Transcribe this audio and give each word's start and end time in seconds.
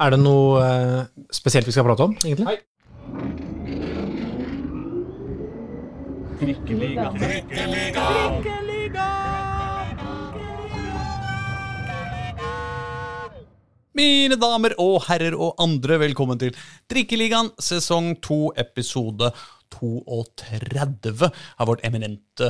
Er 0.00 0.14
det 0.14 0.20
noe 0.22 0.60
eh, 0.64 1.00
spesielt 1.28 1.66
vi 1.68 1.74
skal 1.76 1.84
prate 1.84 2.06
om, 2.06 2.14
egentlig? 2.24 2.46
Hei. 2.48 2.56
Trikkeliga. 6.40 7.10
Mine 14.00 14.40
damer 14.40 14.72
og 14.80 15.02
herrer 15.10 15.36
og 15.36 15.60
andre, 15.60 16.00
velkommen 16.00 16.40
til 16.40 16.56
Drikkeligaen 16.88 17.52
sesong 17.60 18.14
2, 18.24 18.40
episode 18.62 19.28
32 19.76 21.28
av 21.28 21.68
vårt 21.68 21.84
eminente 21.86 22.48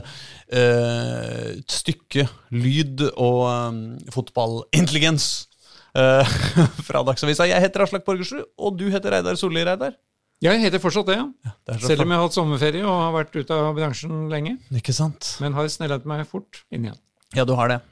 uh, 0.55 1.51
stykke 1.67 2.29
lyd 2.55 3.03
og 3.11 3.43
um, 3.51 3.83
fotballintelligens 4.15 5.50
eh, 5.99 6.37
fra 6.89 7.03
Dagsavisa. 7.07 7.49
Jeg 7.51 7.65
heter 7.65 7.87
Aslak 7.87 8.07
Borgersrud, 8.07 8.47
og 8.59 8.79
du 8.79 8.87
heter 8.93 9.17
Reidar 9.17 9.39
Solli, 9.41 9.65
Reidar. 9.67 9.97
Jeg 10.41 10.57
heter 10.63 10.81
fortsatt 10.81 11.09
det, 11.11 11.19
ja. 11.19 11.55
Det 11.69 11.75
er 11.75 11.83
Selv 11.85 12.07
om 12.07 12.13
jeg 12.13 12.17
har 12.17 12.25
hatt 12.25 12.37
sommerferie 12.37 12.85
og 12.87 12.97
har 12.97 13.13
vært 13.19 13.35
ute 13.37 13.57
av 13.57 13.75
bransjen 13.77 14.29
lenge. 14.33 14.57
Ikke 14.73 14.95
sant? 14.97 15.35
Men 15.43 15.57
har 15.59 15.69
snellet 15.69 16.07
meg 16.09 16.25
fort 16.29 16.63
inn 16.73 16.87
igjen. 16.89 17.01
Ja, 17.37 17.45
du 17.45 17.53
har 17.59 17.69
det. 17.71 17.83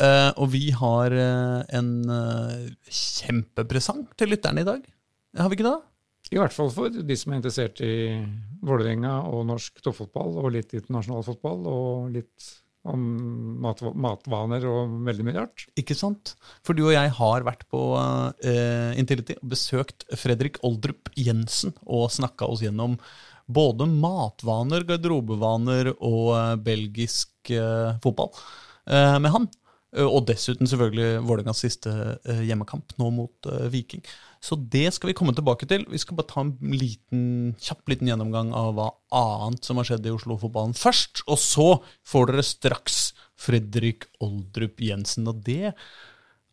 Uh, 0.00 0.30
og 0.40 0.52
vi 0.54 0.70
har 0.72 1.12
uh, 1.12 1.60
en 1.76 1.90
uh, 2.08 2.70
kjempepresang 2.88 4.06
til 4.16 4.30
lytterne 4.32 4.62
i 4.62 4.68
dag. 4.68 4.86
Har 5.36 5.50
vi 5.50 5.58
ikke 5.58 5.66
det? 5.66 5.76
I 6.30 6.38
hvert 6.38 6.54
fall 6.54 6.70
for 6.72 6.94
de 6.94 7.16
som 7.18 7.34
er 7.34 7.40
interessert 7.40 7.82
i 7.82 7.92
Vålerenga 8.64 9.16
og 9.28 9.42
norsk 9.48 9.82
toppfotball, 9.82 10.38
og 10.40 10.54
litt 10.54 10.72
internasjonal 10.78 11.26
fotball, 11.26 11.66
og 11.66 12.14
litt 12.14 12.52
om 12.88 13.00
mat, 13.60 13.82
matvaner 13.92 14.64
og 14.68 14.94
veldig 15.06 15.26
mye 15.26 15.36
rart. 15.36 15.66
Ikke 15.78 15.96
sant? 15.98 16.34
For 16.66 16.76
du 16.76 16.86
og 16.86 16.94
jeg 16.94 17.12
har 17.18 17.44
vært 17.46 17.66
på 17.72 17.80
uh, 17.96 18.92
Intility 19.00 19.36
og 19.36 19.50
besøkt 19.52 20.06
Fredrik 20.16 20.60
Oldrup 20.66 21.10
Jensen 21.18 21.74
og 21.84 22.08
snakka 22.14 22.48
oss 22.48 22.64
gjennom 22.64 22.96
både 23.50 23.88
matvaner, 23.90 24.86
garderobevaner 24.88 25.92
og 25.98 26.32
uh, 26.32 26.56
belgisk 26.60 27.52
uh, 27.52 27.96
fotball 28.04 28.32
med 28.90 29.30
han. 29.30 29.44
Og 30.02 30.24
dessuten 30.26 30.66
selvfølgelig 30.66 31.20
Vålerengas 31.22 31.60
siste 31.62 31.92
hjemmekamp 32.24 32.94
nå 32.98 33.10
mot 33.14 33.48
Viking. 33.70 34.02
Så 34.40 34.56
det 34.72 34.86
skal 34.96 35.10
vi 35.10 35.16
komme 35.16 35.34
tilbake 35.36 35.68
til. 35.68 35.84
Vi 35.92 36.00
skal 36.00 36.16
bare 36.16 36.30
ta 36.30 36.42
en 36.44 36.54
liten, 36.72 37.24
kjapp 37.60 37.92
liten 37.92 38.08
gjennomgang 38.08 38.54
av 38.56 38.72
hva 38.78 38.88
annet 39.12 39.66
som 39.68 39.80
har 39.80 39.88
skjedd 39.88 40.08
i 40.08 40.14
Oslo-fotballen 40.14 40.72
først. 40.76 41.26
Og 41.28 41.40
så 41.40 41.68
får 42.08 42.30
dere 42.30 42.46
straks 42.48 43.00
Fredrik 43.40 44.08
Oldrup 44.24 44.80
Jensen, 44.84 45.28
og 45.28 45.42
det 45.44 45.74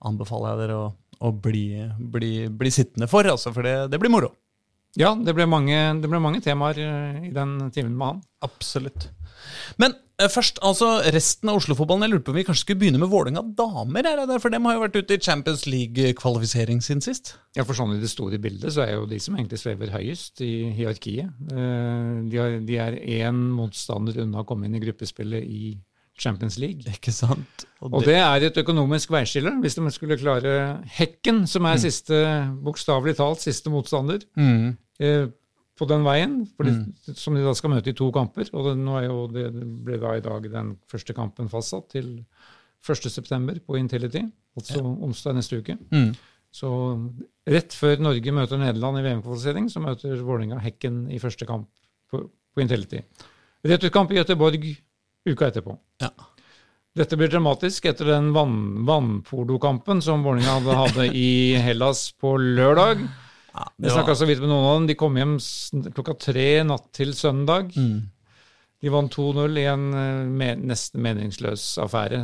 anbefaler 0.07 0.51
jeg 0.51 0.61
dere 0.65 0.81
å, 0.81 0.89
å 1.23 1.31
bli, 1.31 1.67
bli, 1.97 2.33
bli 2.51 2.71
sittende 2.71 3.09
for, 3.11 3.27
altså, 3.27 3.51
for 3.55 3.67
det, 3.67 3.77
det 3.91 3.99
blir 4.03 4.13
moro. 4.13 4.33
Ja, 4.97 5.13
det 5.13 5.35
ble 5.37 5.45
mange, 5.49 5.77
det 6.01 6.09
ble 6.09 6.19
mange 6.23 6.41
temaer 6.41 6.79
eh, 6.81 7.23
i 7.29 7.31
den 7.35 7.57
timen 7.75 7.93
med 7.97 8.07
han. 8.07 8.21
Absolutt. 8.45 9.09
Men 9.77 9.93
eh, 10.17 10.29
først, 10.33 10.57
altså 10.65 10.87
resten 11.13 11.51
av 11.51 11.59
Oslo-fotballen. 11.59 12.07
Jeg 12.07 12.15
lurte 12.15 12.25
på 12.29 12.33
om 12.33 12.39
vi 12.39 12.45
kanskje 12.47 12.63
skulle 12.65 12.81
begynne 12.81 13.01
med 13.01 13.11
Vålerenga 13.11 13.43
damer? 13.59 14.09
Er 14.09 14.21
det 14.23 14.27
der? 14.31 14.41
For 14.41 14.53
dem 14.53 14.65
har 14.65 14.77
jo 14.77 14.81
vært 14.87 14.97
ute 14.97 15.17
i 15.17 15.21
Champions 15.21 15.67
League-kvalifisering 15.69 16.81
siden 16.81 17.03
sist. 17.05 17.35
Ja, 17.57 17.65
for 17.67 17.77
sånn 17.77 17.93
i 17.93 18.01
det 18.01 18.09
store 18.09 18.39
bildet 18.41 18.73
så 18.73 18.87
er 18.87 18.95
jo 18.95 19.05
de 19.09 19.19
som 19.21 19.37
egentlig 19.37 19.61
svever 19.61 19.93
høyest 19.93 20.41
i 20.45 20.51
hierarkiet. 20.79 21.29
Eh, 21.53 22.15
De, 22.33 22.47
de 22.65 22.81
er 22.81 22.97
én 23.19 23.37
motstander 23.53 24.17
unna 24.25 24.41
å 24.41 24.49
komme 24.49 24.65
inn 24.65 24.79
i 24.79 24.81
gruppespillet 24.81 25.45
i 25.45 25.75
Champions 26.17 26.57
League. 26.61 26.83
Ikke 26.89 27.13
sant? 27.13 27.65
Og 27.85 28.01
det 28.05 28.17
er 28.17 28.47
et 28.47 28.59
økonomisk 28.61 29.11
veiskille. 29.13 29.53
Hvis 29.61 29.77
de 29.77 29.91
skulle 29.93 30.17
klare 30.19 30.53
Hekken, 30.97 31.45
som 31.49 31.67
er 31.69 31.81
siste, 31.81 32.21
bokstavelig 32.65 33.17
talt 33.19 33.43
siste 33.43 33.71
motstander, 33.73 34.25
mm. 34.37 34.71
eh, 34.99 35.27
på 35.77 35.85
den 35.85 36.05
veien, 36.07 36.39
for 36.57 36.65
mm. 36.65 37.13
som 37.13 37.37
de 37.37 37.43
da 37.45 37.53
skal 37.57 37.75
møte 37.75 37.93
i 37.93 37.97
to 37.97 38.09
kamper. 38.13 38.49
Og 38.53 38.71
det, 38.71 38.77
nå 38.81 38.97
er 38.97 39.05
jo 39.09 39.27
det, 39.29 39.51
det 39.53 39.67
ble 39.85 39.99
da 40.01 40.15
i 40.17 40.23
dag 40.25 40.49
den 40.49 40.73
første 40.89 41.13
kampen 41.17 41.51
fastsatt 41.53 41.91
til 41.93 42.15
1.9. 42.87 43.59
på 43.65 43.77
Intility, 43.77 44.23
altså 44.57 44.81
onsdag 44.81 45.37
neste 45.37 45.61
uke. 45.61 45.77
Mm. 45.93 46.11
Så 46.57 46.69
rett 47.49 47.75
før 47.75 48.01
Norge 48.01 48.33
møter 48.33 48.59
Nederland 48.61 48.99
i 48.99 49.05
VM-kvalifisering, 49.05 49.67
så 49.69 49.81
møter 49.83 50.17
Vålerenga 50.17 50.61
Hekken 50.63 51.03
i 51.13 51.19
første 51.21 51.45
kamp 51.45 51.69
på, 52.09 52.23
på 52.25 52.63
Intility. 52.63 53.03
Returkamp 53.67 54.13
i 54.13 54.19
Göteborg 54.19 54.69
uka 55.27 55.47
etterpå. 55.51 55.77
Ja. 56.03 56.11
Dette 56.97 57.17
blir 57.19 57.29
dramatisk 57.29 57.85
etter 57.85 58.09
den 58.09 58.31
vann, 58.33 58.85
vannpordokampen 58.87 60.01
som 60.01 60.23
Vålerenga 60.25 60.55
hadde, 60.57 60.77
hadde 60.81 61.07
i 61.13 61.55
Hellas 61.61 62.07
på 62.17 62.33
lørdag. 62.41 63.03
Ja, 63.53 63.67
Jeg 63.81 63.93
snakka 63.93 64.15
så 64.17 64.25
vidt 64.29 64.41
med 64.41 64.49
noen 64.49 64.65
av 64.65 64.75
dem. 64.79 64.87
De 64.89 64.95
kom 64.97 65.17
hjem 65.17 65.35
klokka 65.93 66.15
tre 66.21 66.47
natt 66.65 66.87
til 66.97 67.13
søndag. 67.17 67.69
Mm. 67.77 68.09
De 68.83 68.91
vant 68.93 69.09
2-0 69.09 69.57
i 69.57 69.63
en 69.71 69.85
eh, 69.97 70.57
nesten 70.61 71.01
meningsløs 71.01 71.63
affære. 71.81 72.19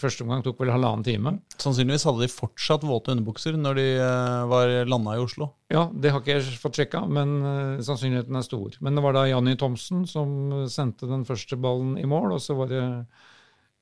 Første 0.00 0.24
omgang 0.24 0.40
tok 0.46 0.62
vel 0.62 0.72
halvannen 0.72 1.04
time. 1.04 1.34
Sannsynligvis 1.60 2.06
hadde 2.08 2.24
de 2.24 2.32
fortsatt 2.32 2.86
våte 2.88 3.12
underbukser 3.12 3.58
når 3.60 3.76
de 3.76 3.86
eh, 4.00 4.44
var 4.48 4.72
landa 4.88 5.18
i 5.18 5.20
Oslo. 5.20 5.50
Ja, 5.68 5.84
det 5.92 6.14
har 6.14 6.22
ikke 6.24 6.38
jeg 6.38 6.60
fått 6.62 6.80
sjekka, 6.80 7.02
men 7.12 7.34
eh, 7.42 7.82
sannsynligheten 7.84 8.40
er 8.40 8.46
stor. 8.46 8.78
Men 8.80 8.96
det 8.96 9.04
var 9.04 9.18
da 9.18 9.26
Janni 9.28 9.58
Thomsen 9.60 10.06
som 10.08 10.32
sendte 10.72 11.10
den 11.10 11.28
første 11.28 11.60
ballen 11.60 11.98
i 12.00 12.06
mål, 12.08 12.38
og 12.38 12.40
så 12.40 12.56
var 12.56 12.72
det 12.72 12.84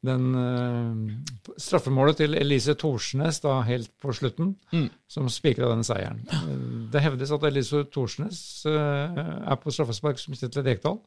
den 0.06 0.26
uh, 0.36 1.54
straffemålet 1.58 2.18
til 2.20 2.36
Elise 2.38 2.76
Thorsnes 2.78 3.40
da 3.42 3.56
helt 3.66 3.88
på 4.02 4.12
slutten 4.14 4.52
Mm. 4.70 4.88
som 5.08 5.26
spikra 5.32 5.70
den 5.72 5.82
seieren. 5.86 6.20
Det 6.92 7.02
hevdes 7.02 7.32
at 7.34 7.46
Elise 7.48 7.80
Thorsnes 7.90 8.38
uh, 8.68 9.16
er 9.16 9.56
på 9.62 9.72
straffespark 9.74 10.20
som 10.20 10.36
Kjetil 10.36 10.66
Rekdal, 10.68 11.00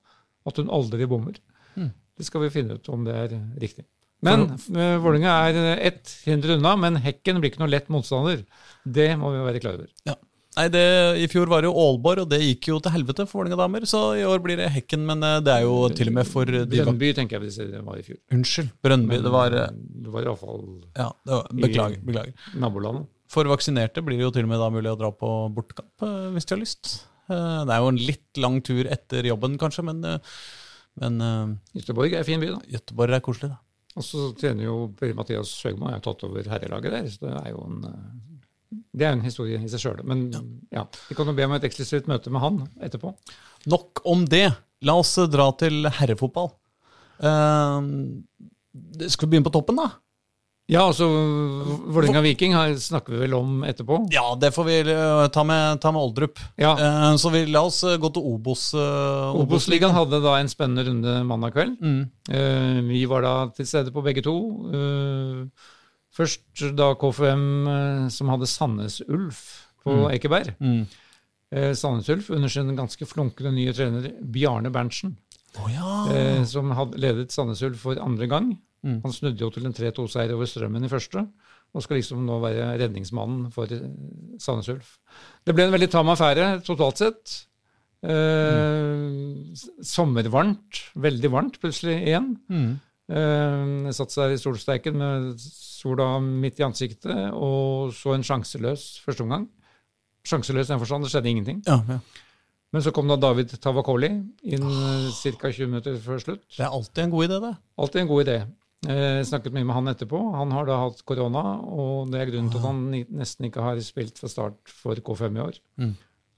at 0.48 0.60
hun 0.62 0.70
aldri 0.70 1.08
bommer. 1.10 1.40
Mm. 1.76 1.92
Det 2.20 2.28
skal 2.28 2.42
vi 2.46 2.54
finne 2.54 2.76
ut 2.80 2.90
om 2.92 3.04
det 3.08 3.16
er 3.16 3.36
riktig. 3.62 3.86
Men 4.26 4.50
uh, 4.52 4.98
Vålerenga 5.00 5.34
er 5.48 5.78
ett 5.92 6.12
hinder 6.26 6.58
unna, 6.58 6.74
men 6.76 6.98
Hekken 7.00 7.38
blir 7.40 7.54
ikke 7.54 7.62
noe 7.64 7.72
lett 7.72 7.88
motstander. 7.94 8.42
Det 8.84 9.14
må 9.20 9.32
vi 9.32 9.46
være 9.46 9.62
klar 9.64 9.78
over. 9.80 9.88
Ja. 10.10 10.18
Nei, 10.58 10.66
det, 10.74 10.82
I 11.22 11.28
fjor 11.32 11.48
var 11.48 11.62
det 11.64 11.70
jo 11.70 11.78
Aalborg, 11.78 12.24
og 12.26 12.32
det 12.34 12.40
gikk 12.42 12.68
jo 12.72 12.80
til 12.84 12.92
helvete 12.92 13.24
for 13.30 13.40
Vålerenga 13.40 13.60
damer. 13.62 13.86
Så 13.88 14.02
i 14.20 14.26
år 14.28 14.42
blir 14.44 14.60
det 14.60 14.68
Hekken, 14.76 15.06
men 15.08 15.24
eh, 15.24 15.38
det 15.46 15.54
er 15.54 15.64
jo 15.64 15.78
til 15.96 16.10
og 16.12 16.18
med 16.18 16.28
for 16.28 16.50
de 16.50 16.66
Brønnby 16.74 17.14
tenker 17.16 17.38
jeg 17.38 17.46
hvis 17.46 17.60
det 17.62 17.80
var 17.86 18.02
i 18.02 18.04
fjor. 18.04 18.18
Unnskyld, 18.36 18.74
Brønnby. 18.84 19.22
Det 19.24 19.32
var 19.38 19.56
eh, 19.56 19.70
Det 20.04 20.12
var 20.18 20.28
iallfall 20.28 20.66
Ja, 20.98 21.08
det 21.24 21.36
var, 21.38 21.48
beklager. 21.64 22.04
beklager. 22.10 22.36
nabolandet. 22.60 23.08
For 23.30 23.46
vaksinerte 23.46 24.02
blir 24.04 24.18
det 24.18 24.26
jo 24.26 24.32
til 24.36 24.48
og 24.48 24.52
med 24.52 24.60
da 24.60 24.68
mulig 24.74 24.90
å 24.92 24.98
dra 25.00 25.14
på 25.16 25.30
bortekamp 25.54 26.04
eh, 26.10 26.28
hvis 26.36 26.50
de 26.50 26.58
har 26.58 26.62
lyst. 26.66 26.92
Eh, 27.29 27.62
Det 27.66 27.75
er 27.75 27.84
jo 27.84 27.91
en 27.94 28.03
litt 28.09 28.41
lang 28.41 28.59
tur 28.66 28.90
etter 28.90 29.28
jobben, 29.29 29.57
kanskje, 29.62 29.85
men, 29.85 30.03
eh, 30.03 30.38
men 31.01 31.22
eh, 31.22 31.81
Göteborg 31.81 32.13
er 32.13 32.23
en 32.23 32.29
fin 32.29 32.41
by, 32.41 32.53
da. 32.56 32.62
Göteborg 32.78 33.17
er 33.17 33.25
koselig, 33.25 33.51
da. 33.53 33.59
Og 33.97 34.06
så 34.06 34.29
trener 34.38 34.67
jo 34.67 34.75
Per-Mathias 34.95 35.51
Høgmo, 35.66 35.90
har 35.90 36.01
tatt 36.06 36.23
over 36.28 36.45
herrelaget 36.47 36.94
der. 36.94 37.07
Så 37.09 37.25
det 37.25 37.35
er 37.41 37.53
jo 37.53 37.63
en 37.66 37.79
det 38.69 39.06
er 39.07 39.16
en 39.16 39.23
historie 39.25 39.57
i 39.57 39.69
seg 39.72 39.81
sjøl. 39.81 40.01
Men 40.06 40.28
ja. 40.69 40.84
vi 41.09 41.16
kan 41.17 41.29
jo 41.29 41.34
be 41.34 41.45
om 41.47 41.56
et 41.56 41.66
eksklusivt 41.66 42.09
møte 42.09 42.29
med 42.34 42.44
han 42.44 42.59
etterpå. 42.85 43.16
Nok 43.72 44.03
om 44.09 44.28
det. 44.29 44.51
La 44.85 44.94
oss 45.01 45.16
dra 45.31 45.47
til 45.59 45.90
herrefotball. 45.90 46.51
Uh, 47.19 47.81
skal 49.09 49.25
vi 49.25 49.31
begynne 49.31 49.47
på 49.47 49.56
toppen, 49.57 49.81
da? 49.81 49.90
Ja, 50.69 50.84
altså 50.85 51.07
Vålerenga 51.90 52.22
Viking 52.22 52.53
snakker 52.78 53.16
vi 53.16 53.24
vel 53.24 53.34
om 53.34 53.63
etterpå. 53.66 54.03
Ja, 54.13 54.35
det 54.38 54.52
får 54.53 54.68
vi 54.68 54.75
eh, 54.94 55.24
ta 55.34 55.41
med, 55.44 55.80
ta 55.81 55.90
med 55.96 56.02
Oldrup. 56.03 56.38
Ja, 56.62 56.75
Eh, 56.78 57.16
så 57.18 57.31
vi, 57.34 57.41
la 57.50 57.63
oss 57.66 57.80
eh, 57.90 57.96
gå 57.97 58.12
til 58.13 58.22
Obos. 58.30 58.68
eh, 58.78 59.40
Obos-ligaen 59.41 59.96
hadde 59.97 60.19
da 60.22 60.35
en 60.38 60.52
spennende 60.52 60.85
runde 60.85 61.16
mandag 61.25 61.56
kveld. 61.58 61.79
Mm. 61.81 62.85
Vi 62.91 63.02
var 63.09 63.25
da 63.25 63.34
til 63.58 63.66
stede 63.66 63.90
på 63.96 64.03
begge 64.06 64.22
to. 64.22 64.35
Først 66.16 66.63
da 66.78 66.91
KFM 67.00 68.09
som 68.13 68.29
hadde 68.34 68.47
Sandnes 68.50 69.02
Ulf 69.08 69.41
på 69.84 69.94
Mm. 69.96 70.08
Ekeberg. 70.13 70.53
Mm. 70.61 70.85
Sandnes 71.76 72.09
Ulf 72.14 72.29
under 72.29 72.49
sin 72.52 72.76
ganske 72.78 73.05
flunkende 73.09 73.52
nye 73.55 73.73
trener 73.73 74.11
Bjarne 74.22 74.70
Berntsen, 74.70 75.16
Oh, 75.58 75.66
ja. 75.73 76.46
som 76.46 76.70
hadde 76.78 76.99
ledet 77.02 77.32
Sandnes 77.34 77.61
Ulf 77.66 77.79
for 77.82 77.97
andre 77.97 78.28
gang. 78.29 78.52
Mm. 78.85 78.99
Han 79.03 79.14
snudde 79.14 79.43
jo 79.43 79.52
til 79.53 79.67
en 79.67 79.76
3-2-seier 79.76 80.34
over 80.35 80.47
Strømmen 80.47 80.85
i 80.87 80.91
første, 80.91 81.26
og 81.70 81.84
skal 81.84 81.99
liksom 81.99 82.23
nå 82.26 82.40
være 82.41 82.72
redningsmannen 82.81 83.49
for 83.53 83.72
eh, 83.76 83.85
Sandnes 84.41 84.72
Ulf. 84.73 84.96
Det 85.46 85.55
ble 85.55 85.67
en 85.67 85.76
veldig 85.76 85.90
tam 85.93 86.11
affære 86.14 86.52
totalt 86.66 87.02
sett. 87.02 87.35
Eh, 87.99 88.96
mm. 88.96 89.84
Sommervarmt, 89.85 90.84
veldig 90.96 91.34
varmt 91.34 91.59
plutselig 91.61 91.99
igjen. 92.05 92.31
Mm. 92.47 92.72
Eh, 93.09 93.91
satt 93.96 94.16
seg 94.16 94.35
i 94.35 94.40
solsteiken 94.41 94.97
med 95.02 95.43
sola 95.43 96.16
midt 96.23 96.61
i 96.61 96.67
ansiktet, 96.67 97.14
og 97.34 97.93
så 97.96 98.16
en 98.16 98.25
sjanseløs 98.25 98.90
første 99.05 99.25
omgang. 99.28 99.47
Sjanseløs 100.28 100.67
i 100.67 100.73
den 100.73 100.82
forstand, 100.82 101.05
det 101.05 101.14
skjedde 101.14 101.32
ingenting. 101.32 101.61
Ja, 101.67 101.79
ja. 101.87 101.99
Men 102.70 102.84
så 102.85 102.91
kom 102.93 103.09
da 103.09 103.16
David 103.17 103.55
Tavakoli 103.58 104.11
inn 104.46 104.66
ca. 104.70 105.49
20 105.49 105.70
minutter 105.72 105.96
før 106.03 106.20
slutt. 106.22 106.43
Det 106.53 106.61
er 106.61 106.70
alltid 106.70 107.08
en 107.08 107.14
god 107.16 107.25
idé, 107.25 107.40
det. 107.47 107.53
Alltid 107.82 108.02
en 108.03 108.11
god 108.11 108.28
idé. 108.28 108.35
Eh, 108.87 109.20
snakket 109.28 109.52
mye 109.52 109.66
med 109.67 109.76
han 109.76 109.90
etterpå. 109.91 110.20
Han 110.37 110.53
har 110.55 110.66
da 110.70 110.78
hatt 110.85 111.02
korona, 111.08 111.41
og 111.67 112.11
det 112.14 112.22
er 112.22 112.29
grunnen 112.31 112.52
til 112.53 112.61
at 112.61 112.67
han 112.70 112.85
nesten 113.20 113.49
ikke 113.49 113.64
har 113.66 113.81
spilt 113.84 114.20
fra 114.22 114.29
start 114.31 114.72
for 114.72 114.96
K5 115.03 115.35
i 115.35 115.41
år. 115.43 115.58
Mm. 115.81 115.90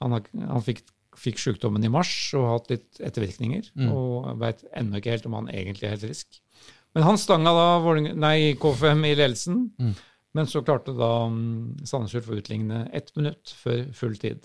Han, 0.01 0.15
har, 0.15 0.23
han 0.49 0.63
fikk, 0.65 0.81
fikk 1.21 1.37
sykdommen 1.43 1.85
i 1.85 1.91
mars 1.93 2.09
og 2.33 2.47
har 2.47 2.55
hatt 2.57 2.71
litt 2.73 3.01
ettervirkninger, 3.03 3.69
Mm. 3.77 3.91
og 3.93 4.39
veit 4.41 4.63
ennå 4.73 4.97
ikke 4.97 5.13
helt 5.13 5.27
om 5.29 5.37
han 5.37 5.51
egentlig 5.53 5.85
er 5.85 5.93
helt 5.93 6.07
frisk. 6.07 6.39
Men 6.95 7.03
han 7.05 7.17
stanga 7.21 7.53
da 7.53 7.67
nei, 8.17 8.55
K5 8.59 9.05
i 9.05 9.13
ledelsen, 9.15 9.59
Mm. 9.77 9.93
men 10.33 10.45
så 10.49 10.63
klarte 10.65 10.97
da 10.97 11.11
um, 11.27 11.75
Sandnes 11.85 12.15
Ulf 12.15 12.27
å 12.33 12.39
utligne 12.41 12.89
ett 12.91 13.13
minutt 13.15 13.53
før 13.61 13.85
full 13.93 14.15
tid. 14.17 14.41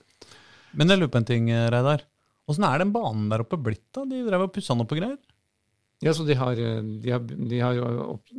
Men 0.74 0.88
jeg 0.92 0.98
lurer 1.00 1.08
på 1.14 1.16
en 1.22 1.24
ting, 1.24 1.48
eh, 1.48 1.70
Reidar. 1.70 2.02
Åssen 2.46 2.62
er 2.68 2.78
den 2.78 2.92
banen 2.92 3.30
der 3.30 3.40
oppe 3.42 3.56
blitt, 3.56 3.88
da? 3.94 4.04
De 4.04 4.20
drev 4.28 4.42
og 4.44 4.52
pussa 4.52 4.74
den 4.74 4.84
opp 4.84 4.92
og 4.92 4.98
greier? 5.00 5.16
Ja, 6.04 6.12
så 6.12 6.26
de 6.28 6.34
har, 6.36 6.52
eh, 6.60 6.82
de 7.00 7.10
har, 7.10 7.20
de 7.24 7.58
har 7.60 7.78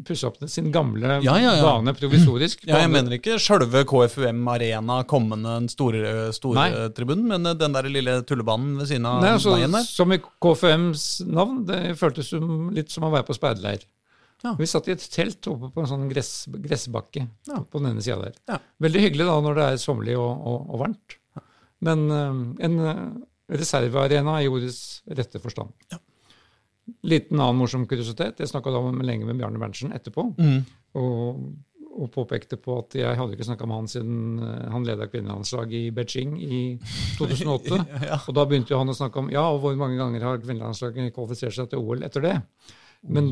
pussa 0.06 0.28
opp 0.30 0.38
sin 0.50 0.70
gamle 0.72 1.16
Ja, 1.26 1.40
ja, 1.42 1.56
ja. 1.58 1.64
bane 1.64 1.94
provisorisk. 1.98 2.62
Ja, 2.70 2.84
jeg 2.84 2.92
mener 2.94 3.16
ikke 3.18 3.40
sjølve 3.42 3.82
KFUM 3.90 4.44
Arena, 4.54 5.00
kommende 5.10 5.56
store, 5.74 6.30
store 6.38 6.58
Nei. 6.60 6.90
tribunen, 6.94 7.26
men 7.32 7.50
eh, 7.50 7.58
den 7.58 7.74
der 7.74 7.90
lille 7.90 8.20
tullebanen 8.30 8.76
ved 8.78 8.92
siden 8.92 9.08
av 9.10 9.24
Nei, 9.24 9.32
altså, 9.40 9.56
veien 9.56 9.74
der. 9.74 9.88
Som 9.90 10.14
i 10.14 10.20
KFUMs 10.22 11.06
navn, 11.26 11.64
det 11.66 11.80
føltes 11.98 12.30
som, 12.36 12.68
litt 12.76 12.94
som 12.94 13.08
å 13.08 13.14
være 13.16 13.26
på 13.26 13.38
speiderleir. 13.38 13.88
Vi 14.60 14.68
satt 14.70 14.86
i 14.86 14.94
et 14.94 15.08
telt 15.10 15.48
oppe 15.50 15.72
på 15.74 15.82
en 15.82 15.90
sånn 15.90 16.04
gress, 16.12 16.46
gressbakke 16.62 17.24
på 17.50 17.80
den 17.82 17.90
ene 17.90 18.04
sida 18.06 18.20
der. 18.28 18.62
Veldig 18.86 19.02
hyggelig 19.02 19.26
da 19.26 19.40
når 19.42 19.58
det 19.58 19.66
er 19.72 19.80
sommerlig 19.82 20.20
og, 20.22 20.30
og, 20.30 20.68
og 20.76 20.84
varmt. 20.84 21.18
Men 21.82 22.06
eh, 22.14 22.44
en 22.70 22.78
reservearena 23.50 24.44
i 24.44 24.52
ordets 24.52 25.02
rette 25.10 25.42
forstand. 25.42 25.74
Ja. 25.90 25.98
Liten 27.08 27.40
annen 27.40 27.60
morsom 27.60 27.86
kuriositet. 27.90 28.40
Jeg 28.40 28.52
snakka 28.52 28.72
lenge 29.04 29.28
med 29.28 29.40
Bjarne 29.40 29.60
Berntsen 29.62 29.92
etterpå. 29.96 30.30
Mm. 30.40 30.62
Og, 31.00 31.44
og 31.98 32.10
påpekte 32.14 32.60
på 32.62 32.80
at 32.82 32.96
jeg 32.98 33.20
hadde 33.20 33.36
ikke 33.36 33.48
snakka 33.50 33.68
med 33.68 33.82
han 33.82 33.92
siden 33.92 34.42
eh, 34.44 34.66
han 34.74 34.88
leda 34.88 35.10
kvinnelandslaget 35.12 35.78
i 35.78 35.94
Beijing 35.96 36.36
i 36.42 36.64
2008. 37.20 37.80
Ja. 38.08 38.20
Og 38.24 38.38
da 38.38 38.48
begynte 38.48 38.80
han 38.80 38.94
å 38.94 38.98
snakke 38.98 39.24
om 39.24 39.32
ja, 39.34 39.46
og 39.52 39.64
hvor 39.66 39.78
mange 39.80 40.00
ganger 40.00 40.28
har 40.30 40.44
kvinnelandslaget 40.44 41.16
kvalifisert 41.16 41.58
seg 41.60 41.72
til 41.74 41.84
OL 41.84 42.06
etter 42.08 42.24
det. 42.24 42.36
Men, 43.08 43.28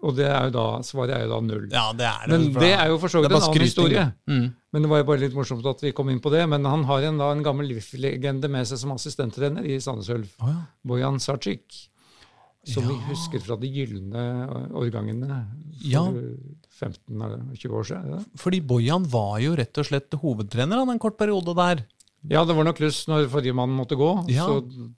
og 0.00 0.14
det 0.16 0.26
er 0.26 0.48
jo 0.48 0.52
da, 0.54 0.64
svaret 0.86 1.12
er 1.14 1.26
jo 1.26 1.30
da 1.34 1.38
null. 1.44 1.66
ja, 1.70 1.84
det 1.94 2.06
er 2.08 2.22
det. 2.24 2.32
Men 2.32 2.46
det 2.56 2.70
er 2.72 2.88
jo 2.90 2.96
for 3.02 3.12
så 3.12 3.20
vidt 3.20 3.34
en 3.34 3.36
annen 3.36 3.62
historie. 3.66 4.04
Mm. 4.30 4.46
Men 4.72 4.82
det 4.86 4.90
var 4.90 5.02
jo 5.02 5.06
bare 5.10 5.22
litt 5.22 5.36
morsomt 5.36 5.66
at 5.70 5.84
vi 5.84 5.92
kom 5.94 6.10
inn 6.10 6.22
på 6.24 6.32
det. 6.32 6.40
Men 6.50 6.64
han 6.66 6.86
har 6.88 7.04
en, 7.06 7.20
da, 7.20 7.28
en 7.34 7.44
gammel 7.44 7.68
livslegende 7.68 8.50
med 8.50 8.66
seg 8.70 8.80
som 8.80 8.94
assistenttrener 8.96 9.66
i 9.68 9.76
Sandnes 9.82 10.08
Ulf. 10.14 10.32
Oh, 10.40 10.50
ja. 10.50 10.62
Bojan 10.88 11.20
Sarcik. 11.22 11.68
Som 12.68 12.84
vi 12.90 12.96
husker 13.08 13.40
fra 13.40 13.56
de 13.56 13.70
gylne 13.72 14.22
årgangene 14.76 15.28
for 15.30 15.88
Ja. 15.88 16.02
15 16.80 17.22
eller 17.22 17.40
20 17.56 17.76
år 17.76 17.84
siden. 17.88 18.10
det? 18.18 18.40
Fordi 18.40 18.60
Bojan 18.60 19.04
var 19.08 19.38
jo 19.40 19.54
rett 19.56 19.78
og 19.78 19.86
slett 19.88 20.12
hovedtrener 20.12 20.76
han 20.80 20.90
en 20.90 20.98
kort 20.98 21.16
periode 21.16 21.54
der. 21.56 21.84
Ja, 22.28 22.44
det 22.44 22.56
var 22.56 22.64
nok 22.64 22.76
kluss 22.76 23.06
når 23.08 23.28
forrige 23.32 23.54
mann 23.56 23.70
måtte 23.72 23.96
gå. 23.96 24.28
Ja. 24.28 24.46
Så 24.46 24.90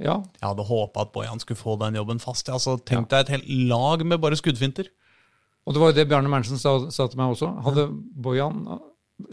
ja. 0.00 0.16
Jeg 0.40 0.46
hadde 0.48 0.64
håpa 0.66 1.02
at 1.04 1.12
Bojan 1.12 1.40
skulle 1.42 1.58
få 1.60 1.76
den 1.78 1.94
jobben 1.98 2.20
fast. 2.22 2.48
Ja, 2.48 2.54
altså, 2.54 2.78
Tenk 2.78 3.10
deg 3.10 3.26
et 3.26 3.34
helt 3.34 3.48
lag 3.68 4.04
med 4.06 4.20
bare 4.22 4.38
skuddfinter. 4.38 4.88
Og 5.66 5.74
det 5.74 5.82
var 5.82 5.90
jo 5.90 5.98
det 5.98 6.08
Bjarne 6.08 6.30
Mernsen 6.32 6.58
sa, 6.58 6.76
sa 6.90 7.06
til 7.10 7.20
meg 7.20 7.34
også. 7.34 7.50
Hadde 7.66 7.88
Bojan 7.92 8.62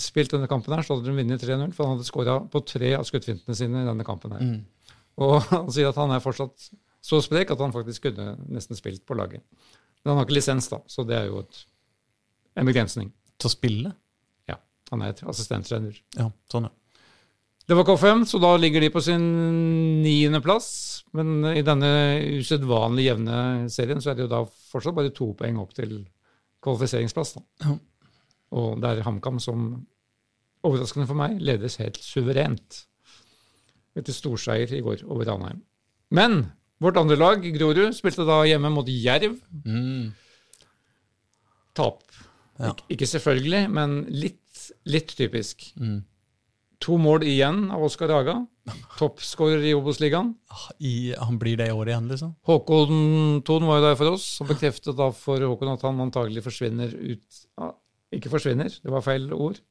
spilt 0.02 0.34
denne 0.34 0.50
kampen 0.52 0.74
her, 0.76 0.84
så 0.84 0.98
hadde 0.98 1.08
de 1.08 1.16
vunnet 1.16 1.42
3-0. 1.42 1.72
For 1.74 1.88
han 1.88 1.96
hadde 1.96 2.10
skåra 2.10 2.40
på 2.52 2.62
tre 2.68 2.92
av 2.98 3.06
skuddfintene 3.08 3.56
sine 3.58 3.86
i 3.86 3.88
denne 3.88 4.06
kampen 4.06 4.36
her. 4.36 4.44
Mm. 4.44 4.98
Og 5.24 5.40
han 5.54 5.72
sier 5.74 5.90
at 5.94 6.02
han 6.02 6.12
er 6.14 6.24
fortsatt 6.26 6.70
så 7.04 7.20
sprek 7.24 7.52
at 7.54 7.62
han 7.64 7.76
faktisk 7.76 8.08
kunne 8.10 8.36
nesten 8.52 8.78
spilt 8.80 9.06
på 9.08 9.18
laget. 9.18 9.44
Men 10.04 10.12
han 10.14 10.20
har 10.20 10.28
ikke 10.28 10.38
lisens, 10.40 10.70
da, 10.72 10.82
så 10.90 11.06
det 11.08 11.18
er 11.18 11.30
jo 11.30 11.42
et, 11.44 11.62
en 12.60 12.68
begrensning. 12.68 13.12
Til 13.38 13.50
å 13.50 13.54
spille. 13.54 13.94
Ja, 14.50 14.58
Han 14.92 15.04
er 15.06 15.20
assistenttrener. 15.30 15.98
Ja, 16.18 16.30
sånn, 16.52 16.70
ja. 16.70 16.74
Det 17.68 17.76
var 17.76 17.84
K5, 17.84 18.22
så 18.32 18.40
da 18.40 18.54
ligger 18.56 18.80
de 18.80 18.90
på 18.94 19.02
sin 19.04 19.24
niendeplass. 20.00 20.70
Men 21.18 21.44
i 21.52 21.64
denne 21.68 21.90
usedvanlig 22.40 23.10
jevne 23.10 23.40
serien 23.74 24.00
så 24.00 24.14
er 24.14 24.16
det 24.16 24.24
jo 24.24 24.32
da 24.32 24.40
fortsatt 24.72 24.96
bare 24.96 25.12
to 25.16 25.34
poeng 25.36 25.60
opp 25.60 25.74
til 25.76 25.98
kvalifiseringsplass. 26.64 27.36
Da. 27.36 27.44
Ja. 27.66 27.76
Og 28.56 28.80
det 28.80 28.94
er 28.94 29.04
HamKam 29.04 29.42
som, 29.44 29.66
overraskende 30.64 31.10
for 31.10 31.20
meg, 31.20 31.42
ledes 31.44 31.76
helt 31.82 32.00
suverent. 32.00 32.86
Etter 34.00 34.16
storseier 34.16 34.72
i 34.78 34.82
går 34.86 35.04
over 35.04 35.28
Ranheim. 35.28 35.60
Men 36.16 36.40
vårt 36.84 37.00
andre 37.00 37.18
lag, 37.18 37.46
Grorud, 37.56 37.96
spilte 37.98 38.26
da 38.28 38.42
hjemme 38.48 38.72
mot 38.74 38.90
Jerv. 38.90 39.38
Mm. 39.66 40.12
Tap. 41.78 42.04
Ja. 42.58 42.74
Ik 42.74 42.98
ikke 42.98 43.10
selvfølgelig, 43.10 43.64
men 43.74 43.98
litt, 44.10 44.70
litt 44.90 45.14
typisk. 45.18 45.70
Mm. 45.78 46.02
To 46.86 46.98
mål 47.02 47.26
igjen 47.26 47.68
av 47.74 47.82
Oskar 47.88 48.12
Haga. 48.14 48.36
Toppskårer 49.00 49.64
i 49.66 49.74
Obos-ligaen. 49.78 50.34
Ah, 50.54 50.68
han 51.26 51.40
blir 51.42 51.58
det 51.58 51.70
i 51.72 51.74
år 51.74 51.90
igjen, 51.90 52.10
liksom? 52.12 52.36
Håkon 52.46 53.42
Thon 53.48 53.66
var 53.66 53.80
jo 53.80 53.86
der 53.88 53.98
for 53.98 54.14
oss, 54.18 54.28
Han 54.42 54.50
bekreftet 54.52 54.98
da 54.98 55.10
for 55.16 55.42
Håkon 55.42 55.74
at 55.74 55.86
han 55.88 56.04
antagelig 56.04 56.44
forsvinner 56.46 56.92
ut 56.94 57.42
ja, 57.58 57.72
Ikke 58.14 58.32
forsvinner, 58.34 58.70
det 58.70 58.94
var 58.94 59.06
feil 59.06 59.32
ord. 59.34 59.62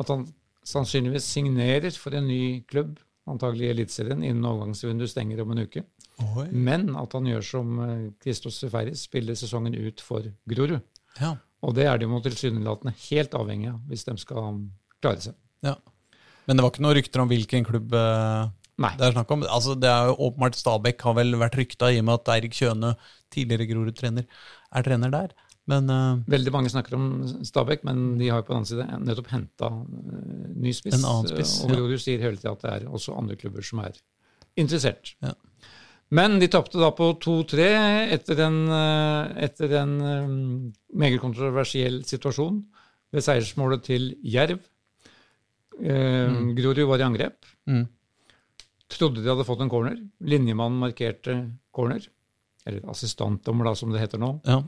At 0.00 0.10
han 0.10 0.26
sannsynligvis 0.66 1.28
signerer 1.28 1.94
for 1.96 2.16
en 2.16 2.26
ny 2.28 2.62
klubb, 2.70 2.98
antagelig 3.30 3.68
i 3.68 3.74
Eliteserien, 3.76 4.24
innen 4.24 4.46
overgangsvinduet 4.48 5.12
stenger 5.12 5.44
om 5.44 5.54
en 5.54 5.64
uke. 5.68 5.84
Oi. 6.36 6.46
Men 6.52 6.90
at 7.00 7.14
han 7.16 7.28
gjør 7.28 7.46
som 7.46 7.78
eh, 7.84 8.08
Christos 8.22 8.60
Seferis, 8.62 9.06
spiller 9.08 9.38
sesongen 9.38 9.76
ut 9.76 10.02
for 10.04 10.26
Grorud. 10.50 10.80
Ja. 11.20 11.34
Og 11.64 11.74
det 11.76 11.86
er 11.88 12.00
de 12.00 12.08
jo 12.08 12.20
tilsynelatende 12.24 12.94
helt 13.08 13.34
avhengig 13.36 13.72
av 13.72 13.80
hvis 13.90 14.06
de 14.08 14.16
skal 14.20 14.62
klare 15.00 15.30
seg. 15.30 15.38
ja. 15.66 15.76
Men 16.48 16.56
det 16.56 16.64
var 16.64 16.72
ikke 16.72 16.82
noen 16.82 16.96
rykter 16.96 17.22
om 17.22 17.28
hvilken 17.30 17.66
klubb 17.68 17.92
eh, 17.94 18.48
Nei. 18.80 18.90
det 18.98 19.04
er 19.06 19.12
snakk 19.14 19.30
om? 19.34 19.44
Altså, 19.44 19.76
det 19.78 19.90
er 19.90 20.08
jo 20.08 20.16
åpenbart 20.26 20.56
Stabæk 20.58 21.04
har 21.06 21.14
vel 21.18 21.36
vært 21.38 21.58
rykta 21.60 21.92
i 21.92 22.00
og 22.00 22.08
med 22.08 22.16
at 22.16 22.32
Eirik 22.34 22.56
Kjøne, 22.56 22.94
tidligere 23.30 23.68
Grorud-trener, 23.68 24.26
er 24.26 24.86
trener 24.86 25.12
der. 25.14 25.34
Men 25.70 25.92
uh, 25.92 26.22
Veldig 26.30 26.52
mange 26.54 26.72
snakker 26.72 26.96
om 26.96 27.04
Stabæk, 27.46 27.84
men 27.86 28.16
de 28.18 28.30
har 28.32 28.40
jo 28.40 28.48
på 28.48 28.54
den 28.54 28.62
annen 28.62 28.70
side 28.70 28.86
nettopp 29.04 29.30
henta 29.30 29.68
ny 30.56 30.72
spiss. 30.74 30.96
En 30.96 31.06
annen 31.12 31.30
spiss, 31.30 31.58
og 31.62 31.70
ja. 31.70 31.76
Grorud 31.76 32.02
sier 32.02 32.24
hele 32.24 32.40
tida 32.40 32.56
at 32.56 32.64
det 32.64 32.72
er 32.72 32.88
også 32.88 33.14
andre 33.20 33.36
klubber 33.38 33.66
som 33.66 33.84
er 33.84 34.00
interessert. 34.58 35.14
Ja. 35.22 35.36
Men 36.16 36.40
de 36.42 36.48
tapte 36.50 36.80
da 36.80 36.90
på 36.96 37.12
2-3 37.22 37.66
etter 38.16 38.42
eh, 38.42 39.44
etter 39.46 39.74
en 39.78 39.94
eh, 40.02 40.34
meget 40.98 41.22
kontroversiell 41.22 42.00
situasjon 42.08 42.58
ved 43.14 43.26
seiersmålet 43.26 43.84
til 43.86 44.10
Jerv. 44.26 44.58
Eh, 45.80 46.36
Grorud 46.58 46.82
var 46.90 47.02
i 47.02 47.06
angrep. 47.06 47.46
mm. 47.70 47.86
Trodde 48.90 49.22
de 49.22 49.30
hadde 49.30 49.46
fått 49.46 49.60
en 49.62 49.70
corner. 49.70 49.98
Linjemannen 50.26 50.80
markerte 50.82 51.36
corner. 51.70 52.02
Eller 52.66 52.82
assistantdommer, 52.90 53.70
da, 53.70 53.74
som 53.78 53.92
det 53.94 54.02
heter 54.02 54.18
nå. 54.18 54.40
ja. 54.44 54.62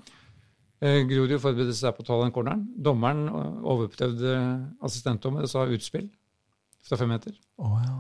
Eh, 0.83 1.05
Grorud 1.07 1.39
forberedte 1.39 1.77
seg 1.79 1.95
på 1.95 2.03
å 2.03 2.07
ta 2.09 2.17
den 2.25 2.33
corneren. 2.35 2.65
Dommeren 2.83 3.27
eh, 3.31 3.59
overprøvde 3.71 4.33
assistentdommer 4.83 5.47
og 5.47 5.51
sa 5.51 5.63
utspill 5.71 6.09
fra 6.83 6.99
fem 6.99 7.13
meter. 7.15 7.37
Oh, 7.63 7.77
ja. 7.83 7.99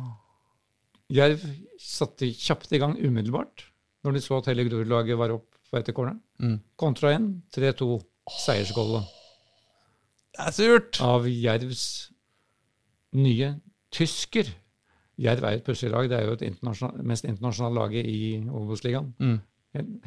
Jerv 1.12 1.42
satte 1.83 2.28
kjapt 2.33 2.73
i 2.73 2.81
gang 2.81 2.97
umiddelbart 2.99 3.66
når 4.02 4.16
de 4.16 4.23
så 4.25 4.38
at 4.40 4.49
hele 4.50 4.64
Grorud-laget 4.66 5.19
var 5.19 5.35
opp 5.35 5.49
på 5.71 5.78
etter 5.78 5.95
corneren. 5.97 6.21
Mm. 6.42 6.57
Kontra 6.81 7.12
inn 7.16 7.28
3-2 7.54 8.00
seiersgollet 8.42 9.07
Det 10.35 10.47
er 10.47 10.57
surt! 10.57 10.99
av 11.04 11.28
Jervs 11.28 11.85
nye 13.12 13.54
tysker. 13.92 14.49
Jerv 15.21 15.45
er 15.45 15.59
et 15.59 15.64
pussig 15.66 15.90
lag. 15.92 16.09
Det 16.11 16.19
er 16.19 16.26
jo 16.26 16.37
et 16.38 16.45
internasjonal, 16.49 17.04
mest 17.07 17.28
internasjonale 17.28 17.78
laget 17.78 18.09
i 18.09 18.21
Obos-ligaen. 18.49 19.12
Mm. 19.21 19.38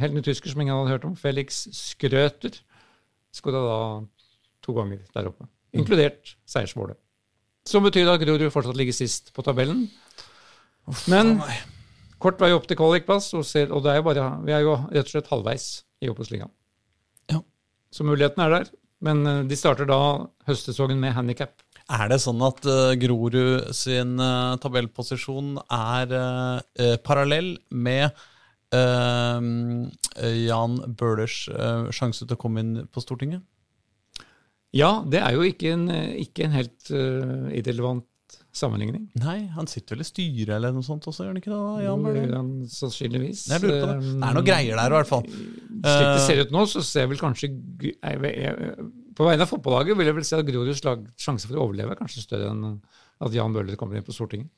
Helt 0.01 0.17
ny 0.17 0.21
tysker 0.25 0.51
som 0.51 0.61
ingen 0.61 0.75
hadde 0.75 0.93
hørt 0.93 1.05
om. 1.07 1.15
Felix 1.17 1.65
Skrøter 1.73 2.57
skåra 3.35 3.61
da 3.65 3.79
to 4.65 4.73
ganger 4.73 5.01
der 5.13 5.29
oppe, 5.29 5.47
inkludert 5.75 6.35
seiersmålet. 6.49 6.97
Som 7.69 7.85
betyr 7.85 8.09
at 8.11 8.21
Grorud 8.21 8.51
fortsatt 8.53 8.77
ligger 8.77 8.93
sist 8.93 9.31
på 9.33 9.43
tabellen. 9.45 9.87
Men 11.11 11.37
Nei. 11.39 11.57
kort 12.21 12.41
vei 12.41 12.51
opp 12.55 12.67
til 12.69 12.77
kvalikplass, 12.79 13.31
og, 13.37 13.45
ser, 13.47 13.71
og 13.73 13.83
det 13.85 13.93
er 13.93 14.01
jo 14.01 14.07
bare, 14.07 14.29
vi 14.45 14.53
er 14.55 14.65
jo 14.65 14.77
rett 14.89 15.05
og 15.05 15.13
slett 15.13 15.31
halvveis 15.31 15.67
i 16.03 16.11
Obos-ligaen. 16.11 16.51
Ja. 17.31 17.41
Så 17.93 18.05
muligheten 18.07 18.43
er 18.45 18.59
der. 18.59 18.73
Men 19.05 19.25
eh, 19.27 19.43
de 19.49 19.57
starter 19.59 19.87
da 19.89 19.99
høstsesongen 20.47 20.99
med 21.01 21.15
handikap. 21.17 21.61
Er 21.85 22.09
det 22.09 22.17
sånn 22.23 22.41
at 22.41 22.65
uh, 22.65 22.95
Grorud 22.97 23.35
sin 23.77 24.15
uh, 24.17 24.55
tabellposisjon 24.61 25.59
er 25.69 26.15
uh, 26.15 26.95
parallell 27.05 27.57
med 27.69 28.09
Jan 28.75 30.73
Bøhlers 30.99 31.35
sjanse 31.95 32.25
til 32.25 32.35
å 32.35 32.39
komme 32.41 32.59
inn 32.59 32.73
på 32.91 32.99
Stortinget? 32.99 33.45
Ja, 34.75 35.05
det 35.07 35.21
er 35.21 35.37
jo 35.37 35.45
ikke 35.47 35.71
en, 35.77 35.85
ikke 36.19 36.43
en 36.49 36.57
helt 36.57 36.89
irrelevant 36.91 38.03
sammenligning. 38.57 39.05
Nei, 39.19 39.37
han 39.55 39.67
sitter 39.67 39.95
vel 39.95 40.03
i 40.05 40.07
styret 40.07 40.53
eller 40.55 40.71
noe 40.75 40.85
sånt 40.85 41.05
også, 41.09 41.25
gjør 41.25 41.33
han 41.33 41.39
ikke 41.41 41.51
det? 41.53 41.83
Jan 41.85 42.05
Bøhler? 42.05 42.35
sannsynligvis. 42.71 43.43
Jeg 43.51 43.63
lurer 43.63 43.81
på 43.81 43.89
det. 43.89 43.97
Eh, 43.97 44.13
Det 44.15 44.29
er 44.29 44.37
noe 44.37 44.47
greier 44.47 44.79
der, 44.79 44.87
i 44.93 44.97
hvert 44.99 45.11
fall. 45.11 45.25
Slik 45.27 46.07
det 46.15 46.23
ser 46.25 46.41
ut 46.45 46.53
nå, 46.55 46.63
så 46.71 46.83
ser 46.85 47.05
jeg 47.05 47.11
vel 47.13 47.21
kanskje 47.21 47.51
På 49.15 49.27
vegne 49.27 49.45
av 49.45 49.51
fotballaget 49.51 49.95
vil 49.97 50.09
jeg 50.09 50.15
vel 50.17 50.25
si 50.27 50.35
at 50.35 50.47
Groruds 50.47 50.81
sjanse 51.19 51.47
for 51.47 51.55
å 51.59 51.67
overleve 51.69 51.93
er 51.95 51.99
kanskje 52.01 52.23
større 52.25 52.49
enn 52.51 52.65
at 53.23 53.31
Jan 53.35 53.53
Bøhler 53.55 53.77
kommer 53.79 53.95
inn 53.99 54.03
på 54.03 54.11
Stortinget. 54.15 54.49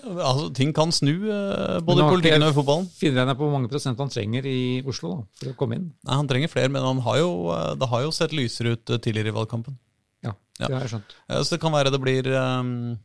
Altså, 0.00 0.46
ting 0.56 0.70
kan 0.72 0.92
snu, 0.94 1.10
eh, 1.28 1.80
både 1.84 2.04
i 2.04 2.08
politikken 2.08 2.44
og 2.46 2.52
i 2.52 2.56
fotballen. 2.56 2.86
Finner 2.96 3.26
jeg 3.26 3.36
på 3.36 3.44
hvor 3.44 3.52
mange 3.52 3.68
prosent 3.68 3.98
han 4.00 4.08
trenger 4.08 4.46
i 4.48 4.80
Oslo 4.88 5.10
da, 5.10 5.24
for 5.40 5.50
å 5.52 5.56
komme 5.58 5.76
inn. 5.76 5.88
Nei, 6.06 6.14
Han 6.16 6.28
trenger 6.30 6.48
flere, 6.48 6.70
men 6.72 6.82
han 6.86 7.02
har 7.04 7.18
jo, 7.18 7.50
eh, 7.52 7.74
det 7.74 7.88
har 7.90 8.02
jo 8.06 8.10
sett 8.14 8.32
lysere 8.32 8.76
ut 8.78 8.90
eh, 8.94 8.96
tidligere 9.02 9.28
i 9.34 9.36
valgkampen. 9.36 9.76
Ja, 10.24 10.32
det 10.60 10.70
har 10.70 10.86
jeg 10.86 10.92
skjønt. 10.94 11.12
Ja, 11.28 11.42
Så 11.42 11.50
det 11.56 11.60
kan 11.60 11.72
være 11.72 11.90
det 11.92 12.00
blir 12.00 12.26
eh, 12.30 12.38
eh, 12.38 12.96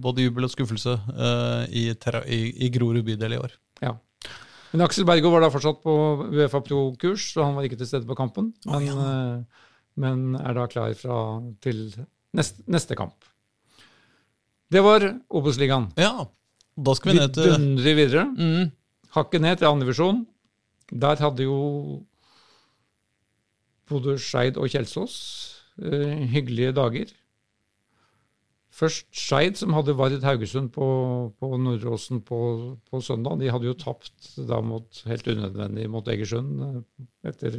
både 0.00 0.24
jubel 0.26 0.44
og 0.48 0.50
skuffelse 0.52 0.96
eh, 1.14 1.64
i, 1.70 1.84
terra- 1.94 2.24
i, 2.26 2.40
i 2.66 2.70
Grorud 2.74 3.04
bydel 3.06 3.36
i 3.36 3.38
år. 3.38 3.52
Ja. 3.84 3.92
Men 4.72 4.82
Aksel 4.88 5.06
Bergo 5.06 5.30
var 5.30 5.44
da 5.44 5.50
fortsatt 5.54 5.82
på 5.84 5.92
Uefa 6.32 6.58
Pro-kurs, 6.66 7.28
så 7.36 7.44
han 7.46 7.54
var 7.54 7.62
ikke 7.68 7.78
til 7.78 7.86
stede 7.86 8.08
på 8.08 8.16
kampen. 8.18 8.48
Men, 8.66 8.88
eh, 8.90 9.66
men 10.02 10.24
er 10.40 10.56
da 10.56 10.64
klar 10.66 10.94
fra, 10.98 11.18
til 11.62 11.84
neste, 12.34 12.64
neste 12.66 12.96
kamp. 12.98 13.14
Det 14.74 14.82
var 14.82 15.04
Obos-ligaen. 15.30 15.92
Ja, 16.00 16.24
da 16.74 16.94
skal 16.98 17.12
vi 17.12 17.18
Vi 17.18 17.22
ned 17.22 17.34
til 17.36 17.52
dundrer 17.52 17.94
videre. 18.00 18.24
mm, 18.34 18.72
Hakket 19.14 19.40
ned 19.44 19.60
til 19.60 19.68
andredivisjon. 19.70 20.24
Der 20.90 21.16
hadde 21.22 21.44
jo 21.46 22.02
både 23.88 24.16
Skeid 24.18 24.56
og 24.58 24.66
Kjelsås 24.72 25.14
eh, 25.78 26.24
hyggelige 26.32 26.72
dager. 26.76 27.12
Først 28.74 29.06
Skeid, 29.14 29.58
som 29.60 29.74
hadde 29.76 29.94
Vard 29.94 30.24
Haugesund 30.26 30.72
på, 30.74 30.86
på 31.38 31.50
Nordåsen 31.62 32.24
på, 32.26 32.38
på 32.90 33.00
søndag. 33.04 33.38
De 33.38 33.50
hadde 33.52 33.68
jo 33.68 33.76
tapt 33.78 34.32
da 34.48 34.58
mot, 34.64 35.02
helt 35.06 35.28
unødvendig 35.30 35.86
mot 35.92 36.08
Egersund 36.10 36.64
eh, 36.66 36.80
etter 37.30 37.58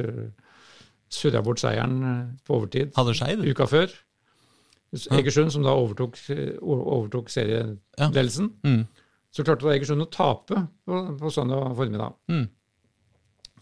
surra 1.12 1.40
bort 1.46 1.62
seieren 1.62 2.02
eh, 2.04 2.20
på 2.44 2.58
overtid 2.58 2.92
Hadde 2.98 3.16
Scheid. 3.16 3.46
uka 3.46 3.68
før. 3.70 3.94
Egersund, 5.16 5.54
som 5.54 5.64
da 5.64 5.72
overtok, 5.76 6.18
overtok 6.62 7.32
serieledelsen. 7.32 8.52
Mm. 8.64 8.84
Så 9.34 9.44
klarte 9.44 9.66
da 9.66 9.74
Egersund 9.74 10.04
å 10.04 10.10
tape 10.12 10.66
på, 10.84 11.00
på 11.20 11.32
søndag 11.32 11.72
formiddag. 11.80 12.14
Mm. 12.32 12.46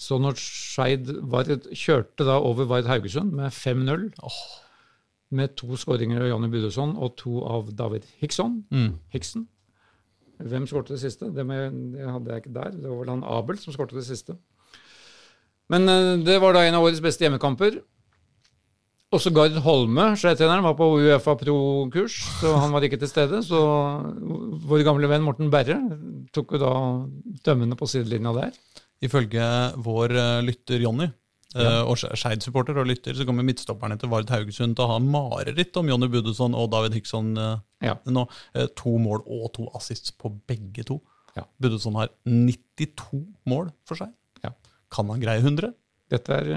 Så 0.00 0.18
når 0.18 0.38
Skeid 0.42 1.10
kjørte 1.70 2.26
da 2.26 2.40
over 2.42 2.66
Vard 2.70 2.90
Haugesund 2.90 3.34
med 3.38 3.54
5-0, 3.54 4.08
med 5.34 5.54
to 5.58 5.76
skåringer 5.80 6.22
av 6.24 6.30
Jonny 6.30 6.48
Budesson 6.52 6.94
og 6.96 7.16
to 7.20 7.40
av 7.46 7.72
David 7.76 8.06
Hickson, 8.20 8.62
Mm. 8.72 8.94
Hickson 9.14 9.48
Hvem 10.44 10.64
skårte 10.66 10.96
det 10.96 11.00
siste? 11.04 11.28
Det, 11.30 11.44
med, 11.46 11.72
det 11.94 12.08
hadde 12.10 12.32
jeg 12.32 12.42
ikke 12.42 12.54
der. 12.56 12.72
Det 12.74 12.88
var 12.90 12.96
vel 13.04 13.10
han 13.12 13.20
Abel 13.36 13.58
som 13.62 13.72
skårte 13.72 13.94
det 13.94 14.02
siste. 14.08 14.34
Men 15.70 15.86
eh, 15.88 16.16
det 16.26 16.40
var 16.42 16.56
da 16.56 16.64
en 16.66 16.74
av 16.74 16.82
årets 16.84 17.00
beste 17.04 17.22
hjemmekamper. 17.22 17.76
Også 19.14 19.30
Gard 19.30 19.54
Holme, 19.62 20.08
Skei-treneren, 20.18 20.64
var 20.66 20.74
på 20.74 20.88
Uefa 20.98 21.36
Pro-kurs, 21.38 22.16
så 22.40 22.56
han 22.58 22.74
var 22.74 22.82
ikke 22.82 22.98
til 22.98 23.12
stede. 23.12 23.44
Så 23.46 23.60
vår 24.66 24.82
gamle 24.88 25.06
venn 25.12 25.22
Morten 25.22 25.52
Berre 25.54 25.76
tok 26.34 26.56
jo 26.56 26.60
da 26.64 26.72
dømmende 27.46 27.78
på 27.78 27.86
sidelinja 27.88 28.34
der. 28.34 28.58
Ifølge 29.06 29.46
vår 29.86 30.16
eh, 30.18 30.40
lytter 30.48 30.82
Jonny, 30.82 31.06
eh, 31.54 31.80
og 31.84 31.96
Ske- 32.00 32.12
Skeid-supporter 32.18 32.78
og 32.82 32.86
lytter, 32.90 33.14
så 33.14 33.26
kommer 33.28 33.46
midtstopperne 33.46 33.98
til 34.00 34.10
Vard 34.12 34.30
Haugesund 34.30 34.76
til 34.76 34.84
å 34.84 34.92
ha 34.94 34.98
mareritt 35.02 35.76
om 35.80 35.88
Jonny 35.88 36.08
Budesson 36.12 36.54
og 36.58 36.70
David 36.74 36.94
Hickson 36.98 37.36
eh, 37.38 37.56
Ja. 37.88 37.96
nå. 38.06 38.26
Eh, 38.54 38.66
to 38.76 38.96
mål 38.98 39.22
og 39.26 39.52
to 39.54 39.68
assists 39.78 40.10
på 40.12 40.32
begge 40.48 40.84
to. 40.88 41.00
Ja. 41.36 41.44
Budesson 41.60 41.94
har 41.98 42.08
92 42.26 43.24
mål 43.50 43.72
for 43.88 43.98
seg. 43.98 44.12
Ja. 44.44 44.52
Kan 44.94 45.08
han 45.10 45.20
greie 45.22 45.40
100? 45.42 45.72
Dette 46.12 46.34
er, 46.36 46.50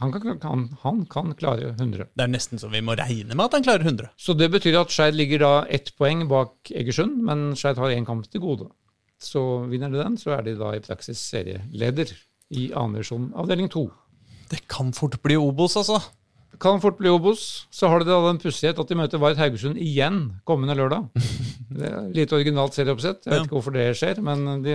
han, 0.00 0.12
kan, 0.12 0.38
han, 0.42 0.62
han 0.82 1.02
kan 1.12 1.34
klare 1.38 1.74
100. 1.76 2.08
Det 2.16 2.24
er 2.24 2.30
nesten 2.32 2.58
så 2.58 2.70
vi 2.72 2.80
må 2.82 2.94
regne 2.98 3.36
med 3.36 3.44
at 3.44 3.52
han 3.58 3.66
klarer 3.66 3.84
100. 3.84 4.08
Så 4.18 4.34
det 4.34 4.48
betyr 4.54 4.78
at 4.80 4.90
Skeid 4.90 5.14
ligger 5.14 5.42
da 5.44 5.50
ett 5.68 5.92
poeng 6.00 6.24
bak 6.30 6.72
Egersund, 6.72 7.18
men 7.28 7.50
Skeid 7.60 7.78
har 7.78 7.92
én 7.92 8.06
kamp 8.08 8.24
til 8.32 8.40
gode. 8.42 8.70
Så 9.22 9.42
vinner 9.70 9.92
de 9.92 10.00
den, 10.00 10.16
så 10.20 10.32
er 10.38 10.42
de 10.48 10.56
da 10.58 10.72
i 10.76 10.80
praksis 10.84 11.20
serieleder 11.28 12.10
i 12.56 12.70
annen 12.72 12.96
divisjon, 12.98 13.28
avdeling 13.36 13.68
to. 13.72 13.84
Det 14.50 14.60
kan 14.70 14.92
fort 14.94 15.16
bli 15.24 15.36
Obos, 15.40 15.74
altså. 15.80 15.98
Det 16.52 16.60
Kan 16.62 16.80
fort 16.80 16.96
bli 17.00 17.10
Obos. 17.12 17.66
Så 17.74 17.88
har 17.90 18.00
de 18.00 18.06
da 18.08 18.18
den 18.28 18.38
pussighet 18.40 18.78
at 18.80 18.88
de 18.88 18.96
møter 18.96 19.18
Vard 19.20 19.36
Haugesund 19.40 19.76
igjen 19.82 20.20
kommende 20.48 20.76
lørdag. 20.78 21.08
Det 21.76 21.88
er 21.90 22.06
Litt 22.14 22.32
originalt 22.32 22.72
serieoppsett. 22.78 23.26
Jeg 23.26 23.32
vet 23.32 23.40
Ja. 23.40 23.44
ikke 23.44 23.56
hvorfor 23.58 23.74
det 23.74 23.88
skjer, 23.98 24.20
men 24.24 24.62
de, 24.64 24.74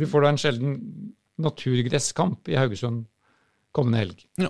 vi 0.00 0.06
får 0.08 0.24
da 0.24 0.30
en 0.32 0.40
sjelden 0.40 0.72
naturgresskamp 1.42 2.48
i 2.50 2.56
Haugesund 2.58 3.04
kommende 3.76 4.00
helg. 4.02 4.24
Ja. 4.40 4.48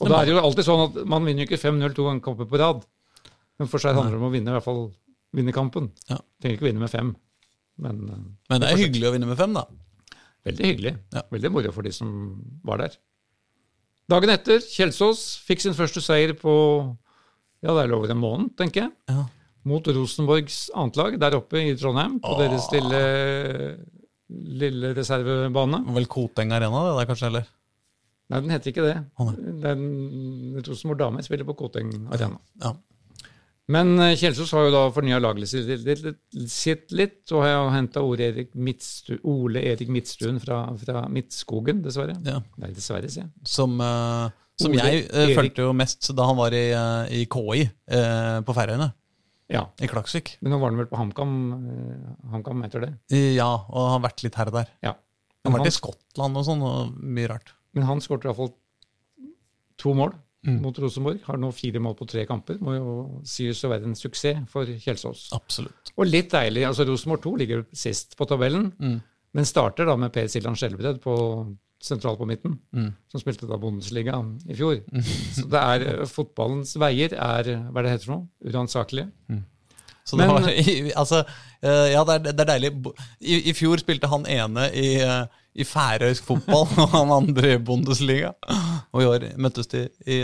Og 0.00 0.10
da 0.10 0.20
er 0.22 0.28
det 0.28 0.34
jo 0.36 0.42
alltid 0.44 0.66
sånn 0.66 0.82
at 0.86 0.98
man 1.10 1.24
vinner 1.26 1.42
jo 1.44 1.48
ikke 1.48 1.60
5-0 1.60 1.94
to 1.96 2.06
kamper 2.24 2.48
på 2.50 2.60
rad. 2.60 2.82
Men 3.58 3.70
for 3.70 3.82
seg 3.82 3.96
handler 3.98 4.14
det 4.16 4.20
om 4.22 4.28
å 4.28 4.32
vinne, 4.34 4.52
i 4.52 4.56
hvert 4.56 4.66
fall 4.66 4.84
vinne 5.34 5.54
kampen. 5.54 5.88
Ja. 6.10 6.18
Trenger 6.40 6.58
ikke 6.58 6.68
vinne 6.68 6.82
med 6.84 6.92
fem. 6.92 7.12
Men 7.82 8.02
eh, 8.08 8.20
Men 8.50 8.62
det 8.62 8.70
er 8.72 8.80
hyggelig 8.80 9.08
å 9.10 9.14
vinne 9.16 9.28
med 9.30 9.38
fem, 9.40 9.54
da. 9.58 9.64
veldig 10.46 10.68
hyggelig. 10.72 10.94
Ja. 11.14 11.22
Veldig 11.34 11.50
moro 11.54 11.72
for 11.74 11.86
de 11.86 11.92
som 11.94 12.12
var 12.66 12.80
der. 12.84 12.94
Dagen 14.08 14.32
etter, 14.32 14.62
Kjelsås 14.64 15.24
fikk 15.44 15.60
sin 15.60 15.76
første 15.76 16.00
seier 16.00 16.32
på 16.38 16.52
ja, 17.60 17.72
det 17.74 17.82
er 17.82 17.92
over 17.92 18.12
en 18.14 18.20
måned, 18.22 18.52
tenker 18.56 18.86
jeg. 18.86 18.92
Ja. 19.10 19.24
Mot 19.68 19.88
Rosenborgs 19.90 20.68
annetlag 20.78 21.18
der 21.20 21.36
oppe 21.40 21.60
i 21.60 21.74
Trondheim, 21.76 22.16
på 22.22 22.30
Åh. 22.36 22.40
deres 22.44 22.68
lille, 22.72 23.00
lille 24.62 24.92
reservebane. 24.96 25.82
Vel 25.96 26.06
Koteng 26.08 26.54
Arena, 26.56 26.84
det 26.86 26.94
der 27.00 27.08
kanskje, 27.10 27.32
eller? 27.32 27.48
Nei, 28.28 28.40
den 28.44 28.52
heter 28.52 28.70
ikke 28.72 28.84
det. 28.86 28.96
Å, 29.18 29.26
Den, 29.64 29.82
Rosenborg 30.60 31.00
Dame 31.00 31.24
spiller 31.26 31.48
på 31.48 31.56
Koteng 31.58 31.92
Arena. 32.14 32.38
Ja. 32.62 32.74
Men 33.72 33.98
eh, 34.00 34.14
Kjelsås 34.16 34.52
har 34.56 34.68
jo 34.68 34.72
da 34.72 34.82
fornya 34.94 35.18
laget 35.20 35.50
sitt 35.50 36.92
litt, 36.96 37.20
og 37.34 37.44
har 37.44 37.74
henta 37.74 38.00
Ole 38.04 38.30
Erik 38.30 38.54
Midtstu- 38.56 39.20
Midtstuen 39.92 40.38
fra, 40.40 40.62
fra 40.80 41.04
Midtskogen, 41.12 41.82
dessverre. 41.84 42.16
ja. 42.24 42.40
Nei, 42.60 42.70
dessverre, 42.76 43.10
sier 43.12 43.26
jeg. 43.26 43.32
Som, 43.48 43.76
uh, 43.80 44.30
som 44.58 44.72
jeg 44.76 45.04
uh, 45.12 45.34
fulgte 45.36 45.66
jo 45.66 45.74
mest 45.76 46.08
da 46.16 46.30
han 46.30 46.38
var 46.40 46.56
i, 46.56 46.64
uh, 46.72 47.04
i 47.12 47.26
KI 47.28 47.66
eh, 47.66 48.38
på 48.46 48.56
Færøyene. 48.56 48.88
Ja. 49.52 49.66
I 49.80 49.88
Klaksvik. 49.88 50.34
Men 50.44 50.52
nå 50.52 50.58
var 50.60 50.72
han 50.72 50.80
vel 50.80 50.88
på 50.90 50.98
HamKam, 51.00 51.34
eh, 51.56 52.08
HamKam 52.34 52.64
etter 52.66 52.84
det. 52.84 52.90
Ja, 53.36 53.48
og 53.68 53.92
har 53.94 54.02
vært 54.04 54.24
litt 54.24 54.36
her 54.36 54.50
og 54.50 54.58
der. 54.58 54.72
Ja. 54.84 54.92
Han 55.44 55.54
har 55.54 55.60
vært 55.62 55.68
han, 55.68 55.72
i 55.72 55.78
Skottland 55.78 56.40
og 56.40 56.44
sånn, 56.48 56.64
og 56.64 56.96
mye 57.00 57.30
rart. 57.30 57.54
men 57.76 57.86
han 57.88 58.00
skåret 58.04 58.26
iallfall 58.26 58.50
to 59.78 59.92
mål 59.96 60.12
Mm. 60.48 60.60
mot 60.64 60.78
Rosenborg. 60.80 61.20
Har 61.28 61.36
nå 61.36 61.50
fire 61.52 61.80
mål 61.84 61.94
på 61.98 62.06
tre 62.08 62.24
kamper. 62.26 62.58
Må 62.64 62.74
jo 62.78 63.20
sies 63.28 63.60
å 63.64 63.70
være 63.72 63.84
en 63.90 63.94
suksess 63.98 64.48
for 64.48 64.64
Kjelsås. 64.66 65.28
Absolutt. 65.36 65.92
Og 65.96 66.06
litt 66.08 66.30
deilig. 66.32 66.64
altså 66.66 66.86
Rosenborg 66.88 67.22
2 67.22 67.36
ligger 67.44 67.64
sist 67.72 68.16
på 68.16 68.26
tabellen, 68.26 68.72
Mm. 68.80 69.00
men 69.34 69.44
starter 69.44 69.84
da 69.86 69.96
med 69.96 70.12
Per 70.12 70.26
Siljan 70.28 70.56
Skjelbred 70.56 71.00
på 71.04 71.56
sentralt 71.80 72.18
på 72.18 72.26
midten, 72.26 72.58
Mm. 72.74 72.92
som 73.08 73.20
spilte 73.20 73.46
da 73.48 73.56
Bundesliga 73.56 74.14
i 74.48 74.54
fjor. 74.54 74.80
Så 75.34 75.48
det 75.48 75.60
er 75.62 76.00
eh, 76.00 76.06
fotballens 76.06 76.74
veier 76.76 77.12
er 77.12 77.44
hva 77.70 77.78
er 77.78 77.82
det 77.82 77.90
heter 77.92 78.04
for 78.06 78.16
noe? 78.16 78.28
Uransakelige. 78.50 79.12
Så 80.08 80.16
det 80.16 80.24
Men- 80.24 80.32
var, 80.34 80.48
i- 80.72 80.92
altså, 80.96 81.20
eh, 81.60 81.90
ja, 81.92 82.02
det 82.08 82.14
er, 82.16 82.32
det 82.32 82.40
er 82.46 82.50
deilig. 82.54 82.70
I, 83.20 83.38
I 83.50 83.54
fjor 83.58 83.80
spilte 83.82 84.08
han 84.08 84.24
ene 84.32 84.68
i, 84.72 84.86
eh, 85.04 85.26
i 85.58 85.66
færøysk 85.68 86.24
fotball, 86.24 86.64
og 86.84 86.88
han 86.96 87.12
andre 87.12 87.54
i 87.58 87.60
Bundesliga. 87.60 88.32
Og 88.94 89.02
i 89.04 89.08
år 89.10 89.28
møttes 89.36 89.68
de 89.74 89.84
i 90.06 90.22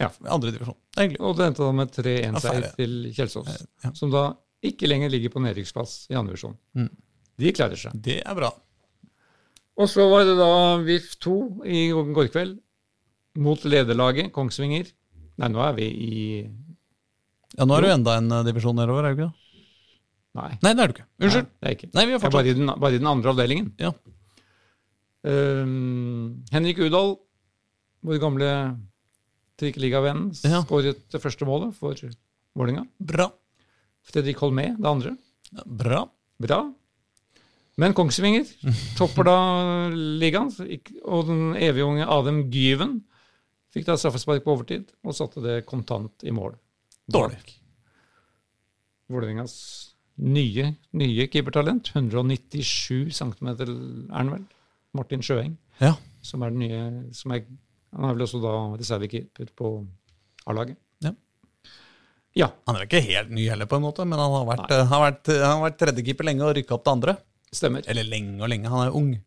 Ja. 0.00 0.08
andre 0.32 0.48
divisjon. 0.54 0.76
Det 0.94 1.00
er 1.02 1.08
hyggelig. 1.08 1.20
Og 1.28 1.34
det 1.36 1.46
endte 1.50 1.60
da 1.66 1.72
med 1.76 1.90
3-1-seier 1.92 2.38
Affære. 2.64 2.70
til 2.78 2.94
Kjelsås, 3.18 3.50
Ja. 3.84 3.90
som 3.98 4.10
da 4.14 4.22
ikke 4.64 4.88
lenger 4.88 5.10
ligger 5.12 5.28
på 5.34 5.42
nedrykksplass 5.44 6.06
i 6.08 6.14
andre 6.16 6.32
divisjon. 6.32 6.54
Mm. 6.76 6.86
De 7.40 7.52
klarer 7.52 7.76
seg. 7.76 7.92
Det 8.00 8.22
er 8.24 8.34
bra. 8.38 8.48
Og 9.80 9.88
så 9.88 10.06
var 10.10 10.24
det 10.28 10.38
da 10.38 10.48
VIF 10.84 11.14
2 11.24 11.34
i 11.68 11.82
går 11.92 12.30
kveld 12.32 12.58
mot 13.40 13.62
lederlaget 13.64 14.32
Kongsvinger. 14.32 14.88
Nei, 15.40 15.48
nå 15.52 15.60
er 15.68 15.76
vi 15.76 15.86
i 15.88 16.16
Ja, 17.58 17.66
Nå 17.66 17.76
er 17.76 17.82
du 17.86 17.90
enda 17.90 18.16
en 18.20 18.30
eh, 18.32 18.44
divisjon 18.46 18.76
nedover, 18.78 19.04
er 19.08 19.14
du 19.14 19.22
ikke 19.22 19.28
det? 19.30 19.36
Nei, 20.38 20.50
Nei, 20.62 20.72
det 20.78 20.82
er 20.84 20.90
du 20.90 20.94
ikke. 20.94 21.06
Unnskyld. 21.26 21.48
Nei, 21.50 21.58
det 21.60 21.68
er 21.70 21.76
ikke. 21.76 21.90
Nei, 21.96 22.04
vi 22.06 22.12
har 22.14 22.20
Jeg 22.22 22.28
er 22.30 22.36
bare 22.36 22.50
i 22.52 22.54
den, 22.54 22.72
bare 22.84 22.94
i 22.94 23.00
den 23.02 23.10
andre 23.10 23.32
avdelingen. 23.34 23.72
Ja. 23.82 23.90
Um, 25.26 26.44
Henrik 26.54 26.78
Udal, 26.80 27.16
vår 28.06 28.20
gamle 28.22 28.50
trikkeligavenn, 29.60 30.30
Ja. 30.46 30.62
skåret 30.64 31.02
det 31.12 31.20
første 31.20 31.44
målet 31.44 31.74
for 31.76 31.94
Vålinga. 32.56 32.86
Bra. 32.98 33.28
Fredrik 34.06 34.38
Holmé 34.40 34.70
det 34.78 34.86
andre. 34.88 35.16
Ja, 35.52 35.62
Bra. 35.66 36.04
Bra. 36.40 36.60
Men 37.76 37.92
Kongsvinger 37.94 38.46
topper 38.98 39.24
da 39.28 39.36
ligaen, 39.92 40.50
og 41.04 41.26
den 41.28 41.54
evige 41.56 41.84
unge 41.86 42.06
Adem 42.08 42.50
Gyven 42.50 43.02
fikk 43.74 43.86
da 43.86 43.96
straffespark 43.96 44.42
på 44.44 44.54
overtid 44.56 44.88
og 45.04 45.14
satte 45.14 45.42
det 45.44 45.66
kontant 45.66 46.24
i 46.26 46.32
mål. 46.34 46.56
Dårlig. 47.12 47.38
Vålerengas 49.10 49.54
nye, 50.20 50.74
nye 50.94 51.26
keepertalent. 51.32 51.90
197 51.96 53.10
cm 53.16 53.48
er 53.54 53.72
han 54.14 54.30
vel. 54.34 54.44
Martin 54.94 55.22
Sjøeng, 55.22 55.56
Ja. 55.80 55.94
som 56.22 56.42
er 56.42 56.50
den 56.50 56.58
nye 56.58 57.14
som 57.14 57.32
er, 57.32 57.44
Han 57.92 58.04
er 58.10 58.14
vel 58.14 58.22
også 58.22 58.38
da 58.42 58.50
reservekeeper 58.78 59.48
på 59.58 59.68
A-laget. 60.46 60.76
Ja. 61.02 61.10
Ja. 62.36 62.46
Han 62.68 62.76
er 62.76 62.84
ikke 62.86 63.00
helt 63.02 63.30
ny 63.34 63.48
heller, 63.48 63.66
på 63.66 63.76
en 63.76 63.82
måte, 63.82 64.04
men 64.06 64.16
han 64.18 64.30
har 64.30 64.46
vært, 64.46 64.70
eh, 64.70 64.84
han 64.84 64.86
har 64.86 65.10
vært, 65.12 65.26
han 65.26 65.60
har 65.60 65.70
vært 65.70 65.78
tredjekeeper 65.78 66.24
lenge 66.24 66.42
og 66.46 66.54
rykka 66.54 66.74
opp 66.76 66.84
til 66.84 66.92
andre. 66.92 67.16
Stemmer. 67.52 67.82
Eller 67.88 68.04
lenge 68.04 68.40
og 68.40 68.48
lenge, 68.48 68.68
han 68.70 68.86
er 68.86 68.94
ung. 68.94 69.20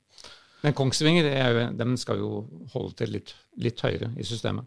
Men 0.63 0.73
Kongsvinger 0.73 1.25
er 1.27 1.51
jo, 1.51 1.65
dem 1.75 1.97
skal 1.97 2.17
jo 2.17 2.47
holde 2.71 2.95
til 2.95 3.11
litt, 3.11 3.33
litt 3.57 3.81
høyere 3.83 4.13
i 4.17 4.23
systemet. 4.23 4.63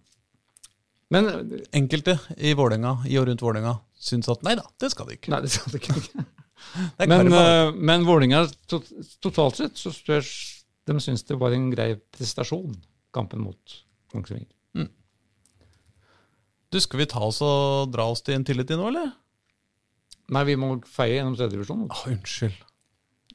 Men 1.15 1.29
Enkelte 1.77 2.17
i 2.37 2.55
Vålerenga, 2.59 2.97
i 3.07 3.19
og 3.21 3.29
rundt 3.29 3.45
Vålerenga 3.45 3.77
syns 4.09 4.29
at 4.33 4.43
nei 4.47 4.57
da, 4.59 4.65
det 4.83 4.91
skal 4.93 5.09
de 5.09 5.19
ikke. 5.19 5.31
Nei, 5.35 5.43
det 5.45 5.53
skal 5.55 5.75
de 5.75 5.83
ikke. 5.83 6.01
Det 6.97 7.07
Men, 7.09 7.29
uh, 7.31 7.71
men 7.73 8.03
Vålerenga 8.05 8.43
totalt 9.23 9.59
sett 9.61 9.79
så 9.79 9.93
størs, 9.95 10.31
de 10.89 10.97
syns 11.01 11.23
det 11.29 11.37
var 11.39 11.55
en 11.55 11.69
grei 11.71 11.93
prestasjon, 12.17 12.75
kampen 13.15 13.45
mot 13.45 13.77
Kongsvinger. 14.13 14.51
Du, 16.77 16.81
Skal 16.83 17.01
vi 17.01 17.07
ta 17.09 17.23
oss 17.23 17.39
og 17.45 17.93
dra 17.95 18.09
oss 18.11 18.25
til 18.27 18.37
Intility 18.37 18.77
nå, 18.77 18.91
eller? 18.91 19.13
Nei, 20.35 20.43
vi 20.49 20.57
må 20.59 20.73
feie 20.91 21.21
gjennom 21.21 21.37
tredjedivisjon. 21.39 21.87
Ah, 21.95 22.03
unnskyld. 22.11 22.57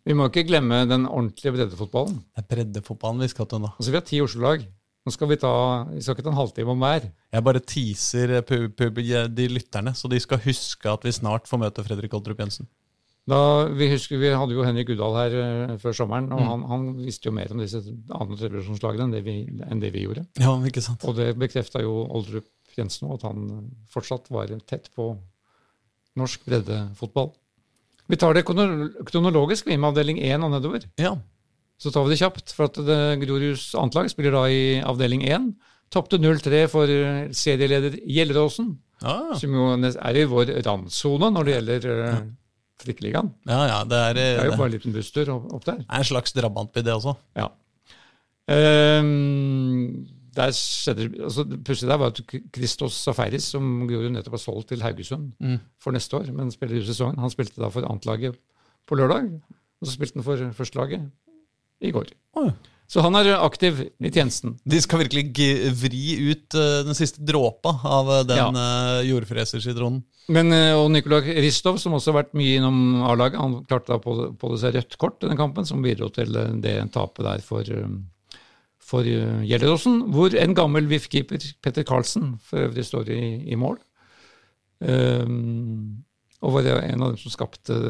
Vi 0.07 0.15
må 0.17 0.27
ikke 0.27 0.43
glemme 0.49 0.81
den 0.89 1.05
ordentlige 1.07 1.55
breddefotballen. 1.55 2.19
Det 2.35 2.43
er 2.43 2.49
breddefotballen 2.51 3.23
vi 3.23 3.29
skal 3.31 3.47
til 3.47 3.63
nå. 3.63 3.71
Altså, 3.77 3.93
Vi 3.93 3.99
har 3.99 4.05
ti 4.07 4.19
Oslo-lag. 4.23 4.65
Nå 5.01 5.11
skal 5.15 5.31
vi 5.31 5.37
ta 5.41 5.51
vi 5.89 6.01
skal 6.03 6.13
ikke 6.13 6.23
ta 6.27 6.29
en 6.29 6.37
halvtime 6.37 6.73
om 6.75 6.83
hver. 6.83 7.07
Jeg 7.33 7.43
bare 7.47 7.61
teaser 7.65 8.35
pub, 8.45 8.75
pub, 8.77 8.99
de 9.33 9.47
lytterne, 9.49 9.95
så 9.97 10.09
de 10.11 10.19
skal 10.21 10.41
huske 10.43 10.91
at 10.91 11.07
vi 11.07 11.13
snart 11.15 11.49
får 11.49 11.61
møte 11.63 11.83
Fredrik 11.87 12.13
Oldrup 12.13 12.39
Jensen. 12.43 12.67
Da, 13.29 13.37
vi 13.77 13.87
husker, 13.91 14.17
vi 14.17 14.31
hadde 14.33 14.53
jo 14.57 14.63
Henrik 14.65 14.89
Udal 14.93 15.13
her 15.17 15.33
uh, 15.37 15.73
før 15.81 15.93
sommeren, 15.93 16.31
og 16.33 16.41
han, 16.41 16.63
han 16.69 16.85
visste 17.05 17.29
jo 17.29 17.33
mer 17.37 17.51
om 17.53 17.59
disse 17.61 17.77
andre 17.81 18.37
tredjedivisjonslagene 18.37 19.05
enn, 19.07 19.13
det 19.13 19.21
vi- 19.25 19.61
enn 19.69 19.81
det 19.81 19.91
vi 19.93 20.05
gjorde. 20.07 20.23
Ja, 20.41 20.55
ikke 20.65 20.81
sant? 20.81 21.05
Og 21.05 21.13
det 21.19 21.31
bekrefta 21.37 21.83
jo 21.85 21.99
Oldrup 22.09 22.49
Jensen 22.77 23.09
òg, 23.09 23.19
at 23.19 23.27
han 23.29 23.69
fortsatt 23.93 24.29
var 24.33 24.49
tett 24.69 24.89
på 24.97 25.11
norsk 26.17 26.45
breddefotball. 26.49 27.29
Vi 28.09 28.17
tar 28.19 28.33
det 28.35 28.43
kronologisk, 28.45 29.69
vi, 29.69 29.77
med 29.77 29.91
avdeling 29.93 30.17
1 30.19 30.43
og 30.45 30.51
nedover. 30.57 30.89
Ja. 30.99 31.13
Så 31.81 31.89
tar 31.89 32.05
vi 32.05 32.13
det 32.13 32.19
kjapt, 32.21 32.53
for 32.53 32.69
at 32.69 32.77
det 32.85 32.99
Groruds 33.23 33.71
annetlag 33.73 34.11
spiller 34.11 34.35
da 34.37 34.43
i 34.53 34.61
avdeling 34.85 35.23
1. 35.25 35.47
Tapte 35.91 36.19
0-3 36.21 36.61
for 36.71 36.91
eh, 36.93 37.31
serieleder 37.35 37.97
Gjelleråsen, 38.05 38.69
ah. 39.01 39.33
som 39.39 39.55
jo 39.57 39.71
er 39.89 40.19
i 40.21 40.27
vår 40.29 40.53
randsone 40.63 41.31
når 41.33 41.47
det 41.47 41.55
gjelder 41.55 41.87
uh, 41.89 42.19
Trikkeligaen. 42.81 43.33
ja, 43.49 43.59
ja 43.67 43.79
det, 43.83 43.97
er, 43.97 44.13
Det 44.15 44.27
er 44.29 44.45
jo 44.45 44.53
det 44.53 44.59
bare 44.61 44.69
en 44.69 44.75
liten 44.77 44.95
busstur 44.95 45.33
opp, 45.33 45.65
der. 45.65 45.81
Det 45.81 45.89
er 45.89 46.05
en 46.05 46.09
slags 46.11 46.37
drabantby, 46.37 46.83
det 46.85 46.93
også. 46.95 47.15
Ja. 47.37 47.49
Um, 48.51 50.05
der 50.35 50.53
skjedde 50.55 51.09
altså, 51.25 51.43
det 51.43 51.59
Pussige 51.67 51.89
der 51.89 51.99
var 51.99 52.13
at 52.13 52.21
Christos 52.55 52.93
Safaris, 52.93 53.49
som 53.51 53.87
Grorud 53.89 54.13
nettopp 54.13 54.37
har 54.37 54.43
solgt 54.45 54.69
til 54.71 54.81
Haugesund 54.85 55.33
Mm. 55.39 55.57
for 55.81 55.91
neste 55.91 56.15
år, 56.17 56.31
men 56.31 56.51
spiller 56.51 56.77
i 56.79 56.85
sesongen, 56.85 57.19
han 57.19 57.33
spilte 57.33 57.61
da 57.61 57.67
for 57.67 57.83
annetlaget 57.89 58.37
på 58.87 58.95
lørdag, 58.95 59.27
og 59.81 59.87
så 59.87 59.97
spilte 59.97 60.21
han 60.21 60.23
for 60.23 60.53
førstelaget 60.61 61.09
i 61.81 61.91
går. 61.93 62.11
Oi. 62.41 62.51
Så 62.91 62.99
han 63.05 63.15
er 63.15 63.29
aktiv 63.37 63.85
i 63.87 64.09
tjenesten. 64.11 64.57
De 64.67 64.79
skal 64.83 65.05
virkelig 65.05 65.71
vri 65.79 66.17
ut 66.27 66.57
eh, 66.59 66.81
den 66.83 66.97
siste 66.97 67.23
dråpa 67.23 67.71
av 67.87 68.09
eh, 68.17 68.25
den 68.27 68.57
uh, 68.59 68.99
jordfresersitronen. 69.07 70.01
Men, 70.31 70.51
og 70.77 70.85
Nikolaj 70.93 71.31
Ristov, 71.43 71.79
som 71.81 71.95
også 71.97 72.11
har 72.11 72.21
vært 72.21 72.35
mye 72.37 72.59
innom 72.59 73.01
A-laget, 73.07 73.39
han 73.39 73.55
klarte 73.67 73.93
da 73.93 73.97
på, 73.99 74.13
på 74.39 74.51
seg 74.59 74.75
rødt 74.75 74.97
kort 75.01 75.23
i 75.23 75.31
den 75.31 75.39
kampen, 75.39 75.65
som 75.67 75.81
bidro 75.83 76.11
til 76.13 76.35
det 76.63 76.75
tapet 76.93 77.25
der 77.25 77.43
for, 77.43 77.67
for 78.85 79.07
Gjelleråsen, 79.07 79.97
hvor 80.13 80.35
en 80.39 80.55
gammel 80.55 80.87
VIF-keeper, 80.91 81.41
Petter 81.63 81.87
Karlsen, 81.87 82.35
for 82.47 82.67
øvrig 82.67 82.85
står 82.87 83.11
i, 83.11 83.21
i 83.51 83.59
mål. 83.59 83.79
Um, 84.79 86.05
og 86.41 86.55
var 86.57 86.69
en 86.69 87.03
av 87.03 87.11
dem 87.11 87.19
som 87.19 87.33
skapte 87.33 87.81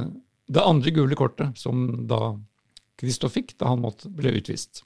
det 0.51 0.65
andre 0.65 0.91
gule 0.95 1.19
kortet, 1.19 1.53
som 1.60 2.07
da 2.10 2.33
Kristoff 3.01 3.36
fikk 3.36 3.56
da 3.60 3.71
han 3.71 3.82
måtte, 3.84 4.12
ble 4.13 4.36
utvist. 4.38 4.84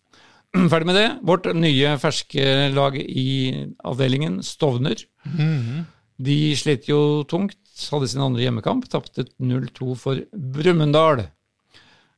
Ferdig 0.71 0.87
med 0.87 0.97
det. 0.97 1.07
Vårt 1.27 1.49
nye 1.55 1.95
ferske 2.01 2.71
lag 2.73 2.97
i 2.97 3.27
avdelingen, 3.83 4.39
Stovner. 4.45 5.03
De 6.15 6.37
slet 6.55 6.87
jo 6.87 7.25
tungt, 7.27 7.59
hadde 7.91 8.07
sin 8.07 8.23
andre 8.23 8.45
hjemmekamp, 8.45 8.87
tapte 8.91 9.27
0-2 9.43 9.95
for 9.99 10.21
Brumunddal. 10.31 11.25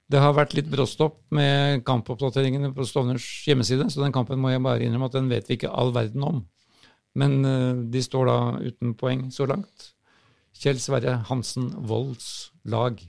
Det 0.08 0.22
har 0.22 0.38
vært 0.38 0.54
litt 0.56 0.70
bråstopp 0.72 1.18
med 1.36 1.82
kampoppdateringene 1.88 2.70
på 2.76 2.86
Stovners 2.88 3.26
hjemmeside, 3.48 3.90
så 3.92 4.06
den 4.06 4.14
kampen 4.16 4.40
må 4.40 4.54
jeg 4.54 4.64
bare 4.64 4.86
innrømme 4.86 5.10
at 5.10 5.18
den 5.18 5.28
vet 5.32 5.50
vi 5.50 5.58
ikke 5.58 5.74
all 5.74 5.92
verden 5.96 6.24
om. 6.24 6.46
Men 7.18 7.42
eh, 7.44 7.82
de 7.92 8.04
står 8.06 8.30
da 8.30 8.38
uten 8.62 8.94
poeng 9.00 9.28
så 9.34 9.50
langt. 9.50 9.92
Kjell 10.58 10.80
Sverre 10.82 11.20
Hansen 11.28 11.72
Volds 11.90 12.52
lag. 12.70 13.02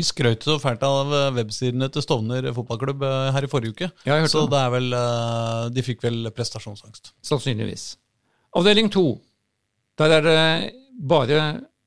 Vi 0.00 0.06
skrøt 0.06 0.46
så 0.46 0.56
fælt 0.62 0.84
av 0.86 1.10
eh, 1.12 1.30
websidene 1.36 1.90
til 1.92 2.04
Stovner 2.04 2.46
fotballklubb 2.56 3.02
eh, 3.04 3.30
her 3.36 3.44
i 3.44 3.50
forrige 3.52 3.74
uke. 3.76 3.88
Ja, 4.08 4.16
så 4.24 4.46
det. 4.46 4.54
det 4.54 4.60
er 4.62 4.70
vel, 4.72 4.86
eh, 4.96 5.64
de 5.76 5.84
fikk 5.84 6.06
vel 6.06 6.30
prestasjonsangst. 6.32 7.12
Sannsynligvis. 7.26 7.90
Avdeling 8.56 8.88
to. 8.92 9.18
Der 10.00 10.16
er 10.16 10.24
det 10.24 10.38
bare 11.10 11.42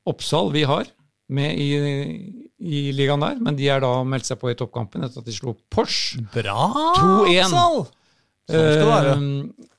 Oppsal 0.05 0.51
vi 0.53 0.65
har 0.67 0.85
med 1.33 1.57
i, 1.57 1.69
i 2.59 2.79
ligaen 2.93 3.23
der, 3.23 3.39
men 3.41 3.57
de 3.57 3.69
er 3.71 3.81
da 3.81 3.95
meldt 4.05 4.27
seg 4.27 4.37
på 4.41 4.51
i 4.51 4.57
toppkampen 4.59 5.07
etter 5.07 5.23
at 5.23 5.29
de 5.29 5.33
slo 5.33 5.55
Porsche. 5.73 6.21
Bra, 6.35 6.69
2-1. 6.99 7.47
Oppsal! 7.47 7.85
Sånn 8.51 8.67
skal 8.67 8.83
det 8.83 8.89
være. 8.91 9.13
Eh, 9.15 9.69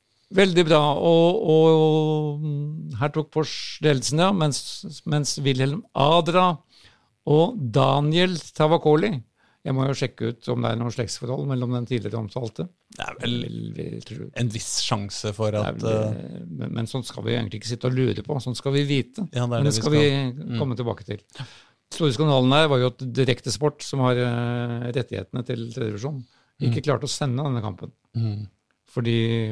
veldig 0.40 0.66
bra. 0.66 0.82
Og, 0.96 1.46
og 1.54 2.98
her 2.98 3.14
tok 3.14 3.30
Porsche 3.36 3.84
ledelsen, 3.86 4.24
ja, 4.26 4.32
mens, 4.34 4.64
mens 5.06 5.36
Wilhelm 5.44 5.84
Adra 5.94 6.54
og 7.30 7.56
Daniel 7.56 8.34
Tavakoli 8.56 9.10
Jeg 9.64 9.72
må 9.72 9.86
jo 9.88 9.96
sjekke 9.96 10.28
ut 10.28 10.48
om 10.52 10.64
det 10.64 10.70
er 10.74 10.80
noe 10.80 10.92
slektsforhold 10.92 11.46
mellom 11.48 11.72
den 11.72 11.86
tidligere 11.88 12.20
omtalte. 12.20 12.66
Det 12.92 13.04
er 13.06 13.14
vel 13.22 14.32
en 14.42 14.50
viss 14.52 14.74
sjanse 14.84 15.32
for 15.36 15.56
at 15.56 15.78
vel, 15.80 16.10
eh, 16.12 16.42
men, 16.44 16.74
men 16.76 16.90
sånn 16.90 17.06
skal 17.06 17.24
vi 17.24 17.32
egentlig 17.32 17.62
ikke 17.62 17.70
sitte 17.70 17.88
og 17.88 17.96
lure 17.96 18.24
på. 18.26 18.36
Sånn 18.44 18.58
skal 18.58 18.74
vi 18.76 18.84
vite. 18.90 19.24
Ja, 19.32 19.46
det 19.48 19.62
men 19.62 19.70
det 19.70 19.72
skal 19.78 19.94
vi 19.94 20.02
skal 20.04 20.58
komme 20.60 20.76
tilbake 20.76 21.08
til. 21.08 21.24
Store 21.94 22.12
skandalen 22.12 22.52
her 22.52 22.68
var 22.74 22.82
jo 22.82 22.90
at 22.92 23.06
Direktesport, 23.16 23.80
som 23.86 24.04
har 24.04 24.20
eh, 24.20 24.90
rettighetene 24.98 25.44
til 25.48 25.64
tredjevisjon, 25.72 26.20
ikke 26.68 26.84
klarte 26.84 27.08
å 27.08 27.14
sende 27.14 27.46
denne 27.46 27.64
kampen. 27.64 27.94
mm. 28.18 28.42
Fordi 28.94 29.50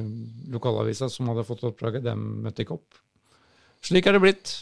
lokalavisa 0.54 1.08
som 1.10 1.26
hadde 1.32 1.42
fått 1.48 1.64
oppdraget, 1.66 2.04
dem 2.04 2.20
møtte 2.44 2.62
ikke 2.62 2.76
opp. 2.76 3.00
Slik 3.82 4.06
er 4.06 4.14
det 4.14 4.22
blitt. 4.22 4.52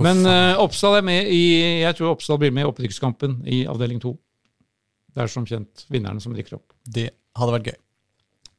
Men 0.00 0.22
uh, 0.24 0.56
Oppsal 0.62 0.96
er 1.00 1.04
med 1.04 1.28
i 1.28 1.42
Jeg 1.82 1.96
tror 1.98 2.14
Oppsal 2.14 2.38
blir 2.40 2.52
med 2.54 2.64
i 2.64 2.70
opprykkskampen 2.70 3.42
i 3.44 3.64
avdeling 3.68 4.00
to. 4.00 4.14
Det 5.12 5.24
er 5.26 5.28
som 5.28 5.44
kjent 5.44 5.84
vinneren 5.92 6.20
som 6.22 6.32
rykker 6.32 6.56
opp. 6.56 6.72
Det 6.88 7.10
hadde 7.36 7.52
vært 7.58 7.72
gøy. 7.72 7.78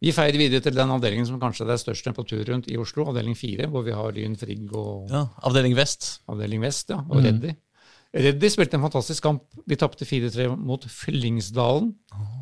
Vi 0.04 0.12
feier 0.12 0.36
videre 0.38 0.62
til 0.62 0.76
den 0.76 0.92
avdelingen 0.92 1.26
som 1.26 1.40
kanskje 1.42 1.66
det 1.66 1.78
er 1.78 1.82
størst 1.82 2.04
temperatur 2.06 2.44
rundt 2.50 2.68
i 2.70 2.76
Oslo, 2.78 3.06
avdeling 3.08 3.38
fire, 3.40 3.70
hvor 3.72 3.86
vi 3.86 3.94
har 3.96 4.12
Lyn 4.14 4.36
Frigg 4.38 4.74
og 4.76 5.10
Ja, 5.14 5.24
Avdeling 5.48 5.78
Vest. 5.78 6.20
avdeling 6.28 6.62
vest, 6.62 6.92
ja, 6.92 7.00
og 7.08 7.24
Reddy. 7.24 7.54
Reddy 8.14 8.50
spilte 8.52 8.76
en 8.78 8.84
fantastisk 8.84 9.24
kamp. 9.26 9.46
De 9.66 9.78
tapte 9.80 10.06
4-3 10.06 10.52
mot 10.60 10.84
Fyllingsdalen. 10.86 11.94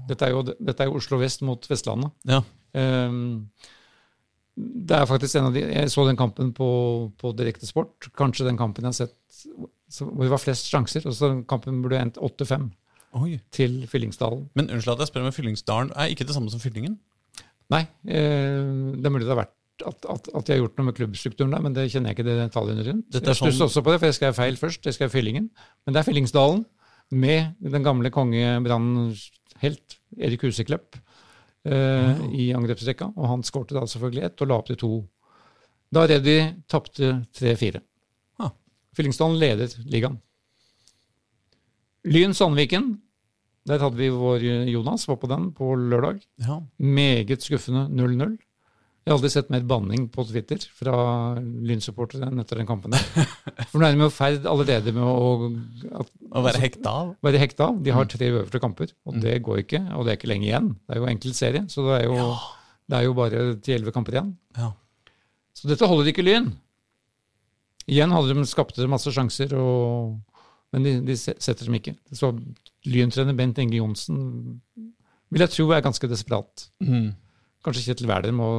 Dette 0.10 0.26
er, 0.26 0.34
jo, 0.34 0.42
dette 0.58 0.84
er 0.84 0.90
jo 0.90 0.98
Oslo 1.00 1.22
vest 1.22 1.46
mot 1.48 1.70
Vestlandet. 1.70 2.12
Ja. 2.28 2.42
Ehm, 2.76 3.46
det 4.58 4.98
er 4.98 5.08
faktisk 5.08 5.38
en 5.40 5.48
av 5.48 5.54
de 5.56 5.62
Jeg 5.64 5.92
så 5.94 6.04
den 6.08 6.18
kampen 6.20 6.52
på, 6.54 6.68
på 7.18 7.32
Direktesport. 7.38 8.10
Kanskje 8.20 8.46
den 8.50 8.60
kampen 8.60 8.84
jeg 8.84 8.92
har 8.92 9.00
sett 9.08 9.18
hvor 9.92 10.24
det 10.24 10.32
var 10.32 10.40
flest 10.40 10.70
sjanser. 10.72 11.06
og 11.08 11.16
så 11.16 11.30
den 11.32 11.44
kampen 11.48 11.82
burde 11.84 12.00
endt 12.00 12.20
8-5 12.20 12.70
til 13.52 13.82
Fyllingsdalen. 13.92 14.46
Men 14.56 14.70
unnskyld 14.72 14.94
at 14.94 15.04
jeg 15.04 15.12
spør, 15.12 15.26
men 15.28 15.36
Fyllingsdalen 15.36 15.92
er 16.00 16.12
ikke 16.14 16.28
det 16.28 16.36
samme 16.36 16.52
som 16.52 16.62
Fyllingen? 16.64 16.98
Nei, 17.72 17.82
eh, 18.08 18.62
det 18.96 19.08
er 19.08 19.14
mulig 19.14 19.26
det 19.28 19.34
har 19.34 19.42
vært 19.44 19.58
at, 19.88 20.06
at, 20.14 20.28
at 20.38 20.50
jeg 20.50 20.58
har 20.60 20.62
gjort 20.62 20.78
noe 20.78 20.88
med 20.92 20.96
klubbstrukturen 20.96 21.56
der, 21.56 21.64
men 21.66 21.74
det 21.76 21.88
kjenner 21.92 22.12
jeg 22.12 22.20
ikke 22.20 22.28
det 22.28 22.38
detaljene 22.38 22.86
rundt. 22.88 23.16
Er 23.18 23.26
jeg 23.32 23.36
stusset 23.40 23.58
sånn- 23.58 23.68
også 23.68 23.84
på 23.84 23.92
det, 23.94 24.00
for 24.00 24.12
jeg 24.12 24.18
skrev 24.20 24.38
feil 24.38 24.60
først. 24.60 24.86
Jeg 24.86 24.98
skrev 24.98 25.12
Fyllingen. 25.14 25.50
Men 25.86 25.96
det 25.96 26.02
er 26.02 26.08
Fyllingsdalen 26.08 26.66
med 27.12 27.56
den 27.76 27.84
gamle 27.84 28.12
kongebrannhelt 28.14 29.98
Erik 30.22 30.46
Huseklepp 30.46 31.00
eh, 31.66 32.26
i 32.34 32.50
angrepsrekka. 32.58 33.12
Og 33.16 33.30
han 33.32 33.46
skårte 33.48 33.78
da 33.78 33.86
selvfølgelig 33.88 34.26
ett 34.28 34.44
og 34.44 34.52
la 34.52 34.60
opp 34.62 34.72
til 34.72 34.80
to. 34.82 34.92
Da 35.92 36.06
Reddy 36.08 36.38
tapte 36.72 37.14
3-4. 37.38 37.82
Ah. 38.40 38.54
Fyllingsdalen 38.96 39.40
leder 39.40 39.74
ligaen. 39.92 40.20
Lyn 42.08 42.34
Sandviken. 42.34 42.96
Der 43.70 43.82
hadde 43.84 44.00
vi 44.00 44.08
vår 44.10 44.42
Jonas, 44.72 45.04
var 45.06 45.20
på 45.22 45.30
den 45.30 45.52
på 45.54 45.76
lørdag. 45.78 46.24
Ja. 46.42 46.62
Meget 46.82 47.44
skuffende 47.46 47.86
0-0. 47.94 48.40
Jeg 49.02 49.10
har 49.10 49.16
aldri 49.18 49.30
sett 49.34 49.48
mer 49.50 49.64
banning 49.66 50.04
på 50.14 50.24
Twitter 50.30 50.62
fra 50.78 50.94
Lyn-supportere 51.42 52.28
enn 52.30 52.42
etter 52.44 52.60
den 52.60 52.68
kampen. 52.70 52.94
der. 52.94 53.26
For 53.72 53.82
nå 53.82 53.88
er 53.88 53.96
de 53.98 54.06
i 54.06 54.10
ferd 54.14 54.46
allerede 54.46 54.94
med 54.94 55.02
å 55.02 55.48
at, 56.04 56.12
Å 56.38 56.44
være 56.46 56.62
hekta 56.62 56.92
av. 57.00 57.14
være 57.26 57.42
hekta. 57.42 57.72
De 57.82 57.96
har 57.96 58.06
tre 58.12 58.30
øverste 58.30 58.62
kamper, 58.62 58.94
og 59.10 59.18
det 59.24 59.40
går 59.42 59.64
ikke. 59.64 59.82
Og 59.98 60.06
det 60.06 60.14
er 60.14 60.20
ikke 60.20 60.30
lenge 60.30 60.46
igjen. 60.52 60.68
Det 60.86 60.94
er 60.96 61.02
jo 61.02 61.08
enkel 61.10 61.34
serie, 61.34 61.64
så 61.74 61.88
det 61.88 61.96
er 61.98 62.06
jo, 62.12 62.28
det 62.94 63.00
er 63.00 63.08
jo 63.08 63.16
bare 63.18 63.42
til 63.66 63.80
elleve 63.80 63.96
kamper 63.96 64.20
igjen. 64.20 64.30
Ja. 64.60 64.70
Så 65.58 65.72
dette 65.72 65.90
holder 65.90 66.12
ikke 66.14 66.28
Lyn. 66.28 66.52
Igjen 67.90 68.14
hadde 68.14 68.38
de 68.38 68.46
skapte 68.48 68.86
masse 68.88 69.10
sjanser, 69.18 69.58
og, 69.58 70.46
men 70.72 70.86
de, 70.86 70.94
de 71.10 71.18
setter 71.18 71.66
dem 71.66 71.80
ikke. 71.82 71.96
Så 72.14 72.30
Lyn-trener 72.86 73.34
Bent 73.38 73.58
Inge 73.66 73.82
Johnsen 73.82 74.22
vil 75.32 75.42
jeg 75.46 75.56
tro 75.58 75.68
er 75.74 75.82
ganske 75.82 76.06
desperat. 76.12 76.68
Mm. 76.86 77.12
Kanskje 77.66 77.92
Kjetil 77.92 78.10
Wæler 78.10 78.34
må 78.36 78.50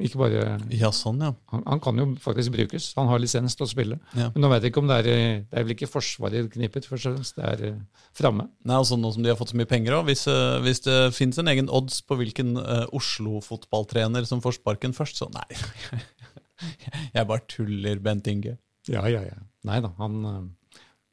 ikke 0.00 0.22
bare 0.22 0.42
Ja, 0.72 0.88
sånn, 0.94 1.20
ja. 1.20 1.34
han, 1.52 1.62
han 1.68 1.80
kan 1.82 1.98
jo 2.00 2.06
faktisk 2.20 2.54
brukes. 2.54 2.88
Han 2.96 3.10
har 3.10 3.20
lisens 3.20 3.52
til 3.58 3.66
å 3.66 3.68
spille. 3.68 3.98
Ja. 4.16 4.30
Men 4.32 4.44
nå 4.44 4.48
vet 4.48 4.64
jeg 4.64 4.72
ikke 4.72 4.80
om 4.80 4.88
det 4.88 4.96
er 5.02 5.08
Det 5.50 5.58
er 5.58 5.66
vel 5.66 5.74
ikke 5.74 5.90
Forsvaret 5.90 6.48
knipet, 6.54 6.88
først 6.88 7.10
og 7.10 7.18
fremst. 7.18 7.36
Det 7.36 7.50
er 7.50 7.74
uh, 7.76 8.06
framme. 8.16 8.48
Nei, 8.64 8.78
altså 8.78 8.96
Nå 8.96 9.12
som 9.12 9.24
de 9.24 9.32
har 9.32 9.36
fått 9.36 9.52
så 9.52 9.58
mye 9.60 9.68
penger 9.68 9.98
òg, 9.98 10.06
hvis, 10.08 10.24
eh, 10.32 10.56
hvis 10.64 10.80
det 10.86 10.96
fins 11.16 11.38
en 11.40 11.50
egen 11.52 11.68
odds 11.72 12.00
på 12.08 12.16
hvilken 12.18 12.54
uh, 12.56 12.86
Oslo-fotballtrener 12.96 14.24
som 14.28 14.40
får 14.44 14.56
sparken 14.62 14.96
først, 14.96 15.20
så 15.20 15.28
nei. 15.34 15.46
Jeg 17.16 17.28
bare 17.28 17.44
tuller, 17.50 18.00
Bent 18.00 18.30
Inge. 18.32 18.56
Ja, 18.88 19.04
ja, 19.12 19.20
ja. 19.28 19.38
Nei 19.68 19.82
da, 19.84 19.92
han 20.00 20.24
uh, 20.24 20.40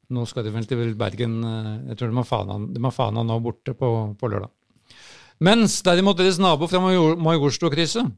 Nå 0.09 0.23
skal 0.25 0.47
de 0.47 0.49
vel 0.49 0.65
til 0.65 0.95
Bergen 0.97 1.35
Jeg 1.85 1.99
tror 1.99 2.09
de 2.09 2.17
har 2.17 2.25
Fana, 2.25 2.55
de 2.65 2.81
har 2.81 2.93
Fana 2.95 3.21
nå 3.21 3.35
borte 3.45 3.75
på, 3.77 3.89
på 4.17 4.31
lørdag. 4.31 4.49
Mens 5.41 5.77
derimot 5.85 6.17
deres 6.19 6.37
nabo 6.41 6.67
fra 6.67 6.81
Major- 6.83 7.15
Majorstuen-krysset, 7.23 8.09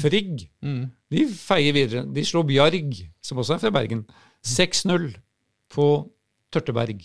Frigg, 0.00 0.48
Mm. 0.62 0.90
de 1.10 1.26
feier 1.28 1.72
videre. 1.72 2.02
De 2.14 2.24
slår 2.24 2.42
Bjarg, 2.48 2.94
som 3.22 3.38
også 3.38 3.54
er 3.54 3.58
fra 3.62 3.70
Bergen, 3.70 4.04
6-0 4.42 5.14
på 5.70 6.10
Tørteberg. 6.52 7.04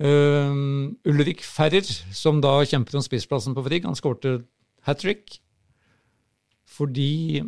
Um, 0.00 0.96
Ulrik 1.06 1.42
Ferrer, 1.42 1.82
som 2.14 2.40
da 2.40 2.60
kjemper 2.64 2.94
om 2.98 3.02
spissplassen 3.02 3.54
på 3.54 3.64
Frigg, 3.66 3.84
han 3.84 3.94
skårte 3.98 4.44
hat 4.86 4.98
trick. 5.02 5.38
Fordi 6.66 7.42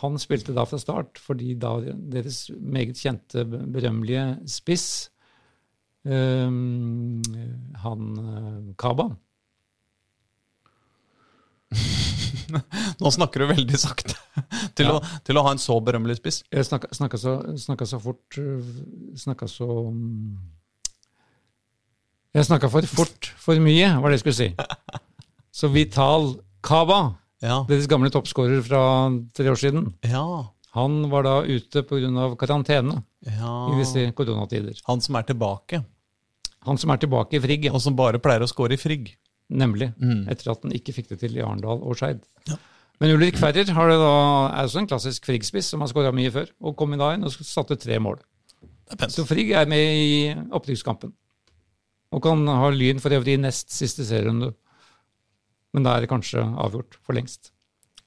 han 0.00 0.18
spilte 0.18 0.54
da 0.56 0.64
fra 0.68 0.78
start, 0.78 1.18
fordi 1.18 1.54
da 1.60 1.74
deres 2.12 2.50
meget 2.60 2.96
kjente, 2.96 3.44
berømmelige 3.44 4.38
spiss, 4.48 5.10
um, 6.04 7.20
han 7.84 8.06
eh, 8.18 8.74
Kaba 8.80 9.10
Nå 13.00 13.10
snakker 13.14 13.44
du 13.44 13.46
veldig 13.52 13.78
sakte 13.78 14.14
til, 14.76 14.86
Ja. 14.88 14.96
å, 14.98 15.20
til 15.26 15.38
å 15.38 15.44
ha 15.46 15.52
en 15.54 15.60
så 15.62 15.76
berømmelig 15.84 16.18
spiss. 16.18 16.40
Jeg 16.50 16.66
snakka, 16.66 16.90
snakka, 16.96 17.20
så, 17.22 17.34
snakka 17.62 17.86
så 17.86 18.00
fort 18.02 18.38
øh, 18.42 18.64
Snakka 19.20 19.46
så 19.50 19.68
mm, 19.90 20.34
Jeg 22.34 22.46
snakka 22.46 22.70
for 22.70 22.86
fort 22.90 23.30
for 23.42 23.58
mye, 23.62 23.88
var 24.02 24.10
det 24.10 24.18
jeg 24.20 24.24
skulle 24.24 24.38
si. 24.38 24.50
Så 25.60 25.66
Vital 25.74 26.36
Kaba, 26.62 27.16
Ja. 27.42 27.62
deres 27.66 27.88
gamle 27.90 28.10
toppskårer 28.14 28.60
fra 28.62 28.82
tre 29.34 29.50
år 29.50 29.58
siden, 29.58 29.88
Ja. 30.06 30.22
han 30.76 31.08
var 31.10 31.24
da 31.26 31.32
ute 31.42 31.82
pga. 31.82 32.36
karantene 32.38 33.00
ja. 33.26 33.54
i 33.72 33.78
disse 33.80 34.04
koronatider. 34.14 34.78
Han 34.86 35.00
som 35.00 35.16
er 35.18 35.22
tilbake, 35.26 35.84
Han 36.66 36.76
som 36.78 36.90
er 36.92 36.98
tilbake 37.02 37.34
i 37.38 37.40
Frigg, 37.40 37.66
og 37.72 37.80
som 37.80 37.96
bare 37.96 38.18
pleier 38.20 38.42
å 38.44 38.48
score 38.48 38.74
i 38.74 38.76
Frigg. 38.78 39.16
Nemlig. 39.50 39.90
Mm. 40.00 40.24
Etter 40.32 40.52
at 40.52 40.64
han 40.66 40.74
ikke 40.76 40.94
fikk 40.96 41.10
det 41.12 41.20
til 41.22 41.36
i 41.38 41.44
Arendal 41.44 41.82
og 41.82 41.98
Skeid. 41.98 42.22
Men 43.00 43.14
Ulrik 43.14 43.38
Ferrer 43.40 43.70
har 43.72 43.88
det 43.88 43.96
da, 43.96 44.16
er 44.52 44.66
også 44.66 44.82
en 44.82 44.90
klassisk 44.90 45.28
Frigg-spiss 45.28 45.70
som 45.72 45.80
har 45.80 45.88
skåra 45.88 46.12
mye 46.12 46.32
før, 46.34 46.50
og 46.60 46.76
kom 46.76 46.92
inn 46.92 47.00
da 47.00 47.14
inn 47.16 47.24
og 47.24 47.32
satte 47.32 47.78
tre 47.80 47.96
mål. 48.02 48.18
Det. 48.90 49.08
Så 49.14 49.24
Frigg 49.24 49.54
er 49.56 49.70
med 49.70 49.80
i 49.80 50.10
opprykkskampen. 50.52 51.14
Og 52.10 52.22
kan 52.24 52.42
ha 52.50 52.68
Lyn 52.74 53.00
for 53.00 53.14
øvrig 53.14 53.38
i 53.38 53.40
nest 53.40 53.70
siste 53.72 54.04
serierunde. 54.04 54.50
Men 55.72 55.86
da 55.86 55.94
er 55.94 56.04
det 56.04 56.10
kanskje 56.10 56.42
avgjort 56.42 56.98
for 57.06 57.16
lengst. 57.16 57.52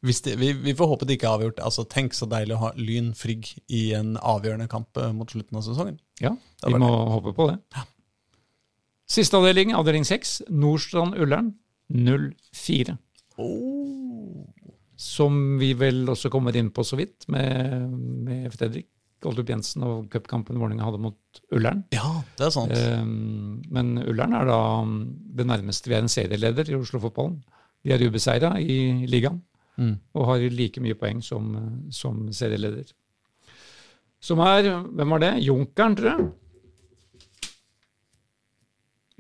Det, 0.04 0.36
vi, 0.36 0.52
vi 0.60 0.74
får 0.76 0.90
håpe 0.92 1.08
det 1.08 1.16
ikke 1.16 1.30
er 1.30 1.38
avgjort. 1.38 1.62
Altså, 1.64 1.86
Tenk 1.88 2.14
så 2.18 2.28
deilig 2.28 2.58
å 2.58 2.64
ha 2.66 2.72
Lyn 2.76 3.14
Frigg 3.16 3.48
i 3.72 3.86
en 3.96 4.18
avgjørende 4.20 4.68
kamp 4.72 5.00
eh, 5.00 5.14
mot 5.16 5.32
slutten 5.32 5.58
av 5.58 5.64
sesongen. 5.64 5.96
Ja, 6.20 6.36
vi 6.68 6.76
må 6.76 6.84
må 6.84 6.92
håpe 7.16 7.32
på 7.38 7.48
det. 7.54 7.58
Siste 9.10 9.38
avdeling, 9.38 9.74
avdeling 9.76 10.06
6, 10.08 10.44
Nordstrand-Ullern 10.50 11.52
04. 11.92 12.96
Som 15.04 15.40
vi 15.60 15.74
vel 15.78 16.06
også 16.10 16.30
kommer 16.32 16.56
inn 16.56 16.70
på 16.74 16.84
så 16.88 16.98
vidt, 17.00 17.26
med, 17.34 17.90
med 18.24 18.52
Fredrik 18.54 18.88
Goldrup 19.24 19.48
Jensen 19.50 19.84
og 19.88 20.10
cupkampen 20.12 20.58
Vålerenga 20.60 20.84
hadde 20.88 21.00
mot 21.00 21.40
Ullern. 21.56 21.84
Ja, 21.96 22.10
det 22.38 22.48
er 22.50 22.54
sant. 22.56 22.74
Um, 22.76 23.62
men 23.72 23.94
Ullern 24.04 24.36
er 24.36 24.50
da 24.50 24.58
um, 24.84 24.98
det 25.36 25.46
nærmeste 25.48 25.88
vi 25.92 25.96
er 25.98 26.04
en 26.04 26.12
serieleder 26.12 26.68
i 26.72 26.76
Oslo-fotballen. 26.76 27.38
De 27.84 27.94
er 27.96 28.04
ubeseira 28.08 28.56
i 28.62 29.08
ligaen 29.10 29.42
Mm. 29.74 29.96
og 30.14 30.28
har 30.30 30.44
like 30.54 30.78
mye 30.86 30.94
poeng 30.94 31.18
som, 31.26 31.48
som 31.90 32.28
serieleder. 32.30 32.92
Som 34.22 34.38
er 34.46 34.68
Hvem 34.86 35.16
var 35.16 35.22
det? 35.24 35.32
Junkeren, 35.42 35.96
tror 35.98 36.10
jeg. 36.12 36.28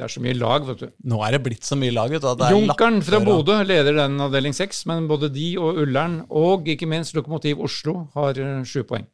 Det 0.03 0.09
er 0.09 0.15
så 0.17 0.21
mye 0.25 0.35
lag, 0.35 0.65
vet 0.67 0.81
du. 0.81 0.87
Nå 1.07 1.17
er 1.23 1.31
det 1.31 1.39
blitt 1.45 1.63
så 1.63 1.77
mye 1.79 1.93
lag. 1.95 2.11
vet 2.11 2.25
du, 2.25 2.41
er 2.43 2.51
Junkeren 2.51 2.97
fra 3.07 3.21
Bodø 3.23 3.55
leder 3.63 3.95
den 4.01 4.19
avdeling 4.19 4.51
seks, 4.51 4.81
men 4.89 5.05
både 5.07 5.29
de 5.31 5.53
og 5.55 5.79
Ullern 5.79 6.17
og 6.27 6.67
ikke 6.67 6.89
minst 6.91 7.15
Lokomotiv 7.15 7.61
Oslo 7.63 8.09
har 8.17 8.35
uh, 8.35 8.65
sju 8.67 8.81
poeng. 8.89 9.07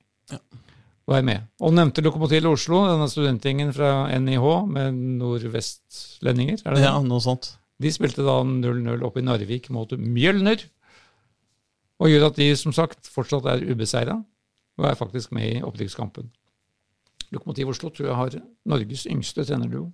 Og 1.05 1.13
er 1.13 1.27
med. 1.27 1.45
Og 1.61 1.75
nevnte 1.77 2.01
Lokomotiv 2.01 2.47
Oslo, 2.49 2.81
denne 2.89 3.05
studentgjengen 3.11 3.69
fra 3.75 3.91
NIH 4.17 4.49
med 4.73 4.97
nordvestlendinger. 5.21 6.65
er 6.65 6.79
det 6.79 6.87
Ja, 6.87 6.97
noe 7.05 7.21
sånt. 7.21 7.51
De 7.77 7.93
spilte 7.93 8.25
da 8.25 8.39
0-0 8.41 9.05
oppe 9.05 9.21
i 9.21 9.27
Narvik 9.29 9.69
mot 9.69 9.93
Mjølner. 9.93 10.65
Og 12.01 12.09
gjør 12.09 12.31
at 12.31 12.41
de 12.41 12.49
som 12.57 12.73
sagt 12.73 13.13
fortsatt 13.13 13.45
er 13.45 13.61
ubeseira 13.69 14.17
og 14.79 14.89
er 14.89 14.97
faktisk 14.97 15.37
med 15.37 15.59
i 15.59 15.61
opprykkskampen. 15.61 16.31
Lokomotiv 17.29 17.75
Oslo 17.75 17.93
tror 17.93 18.09
jeg 18.09 18.21
har 18.23 18.41
Norges 18.65 19.05
yngste 19.05 19.45
trenerduo. 19.45 19.91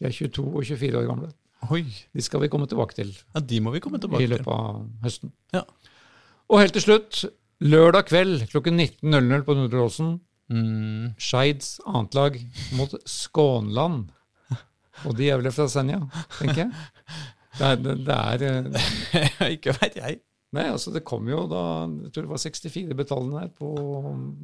De 0.00 0.08
er 0.08 0.14
22 0.16 0.46
og 0.48 0.64
24 0.64 0.96
år 1.02 1.06
gamle. 1.10 1.30
Oi, 1.70 1.82
De 2.16 2.22
skal 2.24 2.40
vi 2.40 2.48
komme 2.48 2.64
tilbake 2.70 2.96
til 2.96 3.10
ja, 3.12 3.40
De 3.44 3.58
må 3.60 3.72
vi 3.74 3.82
komme 3.84 3.98
i 4.00 4.00
tilbake 4.00 4.24
til. 4.24 4.32
løpet 4.32 4.48
av 4.54 4.80
høsten. 5.04 5.32
Ja. 5.52 5.60
Og 6.48 6.62
helt 6.62 6.72
til 6.72 6.86
slutt, 6.86 7.20
lørdag 7.60 8.08
kveld 8.08 8.46
klokken 8.50 8.80
19.00 8.80 9.44
på 9.44 9.58
Nordre 9.58 9.84
Åsen, 9.86 10.18
Mm. 10.50 11.12
Skeids 11.14 11.76
annet 11.86 12.16
lag 12.18 12.36
mot 12.74 12.90
Skånland. 13.06 14.08
Og 15.06 15.14
de 15.14 15.28
er 15.30 15.38
vel 15.38 15.52
fra 15.54 15.68
Senja, 15.70 16.00
tenker 16.40 16.64
jeg. 16.64 16.72
Det 17.60 17.68
er, 17.68 17.76
det, 17.86 18.16
er 18.16 18.42
eh, 18.48 19.52
ikke 19.54 19.76
veit 19.78 19.94
jeg. 20.00 20.18
Nei, 20.50 20.64
altså 20.72 20.90
det 20.90 21.04
kom 21.06 21.28
jo 21.30 21.44
da 21.46 21.60
Jeg 21.86 22.10
tror 22.10 22.24
det 22.26 22.32
var 22.32 22.42
64 22.42 22.96
betalende 22.98 23.44
her 23.44 23.52
på 23.54 23.70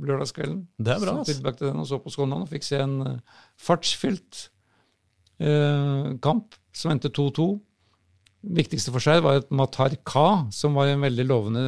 lørdagskvelden. 0.07 0.61
Det 0.79 0.95
er 0.95 1.03
bra, 1.03 1.17
altså. 1.19 1.25
Så 1.27 1.35
ass. 1.35 1.41
tilbake 1.41 1.59
til 1.59 1.71
den 1.73 1.83
og 1.83 1.89
så 1.91 1.99
på 2.05 2.13
Skånland 2.15 2.47
og 2.47 2.53
fikk 2.55 2.67
se 2.69 2.79
en 2.85 2.97
eh, 3.03 3.41
fartsfylt 3.67 4.45
kamp 5.39 6.55
som 6.73 6.93
endte 6.93 7.11
2-2. 7.13 7.49
Viktigste 8.57 8.93
for 8.95 9.05
seg 9.05 9.21
var 9.25 9.41
et 9.41 9.51
Matar 9.53 9.97
Ka, 10.07 10.47
som 10.55 10.77
var 10.79 10.93
en 10.93 11.03
veldig 11.05 11.27
lovende 11.29 11.65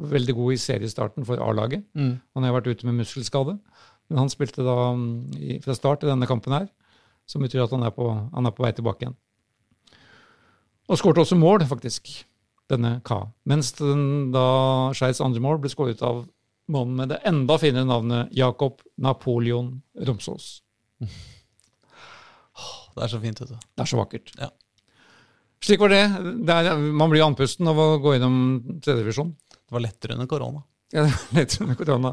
Veldig 0.00 0.32
god 0.32 0.54
i 0.54 0.60
seriestarten 0.60 1.26
for 1.28 1.40
A-laget. 1.44 1.82
Mm. 1.92 2.14
Han 2.32 2.44
har 2.46 2.54
vært 2.54 2.70
ute 2.72 2.86
med 2.88 3.02
muskelskade, 3.02 3.58
men 4.08 4.20
han 4.22 4.30
spilte 4.32 4.64
da 4.64 4.76
mm, 4.96 5.10
i, 5.36 5.58
fra 5.60 5.76
start 5.76 6.06
i 6.06 6.08
denne 6.08 6.28
kampen 6.30 6.54
her, 6.56 6.70
som 7.28 7.44
betyr 7.44 7.66
at 7.66 7.74
han 7.74 7.84
er 7.84 7.92
på, 7.92 8.06
han 8.08 8.48
er 8.48 8.54
på 8.56 8.64
vei 8.64 8.72
tilbake 8.76 9.04
igjen. 9.04 9.18
Og 10.88 10.98
skårte 10.98 11.22
også 11.22 11.38
mål, 11.38 11.66
faktisk, 11.68 12.08
denne 12.72 12.96
Ka. 13.04 13.26
Mens 13.50 13.74
den, 13.76 14.30
da 14.34 14.46
Skeids 14.96 15.20
andre 15.22 15.42
mål 15.44 15.60
ble 15.60 15.70
skåret 15.70 16.00
av 16.06 16.24
mannen 16.70 16.96
med 16.96 17.12
det 17.12 17.20
enda 17.28 17.58
finere 17.60 17.84
navnet 17.86 18.32
Jakob 18.34 18.80
Napoleon 18.96 19.74
Romsås. 20.08 20.62
Det 23.00 23.06
er 23.06 23.12
så 23.14 23.18
fint, 23.22 23.38
vet 23.40 23.48
du. 23.48 23.56
Det 23.56 23.80
er 23.80 23.88
så 23.88 23.96
vakkert. 23.96 24.30
Ja. 24.36 24.50
Slik 25.64 25.80
var 25.80 25.88
det. 25.92 26.02
det 26.44 26.56
er, 26.56 26.76
man 26.76 27.08
blir 27.08 27.24
andpusten 27.24 27.68
av 27.72 27.80
å 27.80 27.86
gå 28.00 28.12
gjennom 28.12 28.36
tredjevisjon. 28.84 29.30
Det 29.56 29.72
var 29.72 29.84
lettere 29.86 30.18
under 30.18 30.28
korona. 30.28 30.60
Ja, 30.92 31.06
det 31.08 31.14
var 31.16 31.40
lettere 31.40 31.64
under 31.64 31.78
korona. 31.80 32.12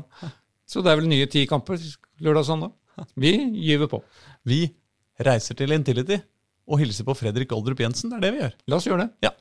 Så 0.68 0.84
det 0.84 0.94
er 0.94 1.02
vel 1.02 1.12
nye 1.12 1.28
ti 1.32 1.44
kamper 1.48 1.76
lørdag 2.24 2.46
og 2.46 2.48
søndag. 2.48 2.72
Vi 3.20 3.34
gyver 3.68 3.92
på. 3.92 4.00
Vi 4.48 4.62
reiser 5.28 5.60
til 5.60 5.76
Intility 5.76 6.22
og 6.68 6.80
hilser 6.80 7.08
på 7.08 7.16
Fredrik 7.20 7.52
Oldrup 7.56 7.84
Jensen. 7.84 8.14
Det 8.14 8.22
er 8.22 8.28
det 8.30 8.34
vi 8.38 8.44
gjør. 8.46 8.58
La 8.72 8.80
oss 8.80 8.88
gjøre 8.88 9.10
det. 9.10 9.28
Ja. 9.28 9.36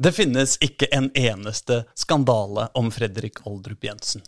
Det 0.00 0.14
finnes 0.16 0.54
ikke 0.64 0.86
en 0.96 1.10
eneste 1.12 1.82
skandale 1.98 2.70
om 2.78 2.86
Fredrik 2.94 3.42
Oldrup 3.44 3.84
Jensen. 3.84 4.22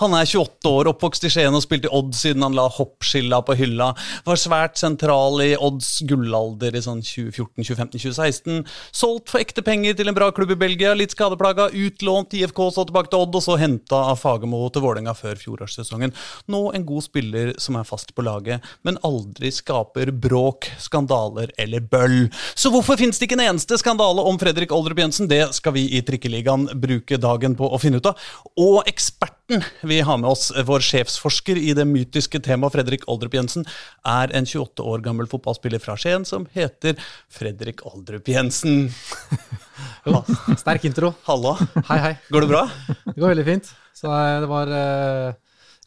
Han 0.00 0.14
er 0.16 0.24
28 0.24 0.70
år, 0.70 0.88
oppvokst 0.88 1.26
i 1.28 1.30
Skien 1.32 1.52
og 1.52 1.60
spilte 1.60 1.90
i 1.90 1.92
Odd 1.92 2.14
siden 2.16 2.46
han 2.46 2.54
la 2.56 2.64
hoppskilla 2.72 3.42
på 3.44 3.56
hylla. 3.58 3.90
Var 4.24 4.40
svært 4.40 4.80
sentral 4.80 5.36
i 5.44 5.50
Odds 5.52 5.98
gullalder 6.08 6.78
i 6.78 6.80
sånn 6.80 7.02
2014, 7.04 7.60
2015, 7.60 8.00
2016. 8.00 8.62
Solgt 9.02 9.28
for 9.28 9.42
ekte 9.42 9.64
penger 9.66 9.98
til 9.98 10.08
en 10.08 10.16
bra 10.16 10.30
klubb 10.32 10.54
i 10.54 10.58
Belgia, 10.62 10.94
litt 10.96 11.12
skadeplaga, 11.12 11.68
utlånt 11.76 12.32
IFK, 12.38 12.62
så 12.72 12.86
tilbake 12.88 13.12
til 13.12 13.26
Odd, 13.26 13.36
og 13.36 13.44
så 13.44 13.58
henta 13.60 14.00
av 14.14 14.22
Fagermo 14.22 14.62
til 14.72 14.86
Vålerenga 14.86 15.12
før 15.18 15.36
fjorårssesongen. 15.42 16.16
Nå 16.48 16.62
en 16.72 16.88
god 16.88 17.04
spiller 17.04 17.52
som 17.60 17.76
er 17.76 17.88
fast 17.88 18.14
på 18.16 18.24
laget, 18.24 18.64
men 18.88 19.00
aldri 19.04 19.52
skaper 19.52 20.14
bråk, 20.24 20.70
skandaler 20.80 21.52
eller 21.60 21.84
bøll. 21.84 22.18
Så 22.56 22.72
hvorfor 22.72 22.96
finnes 22.96 23.20
det 23.20 23.28
ikke 23.28 23.36
en 23.42 23.46
eneste 23.50 23.76
skandale 23.80 24.24
om 24.24 24.40
Fredrik 24.40 24.72
Oldrup 24.72 25.04
Jensen? 25.04 25.17
Det 25.26 25.40
skal 25.56 25.74
vi 25.74 25.88
i 25.98 26.02
Trikkeligaen 26.06 26.68
bruke 26.78 27.18
dagen 27.18 27.56
på 27.58 27.66
å 27.66 27.80
finne 27.82 27.98
ut 27.98 28.06
av. 28.06 28.20
Og 28.60 28.86
eksperten 28.86 29.64
vi 29.88 29.98
har 30.04 30.20
med 30.22 30.30
oss, 30.30 30.52
vår 30.52 30.84
sjefsforsker 30.84 31.58
i 31.58 31.72
det 31.74 31.86
mytiske 31.88 32.38
temaet 32.44 32.76
Fredrik 32.76 33.08
Oldrup 33.10 33.34
Jensen, 33.34 33.66
er 34.06 34.30
en 34.36 34.46
28 34.46 34.86
år 34.86 35.02
gammel 35.02 35.26
fotballspiller 35.30 35.82
fra 35.82 35.96
Skien 35.98 36.28
som 36.28 36.46
heter 36.54 37.00
Fredrik 37.32 37.82
Oldrup 37.88 38.28
Jensen. 38.30 38.86
Jo, 40.08 40.22
sterk 40.58 40.86
intro. 40.88 41.12
Hallo. 41.26 41.52
Hei, 41.86 41.98
hei. 42.02 42.14
Går 42.32 42.44
det 42.44 42.48
bra? 42.50 42.62
Det 43.04 43.18
går 43.18 43.30
veldig 43.34 43.44
fint. 43.46 43.68
Så 43.94 44.10
eh, 44.10 44.40
det 44.42 44.48
var 44.50 44.72
uh, 44.72 45.34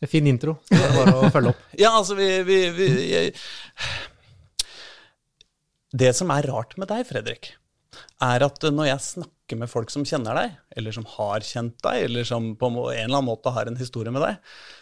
en 0.02 0.12
fin 0.12 0.28
intro. 0.28 0.58
Så 0.68 0.78
det 0.78 0.86
er 0.88 0.96
bare 0.98 1.16
å 1.18 1.32
følge 1.34 1.54
opp. 1.54 1.66
Ja, 1.84 1.94
altså, 1.98 2.18
vi, 2.20 2.30
vi, 2.48 2.60
vi 2.76 2.90
jeg... 3.12 3.34
Det 5.92 6.14
som 6.16 6.32
er 6.32 6.48
rart 6.48 6.78
med 6.80 6.88
deg, 6.92 7.04
Fredrik, 7.10 7.52
er 8.24 8.46
at 8.46 8.68
når 8.72 8.92
jeg 8.92 9.08
snakker 9.08 9.60
med 9.60 9.72
folk 9.72 9.92
som 9.92 10.06
kjenner 10.08 10.38
deg, 10.38 10.60
eller 10.78 10.96
som 10.96 11.08
har 11.18 11.44
kjent 11.44 11.80
deg, 11.84 12.06
eller 12.08 12.28
som 12.28 12.54
på 12.56 12.70
en 12.72 12.78
eller 12.84 13.10
annen 13.10 13.28
måte 13.28 13.52
har 13.54 13.68
en 13.68 13.80
historie 13.80 14.14
med 14.14 14.24
deg, 14.24 14.38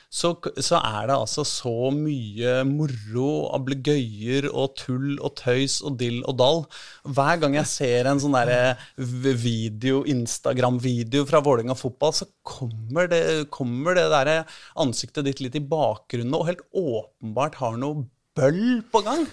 så, 0.09 0.31
så 0.57 0.79
er 0.81 1.05
det 1.05 1.15
altså 1.15 1.43
så 1.45 1.91
mye 1.93 2.63
moro, 2.65 3.51
ablegøyer 3.53 4.47
og 4.49 4.73
tull 4.79 5.19
og 5.21 5.35
tøys 5.37 5.77
og 5.85 5.99
dill 6.01 6.23
og 6.23 6.37
dall. 6.39 6.63
Hver 7.05 7.43
gang 7.43 7.57
jeg 7.59 7.69
ser 7.69 8.09
en 8.09 8.21
sånn 8.21 8.33
derre 8.33 8.73
video, 8.97 10.01
Instagram-video 10.09 11.27
fra 11.29 11.43
Vålerenga 11.45 11.77
fotball, 11.77 12.15
så 12.17 12.29
kommer 12.41 13.09
det, 13.11 13.21
kommer 13.53 13.97
det 13.97 14.09
derre 14.09 14.39
ansiktet 14.81 15.29
ditt 15.29 15.43
litt 15.45 15.59
i 15.61 15.65
bakgrunnen 15.65 16.37
og 16.37 16.47
helt 16.49 16.65
åpenbart 16.73 17.61
har 17.61 17.77
noe 17.77 18.07
bøll 18.39 18.81
på 18.89 19.05
gang. 19.05 19.27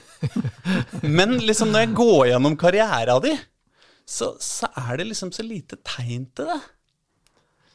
Men 1.19 1.39
liksom 1.41 1.73
når 1.73 1.87
jeg 1.87 1.97
går 2.05 2.23
gjennom 2.35 2.61
karriera 2.61 3.17
di, 3.25 3.33
så, 4.09 4.33
så 4.41 4.69
er 4.77 5.01
det 5.01 5.09
liksom 5.11 5.33
så 5.35 5.43
lite 5.47 5.79
tegn 5.87 6.29
til 6.37 6.47
det. 6.53 6.61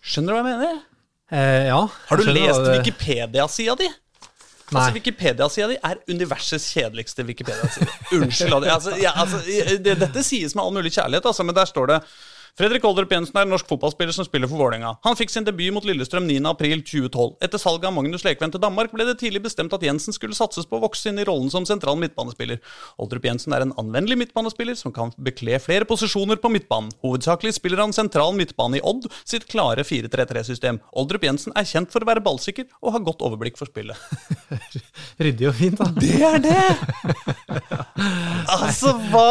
Skjønner 0.02 0.34
du 0.34 0.38
hva 0.40 0.42
jeg 0.42 0.60
mener? 0.62 0.80
Eh, 1.32 1.66
ja. 1.70 1.82
Har 2.08 2.18
du 2.22 2.24
lest 2.32 2.64
det- 2.66 2.78
Wikipedia-sida 2.80 3.76
di? 3.80 3.90
Nei. 4.72 4.80
Altså, 4.80 4.94
Wikipedia-sida 4.96 5.68
di 5.68 5.78
er 5.84 6.00
universets 6.08 6.70
kjedeligste 6.72 7.26
Wikipedia-side. 7.28 7.90
Unnskyld. 8.16 8.68
Altså, 8.72 8.96
ja, 9.02 9.12
altså, 9.20 9.42
det, 9.84 9.98
dette 10.00 10.24
sies 10.24 10.56
med 10.56 10.64
all 10.64 10.76
mulig 10.80 10.94
kjærlighet, 10.96 11.28
altså, 11.28 11.44
men 11.44 11.56
der 11.58 11.68
står 11.68 11.92
det 11.92 12.00
Fredrik 12.60 12.84
Oldrup 12.86 13.12
Jensen 13.14 13.38
er 13.40 13.46
en 13.46 13.54
norsk 13.54 13.68
fotballspiller 13.70 14.16
som 14.16 14.26
spiller 14.28 14.50
for 14.52 14.60
Vålerenga. 14.60 14.98
Han 15.06 15.16
fikk 15.16 15.32
sin 15.32 15.46
debut 15.48 15.72
mot 15.74 15.86
Lillestrøm 15.88 16.26
9.4.2012. 16.28 17.38
Etter 17.46 17.62
salget 17.62 17.88
av 17.88 17.94
Magnus 17.96 18.26
Lekven 18.28 18.52
til 18.52 18.62
Danmark 18.62 18.92
ble 18.92 19.06
det 19.08 19.18
tidlig 19.22 19.44
bestemt 19.46 19.74
at 19.76 19.84
Jensen 19.86 20.16
skulle 20.16 20.36
satses 20.36 20.68
på 20.68 20.78
å 20.78 20.84
vokse 20.84 21.10
inn 21.10 21.22
i 21.22 21.26
rollen 21.28 21.52
som 21.54 21.68
sentral 21.68 22.00
midtbanespiller. 22.02 22.60
Oldrup 23.02 23.28
Jensen 23.30 23.56
er 23.56 23.66
en 23.66 23.72
anvendelig 23.80 24.20
midtbanespiller 24.24 24.76
som 24.80 24.94
kan 24.96 25.14
bekle 25.16 25.60
flere 25.64 25.88
posisjoner 25.88 26.42
på 26.44 26.52
midtbanen. 26.52 26.92
Hovedsakelig 27.06 27.56
spiller 27.56 27.84
han 27.86 27.96
sentral 27.96 28.36
midtbane 28.36 28.82
i 28.82 28.84
Odd 28.84 29.08
sitt 29.24 29.48
klare 29.52 29.86
4-3-3-system. 29.88 30.82
Oldrup 31.00 31.24
Jensen 31.28 31.56
er 31.56 31.70
kjent 31.70 31.94
for 31.94 32.04
å 32.04 32.12
være 32.12 32.26
ballsikker 32.26 32.68
og 32.82 32.98
har 32.98 33.06
godt 33.08 33.24
overblikk 33.28 33.60
for 33.62 33.72
spillet. 33.72 33.96
Ryddig 35.24 35.48
og 35.48 35.56
fint, 35.56 35.80
da. 35.80 35.88
Det 35.96 36.20
er 36.28 36.44
det! 36.44 36.68
altså, 38.60 38.98
hva, 39.10 39.28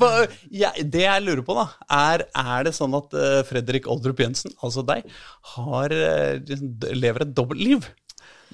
hva 0.00 0.12
ja, 0.48 0.72
Det 0.80 1.04
jeg 1.04 1.26
lurer 1.26 1.44
på, 1.44 1.56
da, 1.58 1.68
er 1.92 2.06
er 2.06 2.26
det 2.66 2.72
sånn 2.76 2.94
at 2.98 3.14
eh, 3.18 3.40
Fredrik 3.48 3.86
Oldrup 3.92 4.20
Jensen, 4.22 4.52
altså 4.64 4.84
deg, 4.86 5.06
har, 5.54 5.92
eh, 5.94 6.36
liksom, 6.46 6.74
lever 6.96 7.24
et 7.26 7.32
dobbeltliv? 7.36 7.88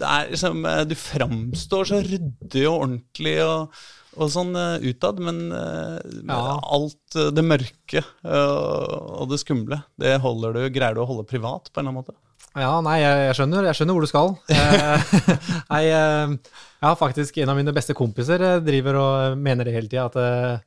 Det 0.01 0.09
er 0.09 0.31
liksom, 0.33 0.63
eh, 0.67 0.83
Du 0.89 0.95
framstår 0.97 1.89
så 1.91 2.01
ryddig 2.05 2.65
og 2.71 2.79
ordentlig 2.87 3.37
og, 3.45 3.77
og 4.17 4.33
sånn 4.33 4.53
utad, 4.85 5.21
men 5.25 5.39
Ja. 5.53 6.59
alt 6.61 7.17
det 7.37 7.45
mørke 7.45 8.03
og 8.29 9.31
det 9.31 9.39
skumle, 9.41 9.83
det 10.01 10.19
holder 10.21 10.59
du, 10.59 10.63
greier 10.75 10.97
du 10.97 11.01
å 11.05 11.09
holde 11.09 11.25
privat 11.29 11.71
på 11.73 11.81
en 11.81 11.87
eller 11.87 11.93
annen 11.93 12.03
måte? 12.03 12.19
Ja, 12.53 12.75
nei, 12.85 12.99
jeg, 13.01 13.21
jeg 13.31 13.37
skjønner. 13.39 13.65
Jeg 13.65 13.77
skjønner 13.79 13.97
hvor 13.97 14.05
du 14.05 14.11
skal. 14.11 14.35
Nei, 15.73 15.83
jeg 15.89 16.41
har 16.85 16.99
faktisk 17.01 17.39
en 17.41 17.49
av 17.49 17.57
mine 17.57 17.73
beste 17.73 17.95
kompiser 17.97 18.43
driver 18.61 18.99
og 19.01 19.39
mener 19.41 19.65
det 19.65 19.73
hele 19.73 19.89
tida, 19.89 20.05
at 20.11 20.67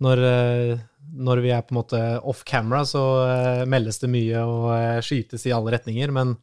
når, 0.00 0.22
når 1.12 1.42
vi 1.44 1.52
er 1.54 1.64
på 1.64 1.74
en 1.74 1.80
måte 1.80 2.02
off 2.26 2.42
camera, 2.48 2.82
så 2.88 3.04
eh, 3.26 3.62
meldes 3.68 4.00
det 4.02 4.10
mye 4.12 4.42
og 4.42 4.68
eh, 4.74 5.00
skytes 5.04 5.46
i 5.46 5.54
alle 5.54 5.76
retninger, 5.76 6.12
men 6.14 6.34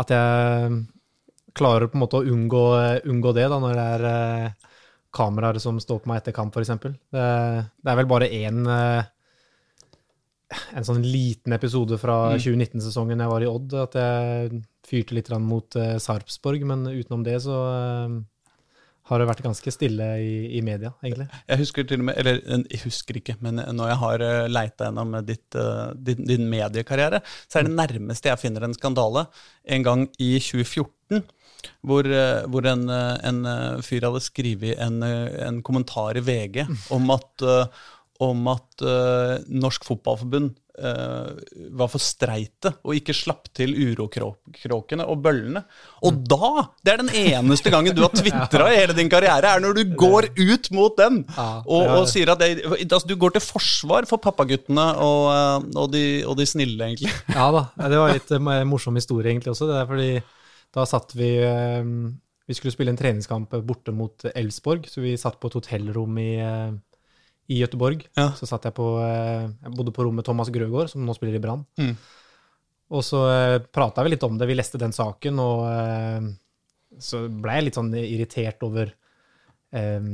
at 0.00 0.10
jeg 0.10 0.78
klarer 1.54 1.86
på 1.86 1.98
en 1.98 2.02
måte 2.02 2.18
å 2.18 2.26
unngå, 2.26 2.64
unngå 3.06 3.32
det 3.36 3.46
da, 3.52 3.60
når 3.62 3.78
det 3.78 3.88
er 3.94 4.06
eh, 4.10 4.70
kameraer 5.14 5.60
som 5.62 5.78
står 5.80 6.02
på 6.02 6.10
meg 6.10 6.22
etter 6.22 6.34
kamp, 6.36 6.56
f.eks. 6.56 6.74
Det, 6.82 6.94
det 7.14 7.92
er 7.92 8.00
vel 8.00 8.10
bare 8.10 8.30
én 8.34 8.64
eh, 8.66 9.10
en 10.74 10.86
sånn 10.86 11.02
liten 11.06 11.54
episode 11.56 11.98
fra 12.00 12.34
2019-sesongen 12.36 13.22
jeg 13.22 13.32
var 13.32 13.44
i 13.44 13.50
Odd, 13.50 13.74
at 13.80 13.98
jeg 13.98 14.62
fyrte 14.86 15.16
litt 15.16 15.30
mot 15.42 15.78
eh, 15.80 15.96
Sarpsborg, 16.02 16.66
men 16.68 16.86
utenom 16.90 17.24
det 17.26 17.38
så 17.44 17.60
eh, 17.70 18.16
har 19.10 19.20
det 19.20 19.28
vært 19.28 19.44
ganske 19.44 19.72
stille 19.74 20.06
i, 20.22 20.34
i 20.58 20.62
media, 20.64 20.94
egentlig. 21.04 21.26
Jeg 21.50 21.60
husker 21.60 21.86
til 21.88 22.00
og 22.00 22.08
med, 22.08 22.18
eller 22.20 22.40
eh, 22.40 22.64
jeg 22.72 22.84
husker 22.86 23.20
ikke, 23.20 23.36
men 23.44 23.60
når 23.60 23.92
jeg 23.92 24.00
har 24.00 24.24
eh, 24.24 24.40
leita 24.48 24.88
gjennom 24.88 25.18
ditt, 25.28 25.46
eh, 25.60 25.86
din, 26.08 26.24
din 26.30 26.48
mediekarriere, 26.48 27.20
så 27.44 27.60
er 27.60 27.68
det 27.68 27.76
nærmeste 27.76 28.32
jeg 28.32 28.40
finner 28.40 28.64
en 28.64 28.76
skandale 28.76 29.26
en 29.76 29.86
gang 29.86 30.06
i 30.16 30.36
2014. 30.40 31.24
Hvor, 31.84 32.04
eh, 32.04 32.44
hvor 32.52 32.66
en, 32.68 32.88
eh, 32.92 33.16
en 33.28 33.44
eh, 33.48 33.82
fyr 33.84 34.04
hadde 34.08 34.24
skrevet 34.24 34.80
en, 34.84 35.02
eh, 35.04 35.36
en 35.46 35.62
kommentar 35.64 36.16
i 36.20 36.24
VG 36.24 36.64
om 36.96 37.12
at, 37.14 37.44
eh, 37.44 37.84
om 38.22 38.46
at 38.52 38.84
uh, 38.86 39.40
Norsk 39.50 39.86
Fotballforbund 39.86 40.52
uh, 40.78 41.34
var 41.74 41.90
for 41.90 42.02
streite 42.02 42.70
og 42.84 42.94
ikke 42.98 43.14
slapp 43.16 43.48
til 43.56 43.74
urokråkene 43.74 45.06
og 45.10 45.22
bøllene. 45.24 45.64
Og 46.06 46.20
da, 46.30 46.50
det 46.84 46.94
er 46.94 47.02
den 47.02 47.12
eneste 47.34 47.72
gangen 47.74 47.96
du 47.96 48.04
har 48.04 48.14
tvitra 48.20 48.70
i 48.70 48.78
hele 48.78 48.96
din 48.96 49.10
karriere, 49.10 49.50
er 49.56 49.64
når 49.64 49.80
du 49.80 49.96
går 49.98 50.30
ut 50.38 50.70
mot 50.74 50.94
den 50.98 51.22
Ja, 51.34 51.48
og, 51.64 51.90
og 51.98 52.08
sier 52.12 52.34
at 52.34 52.42
det, 52.42 52.62
altså, 52.86 53.04
du 53.10 53.16
går 53.18 53.36
til 53.36 53.46
forsvar 53.46 54.08
for 54.10 54.22
pappaguttene 54.22 54.86
og, 55.02 55.26
eh, 55.34 55.68
og, 55.74 55.90
de, 55.94 56.06
og 56.28 56.38
de 56.38 56.48
snille, 56.48 56.78
egentlig. 56.78 57.12
Ja 57.34 57.50
da, 57.54 57.66
det 57.90 58.00
var 58.00 58.14
litt 58.14 58.34
morsom 58.68 58.98
historie 58.98 59.32
egentlig 59.32 59.54
også. 59.54 59.70
Det 59.70 59.80
er 59.80 59.90
fordi 59.90 60.10
da 60.74 60.86
satt 60.90 61.14
vi 61.14 61.30
Vi 62.44 62.54
skulle 62.56 62.74
spille 62.74 62.92
en 62.92 62.98
treningskamp 62.98 63.54
borte 63.64 63.92
mot 63.94 64.26
Elfsborg, 64.34 64.88
så 64.90 65.00
vi 65.00 65.14
satt 65.16 65.38
på 65.40 65.48
et 65.48 65.54
hotellrom 65.56 66.18
i, 66.20 66.32
i 67.52 67.60
Gøteborg. 67.60 68.04
Ja. 68.16 68.30
Så 68.38 68.48
satt 68.48 68.64
jeg 68.68 68.76
på 68.76 68.86
eh, 69.04 69.44
Jeg 69.48 69.74
bodde 69.76 69.92
på 69.94 70.06
rommet 70.06 70.26
Thomas 70.26 70.50
Grøgaard, 70.52 70.92
som 70.92 71.04
nå 71.04 71.16
spiller 71.16 71.36
i 71.36 71.42
Brann. 71.42 71.64
Mm. 71.80 71.92
Og 72.94 73.04
så 73.04 73.20
uh, 73.26 73.58
prata 73.72 74.04
vi 74.04 74.12
litt 74.12 74.24
om 74.26 74.36
det, 74.38 74.48
vi 74.48 74.56
leste 74.56 74.80
den 74.80 74.92
saken, 74.94 75.40
og 75.42 75.62
eh, 75.68 76.26
så 77.00 77.24
ble 77.28 77.56
jeg 77.56 77.68
litt 77.68 77.78
sånn 77.78 77.94
irritert 77.98 78.60
over 78.66 78.90
eh, 79.74 80.10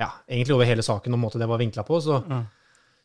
Ja, 0.00 0.08
egentlig 0.26 0.56
over 0.56 0.68
hele 0.68 0.84
saken 0.84 1.14
og 1.14 1.22
måten 1.22 1.42
det 1.42 1.48
var 1.50 1.60
vinkla 1.62 1.84
på. 1.86 2.00
Så, 2.04 2.18
mm. 2.26 2.42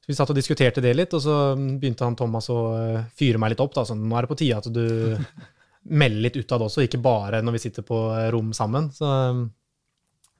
så 0.01 0.11
vi 0.11 0.17
satt 0.17 0.33
og 0.33 0.39
diskuterte 0.39 0.83
det 0.83 0.95
litt, 0.97 1.13
og 1.13 1.23
så 1.23 1.37
begynte 1.55 2.07
han 2.07 2.17
Thomas 2.19 2.49
å 2.53 2.61
eh, 2.79 3.05
fyre 3.17 3.41
meg 3.41 3.53
litt 3.53 3.63
opp. 3.63 3.75
da, 3.77 3.85
sånn, 3.87 4.03
Nå 4.07 4.17
er 4.17 4.25
det 4.25 4.33
på 4.33 4.39
tide 4.41 4.59
at 4.59 4.71
du 4.73 5.15
melder 6.01 6.25
litt 6.25 6.41
utad 6.41 6.65
også, 6.65 6.83
ikke 6.83 7.03
bare 7.03 7.43
når 7.45 7.57
vi 7.57 7.63
sitter 7.67 7.87
på 7.87 8.01
eh, 8.15 8.29
rom 8.35 8.51
sammen. 8.57 8.91
Så, 8.95 9.13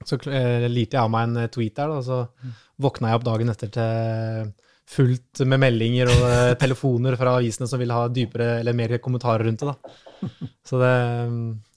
så 0.06 0.20
uh, 0.20 0.68
lirte 0.70 0.98
jeg 0.98 1.02
av 1.02 1.12
meg 1.12 1.28
en 1.28 1.44
eh, 1.44 1.52
tweet 1.54 1.76
der, 1.78 1.92
da, 1.92 2.02
så 2.06 2.56
våkna 2.82 3.12
jeg 3.12 3.20
opp 3.20 3.28
dagen 3.28 3.54
etter 3.54 3.72
til 3.74 4.52
fullt 4.88 5.42
med 5.50 5.60
meldinger 5.60 6.12
og 6.12 6.26
eh, 6.30 6.58
telefoner 6.64 7.18
fra 7.20 7.38
avisene 7.40 7.68
som 7.70 7.82
ville 7.82 7.96
ha 7.96 8.08
dypere 8.12 8.60
eller 8.62 8.78
mer 8.78 8.98
kommentarer 9.04 9.48
rundt 9.48 9.64
det. 9.64 9.74
da. 9.74 9.96
Så 10.68 10.80
det 10.82 10.94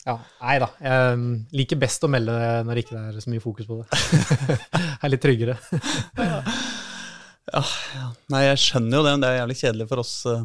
Ja, 0.06 0.14
nei 0.40 0.54
da. 0.62 0.70
Jeg 0.80 1.16
mm, 1.20 1.32
liker 1.60 1.80
best 1.80 2.06
å 2.06 2.12
melde 2.12 2.36
det 2.38 2.52
når 2.68 2.82
ikke 2.82 2.96
det 2.96 3.02
er 3.10 3.24
så 3.24 3.32
mye 3.32 3.42
fokus 3.42 3.68
på 3.68 3.80
det. 3.80 4.00
Jeg 4.80 5.02
er 5.02 5.12
litt 5.12 5.24
tryggere. 5.24 5.56
Nei, 8.30 8.40
jeg 8.46 8.62
skjønner 8.62 9.00
jo 9.00 9.04
det, 9.04 9.12
men 9.12 9.22
det 9.24 9.28
er 9.28 9.38
jævlig 9.40 9.56
kjedelig 9.58 9.86
for 9.90 10.02
oss 10.04 10.12
uh, 10.30 10.42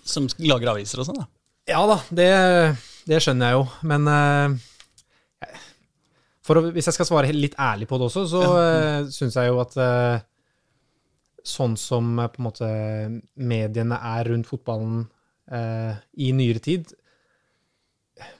som 0.00 0.28
lager 0.40 0.70
aviser 0.72 1.02
og 1.02 1.08
sånn. 1.08 1.18
da. 1.20 1.26
Ja 1.68 1.82
da, 1.88 1.98
det, 2.12 2.30
det 3.08 3.20
skjønner 3.24 3.52
jeg 3.52 3.58
jo, 3.58 3.64
men 3.88 4.08
eh, 4.10 4.56
for 6.44 6.60
å, 6.60 6.62
Hvis 6.74 6.90
jeg 6.90 6.96
skal 6.98 7.08
svare 7.08 7.32
litt 7.32 7.54
ærlig 7.60 7.86
på 7.88 7.96
det 8.00 8.06
også, 8.10 8.24
så 8.28 8.40
uh, 8.52 9.06
syns 9.12 9.36
jeg 9.40 9.48
jo 9.48 9.60
at 9.62 9.76
uh, 9.80 10.18
sånn 11.44 11.74
som 11.80 12.18
eh, 12.20 12.28
på 12.32 12.40
en 12.40 12.46
måte 12.46 12.68
mediene 13.44 13.96
er 14.16 14.30
rundt 14.30 14.48
fotballen 14.48 15.02
eh, 15.52 15.98
i 16.24 16.30
nyere 16.36 16.62
tid, 16.64 16.92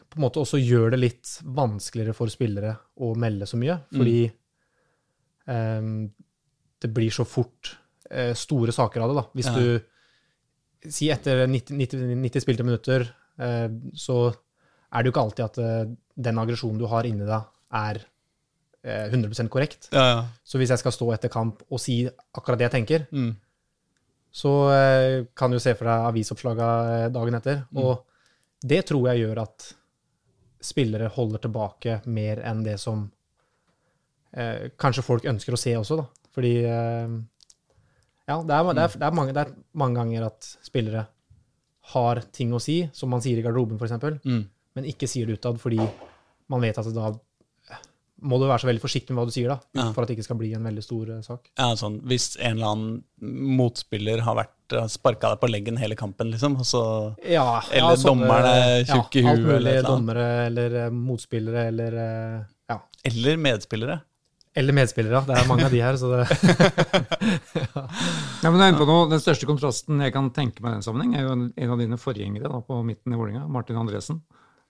på 0.09 0.17
en 0.17 0.25
måte 0.25 0.41
også 0.41 0.57
gjør 0.61 0.95
det 0.95 1.01
litt 1.03 1.33
vanskeligere 1.45 2.15
for 2.17 2.33
spillere 2.33 2.77
å 3.05 3.11
melde 3.21 3.49
så 3.51 3.59
mye, 3.61 3.77
fordi 3.93 4.23
eh, 5.53 5.89
det 6.85 6.91
blir 6.97 7.13
så 7.13 7.27
fort 7.29 7.75
eh, 8.11 8.33
store 8.39 8.73
saker 8.73 9.05
av 9.05 9.13
det. 9.13 9.19
da. 9.21 9.27
Hvis 9.37 9.51
Ja. 9.53 9.59
du 9.61 9.91
Si 10.85 11.07
etter 11.09 11.47
90, 11.49 11.79
90, 11.81 12.01
90 12.21 12.43
spilte 12.45 12.65
minutter, 12.67 13.07
eh, 13.41 13.69
så 13.97 14.17
er 14.29 14.99
det 15.01 15.09
jo 15.09 15.13
ikke 15.15 15.23
alltid 15.23 15.45
at 15.47 15.59
eh, 15.65 15.87
den 16.29 16.41
aggresjonen 16.43 16.77
du 16.79 16.85
har 16.91 17.07
inni 17.09 17.25
deg, 17.25 17.47
er 17.75 18.01
eh, 18.85 19.07
100% 19.11 19.49
korrekt. 19.53 19.89
Ja, 19.93 20.05
ja. 20.11 20.19
Så 20.45 20.59
hvis 20.61 20.71
jeg 20.75 20.79
skal 20.83 20.93
stå 20.95 21.09
etter 21.15 21.33
kamp 21.33 21.63
og 21.71 21.81
si 21.83 22.03
akkurat 22.09 22.59
det 22.61 22.69
jeg 22.71 22.75
tenker, 22.79 23.07
Mm. 23.13 23.33
så 24.35 24.53
eh, 24.75 25.25
kan 25.37 25.51
du 25.55 25.59
se 25.63 25.75
for 25.79 25.87
deg 25.91 26.09
avisoppslaga 26.11 26.69
eh, 27.05 27.09
dagen 27.15 27.35
etter. 27.39 27.65
Og 27.77 28.05
det 28.65 28.85
tror 28.89 29.09
jeg 29.13 29.25
gjør 29.27 29.43
at 29.45 29.73
spillere 30.65 31.11
holder 31.13 31.43
tilbake 31.45 31.99
mer 32.09 32.41
enn 32.49 32.63
det 32.65 32.79
som 32.81 33.11
eh, 34.33 34.71
kanskje 34.81 35.05
folk 35.05 35.27
ønsker 35.29 35.55
å 35.57 35.61
se 35.61 35.75
også, 35.79 35.99
da. 36.01 36.07
Fordi 36.35 36.55
eh, 36.65 37.15
ja, 38.29 38.39
det 38.43 38.55
er, 38.57 38.71
det, 38.73 38.83
er, 38.89 38.97
det, 38.99 39.07
er 39.11 39.15
mange, 39.19 39.35
det 39.37 39.43
er 39.45 39.53
mange 39.77 39.99
ganger 40.01 40.27
at 40.31 40.49
spillere 40.65 41.07
har 41.95 42.23
ting 42.33 42.55
å 42.57 42.61
si, 42.65 42.79
som 42.97 43.11
man 43.13 43.21
sier 43.21 43.37
i 43.39 43.45
garderoben 43.45 43.77
f.eks., 43.79 44.21
Mm. 44.25 44.45
men 44.75 44.87
ikke 44.89 45.07
sier 45.11 45.29
det 45.29 45.37
utad 45.39 45.61
fordi 45.61 45.79
man 46.51 46.63
vet 46.65 46.79
at 46.81 46.89
det 46.89 46.95
da 46.97 47.11
må 48.25 48.39
du 48.41 48.47
være 48.49 48.63
så 48.65 48.69
veldig 48.71 48.83
forsiktig 48.83 49.13
med 49.13 49.21
hva 49.21 49.29
du 49.29 49.35
sier, 49.35 49.53
da, 49.53 49.59
Ja. 49.77 49.91
for 49.93 50.05
at 50.05 50.11
det 50.11 50.17
ikke 50.17 50.27
skal 50.27 50.39
bli 50.41 50.53
en 50.57 50.65
veldig 50.65 50.85
stor 50.85 51.11
eh, 51.17 51.21
sak. 51.27 51.51
Ja, 51.59 51.69
sånn, 51.79 52.01
Hvis 52.09 52.35
en 52.41 52.57
eller 52.57 52.73
annen 52.73 53.59
motspiller 53.61 54.25
har 54.25 54.39
vært 54.41 54.77
sparka 54.91 55.35
deg 55.35 55.43
på 55.43 55.51
leggen 55.51 55.79
hele 55.79 55.97
kampen, 55.99 56.31
liksom, 56.33 56.57
og 56.63 56.67
så 56.69 56.83
Ja, 57.21 57.61
Eller 57.71 57.95
ja, 57.95 58.01
sånne- 58.01 58.25
dommeren 58.25 58.49
er 58.49 58.85
tjukk 58.89 59.21
i 59.21 59.23
ja, 59.23 59.35
huet, 59.35 59.57
eller 59.59 59.71
eller 59.75 59.89
dommere 59.89 60.27
eller 60.47 60.75
eh, 60.87 60.91
motspillere 60.91 61.69
eller 61.69 62.01
eh, 62.07 62.43
ja. 62.71 62.81
Eller 63.05 63.37
medspillere. 63.37 64.01
Eller 64.57 64.73
medspillere. 64.73 65.25
Det 65.27 65.35
er 65.35 65.49
mange 65.51 65.67
av 65.67 65.73
de 65.75 65.81
her, 65.83 65.97
så 65.99 66.11
det 66.13 66.29
Ja, 68.45 68.51
men 68.51 68.59
det 68.61 68.65
er 68.65 68.71
inne 68.71 68.79
på 68.79 68.87
noe. 68.87 69.09
Den 69.11 69.23
største 69.23 69.49
kontrasten 69.51 69.99
jeg 70.05 70.15
kan 70.15 70.31
tenke 70.31 70.63
meg 70.63 70.71
i 70.71 70.79
den 70.79 70.87
sammenheng, 70.87 71.17
er 71.19 71.27
jo 71.27 71.35
en, 71.35 71.49
av 71.75 71.83
dine 71.83 71.99
forgjengere 71.99 72.51
da, 72.53 72.61
på 72.63 72.79
midten 72.87 73.13
i 73.13 73.19
Vålinga, 73.19 73.49
Martin 73.51 73.81
Andresen. 73.81 74.23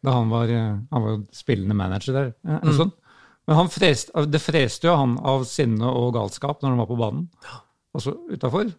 Da 0.05 0.17
han 0.17 0.33
var, 0.33 0.49
eh, 0.49 0.79
han 0.91 1.05
var 1.05 1.21
spillende 1.37 1.77
manager 1.77 2.17
der 2.17 2.33
en 2.45 2.61
mm. 2.65 2.73
stund. 2.79 2.97
Men 3.47 3.59
han 3.59 3.69
frest, 3.73 4.11
det 4.33 4.41
freste 4.41 4.89
jo 4.89 4.95
han 4.97 5.19
av 5.21 5.43
sinne 5.49 5.85
og 5.91 6.15
galskap 6.17 6.63
når 6.63 6.71
han 6.73 6.81
var 6.81 6.89
på 6.89 6.97
banen. 7.01 7.27
Og 7.95 8.01
så 8.03 8.15
utafor 8.33 8.71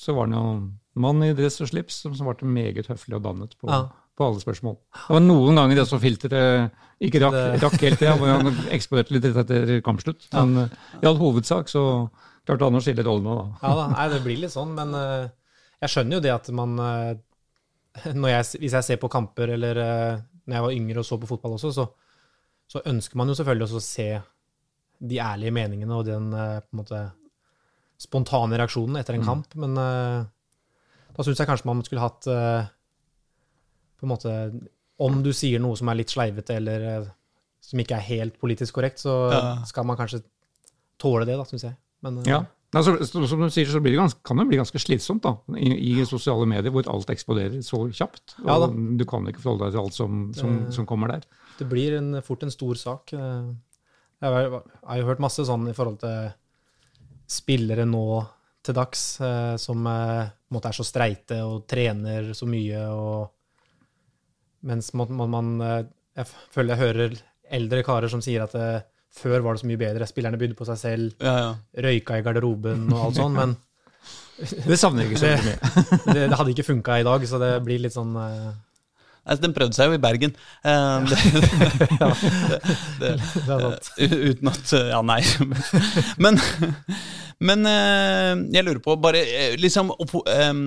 så 0.00 0.14
var 0.16 0.26
han 0.30 0.34
jo 0.36 0.44
en 0.54 0.70
mann 1.04 1.20
i 1.26 1.34
dress 1.36 1.60
og 1.62 1.68
slips 1.70 2.00
som 2.06 2.14
svarte 2.16 2.46
meget 2.48 2.88
høflig 2.90 3.18
og 3.18 3.22
dannet 3.26 3.52
på, 3.60 3.68
Ja. 3.70 3.82
på 4.16 4.26
alle 4.26 4.40
spørsmål. 4.42 4.76
Det 4.94 5.14
var 5.16 5.22
noen 5.22 5.58
ganger 5.60 5.76
det 5.76 5.86
som 5.90 6.00
filteret 6.02 6.72
ikke 7.04 7.20
rakk, 7.20 7.38
rakk 7.62 7.76
helt 7.82 7.98
til, 8.00 8.08
han 8.24 8.50
eksploderte 8.74 9.14
litt 9.14 9.24
etter 9.28 9.80
kampslutt. 9.84 10.26
Men 10.32 10.56
eh, 10.64 10.76
i 11.02 11.06
all 11.10 11.18
hovedsak 11.20 11.68
så 11.70 11.84
klarte 12.46 12.64
han 12.68 12.78
å 12.78 12.82
skille 12.84 13.04
rollene, 13.06 13.34
da. 13.38 13.46
Ja 13.68 13.74
da, 13.80 13.86
nei, 13.92 14.08
det 14.14 14.22
blir 14.24 14.40
litt 14.40 14.54
sånn, 14.54 14.72
men 14.76 14.94
eh, 14.98 15.28
jeg 15.84 15.94
skjønner 15.94 16.16
jo 16.18 16.24
det 16.24 16.32
at 16.34 16.50
man 16.54 16.78
eh, 16.78 17.12
når 18.14 18.30
jeg, 18.38 18.60
Hvis 18.64 18.72
jeg 18.80 18.84
ser 18.88 18.96
på 19.02 19.10
kamper, 19.12 19.52
eller 19.54 19.78
når 20.46 20.56
jeg 20.56 20.64
var 20.64 20.72
yngre 20.74 21.02
og 21.02 21.06
så 21.06 21.18
på 21.20 21.28
fotball 21.30 21.54
også, 21.58 21.70
så, 21.76 21.84
så 22.74 22.82
ønsker 22.90 23.18
man 23.20 23.30
jo 23.30 23.36
selvfølgelig 23.38 23.68
også 23.68 23.78
å 23.80 23.86
se 23.86 24.08
de 25.04 25.18
ærlige 25.22 25.54
meningene 25.54 25.94
og 25.94 26.06
den 26.08 26.32
eh, 26.34 26.62
måte 26.74 27.04
spontane 28.02 28.58
reaksjonen 28.58 28.98
etter 28.98 29.14
en 29.16 29.24
kamp, 29.24 29.52
men 29.62 29.76
uh, 29.78 30.24
da 31.14 31.24
syns 31.24 31.38
jeg 31.38 31.48
kanskje 31.48 31.68
man 31.70 31.82
skulle 31.86 32.02
hatt 32.02 32.26
uh, 32.26 32.66
på 34.00 34.04
en 34.04 34.10
måte 34.10 34.32
Om 34.98 35.22
du 35.24 35.30
sier 35.34 35.62
noe 35.62 35.78
som 35.78 35.88
er 35.90 36.00
litt 36.00 36.12
sleivete, 36.12 36.58
eller 36.58 36.84
uh, 37.04 37.06
som 37.64 37.80
ikke 37.80 37.96
er 37.96 38.08
helt 38.10 38.36
politisk 38.42 38.76
korrekt, 38.76 39.00
så 39.02 39.14
Ja. 39.32 39.40
skal 39.66 39.86
man 39.88 39.96
kanskje 39.96 40.24
tåle 41.00 41.24
det, 41.26 41.38
da, 41.38 41.46
syns 41.48 41.64
jeg. 41.66 41.78
Men, 42.04 42.20
Ja. 42.28 42.44
så, 42.74 42.98
som 43.06 43.40
du 43.40 43.48
sier, 43.50 43.70
så 43.70 43.80
blir 43.80 43.94
det 43.94 44.02
ganske, 44.02 44.20
kan 44.26 44.36
det 44.42 44.48
bli 44.50 44.60
ganske 44.60 44.82
slitsomt 44.82 45.22
da, 45.24 45.36
i, 45.56 45.72
i 45.94 46.04
sosiale 46.04 46.46
medier 46.50 46.74
hvor 46.74 46.86
alt 46.90 47.10
eksploderer 47.14 47.62
så 47.62 47.86
kjapt. 47.90 48.36
Og 48.44 48.50
Ja. 48.50 48.68
Du 48.98 49.06
kan 49.08 49.26
ikke 49.30 49.40
forholde 49.40 49.70
deg 49.70 49.78
til 49.78 49.82
alt 49.86 49.96
som, 49.96 50.20
som, 50.34 50.60
som 50.74 50.86
kommer 50.86 51.14
der. 51.14 51.24
Det 51.58 51.66
blir 51.70 51.96
en, 51.98 52.22
fort 52.26 52.42
en 52.46 52.50
stor 52.54 52.74
sak. 52.80 53.12
Eh, 53.12 53.52
Jeg 54.24 54.32
har, 54.32 54.40
jeg 54.48 54.88
har 54.88 54.98
jo 55.02 55.06
hørt 55.10 55.20
masse 55.20 55.44
sånn 55.44 55.68
i 55.68 55.74
forhold 55.76 55.98
til 56.00 56.30
spillere 57.28 57.84
nå 57.88 58.04
til 58.64 58.74
dags 58.78 59.02
eh, 59.20 59.54
som 59.60 59.84
eh, 59.86 60.24
på 60.30 60.54
en 60.54 60.56
måte 60.56 60.70
er 60.70 60.76
så 60.78 60.86
streite 60.86 61.40
og 61.44 61.66
trener 61.68 62.32
så 62.36 62.46
mye, 62.48 62.80
og 62.94 63.30
mens 64.64 64.92
man, 64.96 65.10
man, 65.28 65.48
Jeg 66.16 66.26
føler 66.54 66.72
jeg 66.74 66.80
hører 66.84 67.16
eldre 67.58 67.82
karer 67.84 68.08
som 68.08 68.22
sier 68.24 68.44
at 68.46 68.54
det, 68.56 68.68
før 69.14 69.42
var 69.44 69.54
det 69.54 69.60
så 69.64 69.68
mye 69.68 69.80
bedre, 69.82 70.06
spillerne 70.08 70.38
bydde 70.40 70.56
på 70.58 70.66
seg 70.68 70.78
selv, 70.80 71.12
Ja, 71.20 71.34
ja. 71.42 71.50
røyka 71.84 72.16
i 72.18 72.24
garderoben 72.24 72.86
og 72.92 73.02
alt 73.08 73.18
sånn, 73.20 73.34
men 73.36 73.56
Det 74.68 74.76
savner 74.80 75.04
jeg 75.04 75.12
ikke 75.12 75.20
så 75.20 75.28
mye. 75.44 75.58
det, 76.14 76.22
det 76.30 76.38
hadde 76.38 76.50
ikke 76.54 76.66
funka 76.70 76.96
i 77.00 77.04
dag, 77.06 77.26
så 77.30 77.38
det 77.42 77.52
blir 77.66 77.82
litt 77.84 77.94
sånn 77.94 78.16
Altså, 79.24 79.42
den 79.46 79.54
prøvde 79.56 79.76
seg 79.76 79.88
jo 79.88 79.96
i 79.96 80.02
Bergen. 80.02 80.34
Eh, 80.64 81.06
det, 81.10 81.18
det, 81.88 81.88
det, 83.00 83.12
Det 83.48 83.70
eh, 84.04 84.16
uten 84.30 84.52
at 84.52 84.74
Ja, 84.92 85.00
nei. 85.04 85.20
Men, 86.20 86.38
men 87.40 87.66
uh, 87.68 88.34
jeg 88.54 88.66
lurer 88.66 88.82
på, 88.84 88.98
bare 89.00 89.24
eh, 89.24 89.56
liksom 89.60 89.90
em, 90.30 90.62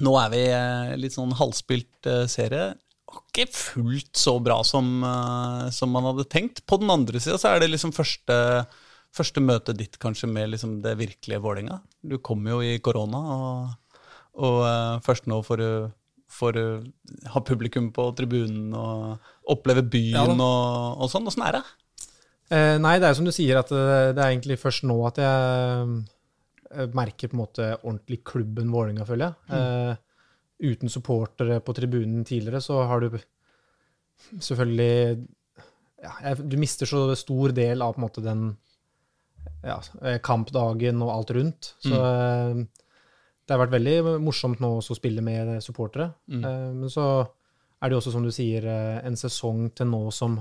Nå 0.00 0.14
er 0.20 0.32
vi 0.32 0.42
eh, 0.46 0.94
litt 1.00 1.16
sånn 1.16 1.34
halvspilt 1.36 2.08
uh, 2.08 2.24
serie. 2.30 2.72
Ikke 3.12 3.48
fullt 3.52 4.16
så 4.16 4.36
bra 4.40 4.58
som, 4.64 5.02
eh, 5.04 5.66
som 5.74 5.92
man 5.92 6.06
hadde 6.10 6.28
tenkt. 6.32 6.62
På 6.68 6.78
den 6.80 6.92
andre 6.92 7.20
sida 7.20 7.38
så 7.40 7.50
er 7.50 7.60
det 7.62 7.70
liksom 7.72 7.92
første, 7.92 8.36
første 9.12 9.42
møtet 9.44 9.80
ditt 9.80 9.98
kanskje 10.00 10.30
med 10.30 10.52
liksom 10.52 10.78
det 10.84 10.94
virkelige 11.00 11.42
Vålerenga. 11.44 11.80
Du 12.00 12.18
kom 12.24 12.46
jo 12.48 12.62
i 12.64 12.78
korona, 12.84 13.20
og, 13.36 13.98
og 14.40 14.62
uh, 14.64 15.02
først 15.04 15.28
nå 15.30 15.42
får 15.44 15.60
du 15.60 15.68
får 16.32 16.58
å 16.58 16.66
ha 17.34 17.42
publikum 17.44 17.90
på 17.94 18.08
tribunen 18.18 18.72
og 18.76 19.52
oppleve 19.52 19.84
byen 19.84 20.16
Ja 20.16 20.24
og, 20.32 21.02
og 21.04 21.10
sånn. 21.12 21.28
Åssen 21.28 21.44
er 21.46 21.58
det? 21.58 21.62
Eh, 22.52 22.76
nei, 22.82 22.96
det 23.00 23.08
er 23.08 23.16
som 23.16 23.28
du 23.28 23.32
sier, 23.34 23.60
at 23.60 23.70
det, 23.72 24.14
det 24.16 24.22
er 24.22 24.32
egentlig 24.32 24.58
først 24.60 24.84
nå 24.88 24.96
at 25.08 25.20
jeg 25.22 25.92
eh, 26.72 26.88
merker 26.96 27.30
på 27.30 27.36
en 27.36 27.42
måte 27.44 27.68
ordentlig 27.80 28.22
klubben 28.28 28.72
Vålerenga, 28.72 29.06
føler 29.08 29.30
jeg. 29.30 29.60
Eh, 29.60 30.72
uten 30.72 30.92
supportere 30.92 31.60
på 31.64 31.74
tribunen 31.76 32.26
tidligere, 32.28 32.60
så 32.62 32.82
har 32.86 33.02
du 33.02 33.16
selvfølgelig 34.38 35.24
ja, 36.02 36.34
Du 36.38 36.56
mister 36.60 36.86
så 36.86 37.06
stor 37.18 37.54
del 37.56 37.82
av 37.82 37.94
på 37.94 38.00
en 38.02 38.04
måte 38.06 38.22
den 38.24 38.44
ja, 39.62 39.78
eh, 40.02 40.18
kampdagen 40.22 41.02
og 41.02 41.12
alt 41.14 41.32
rundt. 41.36 41.72
Så 41.82 41.98
eh, 41.98 42.62
det 43.42 43.54
har 43.54 43.62
vært 43.64 43.74
veldig 43.74 44.18
morsomt 44.22 44.60
nå 44.62 44.76
også 44.78 44.94
å 44.94 44.98
spille 44.98 45.24
med 45.24 45.56
supportere. 45.64 46.12
Mm. 46.30 46.44
Eh, 46.44 46.68
men 46.78 46.92
så 46.92 47.06
er 47.82 47.90
det 47.90 47.96
jo 47.96 48.02
også, 48.02 48.14
som 48.14 48.26
du 48.26 48.30
sier, 48.34 48.66
eh, 48.70 49.00
en 49.06 49.18
sesong 49.18 49.66
til 49.74 49.90
nå 49.90 50.04
som 50.14 50.38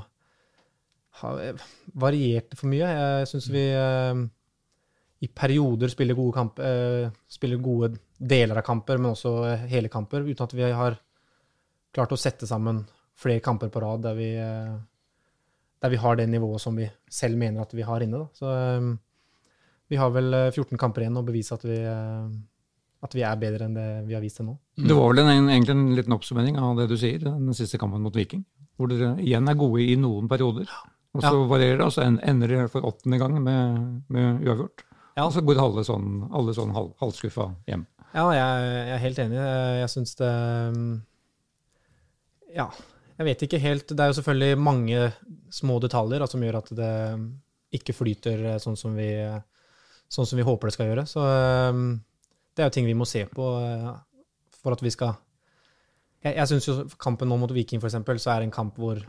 har 1.21 1.41
eh, 1.41 1.65
variert 2.01 2.53
for 2.57 2.69
mye. 2.71 2.91
Jeg 2.91 3.31
syns 3.31 3.49
vi 3.53 3.65
eh, 3.73 4.21
i 5.21 5.29
perioder 5.37 5.91
spiller 5.93 6.17
gode 6.17 6.33
kamp, 6.33 6.61
spiller 7.29 7.59
gode 7.61 7.91
deler 8.17 8.57
av 8.57 8.65
kamper, 8.65 8.97
men 8.97 9.11
også 9.11 9.33
hele 9.69 9.89
kamper, 9.93 10.25
uten 10.25 10.47
at 10.47 10.55
vi 10.57 10.65
har 10.65 10.95
klart 11.93 12.15
å 12.15 12.17
sette 12.17 12.49
sammen 12.49 12.79
flere 13.21 13.43
kamper 13.45 13.69
på 13.69 13.83
rad 13.83 14.01
der 14.01 14.17
vi, 14.17 14.31
der 14.33 15.93
vi 15.93 15.99
har 16.01 16.17
det 16.17 16.25
nivået 16.25 16.63
som 16.63 16.73
vi 16.73 16.87
selv 17.05 17.37
mener 17.37 17.61
at 17.61 17.75
vi 17.77 17.85
har 17.85 18.01
inne. 18.01 18.23
Da. 18.23 18.33
Så 18.33 18.97
vi 19.91 19.99
har 19.99 20.13
vel 20.15 20.33
eh, 20.33 20.49
14 20.53 20.79
kamper 20.79 21.03
igjen 21.03 21.19
å 21.19 21.25
bevise 21.27 21.57
at 21.57 21.65
vi, 21.67 21.75
at 23.01 23.15
vi 23.17 23.23
er 23.25 23.37
bedre 23.41 23.65
enn 23.65 23.73
det 23.75 23.85
vi 24.07 24.13
har 24.13 24.21
vist 24.21 24.37
til 24.37 24.45
nå. 24.45 24.55
Det 24.77 24.93
var 24.95 25.09
vel 25.13 25.23
en, 25.23 25.49
egentlig 25.49 25.73
en 25.75 25.95
liten 25.97 26.13
oppsummering 26.13 26.57
av 26.61 26.75
det 26.77 26.87
du 26.91 26.97
sier, 27.01 27.19
den 27.23 27.53
siste 27.57 27.79
kampen 27.81 28.03
mot 28.05 28.15
Viking. 28.15 28.43
Hvor 28.77 28.89
dere 28.91 29.15
igjen 29.21 29.49
er 29.49 29.57
gode 29.57 29.81
i 29.83 29.95
noen 29.99 30.29
perioder. 30.29 30.69
Og 31.13 31.21
så 31.25 31.31
Ja. 31.33 31.47
varierer 31.49 31.77
det, 31.81 31.85
og 31.87 31.91
så 31.91 32.05
ender 32.07 32.47
dere 32.47 32.69
for 32.71 32.85
åttende 32.87 33.17
gang 33.19 33.35
med, 33.43 34.03
med 34.07 34.45
uavgjort. 34.45 34.85
Ja. 35.17 35.25
Og 35.25 35.33
så 35.35 35.41
går 35.43 35.59
alle 35.59 35.83
sånn, 35.83 36.29
alle 36.31 36.53
sånn 36.55 36.71
halv, 36.73 36.93
halvskuffa 37.01 37.49
hjem. 37.67 37.83
Ja, 38.13 38.25
jeg, 38.35 38.69
jeg 38.87 38.93
er 38.95 39.01
helt 39.05 39.19
enig. 39.25 39.37
Jeg, 39.81 39.89
syns 39.91 40.15
det 40.19 40.29
um, 40.71 41.01
Ja, 42.55 42.67
jeg 43.17 43.27
vet 43.27 43.43
ikke 43.45 43.59
helt. 43.63 43.87
Det 43.91 43.99
er 44.03 44.11
jo 44.11 44.17
selvfølgelig 44.19 44.57
mange 44.59 45.11
små 45.53 45.80
detaljer 45.84 46.23
da, 46.23 46.28
som 46.32 46.41
gjør 46.43 46.57
at 46.61 46.71
det 46.76 46.93
ikke 47.76 47.95
flyter 47.95 48.45
sånn 48.59 48.76
som 48.80 48.95
vi, 48.97 49.09
sånn 50.11 50.28
som 50.28 50.39
vi 50.39 50.47
håper 50.47 50.67
det 50.71 50.76
skal 50.76 50.89
gjøre. 50.91 51.05
Så 51.07 51.23
um, 51.71 51.86
det 52.56 52.64
er 52.64 52.70
jo 52.70 52.76
ting 52.76 52.88
vi 52.89 52.97
må 52.97 53.08
se 53.08 53.24
på 53.32 53.47
eh, 53.64 53.91
for 54.62 54.76
at 54.76 54.84
vi 54.84 54.91
skal 54.93 55.16
Jeg, 56.22 56.36
jeg 56.36 56.47
syns 56.52 56.68
jo 56.68 56.76
kampen 57.02 57.32
nå 57.32 57.38
mot 57.41 57.52
Viking, 57.54 57.82
for 57.82 57.89
eksempel, 57.89 58.20
så 58.22 58.34
er 58.34 58.41
det 58.41 58.49
en 58.52 58.60
kamp 58.60 58.78
hvor 58.78 59.02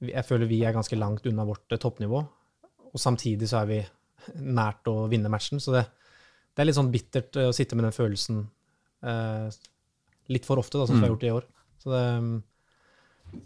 jeg 0.00 0.24
føler 0.24 0.48
vi 0.48 0.62
er 0.64 0.76
ganske 0.76 0.96
langt 0.96 1.26
unna 1.28 1.44
vårt 1.48 1.72
eh, 1.72 1.80
toppnivå. 1.80 2.20
Og 2.90 3.00
samtidig 3.00 3.48
så 3.50 3.62
er 3.62 3.70
vi 3.70 3.80
nært 4.60 4.88
å 4.90 5.06
vinne 5.12 5.32
matchen. 5.32 5.60
Så 5.62 5.74
det, 5.76 5.86
det 6.54 6.62
er 6.62 6.70
litt 6.70 6.78
sånn 6.78 6.92
bittert 6.92 7.36
eh, 7.40 7.50
å 7.50 7.56
sitte 7.56 7.78
med 7.78 7.88
den 7.88 7.96
følelsen 7.96 8.44
eh, 9.04 9.48
litt 10.30 10.46
for 10.46 10.62
ofte, 10.62 10.78
da, 10.78 10.86
sånn 10.86 10.98
som 10.98 11.02
vi 11.02 11.08
har 11.08 11.14
gjort 11.14 11.26
i 11.26 11.34
år. 11.34 11.48
Så 11.80 11.92
det, 11.94 12.04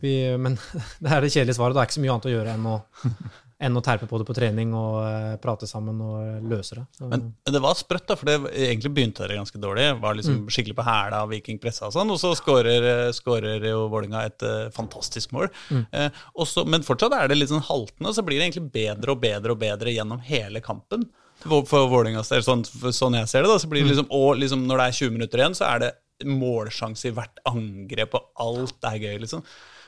vi, 0.03 0.15
men 0.41 0.59
det 1.03 1.11
er 1.11 1.25
det 1.25 1.33
kjedelige 1.33 1.59
svaret. 1.59 1.77
Det 1.77 1.83
er 1.83 1.91
ikke 1.91 1.99
så 1.99 2.05
mye 2.05 2.15
annet 2.15 2.31
å 2.31 2.35
gjøre 2.35 2.57
enn 2.59 2.71
å, 2.71 2.77
enn 3.65 3.79
å 3.79 3.83
terpe 3.85 4.07
på 4.11 4.19
det 4.21 4.27
på 4.29 4.35
trening 4.37 4.75
og 4.77 4.99
eh, 5.07 5.35
prate 5.43 5.67
sammen 5.71 5.99
og 6.05 6.45
løse 6.51 6.77
det. 6.79 6.85
Så, 6.99 7.09
Men 7.11 7.25
det 7.57 7.63
var 7.65 7.75
sprøtt, 7.79 8.07
da, 8.11 8.17
for 8.21 8.29
det, 8.29 8.37
egentlig 8.53 8.93
begynte 8.97 9.25
dere 9.25 9.41
ganske 9.41 9.61
dårlig. 9.63 9.89
Var 10.03 10.19
liksom 10.21 10.45
skikkelig 10.53 10.77
på 10.79 10.87
hæla 10.87 11.23
av 11.25 11.33
Viking 11.33 11.59
pressa 11.63 11.89
og 11.89 11.97
sånn, 11.97 12.13
og 12.13 12.21
så 12.21 12.35
skårer, 12.39 12.89
eh, 13.09 13.69
jo 13.71 13.89
Vålinga 13.93 14.25
et 14.29 14.43
uh, 14.47 14.69
fantastisk 14.75 15.33
mål. 15.37 15.49
Eh, 15.93 16.09
og 16.35 16.47
så- 16.51 16.67
men 16.69 16.83
fortsatt 16.87 17.13
er 17.17 17.29
det 17.29 17.39
litt 17.39 17.51
sånn 17.53 17.65
haltende, 17.65 18.09
og 18.11 18.15
så 18.17 18.25
blir 18.25 18.39
det 18.39 18.51
egentlig 18.53 18.73
bedre 18.73 19.13
og 19.17 19.21
bedre 19.21 19.53
og 19.53 19.59
bedre 19.61 19.95
gjennom 19.95 20.21
hele 20.21 20.61
kampen. 20.61 21.09
For, 21.45 21.89
Vålingas 21.91 22.31
del, 22.33 22.41
sånn, 22.47 22.63
sånn 22.65 23.17
jeg 23.19 23.29
ser 23.29 23.43
det, 23.45 23.51
da, 23.53 23.59
så 23.61 23.69
blir 23.69 23.85
det 23.85 23.93
liksom, 23.93 24.07
og 24.11 24.39
liksom 24.41 24.67
når 24.67 24.81
det 24.81 24.87
er 24.87 24.99
20 25.01 25.11
minutter 25.19 25.39
igjen, 25.43 25.57
så 25.59 25.67
er 25.75 25.79
det 25.83 25.93
målsjanse 26.25 27.11
i 27.11 27.15
hvert 27.17 27.41
angrep, 27.51 28.15
og 28.15 28.31
alt 28.41 28.87
er 28.89 29.01
gøy, 29.03 29.17
liksom. 29.25 29.43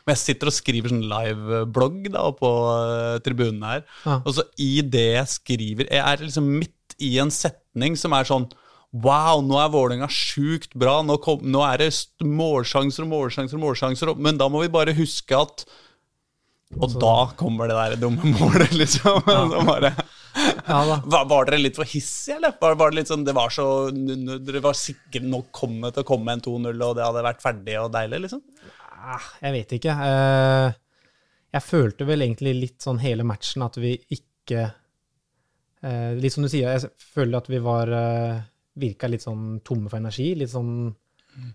Men 0.07 0.15
jeg 0.15 0.23
sitter 0.23 0.51
og 0.53 0.55
skriver 0.55 0.93
sånn 0.93 1.07
live-blogg 1.11 2.05
da 2.15 2.29
på 2.39 2.51
eh, 2.77 3.17
tribunen 3.27 3.65
her, 3.67 3.81
Ja. 4.05 4.21
og 4.23 4.37
så 4.37 4.45
i 4.63 4.81
det 4.87 5.07
jeg 5.17 5.33
skriver 5.33 5.89
Jeg 5.91 5.99
er 6.05 6.23
liksom 6.23 6.47
midt 6.61 6.95
i 7.03 7.17
en 7.19 7.33
setning 7.35 7.97
som 7.99 8.15
er 8.17 8.25
sånn 8.29 8.47
Wow, 8.97 9.43
nå 9.45 9.59
er 9.61 9.69
Vålerenga 9.75 10.07
sjukt 10.09 10.71
bra. 10.79 11.01
Nå, 11.05 11.19
kom, 11.21 11.43
nå 11.45 11.61
er 11.67 11.83
det 11.83 11.89
målsjanser 12.25 13.03
og 13.05 13.11
målsjanser 13.11 13.59
og 13.59 13.65
målsjanser. 13.67 14.13
Men 14.17 14.39
da 14.41 14.47
må 14.49 14.63
vi 14.63 14.71
bare 14.73 14.95
huske 14.97 15.37
at 15.37 15.67
Og 16.81 16.95
da 17.03 17.27
kommer 17.37 17.69
det 17.69 17.77
der 17.77 17.99
dumme 18.01 18.31
målet, 18.39 18.73
liksom. 18.81 19.19
Så 19.27 19.61
bare, 19.69 19.91
ja 20.71 20.79
var, 21.05 21.27
var 21.29 21.51
dere 21.51 21.61
litt 21.61 21.77
for 21.77 21.85
hissige, 21.91 22.39
eller? 22.39 22.55
Var, 22.63 22.79
var 22.81 22.95
det 22.95 23.03
litt 23.03 23.11
sånn, 23.13 23.27
det 23.27 23.35
var 23.37 23.53
så, 23.53 23.67
Dere 23.93 24.63
var 24.65 24.79
sikre 24.79 25.21
nok 25.27 25.51
kommet 25.55 25.93
til 25.99 26.07
å 26.07 26.09
komme 26.15 26.33
en 26.39 26.43
2-0, 26.47 26.73
og 26.89 26.97
det 26.97 27.05
hadde 27.05 27.27
vært 27.27 27.45
ferdig 27.45 27.77
og 27.83 27.93
deilig, 27.95 28.23
liksom? 28.29 28.43
Ah, 29.07 29.23
Jeg 29.45 29.55
vet 29.55 29.75
ikke. 29.79 29.95
Eh, 30.11 30.73
Jeg 31.57 31.63
følte 31.65 32.07
vel 32.09 32.25
egentlig 32.27 32.53
litt 32.59 32.83
sånn 32.85 32.99
hele 33.01 33.25
matchen 33.25 33.63
at 33.65 33.79
vi 33.81 33.95
ikke 34.13 34.65
eh, 35.87 36.13
Litt 36.19 36.35
som 36.35 36.45
du 36.45 36.51
sier, 36.51 36.75
jeg 36.75 36.91
føler 37.15 37.39
at 37.39 37.51
vi 37.53 37.61
var 37.63 37.93
eh, 37.95 38.41
Virka 38.83 39.09
litt 39.09 39.25
sånn 39.25 39.61
tomme 39.65 39.89
for 39.89 40.01
energi. 40.03 40.33
Litt 40.37 40.53
sånn 40.53 40.91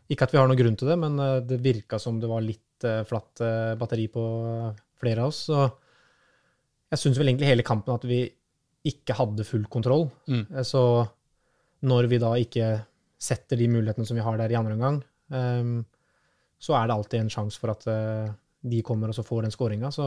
Ikke 0.09 0.25
at 0.25 0.33
vi 0.33 0.39
har 0.39 0.47
noen 0.49 0.57
grunn 0.57 0.77
til 0.79 0.89
det, 0.89 0.97
men 0.97 1.19
det 1.45 1.59
virka 1.61 1.99
som 2.01 2.19
det 2.21 2.29
var 2.29 2.41
litt 2.45 2.85
flatt 3.05 3.41
batteri 3.77 4.07
på 4.09 4.21
flere 4.97 5.21
av 5.21 5.29
oss. 5.29 5.43
Så 5.49 5.57
jeg 6.91 7.01
syns 7.01 7.19
vel 7.21 7.29
egentlig 7.29 7.49
hele 7.51 7.65
kampen 7.65 7.93
at 7.93 8.05
vi 8.09 8.23
ikke 8.89 9.13
hadde 9.19 9.45
full 9.45 9.67
kontroll. 9.69 10.07
Mm. 10.29 10.43
Så 10.65 10.81
når 11.85 12.09
vi 12.09 12.19
da 12.21 12.31
ikke 12.41 12.69
setter 13.21 13.57
de 13.61 13.69
mulighetene 13.69 14.05
som 14.09 14.17
vi 14.17 14.25
har 14.25 14.37
der 14.41 14.53
i 14.53 14.57
andre 14.57 14.77
omgang, 14.77 14.97
eh, 15.33 15.73
så 16.61 16.77
er 16.77 16.87
det 16.87 16.95
alltid 16.95 17.23
en 17.23 17.33
sjanse 17.33 17.59
for 17.61 17.73
at 17.73 17.87
eh, 17.89 18.31
de 18.71 18.81
kommer 18.85 19.09
og 19.09 19.17
så 19.17 19.25
får 19.25 19.47
den 19.47 19.53
skåringa. 19.53 19.89
Så 19.93 20.05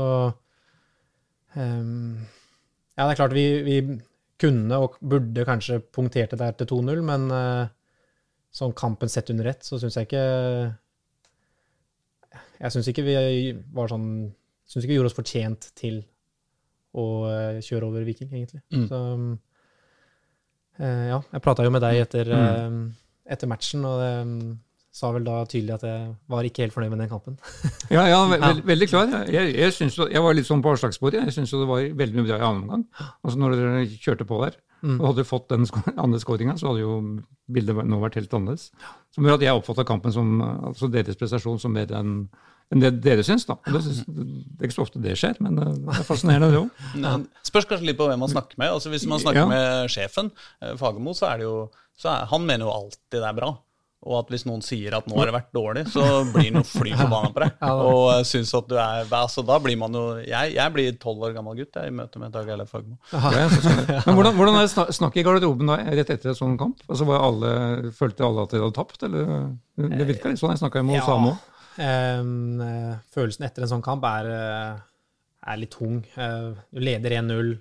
um, 1.57 2.20
Ja, 2.94 3.07
det 3.07 3.11
er 3.14 3.18
klart 3.18 3.34
vi, 3.34 3.46
vi 3.66 3.78
kunne 4.38 4.78
og 4.78 4.98
burde 5.02 5.46
kanskje 5.46 5.80
punktert 5.94 6.34
det 6.34 6.38
der 6.38 6.55
til 6.59 6.70
2-0, 6.76 7.02
men 7.07 7.26
uh, 7.34 7.66
sånn 8.55 8.74
kampen 8.78 9.11
sett 9.11 9.32
under 9.34 9.50
ett, 9.50 9.66
så 9.66 9.80
syns 9.82 9.98
jeg 9.98 10.09
ikke 10.09 10.24
Jeg 12.62 12.74
syns 12.74 12.90
ikke 12.90 13.07
vi 13.07 13.16
var 13.74 13.90
sånn 13.90 14.09
Syns 14.64 14.84
ikke 14.84 14.94
vi 14.94 14.98
gjorde 15.00 15.11
oss 15.11 15.18
fortjent 15.18 15.66
til 15.76 15.98
å 16.94 17.05
eh, 17.28 17.59
kjøre 17.62 17.88
over 17.90 18.05
Viking, 18.07 18.30
egentlig. 18.32 18.62
Mm. 18.72 18.84
Så 18.88 18.98
uh, 20.78 21.05
ja, 21.11 21.18
jeg 21.18 21.42
prata 21.44 21.66
jo 21.66 21.72
med 21.74 21.82
deg 21.84 21.98
etter, 22.00 22.30
eh, 22.32 22.76
etter 23.34 23.50
matchen, 23.50 23.84
og 23.84 24.00
det 24.00 24.12
sa 24.95 25.09
vel 25.11 25.24
da 25.26 25.40
tydelig 25.51 25.74
at 25.74 25.82
jeg 25.88 26.03
var 26.30 26.47
ikke 26.47 26.62
helt 26.62 26.74
fornøyd 26.76 26.92
med 26.95 27.01
den 27.03 27.11
kampen. 27.11 27.38
Ja, 27.95 28.05
ja, 28.09 28.20
ve 28.30 28.38
ve 28.40 28.53
veldig 28.70 28.86
klar. 28.92 29.11
Jeg, 29.28 29.51
jeg, 29.59 29.72
synes, 29.74 29.97
jeg 29.99 30.22
var 30.22 30.34
litt 30.38 30.47
sånn 30.49 30.62
på 30.64 30.70
avslagsbordet. 30.72 31.24
Jeg 31.26 31.34
syns 31.36 31.51
det 31.53 31.66
var 31.68 31.82
veldig 31.99 32.14
mye 32.20 32.28
bra 32.30 32.38
i 32.38 32.47
annen 32.47 32.62
omgang. 32.64 32.84
Altså 33.26 33.40
når 33.42 33.57
dere 33.59 33.82
kjørte 33.99 34.28
på 34.30 34.40
der, 34.47 34.61
Mm. 34.84 34.99
og 35.01 35.07
hadde 35.14 35.22
fått 35.24 35.47
den 35.49 35.62
andre 36.05 36.18
skåringa, 36.20 36.59
så 36.61 36.66
hadde 36.68 36.82
jo 36.82 36.95
bildet 37.49 37.86
nå 37.88 37.97
vært 38.03 38.18
helt 38.18 38.34
annerledes. 38.36 38.66
Som 39.16 39.24
gjør 39.24 39.38
at 39.38 39.45
jeg 39.47 39.57
oppfatta 39.57 39.84
kampen 39.88 40.12
som 40.12 40.34
altså 40.45 40.90
deres 40.92 41.16
prestasjon 41.16 41.57
som 41.62 41.72
mer 41.72 41.88
enn 41.97 42.26
enn 42.72 42.82
det 42.82 42.90
dere 43.01 43.24
syns. 43.24 43.47
da. 43.49 43.57
Det, 43.64 43.80
syns- 43.80 44.05
det 44.05 44.61
er 44.61 44.68
ikke 44.68 44.76
så 44.76 44.84
ofte 44.84 45.01
det 45.01 45.14
skjer, 45.16 45.40
men 45.40 45.57
det 45.57 45.64
er 45.88 46.05
fascinerende, 46.05 46.51
det 46.53 46.61
òg. 46.66 46.84
Men 47.01 47.24
Spørs 47.49 47.64
kanskje 47.70 47.88
litt 47.88 47.97
på 48.03 48.11
hvem 48.11 48.20
man 48.26 48.32
snakker 48.34 48.61
med. 48.61 48.74
Altså 48.76 48.92
Hvis 48.92 49.07
man 49.09 49.20
snakker 49.24 49.40
Ja. 49.47 49.49
med 49.55 49.88
sjefen, 49.95 50.28
eh, 50.61 50.76
Fagermo, 50.76 51.16
så 51.16 51.30
er 51.32 51.40
det 51.40 51.49
jo 51.49 51.57
så 51.97 52.11
er, 52.12 52.26
Han 52.34 52.45
mener 52.45 52.66
jo 52.68 52.72
alltid 52.76 53.22
det 53.22 53.28
er 53.30 53.40
bra. 53.40 53.55
Og 54.05 54.18
at 54.18 54.28
hvis 54.28 54.42
noen 54.44 54.61
sier 54.61 54.92
at 54.98 55.07
nå 55.09 55.16
har 55.16 55.30
det 55.30 55.32
vært 55.32 55.55
dårlig, 55.57 55.86
så 55.88 56.02
blir 56.28 56.50
han 56.50 56.59
jo 56.61 56.64
fly 56.68 56.90
forbanna 56.98 57.30
på 57.32 57.40
deg. 57.40 57.55
Og 57.64 58.26
syns 58.28 58.50
at 58.59 58.66
du 58.68 58.74
er 58.76 59.07
altså, 59.16 59.40
Da 59.48 59.57
blir 59.64 59.78
man 59.80 59.96
jo 59.96 60.02
Jeg, 60.20 60.52
jeg 60.59 60.72
blir 60.74 60.98
tolv 61.00 61.22
år 61.24 61.32
gammel 61.32 61.57
gutt 61.62 61.78
jeg, 61.80 61.88
i 61.88 61.94
møte 61.96 62.20
med 62.20 62.34
Dag 62.34 62.50
Eilef 62.52 62.68
Fagmo. 62.74 62.98
Men 63.11 64.12
hvordan, 64.18 64.36
hvordan 64.36 64.59
er 64.61 64.68
snak- 64.68 64.92
snakket 64.92 65.22
i 65.22 65.24
garderoben 65.30 65.72
da, 65.72 65.78
rett 65.96 66.12
etter 66.12 66.34
en 66.34 66.36
sånn 66.36 66.59
kamp? 66.61 66.84
Altså 66.88 67.07
var 67.09 67.24
alle, 67.24 67.55
Følte 67.96 68.26
alle 68.28 68.44
at 68.44 68.52
de 68.52 68.61
hadde 68.61 68.76
tapt, 68.76 69.02
eller? 69.09 69.32
Det 69.80 70.07
virka 70.12 70.28
litt 70.28 70.42
sånn. 70.42 70.52
Jeg 70.52 70.61
snakka 70.66 70.84
med 70.84 70.98
Ja. 70.98 71.02
Osama 71.07 71.32
òg. 71.32 71.50
Eh, 71.84 72.28
følelsen 73.16 73.48
etter 73.48 73.64
en 73.64 73.72
sånn 73.72 73.82
kamp 73.88 74.05
er, 74.07 74.28
eh, 74.30 74.76
er 75.55 75.57
litt 75.64 75.72
tung. 75.74 76.02
Eh, 76.16 76.52
du 76.72 76.80
leder 76.84 77.16
1-0 77.22 77.55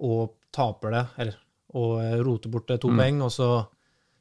og 0.00 0.32
taper 0.54 0.94
det, 0.94 1.02
eller, 1.18 1.36
og 1.74 1.98
eh, 2.02 2.16
roter 2.24 2.50
bort 2.54 2.70
eh, 2.70 2.78
to 2.80 2.88
poeng. 2.94 3.20
Og 3.26 3.34
så 3.34 3.50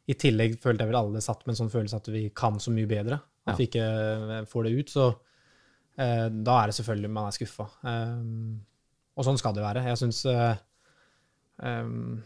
i 0.09 0.15
tillegg 0.17 0.55
følte 0.61 0.83
jeg 0.85 0.89
vel 0.89 0.97
alle 1.03 1.21
satt 1.21 1.43
med 1.45 1.53
en 1.53 1.59
sånn 1.59 1.69
følelse 1.73 1.99
at 1.99 2.07
vi 2.09 2.23
kan 2.35 2.57
så 2.61 2.71
mye 2.73 2.89
bedre. 2.89 3.19
At 3.45 3.53
Ja. 3.53 3.57
vi 3.59 3.67
ikke 3.69 3.83
eh, 4.39 4.45
får 4.49 4.65
det 4.65 4.71
ut. 4.79 4.89
Så 4.93 5.03
eh, 5.99 6.25
da 6.29 6.55
er 6.63 6.71
det 6.71 6.75
selvfølgelig 6.79 7.11
man 7.13 7.27
er 7.29 7.35
skuffa. 7.37 7.67
Em, 7.85 8.57
og 9.15 9.25
sånn 9.27 9.37
skal 9.37 9.53
det 9.57 9.63
være. 9.65 9.83
Jeg 9.89 9.99
syns 10.01 10.23
eh, 10.31 10.55
em, 11.63 12.23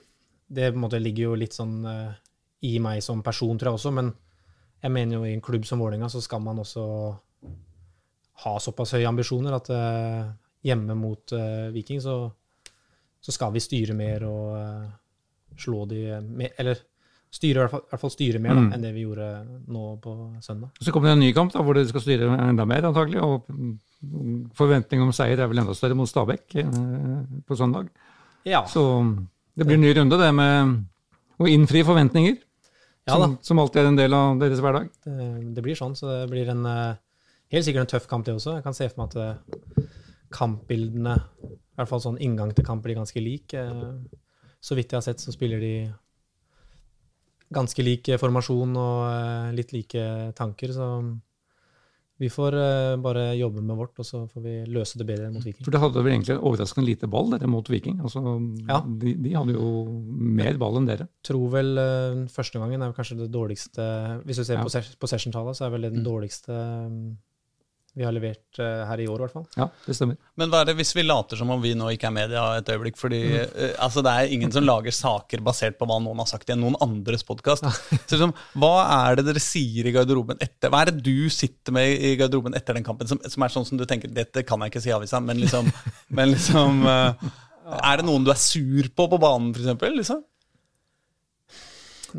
Det 0.54 0.70
på 0.72 0.78
en 0.78 0.84
måte 0.86 1.00
ligger 1.02 1.32
jo 1.32 1.36
litt 1.40 1.56
sånn 1.58 1.80
eh, 1.90 2.14
i 2.70 2.78
meg 2.80 3.02
som 3.04 3.24
person, 3.26 3.58
tror 3.60 3.74
jeg 3.74 3.80
også, 3.82 3.92
men 3.92 4.14
jeg 4.84 4.92
mener 4.92 5.18
jo 5.18 5.26
i 5.26 5.34
en 5.34 5.42
klubb 5.44 5.66
som 5.68 5.80
Vålerenga 5.84 6.08
så 6.12 6.22
skal 6.24 6.42
man 6.44 6.60
også 6.60 6.84
ha 8.44 8.54
såpass 8.60 8.94
høye 8.96 9.08
ambisjoner 9.08 9.56
at 9.56 9.70
eh, 9.74 10.32
hjemme 10.68 10.96
mot 10.96 11.34
eh, 11.36 11.70
Viking 11.76 12.00
så, 12.04 12.16
så 13.24 13.36
skal 13.36 13.54
vi 13.56 13.62
styre 13.64 13.96
mer 13.98 14.24
og 14.28 14.56
eh, 14.60 14.88
slå 15.60 15.84
de 15.92 16.00
mer, 16.24 16.54
Eller 16.60 16.80
styre, 17.34 17.58
i 17.58 17.62
hvert 17.64 17.72
fall, 17.74 17.82
i 17.88 17.90
hvert 17.94 18.02
fall 18.04 18.12
styre 18.14 18.40
mer 18.44 18.54
da, 18.54 18.62
Mm. 18.62 18.74
enn 18.76 18.82
det 18.86 18.92
vi 18.94 19.04
gjorde 19.08 19.28
nå 19.74 19.84
på 20.04 20.12
søndag. 20.46 20.70
Så 20.82 20.92
kommer 20.94 21.10
det 21.10 21.16
en 21.18 21.24
ny 21.26 21.32
kamp 21.34 21.52
da, 21.56 21.64
hvor 21.66 21.74
dere 21.74 21.90
skal 21.90 22.04
styre 22.06 22.30
enda 22.38 22.66
mer, 22.70 22.86
antagelig. 22.86 23.22
Og 23.26 23.48
mm, 23.50 24.52
forventning 24.54 25.02
om 25.02 25.12
seier 25.16 25.40
er 25.42 25.48
vel 25.50 25.64
enda 25.64 25.74
større 25.74 25.96
mot 25.98 26.10
Stabæk 26.10 26.56
eh, 26.62 26.72
på 27.48 27.58
søndag. 27.58 27.90
Ja, 28.46 28.66
Så 28.70 28.84
det 29.58 29.66
blir 29.66 29.76
en 29.80 29.82
ny 29.82 29.94
runde, 29.98 30.18
det 30.22 30.34
med 30.36 30.86
å 31.42 31.50
innfri 31.50 31.82
forventninger. 31.84 32.38
ja 33.08 33.14
som, 33.18 33.38
som 33.42 33.60
alltid 33.60 33.82
er 33.82 33.88
en 33.88 33.98
del 33.98 34.14
av 34.14 34.38
deres 34.40 34.60
hverdag. 34.62 34.90
Det, 35.04 35.54
det 35.56 35.64
blir 35.66 35.76
sånn, 35.76 35.96
så 35.98 36.08
det 36.22 36.30
blir 36.32 36.50
en 36.54 36.66
eh, 36.70 36.96
helt 37.52 37.66
sikkert 37.66 37.82
en 37.88 37.92
tøff 37.98 38.08
kamp, 38.08 38.26
det 38.26 38.36
også. 38.38 38.56
Jeg 38.60 38.64
kan 38.64 38.74
se 38.78 38.88
for 38.90 39.02
meg 39.04 39.10
at 39.10 39.18
eh, 39.18 39.84
kampbildene, 40.34 41.16
i 41.50 41.76
hvert 41.80 41.90
fall 41.90 42.02
sånn 42.04 42.20
inngang 42.22 42.54
til 42.56 42.66
kamp, 42.66 42.84
blir 42.86 42.96
ganske 43.00 43.22
lik. 43.22 43.54
Så 44.64 44.76
vidt 44.78 44.94
jeg 44.94 44.98
har 45.02 45.06
sett, 45.06 45.20
så 45.20 45.34
spiller 45.36 45.60
de 45.60 45.74
ganske 47.54 47.84
lik 47.86 48.10
formasjon 48.20 48.74
og 48.78 48.98
eh, 49.12 49.52
litt 49.58 49.72
like 49.76 50.34
tanker, 50.38 50.74
så 50.76 50.88
vi 52.22 52.30
får 52.30 52.54
eh, 52.56 52.96
bare 53.04 53.24
jobbe 53.36 53.60
med 53.66 53.76
vårt, 53.76 53.98
og 54.00 54.06
så 54.06 54.20
får 54.32 54.44
vi 54.46 54.52
løse 54.72 55.00
det 55.02 55.08
bedre 55.10 55.32
mot 55.34 55.44
Viking. 55.44 55.66
For 55.66 55.74
det 55.74 55.82
hadde 55.82 56.04
vel 56.06 56.14
egentlig 56.14 56.38
overraskende 56.40 56.86
lite 56.88 57.10
ball 57.12 57.32
dere 57.34 57.50
mot 57.50 57.68
Viking. 57.68 57.98
Altså, 58.06 58.22
Ja. 58.70 58.78
de, 58.86 59.16
de 59.26 59.34
hadde 59.34 59.56
jo 59.58 59.72
mer 60.14 60.56
ball 60.62 60.78
enn 60.80 60.88
dere. 60.88 61.08
tror 61.26 61.50
vel 61.52 61.74
eh, 61.82 62.22
første 62.32 62.62
gangen 62.62 62.82
er 62.86 62.94
kanskje 62.96 63.18
det 63.24 63.32
dårligste 63.34 63.88
Hvis 64.24 64.38
du 64.40 64.44
ser 64.46 64.60
Ja. 64.62 64.64
på 64.64 64.72
ses- 64.72 64.96
possession-tallet, 65.02 65.58
så 65.58 65.66
er 65.66 65.74
vel 65.74 65.82
det 65.90 65.94
den 65.98 66.06
dårligste 66.06 66.54
eh, 66.54 67.16
vi 67.94 68.06
har 68.06 68.14
levert 68.16 68.58
eh, 68.58 68.82
her 68.90 69.02
i 69.04 69.06
år, 69.06 69.20
i 69.20 69.22
hvert 69.22 69.36
fall. 69.36 69.46
Ja, 69.54 69.68
det 69.86 69.94
stemmer. 69.94 70.18
Men 70.40 70.50
hva 70.50 70.64
er 70.64 70.72
det 70.72 70.74
hvis 70.80 70.96
vi 70.98 71.04
later 71.06 71.38
som 71.38 71.52
om 71.54 71.60
vi 71.62 71.76
nå 71.78 71.92
ikke 71.94 72.08
er 72.10 72.16
media 72.16 72.46
et 72.58 72.72
øyeblikk? 72.74 72.98
Fordi 72.98 73.20
eh, 73.38 73.76
altså, 73.78 74.02
det 74.06 74.14
er 74.14 74.34
ingen 74.34 74.54
som 74.54 74.66
lager 74.66 74.96
saker 74.98 75.44
basert 75.46 75.78
på 75.78 75.86
hva 75.90 76.00
noen 76.02 76.24
har 76.24 76.30
sagt 76.32 76.50
i 76.50 76.58
noen 76.58 76.78
andres 76.82 77.26
podkast. 77.28 77.68
Liksom, 78.14 78.34
hva 78.58 78.74
er 78.96 79.20
det 79.20 79.28
dere 79.28 79.44
sier 79.44 79.86
i 79.90 79.94
garderoben 79.94 80.42
etter 80.42 80.74
Hva 80.74 80.82
er 80.84 80.92
det 80.92 81.06
du 81.06 81.30
sitter 81.34 81.76
med 81.76 81.94
i 81.94 82.16
garderoben 82.18 82.58
etter 82.58 82.78
den 82.78 82.86
kampen 82.86 83.10
som, 83.10 83.22
som 83.22 83.46
er 83.46 83.54
sånn 83.54 83.66
som 83.68 83.80
du 83.80 83.86
tenker 83.90 84.12
Dette 84.14 84.44
kan 84.46 84.62
jeg 84.62 84.74
ikke 84.74 84.82
si 84.84 84.92
i 84.92 84.96
avisa, 84.96 85.22
men 85.22 85.42
liksom, 85.42 85.70
men 86.18 86.34
liksom 86.34 86.84
uh, 86.86 87.32
Er 87.80 88.02
det 88.02 88.06
noen 88.06 88.26
du 88.26 88.34
er 88.34 88.42
sur 88.42 88.90
på 88.94 89.08
på 89.10 89.22
banen, 89.22 89.54
f.eks.? 89.54 89.86
Liksom? 90.02 90.22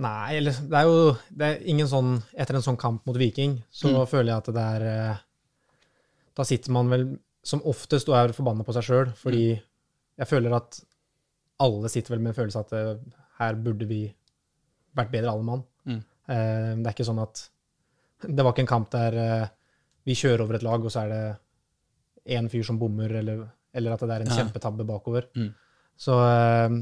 Nei, 0.02 0.40
det 0.42 0.74
er 0.74 0.88
jo 0.90 1.14
det 1.30 1.50
er 1.50 1.62
ingen 1.70 1.90
sånn 1.90 2.16
Etter 2.34 2.58
en 2.58 2.66
sånn 2.66 2.80
kamp 2.80 3.06
mot 3.06 3.18
Viking, 3.18 3.60
så 3.70 4.02
føler 4.10 4.32
jeg 4.32 4.42
at 4.42 4.52
det 4.54 4.66
er 4.78 5.23
Da 6.34 6.44
sitter 6.48 6.72
man 6.74 6.88
vel 6.90 7.04
som 7.44 7.60
oftest 7.68 8.08
og 8.08 8.16
er 8.18 8.32
forbanna 8.34 8.64
på 8.66 8.72
seg 8.74 8.86
sjøl, 8.86 9.10
fordi 9.20 9.44
jeg 10.18 10.26
føler 10.30 10.54
at 10.56 10.78
alle 11.62 11.88
sitter 11.92 12.14
vel 12.14 12.22
med 12.24 12.32
en 12.32 12.38
følelse 12.38 12.62
at 12.64 12.70
det, 12.74 12.84
her 13.38 13.54
burde 13.54 13.86
vi 13.90 14.00
vært 14.96 15.10
bedre, 15.12 15.30
alle 15.30 15.46
mann. 15.46 15.62
Mm. 15.86 16.00
Eh, 16.28 16.70
det 16.80 16.86
er 16.88 16.94
ikke 16.94 17.06
sånn 17.06 17.20
at 17.22 17.48
Det 18.24 18.40
var 18.44 18.54
ikke 18.54 18.62
en 18.64 18.70
kamp 18.70 18.88
der 18.94 19.16
eh, 19.20 19.48
vi 20.06 20.14
kjører 20.16 20.40
over 20.46 20.54
et 20.56 20.62
lag, 20.64 20.80
og 20.84 20.90
så 20.92 21.02
er 21.04 21.08
det 21.12 22.36
én 22.38 22.48
fyr 22.48 22.64
som 22.64 22.78
bommer, 22.80 23.10
eller, 23.20 23.42
eller 23.74 23.92
at 23.92 24.00
det 24.00 24.10
er 24.14 24.24
en 24.24 24.30
Ja. 24.32 24.36
kjempetabbe 24.40 24.86
bakover. 24.88 25.26
Mm. 25.36 25.50
Så 25.96 26.14
eh, 26.24 26.78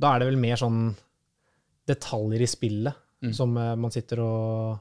da 0.00 0.10
er 0.14 0.18
det 0.24 0.28
vel 0.32 0.40
mer 0.42 0.56
sånn 0.58 0.94
detaljer 1.86 2.42
i 2.42 2.46
spillet 2.50 3.00
Mm. 3.24 3.32
som 3.32 3.56
eh, 3.56 3.74
man 3.80 3.90
sitter 3.90 4.20
og, 4.20 4.80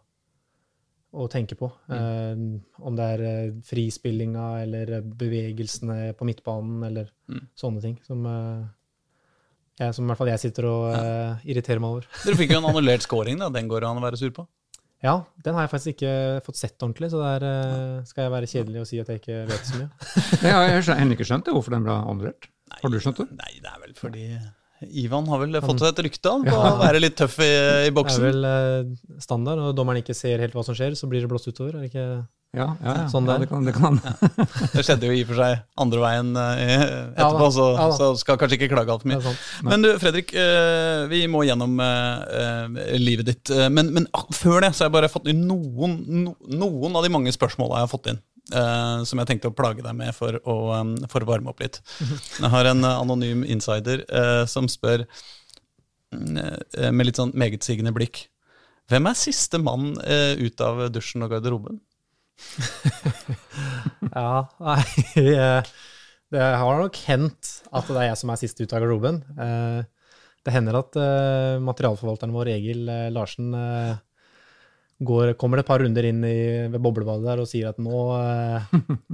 og 1.14 1.28
tenke 1.30 1.54
på. 1.60 1.68
Mm. 1.90 1.96
Eh, 1.98 2.86
om 2.90 2.96
det 2.98 3.08
er 3.16 3.24
eh, 3.30 3.52
frispillinga 3.70 4.46
eller 4.64 4.96
bevegelsene 5.06 6.14
på 6.18 6.26
midtbanen 6.30 6.84
eller 6.90 7.12
Mm. 7.30 7.46
sånne 7.58 7.82
ting. 7.82 7.94
Som, 8.06 8.26
eh, 8.28 8.66
jeg, 9.80 9.94
som 9.96 10.06
i 10.06 10.08
hvert 10.12 10.18
fall 10.20 10.28
jeg 10.34 10.42
sitter 10.44 10.66
og 10.70 10.90
eh, 10.98 11.46
irriterer 11.54 11.80
meg 11.82 11.90
over. 11.96 12.08
Dere 12.26 12.36
fikk 12.40 12.52
jo 12.54 12.60
en 12.60 12.68
annullert 12.72 13.06
scoring, 13.06 13.40
da. 13.40 13.50
Den 13.54 13.70
går 13.72 13.82
det 13.86 13.90
an 13.90 14.02
å 14.02 14.06
være 14.06 14.20
sur 14.20 14.34
på. 14.36 14.48
Ja, 15.04 15.18
den 15.44 15.54
har 15.58 15.66
jeg 15.66 15.72
faktisk 15.74 15.94
ikke 15.98 16.12
fått 16.46 16.56
sett 16.60 16.80
ordentlig, 16.86 17.10
så 17.12 17.20
der 17.20 17.44
eh, 17.48 18.04
skal 18.08 18.24
jeg 18.28 18.32
være 18.32 18.48
kjedelig 18.48 18.82
og 18.84 18.88
si 18.88 19.00
at 19.04 19.10
jeg 19.12 19.20
ikke 19.22 19.40
vet 19.50 19.66
så 19.68 19.80
mye. 19.82 19.90
Jeg 20.48 20.54
har 20.56 20.68
jeg 20.70 20.84
har 20.88 21.02
ennå 21.04 21.18
ikke 21.18 21.28
skjønt 21.28 21.46
det, 21.48 21.54
hvorfor 21.58 21.76
den 21.76 21.84
ble 21.88 21.96
annullert. 21.98 22.48
Har 22.80 22.90
du 22.94 23.00
skjønt 23.04 23.20
det? 23.20 23.26
Nei, 23.36 23.52
det 23.64 23.72
er 23.74 23.82
vel 23.84 23.94
fordi 24.00 24.24
Ivan 25.04 25.28
har 25.32 25.40
vel 25.46 25.60
fått 25.64 25.82
et 25.88 26.04
rykte 26.08 26.32
om 26.36 26.44
på 26.48 26.54
Ja. 26.54 26.74
å 26.76 26.78
være 26.84 27.00
litt 27.04 27.16
tøff 27.20 27.40
i, 27.40 27.50
i 27.88 27.92
Det 27.94 28.06
er 28.18 28.24
vel 28.28 28.46
eh, 28.50 28.94
standard, 29.24 29.60
og 29.70 29.76
dommeren 29.78 30.02
ikke 30.04 30.16
ser 30.18 30.40
helt 30.44 30.54
hva 30.58 30.64
som 30.66 30.76
skjer, 30.78 30.96
så 31.00 31.08
blir 31.12 31.22
det 31.26 31.30
blåst 31.32 31.48
utover. 31.52 31.76
Er 31.78 31.86
det 31.86 31.92
ikke 31.94 32.08
Ja, 32.54 32.68
ja, 32.86 32.92
ja. 33.00 33.06
Sånn 33.10 33.26
det 33.26 33.48
kan, 33.50 33.64
det 33.66 33.74
kan. 33.74 33.96
Det 34.76 34.84
skjedde 34.86 35.08
jo 35.10 35.14
i 35.18 35.24
og 35.24 35.32
for 35.32 35.40
seg 35.42 35.64
andre 35.82 36.04
veien 36.04 36.28
eh, 36.38 36.84
etterpå, 37.16 37.48
så, 37.56 37.66
ja 37.80 37.88
så 37.98 38.12
skal 38.22 38.38
kanskje 38.38 38.60
ikke 38.60 38.70
klage 38.76 38.94
altfor 38.94 39.10
mye. 39.10 39.34
Men 39.66 39.82
du, 39.82 39.90
Fredrik, 40.02 40.36
eh, 40.38 41.08
vi 41.10 41.24
må 41.34 41.42
gjennom 41.48 41.80
eh, 41.82 42.78
livet 43.02 43.32
ditt. 43.32 43.50
Men, 43.74 43.90
men 43.96 44.06
før 44.38 44.62
det 44.68 44.74
så 44.76 44.84
har 44.86 44.92
jeg 44.92 44.98
bare 45.00 45.10
fått 45.10 45.32
inn 45.34 45.42
noen, 45.50 45.98
no, 46.28 46.36
noen 46.54 47.00
av 47.00 47.08
de 47.08 47.14
mange 47.16 47.34
spørsmåla 47.34 47.82
jeg 47.82 47.88
har 47.88 47.94
fått 47.96 48.12
inn. 48.14 48.22
Eh, 48.52 49.04
som 49.08 49.22
jeg 49.22 49.30
tenkte 49.30 49.52
å 49.52 49.56
plage 49.56 49.86
deg 49.86 49.96
med 49.98 50.12
for 50.16 50.40
å, 50.40 50.58
um, 50.76 50.96
for 51.12 51.24
å 51.24 51.30
varme 51.30 51.52
opp 51.54 51.64
litt. 51.64 51.80
Jeg 52.02 52.52
har 52.54 52.70
en 52.72 52.84
uh, 52.84 53.00
anonym 53.00 53.46
insider 53.48 54.04
uh, 54.10 54.44
som 54.50 54.68
spør 54.72 55.06
mm, 56.14 56.92
med 56.92 57.08
litt 57.08 57.22
sånn 57.22 57.34
megetsigende 57.40 57.94
blikk. 57.96 58.26
Hvem 58.92 59.08
er 59.08 59.16
siste 59.16 59.62
mann 59.64 59.94
ut 59.96 60.62
av 60.62 60.82
dusjen 60.92 61.24
og 61.24 61.32
garderoben? 61.32 61.80
Ja, 64.14 64.44
nei 64.60 64.84
Det 66.34 66.42
har 66.60 66.82
nok 66.82 66.98
hendt 67.08 67.52
at 67.72 67.88
det 67.88 68.02
er 68.02 68.08
jeg 68.10 68.20
som 68.20 68.34
er 68.34 68.40
sist 68.42 68.60
ut 68.60 68.74
av 68.74 68.84
garderoben. 68.84 69.22
Det 70.44 70.54
hender 70.54 70.78
at 70.82 70.98
materialforvalteren 71.64 72.36
vår, 72.36 72.52
Egil 72.58 72.92
Larsen, 73.16 73.56
går, 75.06 75.34
kommer 75.40 75.60
det 75.60 75.64
et 75.66 75.70
par 75.70 75.82
runder 75.84 76.06
inn 76.08 76.22
i, 76.28 76.36
ved 76.72 76.82
boblebadet 76.84 77.26
der 77.26 77.42
og 77.44 77.48
sier 77.50 77.70
at 77.72 77.80
nå, 77.82 78.02
eh, 78.18 78.68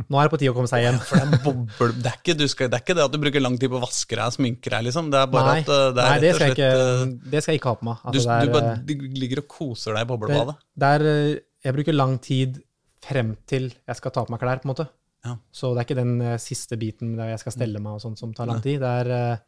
nå 0.05 0.19
er 0.19 0.27
det 0.27 0.33
på 0.33 0.39
tide 0.41 0.53
å 0.53 0.57
komme 0.57 0.69
seg 0.71 0.85
hjem. 0.85 0.99
For 1.77 1.91
det 1.93 2.11
er, 2.13 2.21
det, 2.23 2.35
er 2.35 2.39
du 2.39 2.45
det 2.45 2.67
er 2.67 2.83
ikke 2.83 2.95
det 2.97 3.05
at 3.05 3.13
du 3.15 3.19
bruker 3.21 3.43
lang 3.43 3.57
tid 3.61 3.71
på 3.73 3.79
å 3.79 3.83
vaske 3.83 4.15
deg 4.15 4.25
og 4.25 4.35
sminke 4.37 4.71
deg, 4.73 4.87
liksom. 4.89 5.11
Det 5.13 5.19
er 5.21 5.31
bare 5.33 5.53
Nei, 5.57 5.65
at 5.65 5.73
eh, 5.75 5.85
det 5.97 6.05
er 6.05 6.09
nei 6.13 6.23
det, 6.23 6.31
skal 6.35 6.47
jeg 6.47 6.55
slett 6.55 6.57
ikke, 6.57 6.71
eh, 6.87 7.31
det 7.33 7.43
skal 7.43 7.55
jeg 7.55 7.61
ikke 7.61 7.73
ha 7.73 7.79
på 7.81 7.89
meg. 7.89 8.07
Altså, 8.11 8.39
du, 8.39 8.49
du 8.49 8.55
bare 8.55 8.73
du 8.89 9.21
ligger 9.23 9.43
og 9.43 9.49
koser 9.57 9.97
deg 9.97 10.07
i 10.07 10.11
boblebadet. 10.13 10.57
det 10.83 10.91
er, 10.97 11.07
eh, 11.13 11.35
jeg 11.69 11.77
bruker 11.79 11.97
lang 11.99 12.17
tid 12.23 12.59
frem 13.05 13.35
til 13.49 13.69
jeg 13.71 13.99
skal 13.99 14.15
ta 14.15 14.25
på 14.25 14.35
meg 14.35 14.43
klær, 14.43 14.61
på 14.63 14.69
en 14.69 14.73
måte. 14.73 14.89
Ja. 15.25 15.37
Så 15.51 15.73
det 15.75 15.81
er 15.81 15.87
ikke 15.89 15.99
den 15.99 16.19
siste 16.39 16.77
biten 16.79 17.17
der 17.17 17.33
jeg 17.33 17.41
skal 17.41 17.55
stelle 17.57 17.81
meg 17.83 17.97
og 17.97 18.03
sånt 18.03 18.21
som 18.21 18.31
tar 18.35 18.47
lang 18.47 18.61
tid. 18.63 18.79
Det 18.79 18.91
er 19.03 19.41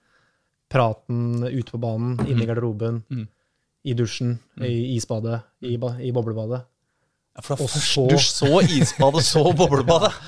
praten 0.71 1.43
ute 1.45 1.71
på 1.73 1.79
banen, 1.83 2.17
inne 2.27 2.43
i 2.45 2.49
garderoben, 2.49 3.03
Mm. 3.11 3.27
I 3.83 3.93
dusjen, 3.93 4.39
i 4.61 4.95
isbadet, 4.95 5.39
i, 5.61 5.73
i 6.07 6.11
boblebadet. 6.11 6.61
Ja, 7.35 7.41
for 7.41 7.55
da 7.55 7.63
Og 7.63 7.69
først 7.69 7.93
så- 7.93 8.07
dusj, 8.11 8.29
så 8.29 8.59
isbadet, 8.81 9.23
så 9.23 9.43
boblebadet. 9.57 10.11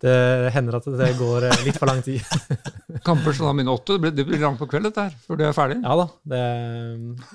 Det 0.00 0.12
hender 0.54 0.78
at 0.78 0.86
det 0.96 1.10
går 1.18 1.44
eh, 1.50 1.58
litt 1.66 1.76
for 1.76 1.90
lang 1.90 1.98
tid. 2.00 2.24
Kamper 3.06 3.34
som 3.36 3.50
da 3.50 3.52
begynner 3.52 3.76
åtte, 3.76 3.96
det 3.98 4.00
blir, 4.00 4.14
det 4.16 4.24
blir 4.30 4.40
langt 4.40 4.56
på 4.60 4.68
kveld 4.70 4.88
dette 4.88 5.04
her, 5.04 5.16
før 5.26 5.36
du 5.36 5.42
er 5.44 5.52
ferdig. 5.56 5.76
Ja 5.84 5.96
da. 6.00 6.06
Det, 6.32 6.40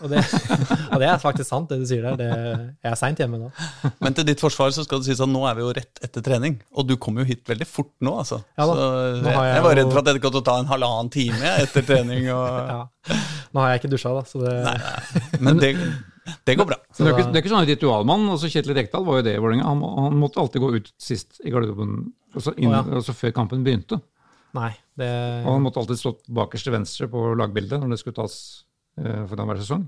og, 0.02 0.08
det, 0.10 0.24
og 0.92 1.04
det 1.04 1.10
er 1.12 1.22
faktisk 1.22 1.50
sant, 1.52 1.70
det 1.70 1.84
du 1.84 1.86
sier 1.90 2.08
der. 2.08 2.18
Det, 2.24 2.30
jeg 2.82 2.90
er 2.90 2.98
seint 2.98 3.22
hjemme 3.22 3.38
nå. 3.44 3.52
Men 4.04 4.18
til 4.18 4.26
ditt 4.32 4.42
forsvar 4.42 4.74
så 4.74 4.86
skal 4.88 5.04
det 5.04 5.12
sies 5.12 5.22
at 5.22 5.30
nå 5.30 5.44
er 5.46 5.60
vi 5.60 5.66
jo 5.68 5.76
rett 5.78 6.02
etter 6.10 6.26
trening. 6.26 6.58
Og 6.74 6.90
du 6.90 6.96
kom 7.02 7.22
jo 7.22 7.28
hit 7.30 7.46
veldig 7.50 7.70
fort 7.70 7.94
nå, 8.06 8.16
altså. 8.24 8.42
Ja 8.58 8.66
da. 8.66 8.80
Så 8.80 8.90
Nå 9.22 9.30
jeg, 9.30 9.38
har 9.38 9.48
jeg 9.52 9.56
jeg 9.60 9.68
var 9.68 9.80
redd 9.82 9.94
for 9.94 10.02
at 10.02 10.10
dette 10.10 10.26
kom 10.26 10.34
til 10.34 10.42
å 10.42 10.48
ta 10.50 10.58
en 10.64 10.74
halvannen 10.74 11.14
time 11.14 11.56
etter 11.62 11.86
trening. 11.86 12.30
Og, 12.34 12.74
Ja. 12.74 12.82
Nå 13.54 13.62
har 13.62 13.76
jeg 13.76 13.84
ikke 13.84 13.94
dusja, 13.94 14.10
da, 14.18 14.26
så 14.26 14.42
det 14.42 14.52
Nei, 14.66 14.74
nei, 14.82 15.24
men 15.46 15.60
det, 15.62 15.70
det 16.48 16.56
går 16.58 16.68
bra. 16.70 16.78
Så 16.90 17.04
det, 17.04 17.12
er 17.12 17.20
ikke, 17.20 17.30
det 17.30 17.40
er 17.40 17.44
ikke 17.44 17.54
sånn 17.54 17.68
ritualmann. 17.70 18.28
altså 18.34 18.50
Kjetil 18.50 18.76
Rekdal 18.78 19.06
var 19.06 19.20
jo 19.20 19.26
det 19.28 19.36
i 19.38 19.42
Vålerenga. 19.44 19.68
Han, 19.70 19.84
han 20.08 20.18
måtte 20.20 20.42
alltid 20.42 20.64
gå 20.64 20.72
ut 20.78 20.92
sist 21.02 21.40
i 21.46 21.54
garderoben, 21.54 22.00
altså, 22.34 22.56
inn, 22.58 22.72
oh, 22.72 22.78
ja. 22.80 22.84
altså 23.02 23.16
før 23.18 23.36
kampen 23.36 23.66
begynte. 23.66 24.00
Nei. 24.56 24.72
Det, 24.96 25.10
Og 25.44 25.52
han 25.52 25.66
måtte 25.66 25.82
alltid 25.82 26.00
stå 26.00 26.14
bakerst 26.38 26.68
til 26.68 26.76
venstre 26.78 27.10
på 27.12 27.28
lagbildet 27.38 27.82
når 27.82 27.94
det 27.94 28.02
skulle 28.02 28.18
tas 28.22 28.38
eh, 29.02 29.24
for 29.28 29.42
hver 29.42 29.62
sesong. 29.62 29.88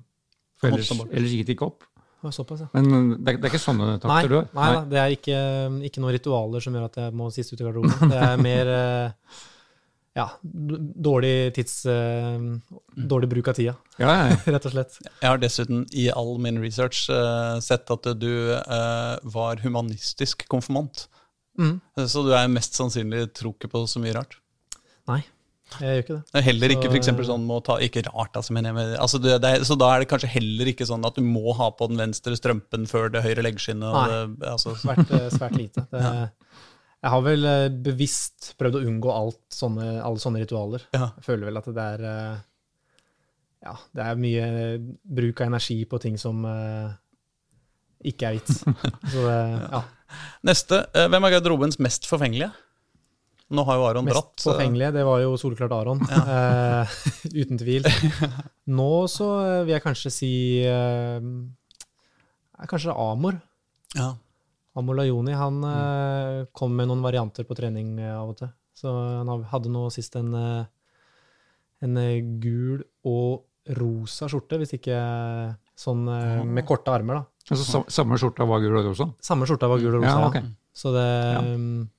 For 0.57 0.73
ellers, 0.73 0.89
ellers 1.07 1.35
gikk 1.37 1.47
det 1.47 1.57
ikke 1.57 1.69
opp. 1.69 1.87
Såpass, 2.33 2.63
ja. 2.65 2.67
Men 2.73 3.13
det 3.21 3.35
er, 3.35 3.37
det 3.37 3.45
er 3.45 3.51
ikke 3.53 3.61
sånne 3.61 3.91
Nei, 3.93 3.99
takter 4.01 4.31
du 4.31 4.35
har? 4.39 4.47
nei 4.57 4.69
nei, 4.73 4.79
det 4.91 4.97
er 4.99 5.13
ikke, 5.13 5.41
ikke 5.87 6.01
noen 6.01 6.15
ritualer 6.15 6.63
som 6.65 6.75
gjør 6.75 6.87
at 6.89 6.97
jeg 6.99 7.13
må 7.15 7.27
sist 7.31 7.53
ut 7.53 7.61
i 7.61 7.67
garderoben. 7.67 8.11
Det 8.11 8.23
er 8.25 8.41
mer 8.47 8.71
eh, 8.73 9.37
ja, 10.17 10.25
dårlig 10.41 11.53
tids... 11.55 11.75
uh, 11.85 12.57
Dårlig 12.97 13.29
bruk 13.29 13.51
av 13.51 13.57
tida, 13.59 13.75
Ja, 14.01 14.09
ja, 14.09 14.23
ja. 14.31 14.37
rett 14.55 14.65
og 14.65 14.73
slett. 14.73 14.97
Jeg 15.21 15.29
har 15.29 15.37
dessuten 15.41 15.83
i 15.93 16.07
all 16.09 16.35
min 16.41 16.57
research 16.63 17.03
uh, 17.13 17.59
sett 17.63 17.89
at 17.93 18.09
du 18.17 18.31
uh, 18.57 19.15
var 19.37 19.61
humanistisk 19.63 20.47
konfirmant. 20.49 21.05
Mm. 21.57 21.77
Så 22.09 22.21
du 22.25 22.33
er 22.37 22.49
mest 22.53 22.75
sannsynlig 22.77 23.27
tror 23.37 23.55
ikke 23.55 23.69
på 23.73 23.85
så 23.89 24.01
mye 24.01 24.13
rart. 24.17 24.35
Nei, 25.09 25.21
jeg 25.81 25.87
gjør 25.87 26.01
ikke 26.03 26.15
det. 26.17 26.23
Er 26.39 26.45
Heller 26.45 26.73
ikke 26.75 26.89
for 26.91 26.97
eksempel 26.99 27.25
sånn 27.27 27.45
med 27.47 27.57
å 27.57 27.63
ta 27.65 27.75
Ikke 27.83 28.03
rart, 28.05 28.35
altså, 28.39 28.53
men 28.55 28.67
jeg, 28.69 28.75
mener- 28.77 28.99
altså 29.03 29.19
det, 29.23 29.33
det 29.43 29.51
Så 29.67 29.75
da 29.79 29.89
er 29.95 30.03
det 30.03 30.09
kanskje 30.11 30.29
heller 30.35 30.69
ikke 30.71 30.85
sånn 30.87 31.05
at 31.07 31.17
du 31.17 31.23
må 31.25 31.53
ha 31.57 31.67
på 31.75 31.87
den 31.91 31.99
venstre 32.01 32.37
strømpen 32.39 32.85
før 32.89 33.09
det 33.13 33.23
høyre 33.25 33.43
leggskinnet. 33.45 33.85
Nei. 33.85 34.05
det- 34.37 34.51
Altså, 34.53 34.75
Svært, 34.81 35.09
svært 35.33 35.57
lite. 35.59 35.85
Det, 35.93 36.03
Jeg 37.03 37.13
har 37.13 37.23
vel 37.25 37.45
eh, 37.45 37.67
bevisst 37.69 38.53
prøvd 38.57 38.79
å 38.79 38.83
unngå 38.89 39.11
alt 39.13 39.41
sånne, 39.53 39.97
alle 40.01 40.21
sånne 40.21 40.41
ritualer. 40.41 40.87
ja. 40.97 41.11
Jeg 41.19 41.27
føler 41.27 41.51
vel 41.51 41.59
at 41.61 41.67
det 41.77 41.89
er 41.93 42.05
eh, 42.11 42.37
Ja, 43.67 43.73
det 43.97 44.05
er 44.07 44.21
mye 44.21 44.47
bruk 45.03 45.41
av 45.43 45.51
energi 45.51 45.77
på 45.89 45.99
ting 46.01 46.17
som 46.21 46.41
eh, 46.49 46.89
ikke 48.11 48.31
er 48.31 48.39
vits. 48.39 48.63
Så 49.13 49.25
det, 49.27 49.37
ja. 49.75 49.83
Neste. 50.47 50.81
Hvem 50.95 51.27
er 51.27 51.35
garderobens 51.37 51.77
mest 51.83 52.07
forfengelige? 52.09 52.49
Nå 53.47 53.63
har 53.63 53.77
jo 53.79 53.85
Aron 53.87 54.05
Mest 54.07 54.15
dratt. 54.17 54.33
Mest 54.35 54.47
forfengelige, 54.49 54.91
det 54.97 55.03
var 55.07 55.21
jo 55.23 55.37
soleklart 55.39 55.73
Aron. 55.77 56.01
Eh, 56.03 56.95
uten 57.41 57.59
tvil. 57.61 57.87
Nå 58.79 58.91
så 59.11 59.27
vil 59.63 59.75
jeg 59.75 59.83
kanskje 59.85 60.11
si 60.11 60.31
er 60.67 61.21
Kanskje 62.67 62.95
Amor. 62.97 63.37
Ja. 63.95 64.15
Amor 64.77 64.99
Lajoni 64.99 65.33
han 65.33 65.59
mm. 65.63 66.47
kom 66.55 66.75
med 66.77 66.89
noen 66.89 67.03
varianter 67.05 67.47
på 67.47 67.57
trening 67.57 67.95
eh, 67.99 68.13
av 68.13 68.33
og 68.33 68.39
til. 68.41 68.51
Så 68.77 68.91
han 68.93 69.45
hadde 69.49 69.71
nå 69.73 69.87
sist 69.93 70.15
en, 70.19 70.29
eh, 70.37 70.67
en 71.85 71.97
eh, 71.97 72.21
gul 72.43 72.83
og 73.09 73.47
rosa 73.77 74.29
skjorte, 74.29 74.59
hvis 74.61 74.75
ikke 74.77 74.95
eh, 74.95 75.55
sånn 75.77 76.05
eh, 76.13 76.45
med 76.45 76.67
korte 76.67 76.93
armer, 76.93 77.19
da. 77.21 77.25
Altså, 77.47 77.81
samme 77.93 78.19
skjorta 78.19 78.45
var 78.47 78.61
gul 78.61 78.75
og 78.75 78.89
rosa? 78.91 79.07
Samme 79.23 79.47
skjorta 79.49 79.69
var 79.71 79.81
gul 79.81 79.95
og 79.97 80.03
rosa. 80.03 80.17
Ja, 80.19 80.41
ja. 80.43 80.73
Så 80.77 80.91
det 80.93 81.05
Ja. 81.07 81.41
mm, 81.41 81.89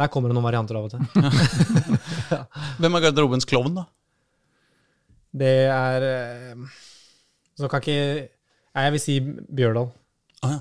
Der 0.00 0.08
kommer 0.08 0.30
det 0.30 0.34
noen 0.38 0.46
varianter 0.46 0.78
av 0.78 0.86
og 0.86 0.90
til. 0.90 1.00
Hvem 2.80 2.96
er 2.96 3.02
garderobens 3.04 3.44
klovn, 3.44 3.74
da? 3.76 3.84
Det 5.32 5.56
er 5.68 6.06
eh, 6.06 6.62
Så 7.58 7.68
kan 7.68 7.82
ikke 7.84 8.30
jeg 8.72 8.92
vil 8.94 9.02
si 9.02 9.18
Bjørdal. 9.20 9.90
Ah, 10.42 10.54
ja. 10.54 10.60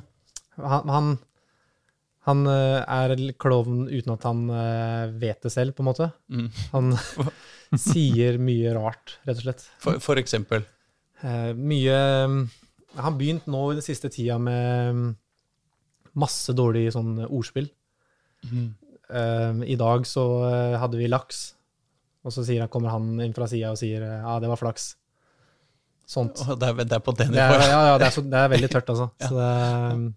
Han, 0.59 0.89
han, 0.91 1.11
han 2.27 2.43
eh, 2.45 2.81
er 2.85 3.13
klovn 3.41 3.87
uten 3.89 4.13
at 4.13 4.25
han 4.29 4.43
eh, 4.53 5.13
vet 5.23 5.41
det 5.41 5.51
selv, 5.53 5.73
på 5.73 5.81
en 5.81 5.89
måte. 5.89 6.09
Mm. 6.29 6.49
Han 6.75 6.91
sier 7.87 8.37
mye 8.41 8.75
rart, 8.77 9.15
rett 9.25 9.39
og 9.39 9.45
slett. 9.47 9.63
For, 9.81 9.97
for 10.03 10.21
eksempel. 10.21 10.67
Eh, 11.25 11.51
mye 11.57 11.95
Han 12.91 13.05
har 13.07 13.17
begynt 13.17 13.49
nå 13.49 13.63
i 13.71 13.79
den 13.79 13.85
siste 13.85 14.09
tida 14.13 14.37
med 14.41 14.93
mm, 14.99 15.09
masse 16.21 16.53
dårlig 16.57 16.89
sånn 16.93 17.15
ordspill. 17.25 17.71
Eh, 18.51 19.65
I 19.73 19.79
dag 19.79 20.05
så 20.09 20.25
hadde 20.81 20.99
vi 21.01 21.09
laks, 21.09 21.43
og 22.21 22.33
så 22.35 22.45
han, 22.51 22.69
kommer 22.69 22.93
han 22.93 23.15
inn 23.23 23.33
fra 23.33 23.47
sida 23.49 23.73
og 23.73 23.79
sier 23.81 24.03
ja, 24.05 24.37
det 24.43 24.49
var 24.51 24.61
flaks. 24.61 24.91
Sånt. 26.11 26.41
Det 26.59 26.67
er, 26.67 26.81
det 26.83 26.97
er 26.97 27.03
på 27.05 27.13
den 27.15 27.31
nivået. 27.31 27.69
ja, 27.71 27.81
ja, 27.93 27.93
det 27.97 28.09
er, 28.09 28.13
så, 28.13 28.21
det 28.27 28.39
er 28.45 28.49
veldig 28.51 28.69
tørt, 28.73 28.89
altså. 28.91 29.09
Så 29.25 29.37
det, 29.37 29.45
er- 29.47 30.09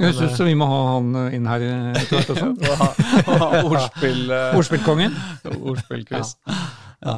Jeg 0.00 0.12
syns 0.18 0.40
vi 0.44 0.54
må 0.60 0.66
ha 0.68 0.80
han 0.94 1.06
eh, 1.22 1.34
inn 1.38 1.46
her 1.48 1.62
etter 1.96 2.18
hvert 2.18 2.30
også. 2.34 2.48
og 2.68 2.74
ha- 2.82 2.94
og 3.22 3.38
ha 3.40 3.46
Ordspill, 3.64 4.26
eh, 4.28 4.54
Ordspillkongen. 4.58 5.14
ordspillquiz. 5.56 6.34
Ja. 6.46 6.56
Ja. 7.06 7.16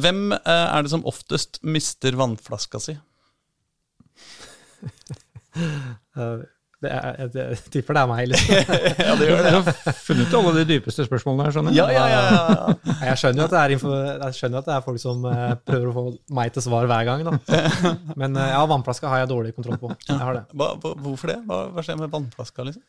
Hvem 0.00 0.30
eh, 0.32 0.40
er 0.48 0.82
det 0.86 0.90
som 0.94 1.04
oftest 1.08 1.58
mister 1.62 2.16
vannflaska 2.16 2.80
si? 2.80 2.94
Det 6.86 6.92
er, 6.94 7.16
jeg, 7.20 7.30
jeg 7.36 7.72
tipper 7.74 7.96
det 7.96 8.02
er 8.02 8.10
meg, 8.10 8.22
liksom. 8.30 8.74
ja, 9.08 9.14
det 9.18 9.28
gjør 9.28 9.42
det. 9.42 9.52
Du 9.52 9.58
har 9.58 9.96
funnet 10.06 10.36
alle 10.40 10.52
de 10.56 10.64
dypeste 10.70 11.06
spørsmålene 11.08 11.46
her, 11.46 11.54
skjønner. 11.56 11.76
Ja, 11.76 11.86
ja, 11.90 12.04
ja, 12.12 12.20
ja. 12.30 12.98
Jeg 13.10 13.20
skjønner 13.22 13.48
at 13.48 13.54
det 13.54 13.62
er, 13.62 13.74
info, 13.76 13.94
jeg 13.96 14.36
skjønner 14.38 14.62
at 14.62 14.68
det 14.68 14.76
er 14.76 14.84
folk 14.86 15.02
som 15.02 15.24
eh, 15.30 15.54
prøver 15.66 15.88
å 15.90 15.94
få 15.96 16.04
meg 16.38 16.52
til 16.54 16.66
svar 16.66 16.86
hver 16.90 17.08
gang. 17.08 17.24
Da. 17.26 17.62
Men 18.22 18.38
eh, 18.38 18.52
ja, 18.52 18.60
vannflaska 18.70 19.10
har 19.10 19.24
jeg 19.24 19.32
dårlig 19.32 19.54
kontroll 19.56 19.80
på. 19.82 19.90
Jeg 20.06 20.20
har 20.22 20.38
det. 20.38 20.44
Hva, 20.54 20.70
hvorfor 20.82 21.32
det? 21.32 21.40
Hva, 21.48 21.64
hva 21.74 21.86
skjer 21.86 21.98
med 22.00 22.12
vannflaska, 22.14 22.68
liksom? 22.70 22.86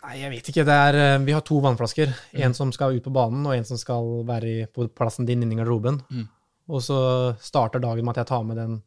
Nei, 0.00 0.16
jeg 0.22 0.32
vet 0.32 0.52
ikke. 0.52 0.66
Det 0.68 0.76
er, 0.88 1.00
eh, 1.00 1.22
vi 1.24 1.34
har 1.36 1.42
to 1.46 1.62
vannflasker. 1.64 2.12
En 2.44 2.56
som 2.56 2.70
skal 2.76 2.96
ut 2.96 3.06
på 3.06 3.14
banen, 3.14 3.42
og 3.46 3.56
en 3.56 3.66
som 3.68 3.80
skal 3.80 4.20
være 4.28 4.68
på 4.74 4.88
plassen 4.96 5.28
din 5.28 5.44
inni 5.44 5.58
garderoben. 5.58 6.00
Mm. 6.10 6.28
Og 6.70 6.84
så 6.84 7.00
starter 7.42 7.82
dagen 7.82 8.06
med 8.06 8.14
at 8.14 8.22
jeg 8.22 8.30
tar 8.30 8.46
med 8.46 8.60
den 8.60 8.78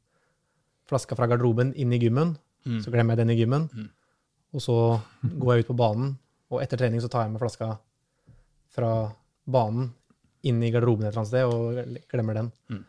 flaska 0.90 1.18
fra 1.18 1.28
garderoben 1.30 1.74
inn 1.80 1.94
i 1.94 2.00
gymmen. 2.02 2.38
Mm. 2.68 2.80
Så 2.84 2.94
glemmer 2.94 3.16
jeg 3.16 3.24
den 3.24 3.34
i 3.34 3.38
gymmen. 3.42 3.68
Og 4.54 4.62
så 4.62 4.78
går 5.24 5.56
jeg 5.56 5.66
ut 5.66 5.72
på 5.72 5.80
banen, 5.82 6.14
og 6.54 6.62
etter 6.62 6.80
trening 6.80 7.02
så 7.02 7.10
tar 7.12 7.26
jeg 7.26 7.34
med 7.34 7.42
flaska 7.42 7.74
fra 8.74 8.94
banen 9.50 9.92
inn 10.48 10.60
i 10.64 10.72
garderoben 10.74 11.08
et 11.08 11.14
eller 11.14 11.24
annet 11.24 11.32
sted 11.32 11.48
og 11.48 12.10
glemmer 12.12 12.38
den. 12.38 12.50
Mm. 12.70 12.84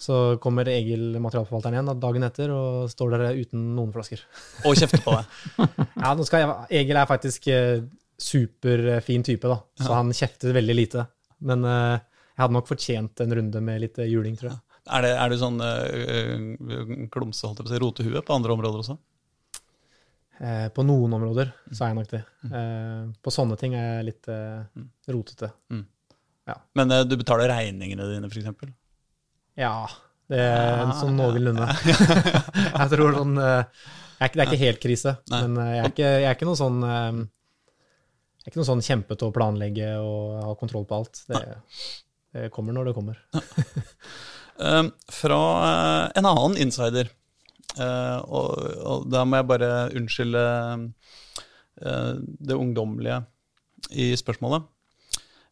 Så 0.00 0.16
kommer 0.40 0.68
Egil, 0.68 1.16
materialforvalteren 1.20 1.76
igjen, 1.76 1.88
da, 1.90 1.94
dagen 2.00 2.24
etter 2.24 2.52
og 2.54 2.90
står 2.92 3.14
der 3.14 3.40
uten 3.40 3.64
noen 3.76 3.92
flasker. 3.92 4.22
Og 4.68 4.76
kjefter 4.78 5.02
på 5.04 5.16
deg. 5.16 5.34
Ja, 6.00 6.14
jeg, 6.16 6.52
Egil 6.80 6.96
er 6.96 7.08
faktisk 7.08 7.48
eh, 7.52 7.82
superfin 8.20 9.24
type, 9.26 9.48
da, 9.48 9.58
så 9.80 9.96
han 9.98 10.12
kjefter 10.16 10.56
veldig 10.56 10.76
lite. 10.76 11.04
Men 11.44 11.64
eh, 11.68 12.00
jeg 12.32 12.44
hadde 12.44 12.56
nok 12.56 12.68
fortjent 12.70 13.24
en 13.24 13.36
runde 13.36 13.64
med 13.64 13.82
litt 13.84 14.00
eh, 14.00 14.08
juling, 14.08 14.36
tror 14.40 14.52
jeg. 14.54 14.60
Er, 14.90 15.04
det, 15.04 15.10
er 15.20 15.30
du 15.30 15.36
sånn 15.38 15.60
øh, 15.60 17.08
klumse, 17.12 17.44
holdt 17.46 17.60
jeg 17.60 17.66
på 17.66 17.68
å 17.68 17.74
si, 17.74 17.80
rotehue 17.84 18.22
på 18.24 18.36
andre 18.36 18.56
områder 18.56 18.80
også? 18.80 18.96
Eh, 20.40 20.68
på 20.72 20.84
noen 20.88 21.12
områder 21.18 21.50
så 21.68 21.84
er 21.84 21.90
jeg 21.90 21.98
nok 21.98 22.12
det. 22.14 22.20
Eh, 22.48 23.00
på 23.20 23.32
sånne 23.34 23.58
ting 23.60 23.74
er 23.76 23.88
jeg 23.98 24.06
litt 24.08 24.30
eh, 24.32 24.84
rotete. 25.12 25.50
Men 25.68 26.94
øh, 26.96 27.02
du 27.06 27.18
betaler 27.20 27.52
regningene 27.52 28.06
dine, 28.08 28.30
f.eks.? 28.30 28.70
Ja, 29.60 29.74
det 30.30 30.40
er 30.40 30.92
sånn 30.96 31.18
noenlunde. 31.18 31.66
jeg 32.80 32.88
tror 32.94 33.18
sånn 33.18 33.36
eh, 33.42 33.84
Det 34.22 34.30
er 34.30 34.46
ikke 34.46 34.62
helt 34.64 34.82
krise, 34.82 35.16
Nei. 35.32 35.42
men 35.44 35.60
eh, 35.60 35.74
jeg 35.74 35.82
er 35.84 35.92
ikke, 35.94 36.10
jeg 36.10 36.28
er 36.30 36.38
ikke 36.38 36.48
noe 36.48 36.60
sånn 36.60 36.80
eh, 36.86 37.22
Jeg 38.40 38.46
er 38.46 38.52
ikke 38.52 38.62
noe 38.62 38.70
sånn 38.72 38.84
kjempe 38.86 39.18
til 39.20 39.28
å 39.28 39.36
planlegge 39.36 39.92
og 40.00 40.40
ha 40.46 40.56
kontroll 40.60 40.88
på 40.88 41.02
alt. 41.02 41.24
Det, 41.28 41.44
det 42.32 42.50
kommer 42.54 42.76
når 42.76 42.90
det 42.90 42.96
kommer. 42.96 43.20
Fra 45.20 45.42
eh, 45.68 46.04
en 46.20 46.28
annen 46.32 46.56
insider, 46.64 47.12
eh, 47.78 48.18
og, 48.26 48.48
og 48.84 49.06
da 49.10 49.24
må 49.26 49.40
jeg 49.40 49.48
bare 49.50 49.70
unnskylde 49.96 50.44
uh, 51.84 52.12
det 52.18 52.56
ungdommelige 52.58 53.22
i 53.90 54.10
spørsmålet. 54.18 54.66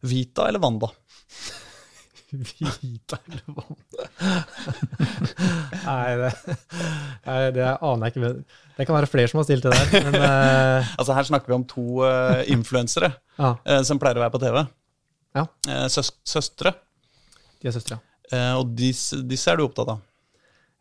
Vita 0.05 0.47
eller 0.47 0.63
Wanda? 0.63 0.91
Vita 2.29 3.17
eller 3.25 3.45
vann? 3.47 3.77
Nei, 5.85 6.09
det, 6.19 6.31
nei, 7.25 7.37
det 7.55 7.65
aner 7.65 8.05
jeg 8.05 8.13
ikke. 8.13 8.33
Det 8.77 8.85
kan 8.85 8.97
være 8.99 9.09
flere 9.09 9.31
som 9.31 9.41
har 9.41 9.47
stilt 9.47 9.65
det 9.65 9.73
der. 9.73 10.05
Men 10.09 10.19
uh... 10.21 10.91
Altså 10.99 11.15
Her 11.17 11.29
snakker 11.31 11.49
vi 11.49 11.57
om 11.57 11.65
to 11.69 12.03
uh, 12.05 12.43
influensere 12.51 13.11
ja, 13.39 13.55
som 13.87 14.01
pleier 14.01 14.19
å 14.19 14.25
være 14.27 14.35
på 14.35 14.43
TV. 14.43 14.61
Ja. 15.37 15.45
Søs 15.89 16.11
søstre. 16.27 16.73
de 17.61 17.69
er 17.69 17.73
søstre. 17.75 17.99
ja. 18.31 18.57
og 18.59 18.71
disse, 18.77 19.21
disse 19.25 19.49
er 19.51 19.57
du 19.59 19.65
opptatt 19.65 19.95
av. 19.95 20.05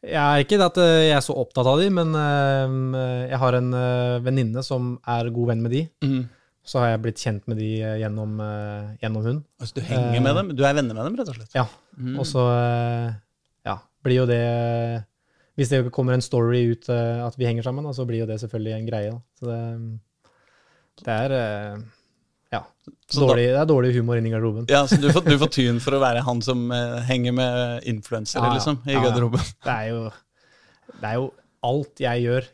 Jeg 0.07 0.15
er 0.23 0.45
ikke 0.45 0.59
at 0.63 0.77
eh, 0.79 1.09
jeg 1.09 1.17
er 1.17 1.23
så 1.27 1.35
opptatt 1.41 1.67
av 1.67 1.81
de, 1.81 1.89
men 1.91 2.13
eh, 2.15 3.31
jeg 3.33 3.41
har 3.43 3.57
en 3.59 3.71
eh, 3.75 4.19
venninne 4.23 4.63
som 4.63 4.93
er 5.11 5.31
god 5.35 5.51
venn 5.51 5.65
med 5.65 5.75
de. 5.75 5.83
Mm. 6.07 6.21
Så 6.69 6.79
har 6.83 6.93
jeg 6.93 7.03
blitt 7.03 7.23
kjent 7.23 7.47
med 7.49 7.59
de 7.59 7.69
gjennom, 7.81 8.37
gjennom 9.01 9.25
hun. 9.25 9.39
Altså, 9.57 9.79
du 9.79 9.87
henger 9.89 10.21
med 10.21 10.35
dem? 10.37 10.51
Du 10.53 10.67
er 10.69 10.77
venner 10.77 10.93
med 10.93 11.07
dem, 11.09 11.15
rett 11.17 11.31
og 11.33 11.39
slett? 11.39 11.55
Ja. 11.57 11.65
Mm. 11.97 12.19
Og 12.21 12.27
så 12.29 12.43
ja, 13.65 13.79
blir 14.05 14.21
jo 14.21 14.27
det 14.29 14.43
Hvis 15.57 15.73
det 15.73 15.81
kommer 15.97 16.13
en 16.15 16.23
story 16.23 16.61
ut 16.75 16.91
at 16.93 17.39
vi 17.41 17.49
henger 17.49 17.65
sammen, 17.65 17.89
så 17.97 18.05
blir 18.05 18.21
jo 18.21 18.29
det 18.29 18.37
selvfølgelig 18.45 18.75
en 18.77 18.91
greie. 18.91 19.15
Da. 19.17 19.19
Så 19.41 19.49
det, 19.49 19.63
det 21.01 21.17
er 21.17 21.35
ja, 22.53 22.63
Så 23.11 23.21
da- 23.21 23.27
dårlig, 23.27 23.47
det 23.53 23.59
er 23.61 23.67
dårlig 23.69 23.91
humor 23.97 24.17
inni 24.21 24.31
garderoben. 24.33 24.67
Ja, 24.71 24.85
så 24.89 24.97
du 25.01 25.09
får, 25.13 25.25
du 25.29 25.37
får 25.39 25.51
tyn 25.53 25.81
for 25.85 25.97
å 25.97 26.01
være 26.01 26.23
han 26.25 26.41
som 26.45 26.71
eh, 26.73 26.99
henger 27.09 27.33
med 27.37 27.85
influensere, 27.85 28.43
Ja, 28.43 28.49
ja. 28.49 28.55
liksom, 28.59 28.79
i 28.87 28.93
Ja, 28.93 28.99
ja. 29.03 29.07
garderoben. 29.11 29.41
Det 29.65 29.75
er 29.75 29.89
jo, 29.93 30.03
det 31.01 31.11
er 31.11 31.15
jo 31.21 31.27
alt 31.69 32.01
jeg 32.01 32.23
gjør, 32.25 32.47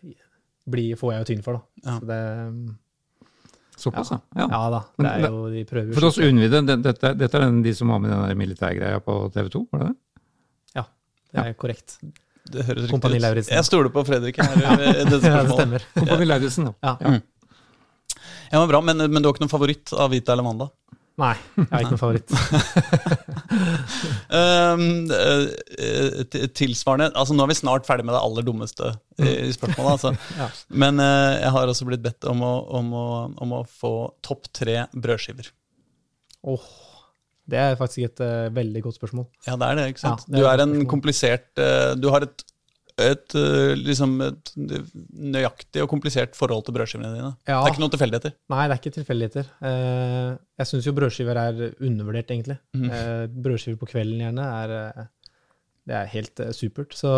blir, 0.75 0.97
får 0.97 1.13
jeg 1.13 1.21
jo 1.25 1.29
tyn 1.35 1.43
for, 1.45 1.53
da. 1.61 1.91
Ja. 1.91 1.99
Så 1.99 2.07
det, 2.11 2.23
Såpass, 3.77 4.11
ja. 4.15 4.19
ja. 4.39 4.47
ja 4.51 4.59
da. 4.71 4.81
Det 5.03 5.11
er 5.11 5.25
jo, 5.29 5.39
de 5.51 5.65
prøver 5.67 5.95
For 5.97 6.07
oss 6.09 6.19
unnvide, 6.23 6.61
det- 6.67 6.83
dette, 6.85 7.11
dette 7.19 7.35
er 7.39 7.43
den, 7.49 7.63
de 7.63 7.73
som 7.75 7.89
var 7.91 7.99
med 8.01 8.11
i 8.11 8.15
den 8.15 8.29
der 8.29 8.39
militærgreia 8.39 9.01
på 9.03 9.17
TV 9.35 9.49
2, 9.51 9.65
var 9.73 9.81
det 9.83 9.89
det? 9.93 9.97
Det 11.35 11.43
er 11.43 11.55
korrekt. 11.59 11.97
Det 12.47 12.63
høres 12.63 12.85
riktig 12.87 13.17
ut. 13.19 13.49
Jeg 13.51 13.65
stoler 13.67 13.89
på 13.91 14.05
Fredrik 14.07 14.37
her. 14.39 14.53
i 14.55 14.61
dette 14.63 14.69
Ja, 14.87 15.05
det 15.11 15.19
spørsmålet. 15.19 15.55
stemmer. 15.57 15.87
Kompani 15.97 16.27
Lauritzen, 16.29 16.69
ja. 16.69 16.93
Ja. 17.01 17.15
Ja, 18.51 18.61
men 18.61 18.71
bra, 18.71 18.81
men, 18.85 19.05
men 19.09 19.23
du 19.23 19.29
har 19.29 19.35
ikke 19.35 19.45
noen 19.45 19.53
favoritt 19.53 19.93
av 19.97 20.13
Vita 20.15 20.35
eller 20.35 20.47
Wanda? 20.47 20.71
Nei, 21.21 21.35
jeg 21.55 21.69
har 21.71 21.85
ikke 21.85 21.95
noen 21.95 22.01
favoritt. 22.01 22.33
Um, 24.35 24.87
eh, 25.15 25.45
eh, 25.79 26.47
tilsvarende 26.59 27.13
altså 27.13 27.37
Nå 27.37 27.45
er 27.45 27.53
vi 27.53 27.57
snart 27.61 27.87
ferdig 27.87 28.07
med 28.09 28.17
det 28.17 28.23
aller 28.27 28.47
dummeste 28.47 28.89
i 29.23 29.35
i 29.47 29.53
spørsmålet. 29.55 29.93
Altså. 29.93 30.15
Ja. 30.41 30.49
Men 30.75 30.99
uh, 30.99 31.37
jeg 31.39 31.53
har 31.55 31.71
også 31.71 31.87
blitt 31.87 32.03
bedt 32.03 32.27
om 32.31 32.43
å, 32.43 32.55
om 32.81 32.91
å, 32.99 33.07
om 33.47 33.55
å 33.61 33.63
få 33.71 33.93
topp 34.27 34.51
tre 34.57 34.81
brødskiver. 34.91 35.53
Oh, 36.51 36.67
det 37.51 37.61
er 37.61 37.79
faktisk 37.79 38.09
et 38.09 38.25
uh, 38.25 38.51
veldig 38.57 38.83
godt 38.89 38.99
spørsmål. 38.99 39.29
Ja, 39.47 39.55
det 39.61 39.69
er 39.69 39.79
det, 39.79 39.87
ikke 39.93 40.03
sant? 40.03 40.27
Ja, 40.27 40.35
du 40.35 40.49
er 40.51 40.65
en 40.65 40.75
komplisert 40.89 41.61
eh, 41.61 41.93
Du 42.01 42.09
har 42.13 42.25
et, 42.27 42.45
et 43.01 43.35
eh, 43.35 43.73
liksom 43.75 44.13
et 44.23 44.53
nøyaktig 44.55 45.83
og 45.83 45.91
komplisert 45.91 46.37
forhold 46.39 46.63
til 46.67 46.77
brødskivene 46.77 47.11
dine. 47.11 47.33
Ja. 47.43 47.59
Det 47.59 47.71
er 47.71 47.73
ikke 47.73 47.83
noen 47.83 47.95
tilfeldigheter. 47.95 48.35
Nei, 48.55 48.61
det 48.63 48.77
er 48.77 48.83
ikke 48.83 48.95
tilfeldigheter. 48.99 49.49
Eh, 49.71 50.31
jeg 50.63 50.71
syns 50.71 50.87
jo 50.87 50.95
brødskiver 50.95 51.41
er 51.43 51.65
undervurdert, 51.73 52.31
egentlig. 52.31 52.59
Eh, 52.79 53.25
brødskiver 53.47 53.81
på 53.81 53.91
kvelden 53.91 54.23
gjerne 54.23 54.47
er 54.63 55.09
Det 55.85 55.97
er 55.99 56.13
helt 56.15 56.41
supert. 56.57 56.95
Så 56.97 57.11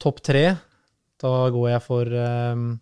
topp 0.00 0.22
tre, 0.24 0.56
da 1.22 1.34
går 1.54 1.68
jeg 1.70 1.82
for 1.84 2.08
um, 2.10 2.80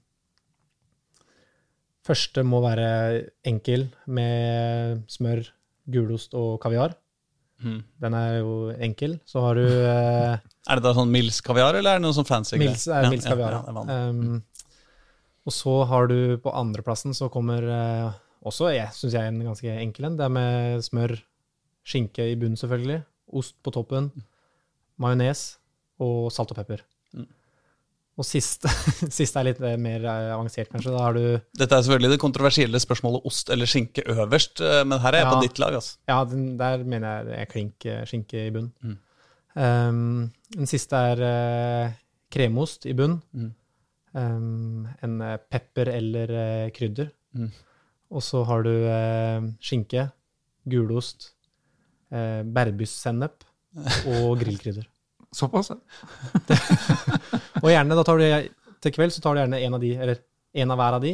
Første 2.06 2.42
må 2.42 2.62
være 2.64 3.26
enkel, 3.44 3.90
med 4.06 5.02
smør, 5.12 5.44
gulost 5.90 6.32
og 6.34 6.56
kaviar. 6.62 6.94
Mhm. 7.60 7.80
Den 8.00 8.14
er 8.16 8.38
jo 8.38 8.52
enkel. 8.80 9.18
Så 9.28 9.40
har 9.44 9.54
du 9.58 9.64
eh, 9.66 10.38
Er 10.70 10.78
det 10.80 10.84
da 10.84 10.94
sånn 10.96 11.10
Mills 11.12 11.40
kaviar, 11.44 11.76
eller 11.76 11.96
er 11.96 12.00
det 12.00 12.04
noe 12.06 12.16
sånn 12.16 12.28
fancy? 12.28 12.56
Mils 12.60 12.86
er 12.88 13.04
Ja, 13.04 13.10
Mils 13.12 13.26
ja, 13.26 13.34
kaviar. 13.34 13.52
ja, 13.52 13.60
det 13.66 13.72
er 13.72 13.78
vanlig. 13.80 13.98
Um, 14.08 14.42
og 15.48 15.52
så 15.56 15.74
har 15.88 16.06
du 16.10 16.36
på 16.40 16.52
andreplassen 16.54 17.14
så 17.16 17.30
kommer 17.32 17.64
eh, 17.64 18.10
også, 18.44 18.70
jeg 18.72 18.92
syns 18.96 19.16
jeg, 19.16 19.28
en 19.28 19.40
ganske 19.44 19.72
enkel 19.82 20.08
en. 20.08 20.16
Det 20.20 20.24
er 20.26 20.32
med 20.32 20.84
smør, 20.84 21.14
skinke 21.84 22.26
i 22.28 22.36
bunnen 22.40 22.56
selvfølgelig, 22.60 23.02
ost 23.40 23.56
på 23.64 23.72
toppen, 23.74 24.10
majones 25.00 25.58
og 26.00 26.30
salt 26.32 26.52
og 26.52 26.60
pepper. 26.60 26.84
Og 28.20 28.26
siste, 28.26 28.68
siste 29.18 29.40
er 29.40 29.48
litt 29.48 29.60
mer 29.80 30.04
eh, 30.04 30.32
avansert, 30.34 30.68
kanskje. 30.72 30.92
Da 30.92 31.04
har 31.06 31.16
du 31.16 31.22
Dette 31.56 31.76
er 31.76 31.84
selvfølgelig 31.86 32.12
det 32.14 32.22
kontroversielle 32.22 32.80
spørsmålet 32.82 33.28
ost 33.30 33.52
eller 33.52 33.70
skinke 33.70 34.04
øverst, 34.12 34.60
eh, 34.64 34.82
men 34.84 35.00
her 35.00 35.16
er 35.16 35.24
jeg 35.24 35.30
på 35.30 35.38
ditt 35.46 35.62
lag. 35.62 35.78
altså. 35.78 35.96
Ja, 36.10 36.18
den, 36.28 36.50
der 36.60 36.84
mener 36.84 37.14
jeg 37.14 37.30
det 37.30 37.38
er 37.38 37.48
klink 37.54 37.88
eh, 37.88 38.02
skinke 38.10 38.44
i 38.44 38.52
bunnen. 38.52 38.74
Mm. 38.84 38.98
Um, 39.50 40.28
den 40.54 40.68
siste 40.70 40.98
er 41.10 41.24
uh, 41.24 41.96
kremost 42.30 42.86
i 42.86 42.94
bunn. 42.94 43.16
Mm. 43.32 43.50
Um, 44.14 44.86
en 45.06 45.16
pepper 45.50 45.90
eller 45.96 46.36
uh, 46.36 46.68
krydder. 46.76 47.10
Mm. 47.34 47.50
Og 48.10 48.24
så 48.26 48.44
har 48.46 48.66
du 48.66 48.70
uh, 48.70 49.50
skinke, 49.62 50.08
gulost, 50.70 51.32
uh, 52.12 52.42
bærbussennep 52.44 53.46
og 54.12 54.38
grillkrydder. 54.42 54.89
Såpass, 55.36 55.70
ja. 55.70 55.78
Og 57.62 57.68
gjerne, 57.70 57.96
da 57.96 58.04
tar 58.06 58.18
du 58.18 58.48
til 58.80 58.94
kveld 58.94 59.14
så 59.14 59.22
tar 59.22 59.36
du 59.36 59.42
gjerne 59.42 59.60
en 59.60 59.76
av 59.76 59.82
de, 59.82 59.90
eller 59.94 60.22
en 60.62 60.74
av 60.74 60.80
hver 60.80 60.96
av 60.98 61.04
de. 61.04 61.12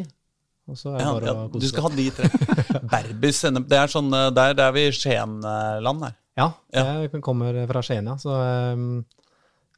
Og 0.66 0.78
så 0.78 0.94
er 0.94 0.98
det 0.98 1.04
Ja, 1.04 1.10
bare 1.14 1.28
ja, 1.28 1.34
å 1.46 1.60
du 1.60 1.66
skal 1.68 1.86
ha 1.86 1.90
de 1.94 2.06
tre. 2.14 2.30
Berbis 2.92 3.42
sennep, 3.44 3.68
det 3.70 3.78
er 3.78 3.92
sånn, 3.92 4.08
eh, 4.16 4.30
der, 4.34 4.56
der 4.58 4.70
er 4.70 4.76
vi 4.76 4.86
i 4.88 4.94
Skien-land 4.94 6.06
her. 6.08 6.16
Ja, 6.36 6.50
det 6.72 7.20
kommer 7.24 7.56
fra 7.70 7.82
Skien, 7.86 8.08
ja. 8.10 8.16
Så, 8.20 8.34
um, 8.76 9.04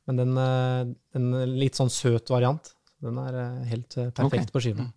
men 0.09 0.17
den, 0.23 0.39
eh, 0.41 0.95
den 1.15 1.59
litt 1.61 1.77
sånn 1.79 1.93
søt 1.93 2.33
variant, 2.33 2.73
den 3.05 3.19
er 3.21 3.37
eh, 3.37 3.67
helt 3.75 3.99
eh, 4.01 4.09
perfekt 4.09 4.49
okay. 4.49 4.55
på 4.55 4.63
skiva. 4.65 4.89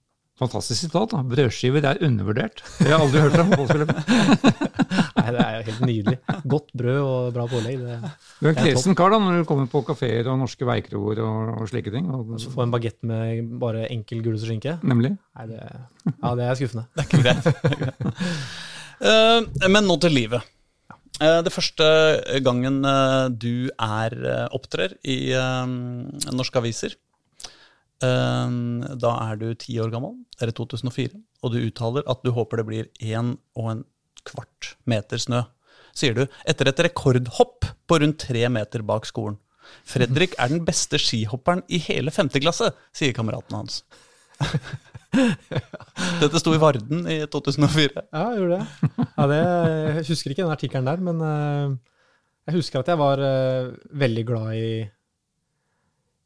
Fantastisk 0.41 0.87
sitat. 0.87 1.11
da. 1.13 1.21
Brødskiver 1.21 1.85
er 1.85 1.99
undervurdert. 2.01 2.63
Det 2.79 2.87
har 2.89 2.95
jeg 2.95 3.05
aldri 3.05 3.21
hørt 3.21 3.35
fra 3.35 3.45
fotballspillere. 3.51 3.95
Nei, 5.21 5.27
det 5.35 5.41
er 5.43 5.51
jo 5.53 5.65
helt 5.67 5.81
nydelig. 5.85 6.17
Godt 6.49 6.71
brød 6.81 7.01
og 7.01 7.27
bra 7.35 7.43
pålegg. 7.51 7.83
Det, 7.83 7.97
Du 8.39 8.47
er 8.47 8.53
en 8.55 8.57
kresen 8.57 8.97
kar 8.97 9.13
da, 9.13 9.19
når 9.21 9.43
du 9.43 9.49
kommer 9.49 9.69
på 9.69 9.83
kafeer 9.85 10.31
og 10.31 10.39
norske 10.41 10.65
veikroer 10.65 11.21
og, 11.21 11.51
og 11.61 11.69
slike 11.69 11.93
ting. 11.93 12.09
Og, 12.09 12.33
så 12.41 12.49
få 12.53 12.65
en 12.65 12.73
bagett 12.73 12.97
med 13.05 13.51
bare 13.61 13.85
enkel 13.93 14.23
gulost 14.25 14.47
og 14.47 14.53
skinke. 14.53 14.79
nemlig. 14.81 15.13
Nei, 15.37 15.45
det, 15.51 15.61
ja, 16.09 16.33
det 16.39 16.47
er 16.47 16.57
skuffende. 16.59 16.87
Det 16.95 17.05
er 17.05 17.09
ikke 17.11 17.23
greit. 17.27 17.45
Eh, 19.01 19.69
men 19.73 19.87
nå 19.89 19.95
til 19.97 20.13
livet. 20.13 20.43
Eh, 21.21 21.39
det 21.45 21.53
første 21.53 21.85
gangen 22.45 22.81
eh, 22.85 23.29
du 23.33 23.69
er 23.73 24.13
opptrer 24.53 24.93
i 25.01 25.15
norske 26.29 26.61
aviser, 26.61 26.93
da 28.01 29.11
er 29.27 29.37
du 29.37 29.51
ti 29.59 29.75
år 29.81 29.91
gammel, 29.93 30.15
det 30.33 30.47
er 30.47 30.51
i 30.51 30.57
2004, 30.57 31.19
og 31.45 31.53
du 31.53 31.59
uttaler 31.61 32.05
at 32.09 32.23
du 32.25 32.31
håper 32.33 32.61
det 32.61 32.67
blir 32.67 32.89
en 33.13 33.35
og 33.59 33.71
en 33.75 33.83
kvart 34.27 34.75
meter 34.89 35.21
snø, 35.21 35.43
sier 35.97 36.15
du, 36.17 36.23
etter 36.49 36.71
et 36.71 36.83
rekordhopp 36.87 37.67
på 37.87 37.99
rundt 38.01 38.21
tre 38.25 38.47
meter 38.49 38.85
bak 38.87 39.05
skolen. 39.09 39.37
Fredrik 39.87 40.33
er 40.41 40.51
den 40.51 40.63
beste 40.67 40.99
skihopperen 40.99 41.61
i 41.71 41.79
hele 41.81 42.11
femte 42.13 42.41
klasse, 42.43 42.71
sier 42.95 43.13
kameraten 43.15 43.59
hans. 43.59 43.83
Dette 46.21 46.39
sto 46.39 46.53
i 46.55 46.61
Varden 46.61 47.05
i 47.11 47.19
2004. 47.29 48.05
Ja, 48.13 48.31
jeg 48.31 48.41
gjorde 48.41 48.59
det. 48.59 49.07
Ja, 49.17 49.27
det. 49.31 49.41
Jeg 49.99 50.07
husker 50.07 50.33
ikke 50.33 50.45
den 50.45 50.55
artikkelen 50.55 50.87
der, 50.87 51.03
men 51.03 51.21
eh, 51.27 51.75
jeg 52.49 52.57
husker 52.57 52.81
at 52.81 52.91
jeg 52.91 53.01
var 53.01 53.21
eh, 53.25 53.71
veldig 54.01 54.25
glad 54.27 54.55
i 54.57 54.71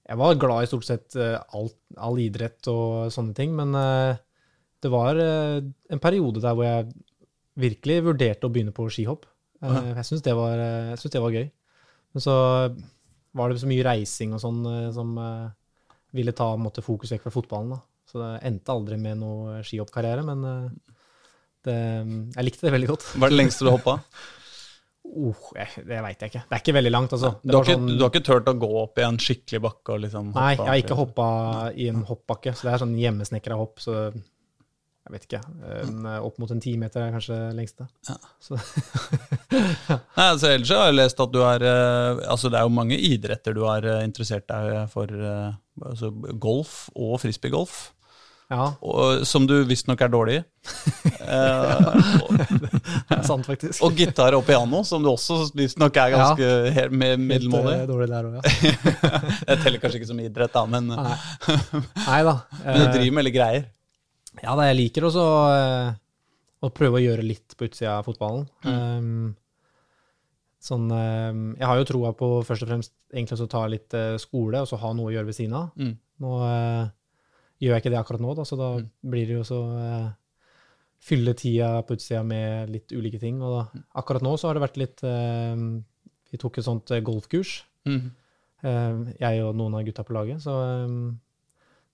Jeg 0.05 0.21
var 0.21 0.37
glad 0.37 0.65
i 0.65 0.69
stort 0.69 0.85
sett 0.85 1.15
eh, 1.17 1.37
alt, 1.57 1.77
all 1.97 2.19
idrett 2.21 2.67
og 2.69 3.11
sånne 3.13 3.33
ting, 3.37 3.55
men 3.57 3.73
eh, 3.79 4.17
det 4.85 4.91
var 4.93 5.17
eh, 5.17 5.63
en 5.65 6.01
periode 6.03 6.43
der 6.43 6.53
hvor 6.53 6.67
jeg 6.67 6.91
virkelig 7.57 8.03
vurderte 8.05 8.45
å 8.45 8.53
begynne 8.53 8.75
på 8.75 8.85
skihopp. 8.91 9.25
Jeg 9.65 10.03
syns 10.05 10.21
det, 10.21 10.33
det 10.35 11.21
var 11.23 11.33
gøy. 11.33 11.45
Men 12.13 12.21
så 12.21 12.33
var 13.33 13.49
det 13.49 13.61
så 13.63 13.69
mye 13.69 13.85
reising 13.87 14.35
og 14.35 14.41
sånn 14.43 14.59
som 14.93 15.15
ville 16.13 16.33
ta 16.35 16.51
måtte, 16.59 16.83
fokus 16.85 17.15
vekk 17.15 17.23
fra 17.23 17.33
fotballen. 17.33 17.71
da. 17.73 17.79
Så 18.11 18.19
det 18.19 18.29
endte 18.51 18.75
aldri 18.75 18.99
med 19.01 19.23
noe 19.23 19.63
skihoppkarriere, 19.65 20.27
men 20.27 20.43
det, 21.65 21.77
jeg 22.35 22.45
likte 22.45 22.67
det 22.67 22.75
veldig 22.75 22.91
godt. 22.91 23.07
Hva 23.15 23.25
er 23.25 23.33
det 23.33 23.39
lengste 23.39 23.65
du 23.65 23.71
hoppa? 23.71 23.97
Oh, 25.15 25.35
jeg, 25.55 25.85
det 25.87 25.99
veit 26.03 26.19
jeg 26.25 26.31
ikke. 26.33 26.41
Det 26.49 26.55
er 26.57 26.61
ikke 26.63 26.73
veldig 26.75 26.91
langt, 26.91 27.13
altså. 27.15 27.29
Du 27.43 27.53
har, 27.53 27.61
var 27.61 27.67
ikke, 27.69 27.75
sånn- 27.79 27.91
du 27.97 28.01
har 28.03 28.09
ikke 28.11 28.25
turt 28.27 28.49
å 28.51 28.53
gå 28.59 28.69
opp 28.81 28.99
i 28.99 29.03
en 29.07 29.17
skikkelig 29.21 29.61
bakke 29.63 29.99
liksom 30.03 30.31
Nei, 30.35 30.49
jeg 30.57 30.65
har 30.67 30.79
ikke 30.81 30.97
hoppa 30.99 31.27
i 31.75 31.87
en 31.91 32.01
hoppbakke, 32.09 32.51
så 32.57 32.67
det 32.67 32.73
er 32.73 32.81
sånn 32.83 32.97
hjemmesnekra 32.99 33.55
hopp. 33.59 33.79
Så 33.79 33.93
jeg 34.11 35.13
vet 35.13 35.25
ikke. 35.29 35.39
En, 35.85 36.05
opp 36.25 36.39
mot 36.41 36.51
en 36.51 36.59
timeter 36.63 37.05
er 37.05 37.13
kanskje 37.13 37.37
lengste. 37.55 37.85
Ja. 38.09 38.17
Så, 38.43 38.57
Nei, 40.17 40.25
altså, 40.31 40.49
ellers 40.51 40.71
har 40.73 40.87
jeg 40.89 40.97
lest 40.97 41.19
at 41.21 41.31
du 41.33 41.39
er 41.45 41.63
eh, 41.69 42.23
Altså, 42.31 42.49
det 42.51 42.59
er 42.59 42.65
jo 42.67 42.73
mange 42.73 42.97
idretter 42.97 43.55
du 43.55 43.63
har 43.69 43.85
eh, 43.85 44.01
interessert 44.07 44.47
deg 44.49 44.89
for. 44.91 45.11
eh, 45.11 45.53
altså 45.85 46.09
golf 46.39 46.87
og 46.95 47.17
frisbeegolf. 47.23 47.91
Ja, 48.51 48.65
Og, 48.85 49.23
som 49.25 49.47
du 49.49 49.55
visstnok 49.65 50.01
er 50.05 50.11
dårlig 50.13 50.39
i. 50.41 50.43
Eh, 51.25 51.87
det 53.09 53.15
er 53.15 53.23
sant, 53.25 53.47
faktisk. 53.47 53.79
og 53.81 53.95
gitar 53.97 54.35
og 54.37 54.43
piano, 54.45 54.83
som 54.85 55.01
du 55.01 55.09
også 55.09 55.39
visstnok 55.57 55.97
er 55.97 56.11
ganske 56.13 56.49
ja. 56.69 56.83
med 56.93 57.17
middelmådig. 57.23 57.73
eh, 57.79 57.87
dårlig 57.89 58.07
der 58.11 58.27
ja. 58.35 58.41
Jeg 59.49 59.61
teller 59.63 59.81
kanskje 59.81 59.97
ikke 60.01 60.09
som 60.11 60.19
idrett, 60.21 60.53
da, 60.53 60.61
men, 60.69 60.91
Nei. 60.93 61.15
Nei 62.03 62.19
da. 62.27 62.35
men 62.67 62.77
du 62.77 62.85
Eh, 62.85 62.93
driver 62.93 63.15
med 63.17 63.25
litt 63.25 63.35
greier. 63.39 63.65
Ja, 64.43 64.53
da, 64.53 64.67
jeg 64.69 64.77
liker 64.83 65.07
også 65.09 65.25
eh, 65.55 65.89
å 66.61 66.71
prøve 66.77 66.99
å 66.99 67.03
gjøre 67.03 67.25
litt 67.25 67.55
på 67.57 67.65
utsida 67.69 67.97
av 67.97 68.05
fotballen. 68.05 68.45
Um, 68.67 69.33
sånn, 70.61 70.85
um, 70.91 71.43
jeg 71.57 71.69
har 71.69 71.81
jo 71.81 71.87
troa 71.89 72.13
på 72.17 72.29
først 72.45 72.65
og 72.65 72.71
fremst 72.71 72.93
egentlig 73.13 73.41
å 73.41 73.49
ta 73.49 73.65
litt 73.71 73.97
eh, 73.97 74.15
skole, 74.21 74.61
og 74.61 74.69
så 74.69 74.79
ha 74.81 74.93
noe 74.93 75.09
å 75.09 75.15
gjøre 75.15 75.29
ved 75.31 75.37
siden 75.37 75.57
av. 75.57 75.73
Mm. 75.79 75.95
Nå 76.21 76.37
eh, 76.51 76.85
gjør 77.61 77.73
jeg 77.75 77.83
ikke 77.83 77.91
det 77.93 77.99
akkurat 78.01 78.23
nå, 78.23 78.33
da, 78.37 78.43
så 78.47 78.57
da 78.59 78.69
blir 79.07 79.27
det 79.29 79.37
jo 79.39 79.43
så 79.47 79.59
eh, 79.79 80.07
fylle 81.05 81.33
tida 81.37 81.69
på 81.85 81.95
utsida 81.97 82.23
med 82.25 82.69
litt 82.73 82.91
ulike 82.95 83.19
ting. 83.21 83.41
Og 83.45 83.53
da, 83.59 83.83
akkurat 84.01 84.25
nå 84.25 84.33
så 84.41 84.49
har 84.49 84.57
det 84.57 84.63
vært 84.65 84.79
litt 84.81 85.03
eh, 85.07 85.55
Vi 86.33 86.39
tok 86.41 86.57
et 86.59 86.67
sånt 86.67 86.91
eh, 86.95 87.03
golfkurs, 87.05 87.61
Mm. 87.85 88.07
eh, 88.65 89.13
jeg 89.21 89.43
og 89.45 89.53
noen 89.59 89.75
av 89.77 89.83
gutta 89.85 90.03
på 90.07 90.15
laget. 90.17 90.41
Så 90.41 90.53
eh, 90.65 90.95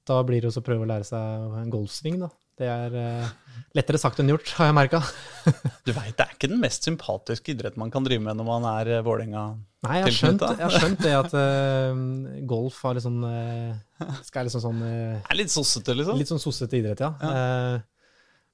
da 0.08 0.22
blir 0.24 0.40
det 0.42 0.48
også 0.50 0.64
å 0.64 0.68
prøve 0.70 0.86
å 0.86 0.90
lære 0.90 1.04
seg 1.06 1.58
en 1.62 1.70
golfsving, 1.74 2.22
da. 2.24 2.30
Det 2.62 2.70
er 2.70 2.96
eh, 3.02 3.30
lettere 3.78 3.98
sagt 4.02 4.20
enn 4.22 4.30
gjort, 4.30 4.54
har 4.60 4.70
jeg 4.70 4.78
merka. 4.78 5.02
Du 5.88 5.92
veit, 5.96 6.14
det 6.18 6.26
er 6.28 6.34
ikke 6.36 6.52
den 6.52 6.62
mest 6.62 6.86
sympatiske 6.86 7.56
idretten 7.56 7.82
man 7.82 7.92
kan 7.94 8.06
drive 8.06 8.22
med 8.22 8.38
når 8.38 8.46
man 8.46 8.68
er 8.76 8.92
eh, 8.98 9.04
Vålerenga. 9.06 9.46
Nei, 9.82 9.96
jeg 9.98 10.06
har, 10.06 10.14
skjønt, 10.14 10.44
jeg 10.46 10.62
har 10.62 10.76
skjønt 10.76 11.00
det 11.02 11.14
at 11.18 11.32
uh, 11.34 12.02
golf 12.46 12.84
er 12.86 13.00
litt 13.00 13.06
sånn 13.08 13.24
uh, 13.26 14.12
Skal 14.28 14.46
liksom 14.46 14.62
sånn 14.62 14.84
uh, 14.86 15.16
er 15.26 15.40
litt 15.40 15.50
sossete, 15.50 15.96
liksom. 15.98 16.20
Litt 16.22 16.30
sånn 16.30 16.44
sossete 16.44 16.78
idrett, 16.78 17.02
ja. 17.02 17.10
Eh, 17.18 17.80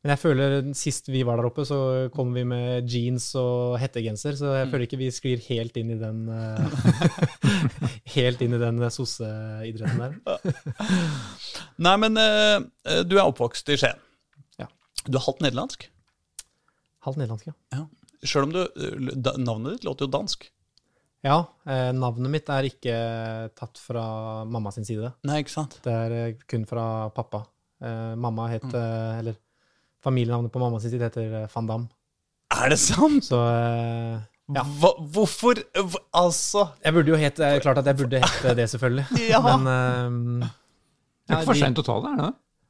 men 0.07 0.13
jeg 0.13 0.21
føler 0.21 0.53
sist 0.79 1.09
vi 1.11 1.19
var 1.27 1.35
der 1.35 1.49
oppe, 1.49 1.65
så 1.67 2.07
kom 2.13 2.29
vi 2.31 2.45
med 2.47 2.87
jeans 2.87 3.25
og 3.35 3.75
hettegenser, 3.81 4.37
så 4.39 4.53
jeg 4.55 4.69
føler 4.71 4.85
ikke 4.85 4.99
vi 5.01 5.09
sklir 5.11 5.41
helt 5.49 5.75
inn 5.75 5.91
i 5.91 5.97
den 5.99 6.21
eh, 6.31 6.93
Helt 8.15 8.39
inn 8.45 8.55
i 8.55 8.61
den 8.61 8.79
sosseidretten 8.93 9.99
der. 9.99 10.37
Nei, 11.83 11.95
men 11.99 12.15
eh, 12.21 13.03
du 13.03 13.17
er 13.17 13.25
oppvokst 13.25 13.67
i 13.75 13.75
Skien. 13.81 13.99
Ja. 14.61 14.69
Du 15.03 15.19
er 15.19 15.25
halvt 15.27 15.43
nederlandsk. 15.43 15.89
Halvt 17.03 17.19
nederlandsk, 17.19 17.51
ja. 17.75 17.83
Sjøl 18.23 18.47
om 18.47 18.55
du, 18.55 18.63
navnet 19.43 19.75
ditt 19.75 19.89
låter 19.89 20.07
jo 20.07 20.13
dansk. 20.15 20.47
Ja, 21.27 21.41
eh, 21.67 21.91
navnet 21.91 22.31
mitt 22.31 22.47
er 22.53 22.69
ikke 22.69 22.95
tatt 23.59 23.83
fra 23.83 24.05
mamma 24.47 24.71
sin 24.71 24.87
side. 24.87 25.11
Nei, 25.27 25.41
ikke 25.43 25.57
sant? 25.57 25.81
Det 25.83 25.91
er 25.93 26.15
eh, 26.15 26.39
kun 26.47 26.63
fra 26.69 27.09
pappa. 27.11 27.43
Eh, 27.83 28.13
mamma 28.15 28.47
het 28.53 28.65
mm. 28.71 29.19
Eller 29.19 29.35
familienavnet 30.05 30.51
på 30.53 30.59
mamma 30.61 30.79
sitt 30.81 30.93
side 30.93 31.07
heter 31.09 31.33
eh, 31.43 31.47
Van 31.53 31.67
Dam. 31.69 31.85
Er 32.55 32.69
det 32.73 32.79
sant? 32.79 33.23
Så 33.27 33.39
eh, 33.43 34.17
Ja. 34.55 34.61
Hva, 34.79 34.93
hvorfor 35.11 35.59
hva- 35.75 35.99
Altså 36.15 36.61
jeg 36.85 36.93
burde 36.95 37.11
jo 37.11 37.17
hete 37.19 37.43
eh, 37.43 37.57
Klart 37.59 37.81
at 37.81 37.89
jeg 37.89 37.97
burde 37.99 38.21
hete 38.23 38.53
det, 38.55 38.67
selvfølgelig. 38.71 39.05
Ja. 39.33 39.41
Men 39.43 39.67
uh, 39.67 40.47
Det 41.27 41.33
er 41.35 41.41
ikke 41.41 41.49
for 41.49 41.59
sent 41.59 41.81
å 41.81 41.83
ta 41.83 41.97
det, 42.05 42.11
er 42.13 42.21
det? 42.21 42.29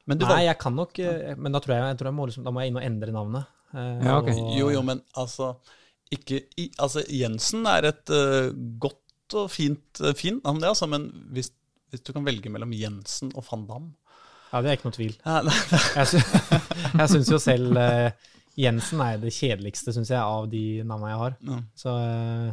Men 0.10 0.18
du 0.18 0.26
Nei, 0.26 0.40
jeg 0.48 0.58
kan 0.64 0.74
nok 0.74 0.98
eh, 1.04 1.36
Men 1.38 1.54
da 1.54 1.62
tror 1.62 1.76
jeg, 1.76 1.84
jeg, 1.92 2.00
tror 2.00 2.10
jeg 2.10 2.18
må, 2.18 2.26
liksom, 2.32 2.48
da 2.48 2.54
må 2.56 2.64
jeg 2.64 2.72
inn 2.74 2.80
og 2.82 2.88
endre 2.88 3.14
navnet. 3.14 3.52
Uh, 3.76 4.00
Ja, 4.08 4.16
okay. 4.24 4.34
og- 4.42 4.56
Jo, 4.58 4.72
jo, 4.74 4.82
men 4.90 5.04
altså 5.22 5.52
ikke, 6.16 6.40
i, 6.58 6.70
altså 6.80 7.02
Jensen 7.12 7.66
er 7.68 7.90
et 7.92 8.10
uh, 8.16 8.50
godt 8.80 9.36
og 9.36 9.50
fint, 9.52 10.00
uh, 10.02 10.14
fint 10.16 10.40
navn, 10.48 10.62
det, 10.64 10.70
altså. 10.72 10.88
Men 10.90 11.10
hvis, 11.36 11.52
hvis 11.92 12.02
du 12.08 12.14
kan 12.16 12.24
velge 12.26 12.50
mellom 12.50 12.72
Jensen 12.74 13.34
og 13.36 13.44
van 13.52 13.66
Damme 13.68 13.92
Ja, 14.52 14.62
det 14.64 14.70
er 14.72 14.78
ikke 14.78 14.88
noe 14.90 14.96
tvil. 14.96 15.16
ja, 15.26 15.42
nei, 15.44 15.58
Jeg, 15.98 16.08
sy 16.12 16.22
jeg 17.02 17.10
syns 17.14 17.32
jo 17.34 17.40
selv 17.44 17.78
eh, 17.82 18.12
Jensen 18.58 19.02
er 19.06 19.20
det 19.22 19.34
kjedeligste, 19.36 19.94
syns 19.94 20.10
jeg, 20.10 20.18
av 20.22 20.48
de 20.50 20.64
navnene 20.88 21.12
jeg 21.12 21.20
har. 21.22 21.36
Ja. 21.52 21.58
Så 21.78 21.92
eh, 22.00 22.48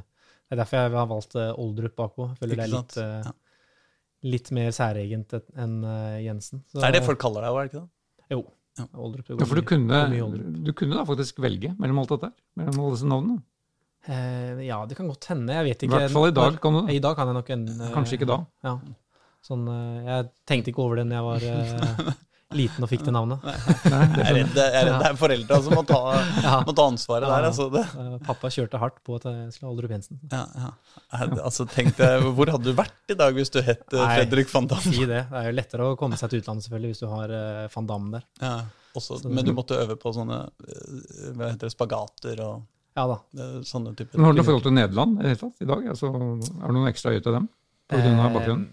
det 0.44 0.56
er 0.56 0.60
derfor 0.60 0.80
jeg 0.82 0.92
har 0.98 1.08
valgt 1.14 1.38
eh, 1.40 1.52
Oldrup 1.62 1.94
bakpå. 2.02 2.26
Føler 2.40 2.60
det 2.60 2.66
er 2.66 2.74
litt, 2.74 2.98
Ja. 2.98 3.32
litt 4.34 4.50
mer 4.56 4.70
særegent 4.72 5.32
enn 5.60 5.78
Jensen. 6.24 6.62
Så, 6.68 6.80
Det 6.80 6.90
er 6.90 6.98
det 6.98 7.06
folk 7.06 7.20
kaller 7.22 7.44
deg 7.46 7.54
òg, 7.54 7.58
er 7.62 7.66
det 7.68 7.72
ikke 7.72 7.82
det? 7.84 7.90
Jo. 8.34 8.42
Ja. 8.74 8.84
Oldrup. 8.98 9.26
det 9.28 9.38
Ja, 9.38 9.46
for 9.46 9.60
du 9.60 9.62
kunne, 9.70 9.98
du 10.66 10.72
kunne 10.74 10.96
da 10.98 11.04
faktisk 11.06 11.38
velge 11.44 11.74
mellom 11.78 12.00
alt 12.02 12.10
dette? 12.16 12.30
Mellom 12.58 12.80
alle 12.82 12.96
disse 12.96 13.08
navnene? 13.08 13.42
Eh, 14.04 14.64
ja, 14.66 14.82
det 14.84 14.96
kan 14.98 15.08
godt 15.08 15.28
hende. 15.30 15.54
Jeg 15.56 15.64
vet 15.70 15.84
I 15.86 15.90
hvert 15.92 16.12
fall 16.12 16.28
i 16.28 16.34
dag 16.36 16.58
kan 16.60 16.74
du 16.76 16.80
det. 16.82 16.96
I 16.98 17.02
dag 17.04 17.14
kan 17.16 17.30
jeg 17.30 17.36
nok 17.38 17.52
en 17.54 17.64
Kanskje 17.94 18.18
ikke 18.18 18.28
da. 18.28 18.38
Ja. 18.66 18.74
Sånn, 19.44 19.66
eh, 19.68 20.04
jeg 20.08 20.30
tenkte 20.48 20.72
ikke 20.72 20.84
over 20.86 20.96
det 21.02 21.08
når 21.10 21.18
jeg 21.18 21.24
var 21.28 21.42
eh, 21.50 22.14
liten 22.54 22.84
og 22.86 22.88
fikk 22.88 23.02
det 23.04 23.12
navnet. 23.12 23.42
Nei, 23.44 23.54
Jeg 23.58 24.14
det 24.14 24.22
er 24.24 24.34
redd 24.38 24.52
det 24.54 24.64
er, 24.78 24.88
det 25.00 25.06
er 25.10 25.16
foreldra 25.18 25.56
som 25.64 25.74
må 25.74 25.82
ta, 25.88 25.98
Ja. 26.44 26.52
må 26.64 26.74
ta 26.78 26.84
ansvaret 26.88 27.26
der. 27.28 27.46
Altså, 27.50 27.66
det, 27.74 27.82
Eh, 27.98 28.14
Pappa 28.24 28.48
kjørte 28.54 28.78
hardt 28.80 29.00
på 29.04 29.16
at 29.18 29.26
jeg 29.28 29.52
skulle 29.56 29.68
ha 29.68 29.72
Oldrup 29.74 29.90
Jensen. 29.92 30.20
ja, 30.32 30.44
ja. 30.62 30.70
Altså, 31.42 31.66
tenkte, 31.68 32.08
hvor 32.36 32.48
hadde 32.54 32.64
du 32.70 32.72
vært 32.78 33.10
i 33.12 33.18
dag 33.18 33.34
hvis 33.36 33.50
du 33.52 33.60
het 33.66 33.84
Nei. 33.92 34.06
Fredrik 34.20 34.48
van 34.54 34.68
Damme? 34.70 34.94
Si 34.96 35.04
det. 35.04 35.24
Det 35.28 35.40
er 35.42 35.50
jo 35.50 35.56
lettere 35.58 35.90
å 35.90 35.96
komme 35.98 36.16
seg 36.20 36.30
til 36.32 36.40
utlandet 36.44 36.64
selvfølgelig 36.68 36.94
hvis 36.94 37.02
du 37.04 37.08
har 37.12 37.34
uh, 37.34 37.66
van 37.74 37.90
Damme 37.90 38.14
der. 38.16 38.24
Ja, 38.40 38.54
også, 38.96 39.18
Så- 39.20 39.28
men 39.34 39.44
du 39.44 39.52
måtte 39.52 39.76
øve 39.82 39.98
på 40.00 40.14
sånne 40.14 40.40
hva 41.34 41.50
heter 41.50 41.66
det, 41.68 41.72
spagater 41.74 42.40
og 42.46 42.62
Ja 42.96 43.08
da. 43.10 43.16
sånne 43.66 43.92
typer 43.98 44.14
Men 44.16 44.24
har 44.28 44.32
du 44.32 44.38
noe 44.40 44.46
forhold 44.46 44.62
til 44.68 44.72
Nederland 44.78 45.18
i 45.18 45.22
det 45.26 45.32
hele 45.34 45.42
tatt 45.50 45.60
i 45.60 45.68
dag? 45.68 45.86
Altså, 45.90 46.10
er 46.14 46.66
det 46.70 46.74
noen 46.78 46.88
ekstra 46.92 47.10
øye 47.12 47.22
til 47.26 47.32
dem? 47.40 47.48
På 47.90 47.98
grunn 48.00 48.20
av 48.22 48.32
bakgrunnen? 48.32 48.68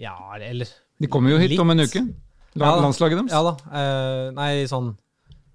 Ja, 0.00 0.16
eller 0.36 0.68
De 0.98 1.08
kommer 1.10 1.34
jo 1.34 1.38
hit 1.38 1.54
litt. 1.54 1.60
om 1.62 1.70
en 1.70 1.84
uke. 1.84 2.02
Ja 2.54 2.68
da. 2.70 2.82
landslaget 2.84 3.18
deres. 3.18 3.34
Ja 3.34 3.42
da. 3.42 3.54
eh, 3.80 4.28
nei, 4.34 4.50
sånn 4.70 4.92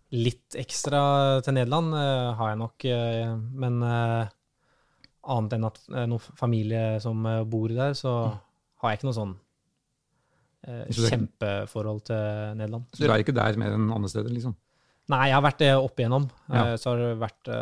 litt 0.09 0.55
ekstra 0.57 1.01
til 1.45 1.53
Nederland 1.53 1.93
eh, 1.93 2.29
har 2.39 2.49
jeg 2.49 2.59
nok, 2.59 2.85
eh, 2.89 3.33
men 3.61 3.77
annet 3.85 5.53
enn 5.55 5.67
at 5.67 5.77
noen 6.09 6.23
familie 6.39 6.97
som 7.03 7.21
bor 7.51 7.69
der, 7.69 7.93
så 7.97 8.15
har 8.81 8.91
jeg 8.91 8.99
ikke 8.99 9.09
noe 9.09 9.19
sånn 9.19 9.35
kjempeforhold 10.89 12.01
til 12.09 12.55
Nederland. 12.59 12.89
Så 12.91 13.05
du 13.05 13.11
er 13.11 13.21
ikke 13.21 13.35
der 13.37 13.59
mer 13.61 13.75
enn 13.77 13.91
andre 13.93 14.09
steder, 14.11 14.33
liksom? 14.33 14.55
Nei, 15.09 15.27
jeg 15.29 15.37
har 15.37 15.45
vært 15.45 15.61
det 15.61 15.69
opp 15.77 16.01
igjennom. 16.01 16.25
Ja. 16.51 16.63
Så 16.77 16.91
har 16.91 16.99
det 17.01 17.13
vært 17.21 17.53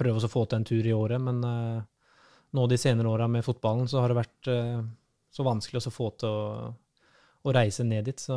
Prøve 0.00 0.16
å 0.24 0.30
få 0.32 0.46
til 0.48 0.56
en 0.60 0.64
tur 0.64 0.86
i 0.86 0.94
året, 0.96 1.20
men 1.20 1.42
nå 1.44 2.66
de 2.70 2.78
senere 2.80 3.10
åra 3.10 3.26
med 3.28 3.44
fotballen, 3.44 3.88
så 3.90 4.00
har 4.00 4.12
det 4.12 4.16
vært 4.20 4.50
så 5.30 5.44
vanskelig 5.46 5.86
å 5.86 5.92
få 5.94 6.10
til 6.18 6.28
å, 6.28 6.74
å 7.44 7.54
reise 7.54 7.84
ned 7.86 8.04
dit. 8.10 8.18
Så 8.20 8.34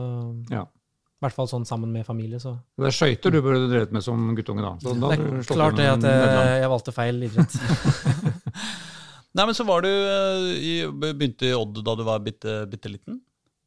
Ja. 0.51 0.63
i 0.63 1.25
hvert 1.25 1.33
fall 1.35 1.47
sånn 1.47 1.65
sammen 1.65 1.91
med 1.91 2.05
familie, 2.05 2.39
så 2.39 2.57
Det 2.77 2.85
er 2.91 2.95
skøyter 2.97 3.31
du 3.31 3.41
burde 3.41 3.69
drevet 3.71 3.91
med 3.95 4.03
som 4.03 4.35
guttunge, 4.35 4.61
da. 4.61 4.73
Da 4.83 5.15
Det 5.15 5.19
er 5.19 5.43
klart 5.53 5.75
det 5.77 5.87
at 5.89 6.01
jeg, 6.03 6.61
jeg 6.61 6.69
valgte 6.69 6.91
feil 6.95 7.23
idrett. 7.23 7.53
Nei, 9.33 9.45
men 9.49 9.55
så 9.57 9.63
var 9.65 9.81
du 9.81 9.89
eh, 9.89 10.49
i, 10.61 10.73
begynte 10.91 11.47
i 11.49 11.53
Odd 11.57 11.79
da 11.85 11.95
du 11.97 12.03
var 12.05 12.19
bitte, 12.21 12.65
bitte 12.69 12.91
liten. 12.91 13.21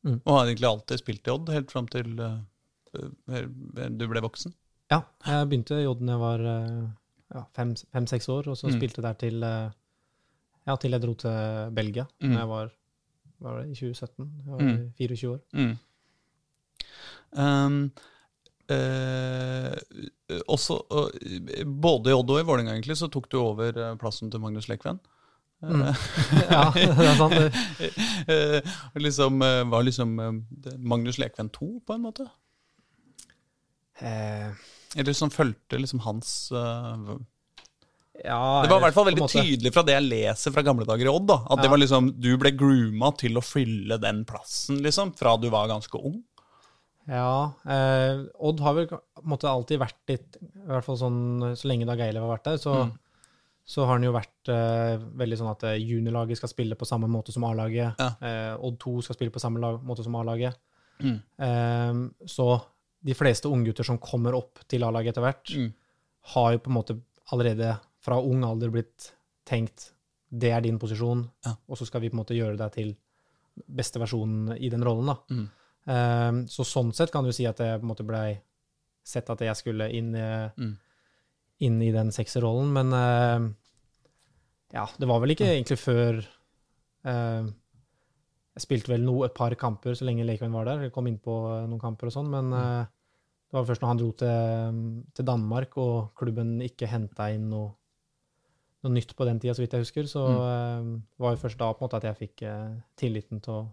Mm. 0.07 0.21
Og 0.23 0.31
har 0.37 0.47
egentlig 0.47 0.69
alltid 0.69 1.01
spilt 1.03 1.27
i 1.27 1.33
Odd 1.33 1.49
helt 1.51 1.73
fram 1.75 1.89
til 1.91 2.13
eh, 2.23 2.37
eh, 3.35 3.49
du 3.91 4.05
ble 4.07 4.23
voksen. 4.23 4.55
Ja, 4.93 5.01
jeg 5.27 5.49
begynte 5.51 5.81
i 5.83 5.89
Odd 5.91 6.05
da 6.07 6.13
jeg 6.15 6.23
var 6.23 6.45
eh, 6.53 6.85
ja, 7.35 7.43
fem-seks 7.59 8.29
år, 8.31 8.53
og 8.53 8.61
så 8.61 8.69
Mm. 8.71 8.77
spilte 8.79 9.03
der 9.03 9.17
til 9.19 9.43
eh, 9.43 9.71
ja, 10.69 10.77
til 10.77 10.95
jeg 10.95 11.03
dro 11.03 11.15
til 11.19 11.75
Belgia 11.75 12.07
Mm. 12.23 12.33
da 12.35 12.39
jeg 12.45 12.49
var, 12.53 12.71
var 13.43 13.59
det, 13.61 13.71
i 13.71 13.75
2017. 13.75 14.31
Jeg 14.47 14.53
var 14.53 14.61
Mm. 14.63 14.93
24 14.99 15.31
år. 15.31 15.41
Mm. 15.53 15.75
Um, 17.37 17.91
eh, 18.71 19.75
også, 20.49 20.79
eh, 20.91 21.65
både 21.67 22.11
i 22.11 22.17
Odd 22.17 22.31
og 22.31 22.41
i 22.41 22.47
Vålerenga 22.49 22.73
egentlig, 22.77 22.97
så 22.97 23.09
tok 23.13 23.29
du 23.31 23.37
over 23.41 23.77
eh, 23.77 23.97
plassen 24.01 24.31
til 24.33 24.41
Magnus 24.41 24.69
Lekven. 24.71 24.99
Mm. 25.63 25.83
ja, 26.53 26.65
det 26.75 27.07
er 27.07 27.17
sant. 27.17 27.35
Eh, 28.29 28.61
liksom, 28.99 29.41
eh, 29.43 29.63
var 29.71 29.83
liksom 29.87 30.17
eh, 30.21 30.73
Magnus 30.79 31.19
Lekven 31.23 31.49
2, 31.55 31.69
på 31.87 31.95
en 31.95 32.03
måte? 32.03 32.27
Eh, 34.01 34.51
Eller 34.97 35.13
som 35.17 35.31
fulgte 35.31 35.79
liksom 35.79 36.01
hans 36.05 36.51
eh, 36.53 37.17
ja, 38.25 38.63
Det 38.63 38.71
var 38.71 38.79
i 38.81 38.85
hvert 38.87 38.95
fall 38.95 39.09
veldig 39.11 39.29
tydelig 39.31 39.73
fra 39.75 39.83
det 39.87 39.95
jeg 39.97 40.07
leser 40.09 40.53
fra 40.55 40.63
gamle 40.63 40.87
dager 40.89 41.07
i 41.07 41.13
Odd. 41.13 41.27
da 41.29 41.37
At 41.51 41.63
det 41.63 41.71
var 41.71 41.79
liksom 41.79 42.13
du 42.21 42.37
ble 42.39 42.51
grooma 42.57 43.11
til 43.19 43.37
å 43.37 43.43
fylle 43.45 43.99
den 44.01 44.25
plassen, 44.25 44.81
liksom, 44.83 45.13
fra 45.19 45.37
du 45.37 45.49
var 45.51 45.69
ganske 45.69 45.95
ung. 46.01 46.23
Ja, 47.07 47.53
eh, 47.71 48.25
Odd 48.43 48.61
har 48.61 48.75
vel 48.75 48.89
måtte 49.23 49.47
alltid 49.47 49.79
vært 49.79 50.01
litt 50.11 50.37
I 50.43 50.67
hvert 50.73 50.85
fall 50.89 50.97
sånn 50.99 51.19
så 51.55 51.69
lenge 51.71 51.87
Dag 51.87 52.01
Eilev 52.03 52.25
har 52.27 52.33
vært 52.39 52.45
der, 52.51 52.57
så, 52.59 52.75
Mm. 52.87 52.93
så 53.67 53.85
har 53.87 53.93
han 53.95 54.03
jo 54.03 54.13
vært 54.13 54.49
eh, 54.51 54.97
veldig 55.23 55.39
sånn 55.39 55.51
at 55.53 55.63
eh, 55.65 55.77
juniorlaget 55.79 56.37
skal 56.41 56.49
spille 56.51 56.75
på 56.79 56.87
samme 56.87 57.07
måte 57.11 57.33
som 57.33 57.45
A-laget. 57.45 57.95
Ja. 57.99 58.11
Eh, 58.21 58.57
Odd 58.59 58.79
2 58.83 59.03
skal 59.03 59.15
spille 59.21 59.31
på 59.35 59.41
samme 59.43 59.61
lag, 59.63 59.81
måte 59.87 60.03
som 60.05 60.15
A-laget. 60.17 60.57
Mm. 61.03 61.21
Eh, 61.39 62.27
så 62.27 62.61
de 63.07 63.15
fleste 63.15 63.47
unggutter 63.51 63.85
som 63.87 63.99
kommer 63.99 64.35
opp 64.35 64.59
til 64.69 64.83
A-laget 64.83 65.15
etter 65.15 65.23
hvert, 65.23 65.55
Mm. 65.57 65.73
har 66.35 66.53
jo 66.53 66.59
på 66.59 66.71
en 66.71 66.75
måte 66.83 67.01
allerede 67.31 67.79
fra 68.07 68.21
ung 68.23 68.45
alder 68.47 68.71
blitt 68.75 69.11
tenkt 69.47 69.91
det 70.31 70.51
er 70.55 70.63
din 70.65 70.79
posisjon, 70.83 71.25
Ja. 71.47 71.53
og 71.69 71.79
så 71.79 71.87
skal 71.87 72.03
vi 72.03 72.09
på 72.11 72.17
en 72.17 72.23
måte 72.23 72.35
gjøre 72.39 72.59
deg 72.59 72.73
til 72.75 72.97
beste 73.67 73.99
versjonen 74.03 74.57
i 74.59 74.69
den 74.73 74.83
rollen. 74.85 75.07
da. 75.07 75.17
Mm. 75.31 75.47
Um, 75.87 76.41
så 76.51 76.65
sånn 76.67 76.91
sett 76.95 77.13
kan 77.15 77.25
du 77.25 77.31
si 77.33 77.47
at 77.47 77.57
det 77.63 77.69
på 77.81 77.87
en 77.87 77.93
måte 77.93 78.05
blei 78.07 78.41
sett 79.07 79.31
at 79.31 79.39
jeg 79.47 79.55
skulle 79.57 79.87
inn, 79.95 80.11
i- 80.19 80.51
Mm. 80.59 80.75
inn 81.61 81.79
i 81.83 81.93
den 81.95 82.11
sekserrollen, 82.11 82.73
men 82.75 82.93
uh, 82.93 83.55
ja, 84.75 84.87
det 84.99 85.07
var 85.09 85.21
vel 85.23 85.31
ikke 85.37 85.47
egentlig 85.47 85.79
før 85.79 86.19
uh, 87.07 87.47
Jeg 88.57 88.65
spilte 88.65 88.89
vel 88.89 89.03
no, 89.05 89.23
et 89.25 89.35
par 89.37 89.55
kamper 89.55 89.93
så 89.95 90.07
lenge 90.09 90.25
Lakeman 90.27 90.53
var 90.57 90.65
der. 90.65 90.83
Jeg 90.87 90.93
kom 90.93 91.07
inn 91.07 91.19
på 91.21 91.35
eh, 91.53 91.67
noen 91.69 91.79
kamper 91.83 92.09
og 92.09 92.13
sånn, 92.15 92.31
men 92.33 92.47
uh, 92.57 92.87
det 92.87 93.53
var 93.53 93.67
først 93.69 93.83
når 93.83 93.91
han 93.91 93.99
dro 94.01 94.07
til, 94.17 94.79
til 95.15 95.27
Danmark 95.29 95.77
og 95.77 96.15
klubben 96.17 96.55
ikke 96.65 96.89
henta 96.89 97.27
inn 97.35 97.51
noe, 97.51 97.75
noe 98.87 98.95
nytt 98.95 99.13
på 99.19 99.27
den 99.29 99.41
tida, 99.43 99.55
så 99.57 99.65
vidt 99.65 99.75
jeg 99.75 99.83
husker, 99.85 100.07
så 100.11 100.23
eh, 100.47 100.87
var 101.23 101.35
det 101.35 101.43
først 101.43 101.59
da 101.61 101.73
på 101.73 101.83
en 101.83 101.87
måte 101.89 101.99
at 101.99 102.07
jeg 102.09 102.19
fikk 102.21 102.45
uh, 102.47 102.77
tilliten 102.99 103.43
til 103.45 103.57
å 103.57 103.65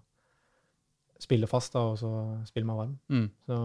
spille 1.24 1.48
fast 1.48 1.76
da, 1.78 1.86
og 1.94 2.00
så 2.02 2.10
spille 2.50 2.68
meg 2.68 2.80
varm. 2.82 2.98
Mm. 3.14 3.28
Så 3.48 3.60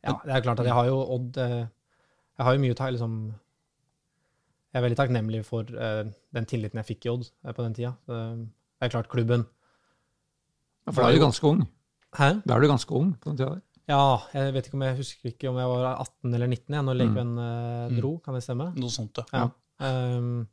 ja, 0.00 0.16
det 0.24 0.32
er 0.38 0.44
klart 0.46 0.62
at 0.62 0.66
jeg 0.70 0.74
har 0.78 0.88
jo 0.88 0.96
Odd 1.12 1.36
uh, 1.36 1.66
Jeg 1.68 2.46
har 2.46 2.54
jo 2.56 2.60
mye 2.62 2.72
å 2.72 2.76
ta 2.78 2.86
liksom 2.88 3.16
Jeg 4.72 4.78
er 4.80 4.84
veldig 4.86 4.96
takknemlig 4.96 5.42
for 5.44 5.68
den 5.68 6.46
tilliten 6.48 6.80
jeg 6.80 6.88
fikk 6.88 7.04
i 7.04 7.10
Odd 7.12 7.26
på 7.44 7.66
den 7.66 7.74
tida. 7.76 7.90
Det 8.08 8.86
er 8.86 8.92
klart, 8.94 9.10
klubben 9.12 9.44
Ja, 10.86 10.94
For 10.94 11.02
da 11.04 11.10
er 11.10 11.18
du 11.18 11.24
ganske 11.26 11.44
ung. 11.52 11.66
Hæ? 12.16 12.30
Da 12.48 12.56
er 12.56 12.64
du 12.64 12.70
ganske 12.72 12.96
ung 12.96 13.12
på 13.20 13.28
den 13.34 13.42
tida 13.42 13.50
der. 13.58 13.66
Ja, 13.90 14.02
jeg 14.32 14.54
vet 14.54 14.68
ikke 14.68 14.78
om 14.78 14.84
jeg 14.86 14.96
husker 15.00 15.32
ikke 15.32 15.50
om 15.50 15.58
jeg 15.58 15.70
var 15.72 15.86
18 15.90 16.34
eller 16.36 16.50
19 16.52 16.76
jeg, 16.76 16.84
når 16.86 16.98
Lekven 17.00 17.30
eh, 17.42 17.88
Mm. 17.90 17.96
dro, 17.98 18.10
kan 18.24 18.36
det 18.36 18.42
stemme? 18.44 18.68
Noe 18.78 18.92
sånt, 18.94 19.18
ja. 19.18 19.24
Ja. 19.34 19.48
Ehm, 19.80 20.46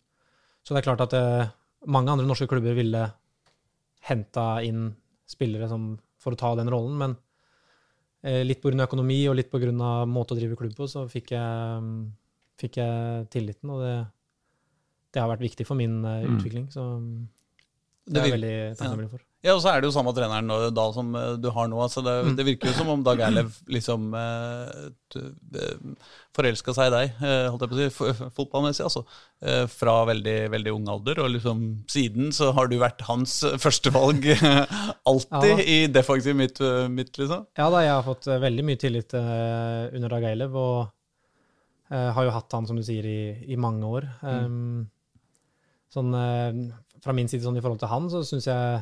så 0.63 0.73
det 0.73 0.81
er 0.81 0.87
klart 0.87 1.03
at 1.05 1.15
eh, 1.17 1.53
mange 1.87 2.11
andre 2.11 2.27
norske 2.27 2.47
klubber 2.49 2.75
ville 2.77 3.03
henta 4.07 4.47
inn 4.63 4.89
spillere 5.27 5.67
som, 5.71 5.93
for 6.21 6.35
å 6.35 6.39
ta 6.39 6.53
den 6.55 6.69
rollen, 6.71 6.95
men 6.99 7.15
uh, 8.23 8.43
litt 8.47 8.61
pga. 8.63 8.85
økonomi 8.85 9.19
og 9.27 9.35
litt 9.35 9.49
pga. 9.51 9.71
måte 10.07 10.35
å 10.35 10.37
drive 10.39 10.55
klubb 10.59 10.75
på, 10.77 10.87
så 10.87 11.03
fikk 11.11 11.33
jeg, 11.35 11.81
um, 11.81 12.13
fikk 12.59 12.79
jeg 12.79 13.27
tilliten, 13.33 13.73
og 13.73 13.83
det, 13.83 13.95
det 15.11 15.23
har 15.23 15.31
vært 15.33 15.43
viktig 15.43 15.67
for 15.67 15.75
min 15.79 15.99
Mm. 16.01 16.37
utvikling. 16.37 16.69
Så 16.71 16.85
det, 18.07 18.13
Det 18.13 18.21
er 18.21 18.29
jeg 18.29 18.37
veldig 18.37 18.77
takknemlig 18.79 19.09
for. 19.11 19.26
Ja, 19.45 19.53
og 19.53 19.61
så 19.61 19.69
er 19.69 19.79
det 19.83 19.87
jo 19.87 19.93
samme 19.93 20.11
treneren 20.17 20.49
da 20.73 20.83
som 20.95 21.11
eh, 21.15 21.35
du 21.39 21.45
har 21.53 21.67
nå. 21.69 21.77
Altså 21.83 22.01
det, 22.03 22.15
Mm. 22.25 22.35
det 22.39 22.45
virker 22.47 22.71
jo 22.71 22.73
som 22.79 22.87
om 22.89 23.03
Dag 23.05 23.19
Eilev 23.21 23.51
liksom 23.69 24.07
eh, 24.17 25.21
forelska 26.35 26.73
seg 26.75 26.89
i 26.89 26.93
deg, 26.95 27.13
eh, 27.21 27.45
holdt 27.53 27.63
jeg 27.63 27.71
på 27.71 27.77
å 27.77 27.83
si, 28.17 28.25
fotballmessig, 28.37 28.83
altså. 28.87 29.03
Eh, 29.41 29.63
fra 29.69 29.93
veldig, 30.09 30.35
veldig 30.53 30.73
ung 30.73 30.89
alder. 30.89 31.21
Og 31.23 31.29
liksom 31.35 31.61
siden 31.89 32.33
så 32.35 32.49
har 32.57 32.67
du 32.71 32.77
vært 32.81 33.05
hans 33.07 33.37
førstevalg 33.61 34.25
alltid 35.05 35.53
Ja 35.53 35.69
i 35.77 35.77
defensiv 35.93 36.35
midt, 36.37 36.59
midt, 36.93 37.13
liksom. 37.21 37.45
Ja 37.61 37.69
da, 37.73 37.81
jeg 37.85 37.93
har 37.93 38.05
fått 38.09 38.27
eh, 38.27 38.41
veldig 38.41 38.65
mye 38.67 38.81
tillit 38.81 39.13
eh, 39.17 39.87
under 39.95 40.09
Dag 40.17 40.27
Eilev, 40.33 40.57
og 40.57 40.89
eh, 41.93 42.09
har 42.17 42.27
jo 42.27 42.35
hatt 42.35 42.57
han, 42.57 42.67
som 42.69 42.75
du 42.81 42.83
sier, 42.85 43.05
i, 43.05 43.53
i 43.53 43.55
mange 43.55 43.85
år. 43.85 44.09
Mm. 44.25 44.85
sånn, 45.93 46.13
eh, 46.19 46.61
fra 47.05 47.13
min 47.15 47.29
side, 47.29 47.45
sånn 47.45 47.57
i 47.57 47.63
forhold 47.63 47.79
til 47.85 47.93
han, 47.93 48.09
så 48.11 48.25
syns 48.27 48.49
jeg 48.49 48.81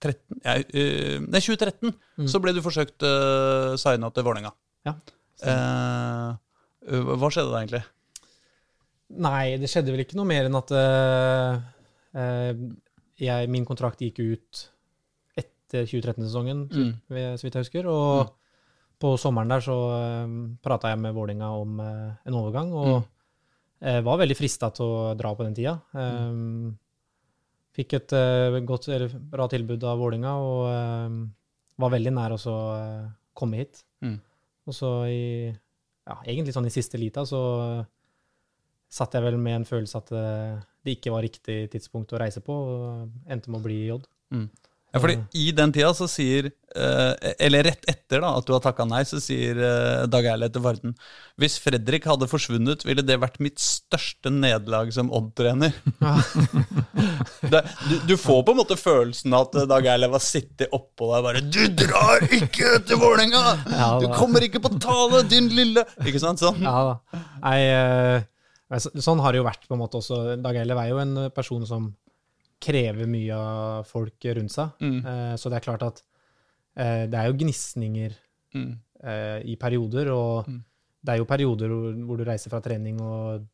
13, 0.00 0.40
ja, 0.44 0.54
eh, 0.62 1.18
nei 1.24 1.40
2013, 1.42 1.92
Mm. 2.18 2.26
så 2.30 2.38
ble 2.42 2.50
du 2.56 2.60
forsøkt 2.64 3.02
uh, 3.06 3.76
signa 3.78 4.08
til 4.10 4.24
Vålerenga. 4.26 4.50
Ja. 4.88 4.92
Eh, 5.46 6.30
eh, 6.88 7.02
hva 7.18 7.28
skjedde 7.30 7.52
da 7.52 7.60
egentlig? 7.60 7.84
Nei, 9.22 9.44
det 9.62 9.68
skjedde 9.70 9.92
vel 9.94 10.02
ikke 10.02 10.18
noe 10.18 10.26
mer 10.28 10.44
enn 10.48 10.58
at 10.58 10.70
uh, 10.74 11.54
uh, 12.18 12.52
jeg, 13.22 13.40
min 13.54 13.66
kontrakt 13.68 14.02
gikk 14.02 14.18
ut 14.24 14.52
etter 15.38 15.82
2013-sesongen, 15.86 16.58
Mm. 16.74 16.92
så 17.38 17.42
vidt 17.46 17.54
jeg 17.58 17.64
husker. 17.68 17.84
Og 17.86 18.34
på 18.98 19.14
sommeren 19.20 19.52
der 19.52 19.62
så 19.62 19.76
uh, 19.92 20.34
prata 20.64 20.90
jeg 20.92 21.00
med 21.02 21.14
Vålinga 21.14 21.52
om 21.54 21.78
uh, 21.80 22.10
en 22.26 22.36
overgang, 22.38 22.72
og 22.74 22.92
eh, 23.80 24.00
var 24.02 24.20
veldig 24.20 24.36
frista 24.38 24.72
til 24.74 24.90
å 24.90 25.14
dra 25.18 25.30
på 25.38 25.46
den 25.46 25.54
tida. 25.54 25.76
Um, 25.94 26.76
fikk 27.78 27.94
et 28.00 28.14
eh, 28.18 28.58
godt, 28.66 28.88
eller 28.90 29.12
bra 29.30 29.46
tilbud 29.50 29.84
av 29.86 30.00
Vålinga 30.02 30.34
og 30.42 30.62
var 31.78 31.94
veldig 31.94 32.14
nær 32.14 32.34
å 32.34 32.40
så, 32.40 32.56
eh, 32.78 33.06
komme 33.38 33.62
hit. 33.62 33.84
Mm. 34.02 34.18
Og 34.68 34.74
så 34.74 34.90
i 35.08 35.22
ja, 35.48 36.16
egentlig 36.24 36.54
sånn 36.56 36.68
i 36.68 36.74
siste 36.74 36.98
lita 37.00 37.24
så 37.28 37.40
satt 38.88 39.14
jeg 39.14 39.24
vel 39.26 39.36
med 39.40 39.60
en 39.60 39.68
følelse 39.68 40.00
at 40.00 40.12
eh, 40.16 40.56
det 40.84 40.96
ikke 40.96 41.12
var 41.12 41.24
riktig 41.26 41.58
tidspunkt 41.72 42.14
å 42.14 42.20
reise 42.20 42.42
på, 42.44 42.54
og 42.54 43.30
endte 43.30 43.52
med 43.52 43.60
å 43.60 43.66
bli 43.66 43.82
J. 43.86 44.00
Ja, 44.88 45.00
fordi 45.02 45.18
I 45.36 45.50
den 45.52 45.72
tida 45.74 45.90
så 45.92 46.06
sier 46.08 46.46
eh, 46.48 47.32
Eller 47.44 47.66
rett 47.66 47.82
etter 47.90 48.22
da, 48.24 48.30
at 48.38 48.46
du 48.48 48.54
har 48.54 48.62
takka 48.64 48.86
nei, 48.88 49.02
så 49.04 49.20
sier 49.20 49.58
eh, 49.60 50.06
Dag 50.08 50.24
Eilert 50.30 50.54
til 50.56 50.64
Varden 50.64 50.94
Hvis 51.40 51.58
Fredrik 51.60 52.06
hadde 52.08 52.28
forsvunnet, 52.30 52.86
ville 52.88 53.04
det 53.04 53.18
vært 53.20 53.36
mitt 53.44 53.60
største 53.60 54.32
nederlag 54.32 54.88
som 54.94 55.12
Odd-trener. 55.12 55.76
Ja. 56.00 56.14
du, 57.90 57.94
du 58.08 58.14
får 58.16 58.40
på 58.46 58.54
en 58.54 58.60
måte 58.62 58.78
følelsen 58.80 59.36
av 59.36 59.50
at 59.50 59.60
eh, 59.60 59.68
Dag 59.74 59.90
Eilert 59.92 60.14
var 60.16 60.24
sittet 60.24 60.72
oppå 60.72 61.12
deg 61.12 61.20
og 61.20 61.28
bare 61.28 61.44
'Du 61.44 61.62
drar 61.84 62.24
ikke 62.40 62.80
til 62.88 63.02
Vålerenga! 63.04 63.44
Du 64.00 64.08
kommer 64.16 64.44
ikke 64.46 64.64
på 64.64 64.72
tale, 64.80 65.22
din 65.28 65.52
lille 65.52 65.84
Ikke 66.00 66.22
sant? 66.22 66.40
Sånn. 66.40 66.64
Ja 66.64 66.94
da. 66.94 67.22
Jeg, 67.44 68.26
eh, 68.72 68.92
sånn 69.04 69.20
har 69.20 69.36
det 69.36 69.42
jo 69.42 69.48
vært 69.50 69.68
på 69.68 69.76
en 69.76 69.84
måte 69.84 70.00
også. 70.00 70.38
Dag 70.40 70.56
Eilev 70.56 70.80
er 70.80 70.92
jo 70.94 71.04
en 71.04 71.16
person 71.36 71.64
som 71.68 71.92
krever 72.60 73.06
mye 73.06 73.34
av 73.36 73.84
folk 73.86 74.24
rundt 74.36 74.52
seg. 74.54 74.72
Mm. 74.82 74.98
Eh, 75.06 75.34
så 75.38 75.50
det 75.50 75.58
er 75.60 75.66
klart 75.66 75.84
at 75.86 76.02
eh, 76.76 77.04
det 77.10 77.14
er 77.20 77.28
jo 77.30 77.38
gnisninger 77.44 78.16
Mm. 78.54 78.78
eh, 79.04 79.42
i 79.44 79.56
perioder, 79.60 80.08
og 80.14 80.46
Mm. 80.48 80.62
det 81.04 81.12
er 81.12 81.18
jo 81.18 81.24
perioder 81.28 81.68
hvor, 81.68 81.92
hvor 82.06 82.16
du 82.16 82.24
reiser 82.24 82.48
fra 82.50 82.60
trening 82.64 83.00
og 83.00 83.44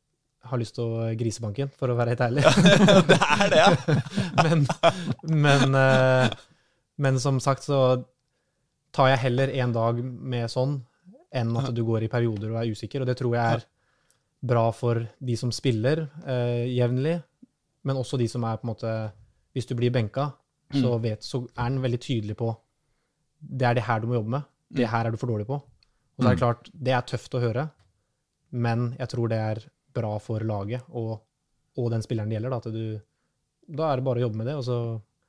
har 0.44 0.58
lyst 0.60 0.74
til 0.76 0.84
å 0.84 1.08
grisebanken, 1.18 1.70
for 1.74 1.88
å 1.88 1.96
være 1.96 2.14
helt 2.14 2.20
ærlig. 2.20 2.42
det 3.10 3.18
er 3.18 3.50
det, 3.50 3.58
ja. 3.58 3.70
men, 4.44 4.66
men, 5.24 5.74
eh, 5.74 6.28
men 6.98 7.18
som 7.18 7.40
sagt 7.40 7.64
så 7.66 8.04
tar 8.94 9.08
jeg 9.10 9.18
heller 9.24 9.50
en 9.64 9.72
dag 9.74 9.98
med 10.04 10.46
sånn 10.52 10.76
enn 11.34 11.56
at 11.58 11.72
du 11.74 11.82
går 11.84 12.04
i 12.06 12.08
perioder 12.12 12.52
og 12.52 12.60
er 12.62 12.70
usikker, 12.70 13.02
og 13.02 13.08
det 13.10 13.16
tror 13.18 13.34
jeg 13.34 13.56
er 13.58 13.64
bra 14.44 14.68
for 14.70 15.00
de 15.18 15.34
som 15.40 15.50
spiller 15.50 16.04
eh, 16.28 16.68
jevnlig, 16.76 17.16
men 17.84 17.96
også 18.00 18.18
de 18.20 18.26
som 18.30 18.44
er 18.48 18.56
på 18.60 18.66
en 18.66 18.72
måte 18.74 18.90
Hvis 19.54 19.66
du 19.70 19.74
blir 19.78 19.92
benka, 19.94 20.32
så, 20.74 20.96
vet, 20.98 21.22
så 21.22 21.44
er 21.54 21.68
den 21.70 21.82
veldig 21.84 22.00
tydelig 22.02 22.34
på 22.40 22.48
det 23.38 23.66
er 23.68 23.74
det 23.76 23.84
her 23.86 24.00
du 24.00 24.06
må 24.08 24.14
jobbe 24.16 24.30
med. 24.32 24.42
Det 24.72 24.88
her 24.88 25.04
er 25.06 25.12
du 25.14 25.18
for 25.20 25.28
dårlig 25.30 25.46
på. 25.46 25.54
Og 25.60 26.22
så 26.24 26.26
er 26.30 26.34
det 26.34 26.40
klart, 26.40 26.70
det 26.72 26.92
er 26.96 27.02
tøft 27.06 27.34
å 27.36 27.40
høre, 27.42 27.68
men 28.54 28.94
jeg 28.98 29.08
tror 29.12 29.28
det 29.30 29.38
er 29.38 29.60
bra 29.94 30.14
for 30.22 30.40
laget 30.46 30.82
og, 30.90 31.20
og 31.78 31.90
den 31.92 32.02
spilleren 32.02 32.30
det 32.32 32.38
gjelder. 32.38 32.54
Da, 32.54 32.56
at 32.56 32.72
du, 32.74 33.00
da 33.78 33.90
er 33.92 34.00
det 34.00 34.06
bare 34.08 34.22
å 34.22 34.24
jobbe 34.26 34.40
med 34.40 34.48
det, 34.50 34.54
og 34.58 34.64
så, 34.66 34.78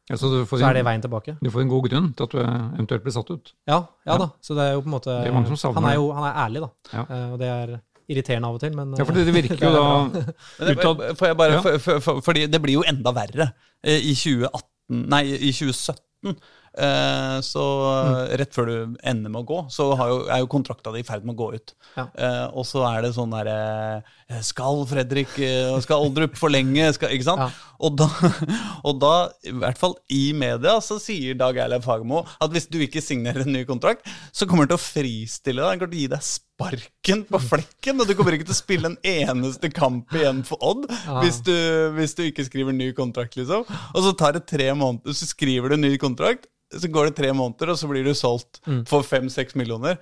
Ja, 0.10 0.18
så, 0.22 0.30
så 0.46 0.60
er 0.70 0.78
det 0.80 0.86
veien 0.86 1.02
tilbake. 1.02 1.36
du 1.42 1.50
får 1.52 1.62
en 1.66 1.72
god 1.74 1.90
grunn 1.90 2.10
til 2.14 2.28
at 2.28 2.34
du 2.36 2.40
eventuelt 2.46 3.04
blir 3.06 3.16
satt 3.16 3.30
ut. 3.34 3.54
Ja, 3.68 3.80
ja 4.06 4.14
Ja. 4.14 4.18
da. 4.22 4.30
Så 4.42 4.56
det 4.58 4.64
er 4.70 4.74
jo 4.76 4.82
på 4.86 4.90
en 4.90 4.96
måte 4.96 5.12
er 5.12 5.32
Han 5.34 5.90
er 5.90 5.96
jo 6.00 6.12
han 6.14 6.28
er 6.30 6.40
ærlig, 6.46 6.62
da. 6.62 6.70
Ja. 6.94 7.06
Eh, 7.10 7.28
og 7.34 7.40
det 7.42 7.50
er 7.50 7.76
irriterende 8.12 8.48
av 8.50 8.56
og 8.58 8.62
til, 8.62 8.76
men 8.78 8.94
Ja, 8.98 9.06
for 9.06 9.14
det, 9.18 9.26
det 9.28 9.34
virker 9.36 9.64
jo 9.66 9.72
er 9.74 10.76
da 10.76 10.76
Utad- 10.76 11.18
får 11.18 11.34
Ja. 11.34 11.62
for, 11.62 11.80
for, 11.80 12.00
for, 12.06 12.22
fordi 12.22 12.46
det 12.52 12.62
blir 12.62 12.80
jo 12.80 12.84
enda 12.88 13.12
verre. 13.16 13.52
Eh, 13.84 14.00
I 14.12 14.14
2018, 14.14 14.64
nei, 15.10 15.24
i 15.50 15.52
2017, 15.56 16.36
eh, 16.78 17.40
så 17.46 17.64
Mm. 18.06 18.38
rett 18.42 18.54
før 18.54 18.66
du 18.70 18.98
ender 19.04 19.30
med 19.32 19.42
å 19.42 19.46
gå, 19.48 19.60
så 19.72 19.96
har 19.98 20.10
jo, 20.12 20.18
er 20.28 20.40
jo 20.44 20.48
kontrakta 20.52 20.92
di 20.94 21.00
i 21.00 21.08
ferd 21.08 21.24
med 21.26 21.36
å 21.36 21.40
gå 21.40 21.54
ut. 21.56 21.74
Ja. 21.96 22.08
Eh, 22.18 22.46
og 22.54 22.66
så 22.68 22.84
er 22.90 23.02
det 23.06 23.14
sånn 23.16 23.32
derre 23.32 24.04
Skal 24.42 24.80
Fredrik 24.90 25.36
eh, 25.38 25.76
Skal 25.86 26.02
Oldrup 26.02 26.34
forlenge? 26.40 26.88
Skal, 26.96 27.12
ikke 27.14 27.28
sant? 27.28 27.44
Ja. 27.46 27.74
Og, 27.86 27.94
da, 28.00 28.08
og 28.88 28.98
da, 29.02 29.12
i 29.46 29.54
hvert 29.54 29.78
fall 29.78 29.94
i 30.10 30.32
media, 30.34 30.80
så 30.82 30.98
sier 31.02 31.38
Dag 31.38 31.60
Eilev 31.62 31.84
Fagermo 31.86 32.24
at 32.42 32.56
hvis 32.56 32.66
du 32.72 32.80
ikke 32.82 33.04
signerer 33.06 33.44
en 33.46 33.54
ny 33.54 33.62
kontrakt, 33.70 34.08
så 34.34 34.48
kommer 34.50 34.66
han 34.66 34.72
til 34.74 34.80
å 34.80 34.82
fristille 34.82 35.62
deg. 35.62 35.70
Han 35.76 35.84
kommer 35.84 35.94
til 35.94 36.00
å 36.00 36.04
gi 36.06 36.10
deg 36.16 36.26
sparken 36.26 37.24
på 37.30 37.42
flekken, 37.52 38.02
og 38.02 38.10
du 38.10 38.16
kommer 38.18 38.38
ikke 38.38 38.48
til 38.50 38.56
å 38.56 38.60
spille 38.64 38.92
en 38.94 38.98
eneste 39.12 39.70
kamp 39.76 40.18
igjen 40.18 40.42
for 40.48 40.64
Odd 40.66 40.88
Ja. 40.90 41.20
hvis, 41.22 41.42
du, 41.46 41.54
hvis 42.00 42.18
du 42.18 42.26
ikke 42.26 42.48
skriver 42.48 42.74
ny 42.74 42.90
kontrakt, 42.98 43.38
liksom. 43.38 43.68
Og 43.94 44.02
så 44.08 44.16
tar 44.18 44.40
det 44.40 44.48
tre 44.50 44.72
måneder, 44.74 45.14
så 45.14 45.30
skriver 45.30 45.76
du 45.76 45.82
ny 45.84 45.96
kontrakt, 46.02 46.50
så 46.74 46.90
går 46.90 47.12
det 47.12 47.20
tre 47.20 47.30
måneder, 47.36 47.76
og 47.76 47.78
så 47.78 47.88
blir 47.92 48.08
du 48.08 48.16
solgt 48.18 48.58
for 48.90 49.06
fem-seks 49.06 49.54
millioner. 49.60 50.00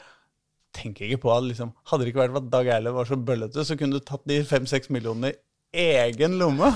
Tenker 0.74 1.06
ikke 1.06 1.22
på 1.28 1.32
at 1.36 1.44
liksom, 1.46 1.72
Hadde 1.90 2.04
det 2.06 2.14
ikke 2.14 2.24
vært 2.24 2.34
for 2.36 2.42
at 2.44 2.52
Dag 2.54 2.70
Eilev 2.76 2.96
var 2.98 3.10
så 3.10 3.18
bøllete, 3.18 3.66
så 3.68 3.78
kunne 3.78 4.00
du 4.00 4.06
tatt 4.06 4.24
de 4.30 4.40
fem-seks 4.48 4.90
millionene 4.94 5.34
i 5.74 5.88
egen 6.04 6.38
lomme. 6.42 6.70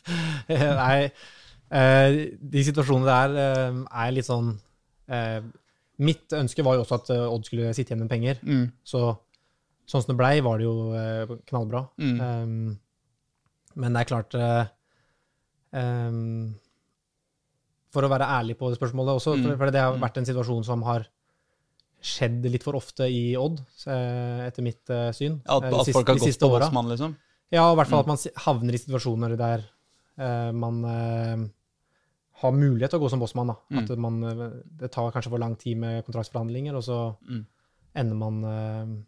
Nei, 0.80 1.10
eh, 1.70 2.14
de 2.40 2.62
situasjonene 2.66 3.06
der 3.10 3.40
eh, 3.44 3.80
er 4.04 4.14
litt 4.16 4.26
sånn 4.26 4.52
eh, 5.10 5.40
Mitt 6.00 6.32
ønske 6.32 6.64
var 6.64 6.78
jo 6.78 6.84
også 6.86 6.96
at 6.96 7.10
eh, 7.12 7.26
Odd 7.28 7.44
skulle 7.44 7.74
sitte 7.76 7.92
igjen 7.92 8.00
med 8.06 8.10
penger. 8.10 8.38
Mm. 8.46 8.70
Så 8.86 9.02
sånn 9.90 10.00
som 10.04 10.12
det 10.14 10.18
blei, 10.22 10.36
var 10.46 10.58
det 10.62 10.64
jo 10.64 10.74
eh, 10.96 11.34
knallbra. 11.50 11.82
Mm. 12.00 12.18
Um, 12.22 12.78
men 13.82 13.94
det 13.94 14.00
er 14.04 14.08
klart 14.08 14.34
eh, 14.38 14.70
um, 15.76 16.54
For 17.92 18.06
å 18.06 18.10
være 18.12 18.28
ærlig 18.38 18.56
på 18.58 18.70
det 18.70 18.78
spørsmålet 18.80 19.18
også, 19.18 19.34
Mm. 19.40 19.56
for 19.58 19.70
det 19.74 19.82
har 19.82 19.98
vært 19.98 20.18
en 20.22 20.28
situasjon 20.30 20.64
som 20.66 20.82
har 20.86 21.04
skjedd 22.00 22.46
litt 22.50 22.62
for 22.64 22.76
ofte 22.78 23.04
i 23.12 23.34
Odd, 23.36 23.60
eh, 23.86 24.46
etter 24.46 24.62
mitt 24.64 24.84
syn. 24.86 25.12
syn. 25.12 25.40
At, 25.46 25.62
eh, 25.64 25.68
at 25.68 25.86
siste- 25.86 25.92
folk 25.98 26.08
har 26.08 26.16
gått 26.16 26.38
på. 26.40 26.48
Bossmann, 26.58 26.88
liksom. 26.88 27.16
Ja, 27.52 27.72
i 27.72 27.76
hvert 27.76 27.88
fall 27.90 28.00
at 28.00 28.06
man 28.06 28.16
havner 28.46 28.74
i 28.74 28.78
situasjoner 28.78 29.36
der 29.36 29.64
uh, 30.20 30.52
man 30.52 30.84
uh, 30.84 31.48
har 32.40 32.52
mulighet 32.52 32.90
til 32.90 33.00
å 33.00 33.02
gå 33.02 33.10
som 33.10 33.20
bossmann. 33.20 33.50
Mm. 33.70 33.78
At 33.82 33.98
man, 33.98 34.22
eh, 34.24 34.50
det 34.80 34.90
tar 34.92 35.10
kanskje 35.12 35.30
for 35.30 35.38
lang 35.42 35.56
tid 35.56 35.76
med 35.76 36.04
kontraktsforhandlinger, 36.06 36.74
og 36.76 36.82
så 36.86 37.16
Mm. 37.28 37.46
ender 37.96 38.16
man 38.16 38.44
uh, 38.44 39.02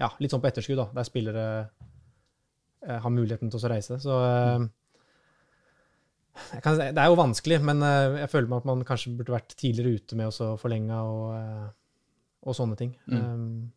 ja, 0.00 0.10
litt 0.20 0.30
sånn 0.32 0.40
på 0.42 0.48
etterskudd, 0.50 0.76
da, 0.76 0.88
der 0.92 1.04
spillere 1.04 1.70
eh, 2.86 2.98
har 2.98 3.10
muligheten 3.10 3.48
til 3.50 3.60
å 3.60 3.70
reise. 3.70 3.96
Så 4.02 4.10
eh, 4.10 4.68
jeg 6.54 6.62
kan, 6.64 6.78
det 6.80 6.98
er 6.98 7.08
jo 7.12 7.16
vanskelig, 7.20 7.60
men 7.62 7.82
eh, 7.86 8.20
jeg 8.24 8.30
føler 8.32 8.48
meg 8.50 8.62
at 8.62 8.68
man 8.70 8.84
kanskje 8.88 9.12
burde 9.18 9.34
vært 9.36 9.54
tidligere 9.60 9.94
ute 10.00 10.16
med 10.18 10.32
å 10.32 10.48
forlenge 10.60 10.96
og, 11.04 11.24
eh, 11.36 11.68
og 12.42 12.56
sånne 12.58 12.76
ting. 12.78 12.94
Mm. 13.06 13.18
Um, 13.18 13.72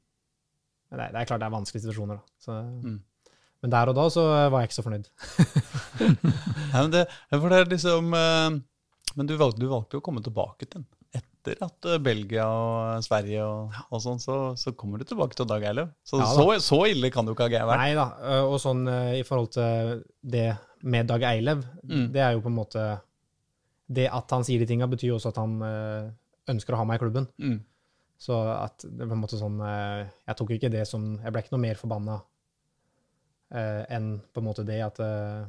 men 0.91 0.99
det 1.01 1.11
det 1.13 1.21
er 1.21 1.27
klart 1.29 1.41
det 1.43 1.47
er 1.49 1.53
vanskelige 1.57 1.85
situasjoner, 1.87 2.21
da. 2.21 2.33
Så, 2.39 2.61
Mm. 2.85 2.99
Men 3.63 3.71
der 3.71 3.89
og 3.89 3.95
da 3.97 4.03
så 4.13 4.21
var 4.51 4.61
jeg 4.61 4.67
ikke 4.69 4.75
så 4.77 4.83
fornøyd. 4.85 5.07
Nei, 5.99 6.81
men 6.83 6.91
det, 6.93 7.05
for 7.31 7.47
det 7.49 7.57
er 7.63 7.71
liksom 7.71 8.11
eh, 8.13 8.57
Men 9.15 9.29
du 9.29 9.33
valgte, 9.39 9.61
du 9.63 9.71
valgte 9.71 9.97
jo 9.97 10.01
å 10.03 10.05
komme 10.05 10.21
tilbake 10.25 10.67
til 10.67 10.81
den. 10.83 10.85
Etter 11.15 11.61
at 11.65 11.87
eh, 11.89 11.97
Belgia 12.03 12.45
og 12.51 13.01
Sverige 13.05 13.45
og, 13.47 13.73
og 13.89 14.03
sånn, 14.03 14.19
så, 14.21 14.35
så 14.59 14.73
kommer 14.77 15.01
du 15.01 15.07
tilbake 15.09 15.37
til 15.39 15.47
Dag 15.49 15.63
Eilev. 15.65 15.89
Så, 16.05 16.19
Ja 16.21 16.27
så 16.35 16.45
så 16.61 16.79
ille 16.91 17.09
kan 17.15 17.25
du 17.25 17.31
ikke 17.33 17.47
ha 17.55 17.65
vært. 17.71 17.81
Nei 17.81 17.95
da. 17.97 18.05
Og 18.51 18.57
sånn 18.61 18.83
i 19.17 19.23
forhold 19.25 19.53
til 19.55 20.03
det 20.21 20.49
med 20.85 21.07
Dag 21.09 21.23
Eilev, 21.31 21.63
Mm. 21.85 22.07
det 22.13 22.21
er 22.21 22.35
jo 22.35 22.41
på 22.45 22.49
en 22.51 22.59
måte 22.59 22.83
Det 23.87 24.07
at 24.09 24.31
han 24.33 24.43
sier 24.45 24.59
de 24.61 24.65
tinga, 24.69 24.87
betyr 24.89 25.11
jo 25.13 25.17
også 25.19 25.29
at 25.33 25.37
han 25.41 25.57
ønsker 26.49 26.73
å 26.75 26.79
ha 26.81 26.85
meg 26.89 26.97
i 26.99 27.03
klubben. 27.05 27.27
Mm. 27.41 27.59
Så 28.17 28.35
at 28.53 28.85
det 28.87 29.03
på 29.09 29.11
en 29.11 29.19
måte 29.19 29.35
sånn 29.37 29.57
øh, 29.59 30.05
Jeg 30.27 30.35
tok 30.39 30.51
ikke 30.55 30.69
det 30.71 30.85
som 30.87 31.17
Jeg 31.19 31.33
ble 31.35 31.41
ikke 31.43 31.51
noe 31.51 31.63
mer 31.65 31.75
forbanna 31.75 32.13
eh, 33.51 33.83
enn 33.97 34.21
på 34.33 34.39
en 34.41 34.47
måte 34.47 34.63
det 34.67 34.77
at 34.85 35.01
eh, 35.03 35.43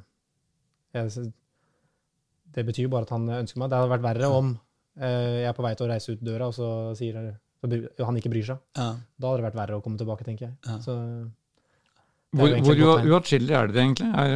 jeg, 0.99 1.31
Det 2.57 2.65
betyr 2.67 2.89
jo 2.89 2.93
bare 2.93 3.07
at 3.07 3.13
han 3.15 3.29
ønsker 3.43 3.61
meg. 3.63 3.71
Det 3.71 3.79
hadde 3.79 3.93
vært 3.95 4.07
verre 4.09 4.31
om 4.33 4.51
eh, 4.99 5.43
jeg 5.45 5.51
er 5.51 5.57
på 5.59 5.65
vei 5.67 5.75
til 5.79 5.87
å 5.87 5.91
reise 5.93 6.15
ut 6.17 6.23
døra, 6.27 6.49
og 6.51 6.55
så 6.57 6.69
sier 6.99 7.19
så 7.61 7.69
bry- 7.71 7.89
han 8.07 8.17
ikke 8.21 8.31
bryr 8.33 8.47
seg. 8.51 8.61
Ja. 8.79 8.91
Da 9.17 9.29
hadde 9.31 9.43
det 9.43 9.47
vært 9.51 9.59
verre 9.63 9.79
å 9.79 9.83
komme 9.85 9.99
tilbake, 10.01 10.25
tenker 10.27 10.49
jeg. 10.49 10.57
Ja. 10.67 10.79
Så 10.85 10.95
Hvor, 12.37 12.51
hvor 12.67 13.07
uatskillelig 13.17 13.55
er 13.57 13.71
det 13.73 13.81
egentlig? 13.81 14.09
Er, 14.13 14.35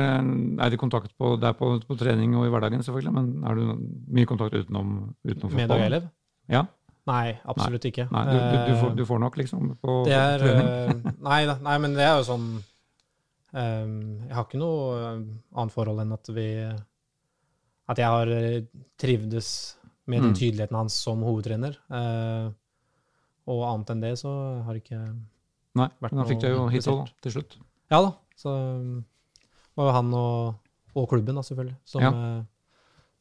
er 0.65 0.71
det 0.73 0.79
kontakt 0.81 1.13
på, 1.19 1.35
det 1.41 1.49
er 1.51 1.57
på, 1.59 1.73
på 1.85 1.97
trening 2.01 2.37
og 2.39 2.47
i 2.47 2.53
hverdagen, 2.53 2.85
selvfølgelig, 2.87 3.13
men 3.17 3.27
er 3.51 3.59
det 3.59 3.67
mye 4.21 4.29
kontakt 4.31 4.55
utenom, 4.57 4.93
utenom 5.27 5.57
med 5.59 5.69
Dag 5.73 5.83
Eilev? 5.85 6.07
Ja. 6.51 6.63
Nei, 7.11 7.33
absolutt 7.51 7.87
ikke. 7.91 8.07
Nei, 8.15 8.25
du, 8.31 8.37
du, 8.39 8.57
du, 8.69 8.73
får, 8.79 8.91
Eh, 8.93 8.97
du 9.01 9.05
får 9.09 9.19
nok, 9.23 9.37
liksom, 9.41 9.71
på 9.83 9.95
det 10.07 10.15
er, 10.15 10.39
trening? 10.45 10.69
eh, 10.71 11.15
nei, 11.27 11.41
nei, 11.67 11.77
men 11.83 11.97
det 11.99 12.05
er 12.07 12.17
jo 12.21 12.27
sånn 12.29 12.47
eh, 13.55 13.89
Jeg 14.29 14.37
har 14.37 14.47
ikke 14.47 14.61
noe 14.63 15.01
eh, 15.01 15.25
annet 15.59 15.75
forhold 15.75 16.03
enn 16.05 16.15
at 16.17 16.31
vi 16.37 16.47
At 17.91 17.99
jeg 17.99 18.07
har 18.15 18.31
eh, 18.31 18.61
trivdes 19.01 19.51
med 20.11 20.23
den 20.25 20.33
Mm. 20.33 20.39
tydeligheten 20.39 20.77
hans 20.79 20.95
som 21.03 21.21
hovedtrener. 21.23 21.77
eh, 21.91 22.51
og 23.51 23.61
annet 23.67 23.91
enn 23.91 24.01
det 24.05 24.13
så 24.21 24.31
har 24.65 24.75
det 24.77 24.83
ikke 24.85 25.01
Nei, 25.79 25.89
vært 26.03 26.13
men 26.13 26.21
da 26.23 26.29
fikk 26.29 26.41
du 26.43 26.49
jo 26.51 26.65
hit 26.71 26.87
òg, 26.91 27.09
til 27.23 27.33
slutt. 27.33 27.57
Ja 27.91 28.01
da. 28.03 28.13
Så 28.39 28.51
um, 28.51 29.05
var 29.79 29.87
jo 29.89 29.95
han 29.97 30.15
og, 30.15 30.55
og 30.95 31.09
klubben, 31.11 31.35
da, 31.39 31.43
selvfølgelig. 31.47 31.77
Som 31.85 32.03
Ja. 32.03 32.11
eh, 32.11 32.43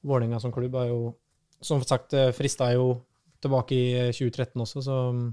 Vålerenga 0.06 0.40
som 0.42 0.52
klubb 0.56 0.76
har 0.80 0.88
jo 0.90 1.16
som 1.62 1.82
sagt 1.84 2.14
eh, 2.14 2.30
frista 2.32 2.70
jo 2.74 3.02
tilbake 3.44 3.76
i 3.78 3.86
eh, 4.08 4.10
2013 4.16 4.64
også, 4.66 4.84
så 4.86 4.98
um, 5.14 5.28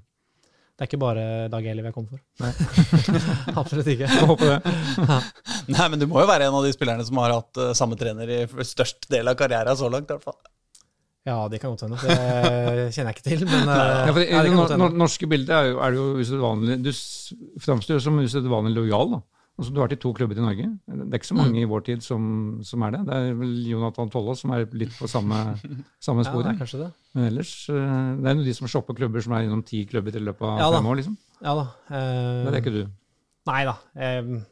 det 0.76 0.84
er 0.84 0.88
ikke 0.90 1.00
bare 1.00 1.22
Dag 1.48 1.64
Eliv 1.70 1.86
jeg 1.88 1.94
kom 1.96 2.04
for. 2.10 2.20
Nei. 2.42 2.50
Absolutt 3.62 3.86
ikke. 3.94 4.10
Jeg 4.12 4.26
håper 4.28 4.50
det. 4.52 4.74
Nei, 5.72 5.86
men 5.92 6.02
du 6.02 6.04
må 6.10 6.20
jo 6.20 6.28
være 6.28 6.50
en 6.50 6.58
av 6.58 6.66
de 6.66 6.72
spillerne 6.74 7.06
som 7.08 7.16
har 7.22 7.32
hatt 7.32 7.62
uh, 7.62 7.70
samme 7.78 7.96
trener 7.96 8.28
i 8.28 8.42
størst 8.68 9.08
del 9.12 9.30
av 9.32 9.38
karrieren 9.40 9.78
så 9.80 9.88
langt. 9.92 10.10
i 10.10 10.18
hvert 10.18 10.26
fall. 10.28 10.36
Ja, 11.26 11.38
det 11.50 11.58
kan 11.62 11.72
godt 11.72 11.86
hende. 11.86 11.96
Det 12.04 12.90
kjenner 12.94 13.08
jeg 13.10 13.16
ikke 13.16 13.24
til, 13.30 13.46
men 13.48 13.64
uh, 13.72 13.78
Ja, 14.04 14.12
for 14.12 14.20
I 14.22 14.28
ja, 14.28 14.36
det 14.36 14.44
det 14.44 14.52
kan 14.52 14.60
godt 14.60 14.74
hende. 14.76 14.90
norske 15.00 15.30
bildet 15.32 15.54
er, 15.56 15.70
jo, 15.72 15.80
er 15.82 15.96
det 15.96 16.02
jo 16.02 16.20
usedvanlig 16.22 16.76
Du 16.84 16.92
framstår 17.64 17.96
jo 17.96 18.04
som 18.04 18.20
usedvanlig 18.22 18.76
lojal. 18.76 19.16
da. 19.16 19.22
Altså, 19.56 19.72
du 19.72 19.78
har 19.80 19.86
vært 19.88 19.96
i 19.96 20.00
to 20.02 20.10
klubber 20.12 20.36
i 20.36 20.42
Norge. 20.44 20.66
Det 20.84 21.04
er 21.06 21.16
ikke 21.18 21.28
så 21.30 21.34
Mm. 21.34 21.40
mange 21.40 21.60
i 21.62 21.68
vår 21.70 21.84
tid 21.86 22.02
som, 22.04 22.24
som 22.62 22.82
er 22.84 22.90
det. 22.92 22.98
Det 23.06 23.14
er 23.16 23.34
vel 23.38 23.54
Jonathan 23.70 24.10
Tollås 24.12 24.40
som 24.44 24.50
er 24.52 24.66
litt 24.76 24.92
på 24.98 25.08
samme, 25.08 25.38
samme 25.98 26.24
Ja, 26.24 26.28
sporet. 26.30 26.50
er 26.50 26.58
kanskje 26.60 26.80
det. 26.82 26.90
Men 27.14 27.24
ellers 27.30 27.52
eh, 27.70 28.16
Det 28.20 28.26
er 28.28 28.34
jo 28.36 28.44
de 28.44 28.54
som 28.58 28.68
shopper 28.68 28.94
klubber 28.98 29.22
som 29.24 29.32
er 29.32 29.46
gjennom 29.46 29.64
ti 29.64 29.80
klubber 29.88 30.12
i 30.14 30.20
løpet 30.20 30.42
av 30.44 30.58
Ja 30.60 30.68
fem 30.76 30.86
år. 30.92 30.96
liksom. 31.00 31.16
Ja 31.40 31.54
da. 31.54 31.64
Uh, 31.88 32.44
Det 32.50 32.52
er 32.54 32.60
ikke 32.60 32.74
du. 32.76 32.82
Nei 33.46 33.64
da. 33.64 33.76
Um, 33.96 34.44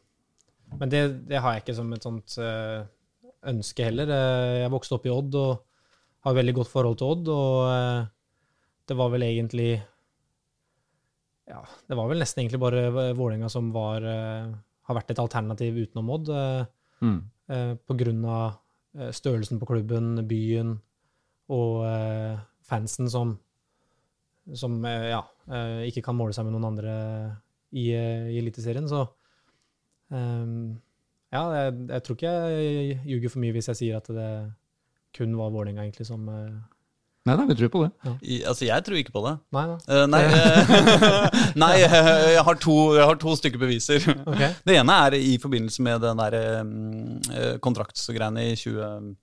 men 0.80 0.88
det, 0.88 1.28
det 1.28 1.40
har 1.42 1.52
jeg 1.52 1.64
ikke 1.66 1.76
som 1.76 1.92
et 1.92 2.02
sånt 2.02 2.38
uh, 2.40 2.84
ønske 3.44 3.84
heller. 3.84 4.07
Jeg 4.64 4.70
vokste 4.72 4.94
opp 4.96 5.05
i 5.07 5.11
Odd 5.12 5.34
og 5.36 5.61
har 6.24 6.32
veldig 6.34 6.55
godt 6.55 6.68
forhold 6.72 6.96
til 6.96 7.07
Odd, 7.12 7.28
og 7.28 7.68
uh, 7.68 8.07
det 8.88 8.96
var 8.96 9.11
vel 9.12 9.20
egentlig 9.28 9.82
Ja, 11.46 11.61
det 11.88 11.96
var 11.98 12.09
vel 12.09 12.22
nesten 12.22 12.40
egentlig 12.40 12.61
bare 12.62 13.12
Vålerenga 13.14 13.50
som 13.52 13.68
var, 13.74 14.00
har 14.89 14.97
vært 14.99 15.11
et 15.14 15.20
alternativ 15.22 15.76
utenom 15.87 16.11
Odd. 16.18 16.28
eh, 16.30 16.64
Mm. 17.03 17.18
eh, 17.53 17.74
på 17.85 17.97
grunn 17.99 18.24
av 18.24 18.55
eh, 18.97 19.11
størrelsen 19.12 19.59
på 19.61 19.66
klubben, 19.68 20.14
byen 20.28 20.76
og 21.53 21.82
fansen 22.64 23.11
som, 23.12 23.35
som 24.57 24.78
ja, 24.87 25.18
ikke 25.85 26.01
kan 26.07 26.16
måle 26.16 26.32
seg 26.32 26.47
med 26.47 26.55
noen 26.55 26.64
andre 26.70 26.95
i, 27.76 27.91
i 27.93 28.39
Eliteserien. 28.41 28.89
Så 28.89 29.03
ja, 30.14 31.43
jeg, 31.59 31.74
jeg 31.91 32.03
tror 32.07 32.16
ikke 32.18 32.32
jeg 32.55 32.97
ljuger 33.11 33.32
for 33.35 33.43
mye 33.45 33.55
hvis 33.57 33.68
jeg 33.72 33.80
sier 33.82 33.99
at 33.99 34.09
det 34.14 34.28
kun 35.14 35.37
var 35.39 35.53
Vålerenga 35.55 35.85
egentlig 35.85 36.07
som 36.09 36.24
Nei 37.25 37.35
da, 37.41 37.45
vi 37.49 37.55
tror 37.57 37.70
på 37.72 37.81
det. 37.87 38.11
I, 38.20 38.39
altså, 38.45 38.66
jeg 38.68 38.85
tror 38.85 38.99
ikke 39.01 39.14
på 39.14 39.22
det. 39.25 39.33
Nei. 39.57 39.64
Eh, 39.89 40.03
nei, 40.12 40.20
eh, 40.29 41.37
nei 41.62 41.72
uh, 41.81 41.95
jeg, 42.35 42.43
har 42.45 42.59
to, 42.61 42.75
jeg 42.99 43.07
har 43.09 43.20
to 43.22 43.37
stykker 43.41 43.62
beviser. 43.62 44.05
Okay. 44.29 44.51
Det 44.68 44.77
ene 44.77 44.97
er 45.07 45.16
i 45.16 45.39
forbindelse 45.41 45.87
med 45.87 46.05
den 46.05 46.20
der 46.20 46.37
eh, 46.41 47.55
kontraktsgreiene 47.64 48.51
i 48.51 48.57
20... 48.61 49.14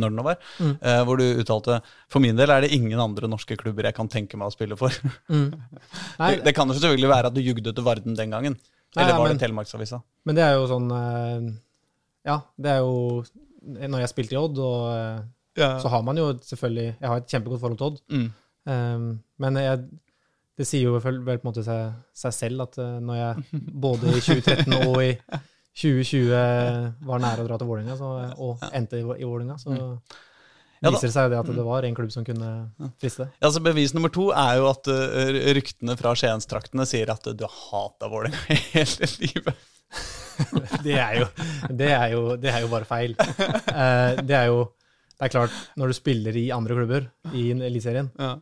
Når 0.00 0.12
den 0.14 0.22
var. 0.22 0.36
Mm. 0.62 0.74
uh, 0.80 1.00
hvor 1.04 1.18
du 1.18 1.24
uttalte 1.42 1.80
For 2.08 2.22
min 2.22 2.38
del 2.38 2.48
er 2.54 2.62
det 2.62 2.70
ingen 2.72 3.00
andre 3.02 3.28
norske 3.28 3.56
klubber 3.58 3.88
jeg 3.88 3.96
kan 3.96 4.08
tenke 4.08 4.38
meg 4.38 4.48
å 4.48 4.54
spille 4.54 4.78
for. 4.78 4.94
Mm. 5.28 5.50
Nei, 6.20 6.28
det, 6.36 6.44
det 6.46 6.54
kan 6.56 6.70
jo 6.70 6.76
selvfølgelig 6.78 7.10
være 7.10 7.30
at 7.30 7.36
du 7.36 7.42
jugde 7.42 7.74
til 7.74 7.84
Varden 7.84 8.14
den 8.16 8.32
gangen. 8.32 8.54
Nei, 8.54 9.02
Eller 9.02 9.12
ja, 9.12 9.18
var 9.18 9.28
men- 9.28 9.36
det 9.38 9.44
Telemarksavisa? 9.44 9.98
Men 10.26 10.38
det 10.38 10.46
er 10.46 10.56
jo 10.56 10.70
sånn 10.70 10.88
Ja, 12.26 12.38
det 12.58 12.72
er 12.72 12.80
jo 12.82 13.20
Når 13.62 14.02
jeg 14.02 14.12
spilte 14.14 14.34
i 14.34 14.40
Odd, 14.40 14.62
og 14.62 15.28
eh, 15.58 15.76
så 15.82 15.90
har 15.92 16.02
man 16.06 16.18
jo 16.18 16.30
selvfølgelig 16.46 16.86
Jeg 16.86 17.08
har 17.08 17.16
et 17.16 17.34
kjempegodt 17.34 17.60
forhold 17.60 17.78
til 17.80 17.86
Odd. 17.86 18.00
Mm. 18.10 18.30
Um, 18.70 19.06
men 19.40 19.56
jeg, 19.56 19.84
det 20.60 20.66
sier 20.68 20.88
jo 20.88 20.98
vel, 21.00 21.20
vel 21.24 21.38
på 21.40 21.46
en 21.46 21.50
måte 21.50 21.64
seg, 21.64 21.94
seg 22.14 22.34
selv 22.36 22.66
at 22.66 22.80
eh, 22.82 22.98
når 23.02 23.20
jeg 23.20 23.60
både 23.86 24.12
i 24.12 24.24
2013 24.26 24.74
og 24.82 24.98
i 25.04 25.12
2020 25.80 27.06
var 27.08 27.22
nære 27.22 27.44
å 27.44 27.46
dra 27.46 27.56
til 27.56 27.70
Vålerenga, 27.70 28.10
og 28.42 28.66
endte 28.74 28.98
i, 28.98 29.04
i 29.06 29.24
Vålerenga, 29.24 29.56
så 29.60 29.76
Ja 29.76 30.90
viser 30.90 31.12
seg 31.12 31.30
det 31.30 31.38
at 31.38 31.48
det 31.52 31.64
var 31.64 31.84
en 31.84 31.96
klubb 31.96 32.10
som 32.12 32.24
kunne 32.24 32.50
friste. 33.00 33.26
Ja, 33.36 33.50
altså 33.50 33.60
Bevis 33.64 33.92
nummer 33.92 34.12
to 34.12 34.30
er 34.32 34.58
jo 34.58 34.68
at 34.70 34.88
uh, 34.88 35.40
ryktene 35.56 35.96
fra 36.00 36.14
Skienstraktene 36.16 36.86
sier 36.88 37.12
at 37.12 37.28
du 37.36 37.44
har 37.44 37.56
hata 37.70 38.08
Vålerenga 38.08 38.58
hele 38.74 39.10
livet. 39.20 39.66
Det 40.84 40.94
er 40.96 41.18
jo, 41.18 41.24
det 41.76 41.88
er 41.92 42.12
jo, 42.14 42.20
det 42.40 42.48
er 42.48 42.62
jo 42.62 42.68
bare 42.72 42.86
feil. 42.88 43.12
Uh, 43.18 44.16
det 44.28 44.36
er 44.38 44.46
jo 44.48 44.62
Det 45.20 45.26
er 45.28 45.32
klart, 45.34 45.52
når 45.76 45.90
du 45.92 45.96
spiller 45.98 46.36
i 46.40 46.46
andre 46.56 46.74
klubber 46.78 47.10
i 47.36 47.50
Eliteserien, 47.52 48.10
Ja. 48.18 48.38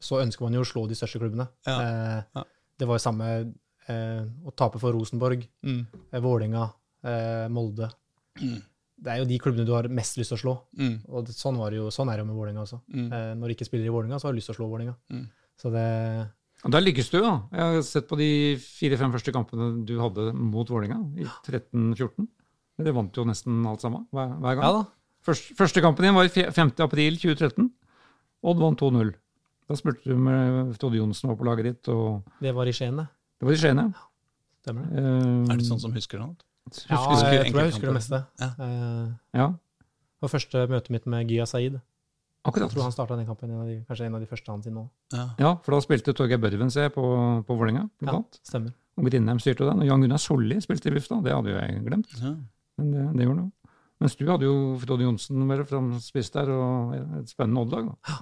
så 0.00 0.22
ønsker 0.24 0.40
man 0.46 0.54
jo 0.56 0.62
å 0.64 0.68
slå 0.68 0.86
de 0.88 0.94
største 0.96 1.20
klubbene. 1.20 1.48
Ja, 1.66 1.74
Eh, 1.80 2.22
ja. 2.36 2.44
Det 2.78 2.86
var 2.88 2.96
jo 2.98 3.04
samme 3.04 3.54
eh, 3.86 4.22
å 4.48 4.54
tape 4.56 4.80
for 4.80 4.92
Rosenborg, 4.96 5.46
Mm. 5.62 5.86
eh, 6.12 6.20
Vålerenga, 6.20 6.72
eh, 7.04 7.48
Molde. 7.48 7.90
Mm. 8.40 8.62
Det 9.04 9.12
er 9.12 9.18
jo 9.18 9.24
de 9.26 9.38
klubbene 9.38 9.66
du 9.66 9.72
har 9.74 9.82
mest 9.88 10.16
lyst 10.16 10.30
til 10.32 10.38
å 10.38 10.40
slå. 10.40 10.54
Mm. 10.78 11.04
Og 11.10 11.26
det, 11.26 11.34
sånn, 11.34 11.58
var 11.58 11.70
det 11.70 11.76
jo, 11.82 11.88
sånn 11.90 12.08
er 12.08 12.16
det 12.16 12.24
jo 12.24 12.30
med 12.32 12.36
Vålerenga 12.36 12.62
også. 12.64 12.80
Mm. 12.88 13.12
Eh, 13.12 13.34
når 13.34 13.48
du 13.48 13.54
ikke 13.54 13.66
spiller 13.68 13.84
i 13.86 13.92
Vålerenga, 13.92 14.16
så 14.18 14.24
har 14.28 14.32
du 14.32 14.38
lyst 14.38 14.46
til 14.48 14.54
å 14.54 14.58
slå 14.58 14.70
Vålerenga. 14.70 14.96
Mm. 15.12 15.28
Så 15.60 15.70
det 15.70 16.30
Og 16.64 16.70
Der 16.72 16.80
lykkes 16.80 17.10
du, 17.10 17.20
da. 17.20 17.42
Jeg 17.52 17.60
har 17.60 17.82
sett 17.82 18.08
på 18.08 18.16
de 18.16 18.56
fire-fem 18.56 19.12
første 19.12 19.32
kampene 19.34 19.84
du 19.84 19.98
hadde 20.00 20.32
mot 20.32 20.66
Vålerenga 20.66 20.96
i 21.20 21.24
13-14. 21.44 22.26
Dere 22.78 22.94
vant 22.94 23.12
jo 23.12 23.24
nesten 23.28 23.66
alt 23.68 23.82
sammen 23.82 24.06
hver, 24.10 24.32
hver 24.40 24.54
gang. 24.56 24.62
Ja 24.64 24.72
da. 24.72 24.86
Første, 25.24 25.54
første 25.56 25.80
kampen 25.84 26.04
din 26.04 26.14
var 26.16 26.26
i 26.28 26.32
fe- 26.32 26.50
5. 26.52 26.74
april 26.84 27.16
2013. 27.20 27.70
Odd 28.44 28.58
vant 28.60 28.80
2-0. 28.80 29.14
Da 29.70 29.76
spurte 29.78 30.04
du 30.04 30.12
om 30.18 30.72
Todde 30.76 30.98
Johnsen 31.00 31.30
var 31.30 31.38
på 31.40 31.46
laget 31.48 31.64
ditt, 31.70 31.88
og 31.88 32.24
Det 32.44 32.52
var 32.54 32.68
i 32.68 32.72
Skien, 32.76 32.98
det. 33.00 33.06
det 33.40 33.46
var 33.48 33.54
i 33.54 33.60
Skien, 33.62 33.80
ja. 33.80 33.88
Stemmer 34.64 34.84
det? 34.90 35.00
Uh, 35.00 35.52
Er 35.52 35.56
det 35.60 35.64
sånn 35.68 35.80
som 35.80 35.92
husker 35.96 36.20
noe? 36.20 36.34
Ja, 36.90 36.98
husker 37.08 37.32
jeg 37.32 37.48
tror 37.52 37.60
jeg 37.62 37.72
husker 37.72 37.88
det 37.88 37.94
meste. 37.96 38.20
Ja. 38.40 38.50
Uh, 38.60 39.08
ja, 39.36 39.46
det 39.48 40.24
var 40.26 40.32
første 40.32 40.66
møtet 40.68 40.90
mitt 40.92 41.06
med 41.08 41.28
Gya 41.32 41.46
Saeed. 41.48 41.80
Jeg 41.80 42.52
akkurat. 42.52 42.70
tror 42.72 42.82
han 42.84 42.92
starta 42.92 43.16
den 43.16 43.24
kampen, 43.28 43.50
en 43.52 43.60
av 43.64 43.66
de, 43.68 43.78
kanskje 43.88 44.04
en 44.10 44.14
av 44.16 44.20
de 44.20 44.28
første 44.28 44.52
han 44.52 44.62
sin 44.62 44.74
nå. 44.76 44.84
Ja. 45.16 45.24
Ja, 45.40 45.54
for 45.64 45.72
da 45.72 45.80
spilte 45.80 46.12
Torgeir 46.16 46.40
Børven 46.40 46.68
seg 46.72 46.92
på, 46.92 47.04
på 47.48 47.56
Vålerenga, 47.56 47.86
blant 48.04 48.36
Ja, 48.36 48.44
stemmer. 48.44 48.74
Og 49.00 49.08
Grindheim 49.08 49.40
styrte 49.40 49.64
den. 49.64 49.80
Og 49.80 49.88
Jan 49.88 50.04
Gunnar 50.04 50.20
Solli 50.20 50.60
spilte 50.60 50.92
i 50.92 50.94
Bufta, 50.98 51.22
det 51.24 51.32
hadde 51.32 51.52
jo 51.52 51.56
jeg 51.56 51.80
glemt. 51.88 52.12
Ja. 52.20 52.34
Men 52.78 52.90
det, 52.92 53.04
det 53.16 53.24
gjorde 53.30 53.40
noe. 53.40 53.63
Mens 54.04 54.16
du 54.20 54.24
hadde 54.28 54.44
jo 54.44 54.54
Frode 54.82 55.06
Johnsen 55.06 55.46
vel 55.48 55.62
fram 55.68 55.90
spiss 56.04 56.28
der, 56.34 56.50
og 56.52 56.92
et 57.22 57.30
spennende 57.32 57.62
Odd-lag. 57.64 57.86
da. 57.88 58.18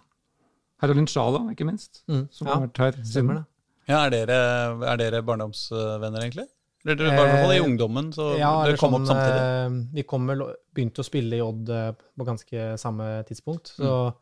Herolin 0.83 1.07
Sjala, 1.11 1.41
ikke 1.53 1.67
minst, 1.67 2.05
Mm, 2.11 2.29
som 2.35 2.47
ja, 2.49 2.55
har 2.57 2.67
vært 2.69 2.79
her 2.83 2.93
siden. 3.03 3.35
det. 3.37 3.45
Ja, 3.91 4.05
er 4.07 4.11
dere, 4.15 4.37
er 4.93 4.97
dere 5.01 5.23
barndomsvenner, 5.27 6.23
egentlig? 6.23 6.47
Eller 6.85 6.97
dere 6.99 7.13
var 7.17 7.27
i 7.27 7.31
hvert 7.31 7.43
fall 7.45 7.53
i 7.55 7.59
Eh, 7.61 7.67
ungdommen, 7.67 8.13
så 8.15 8.39
Ja, 8.39 8.53
dere 8.67 8.77
kom 8.79 8.93
sånn, 8.95 9.03
opp 9.03 9.11
samtidig? 9.11 9.43
eh, 9.43 9.95
vi 9.95 10.03
kom 10.03 10.27
vel, 10.27 10.43
begynte 10.75 11.03
å 11.03 11.07
spille 11.07 11.37
i 11.39 11.41
Odd 11.43 11.69
eh, 11.71 11.93
på 12.19 12.27
ganske 12.27 12.79
samme 12.79 13.25
tidspunkt. 13.27 13.71
Så 13.77 14.15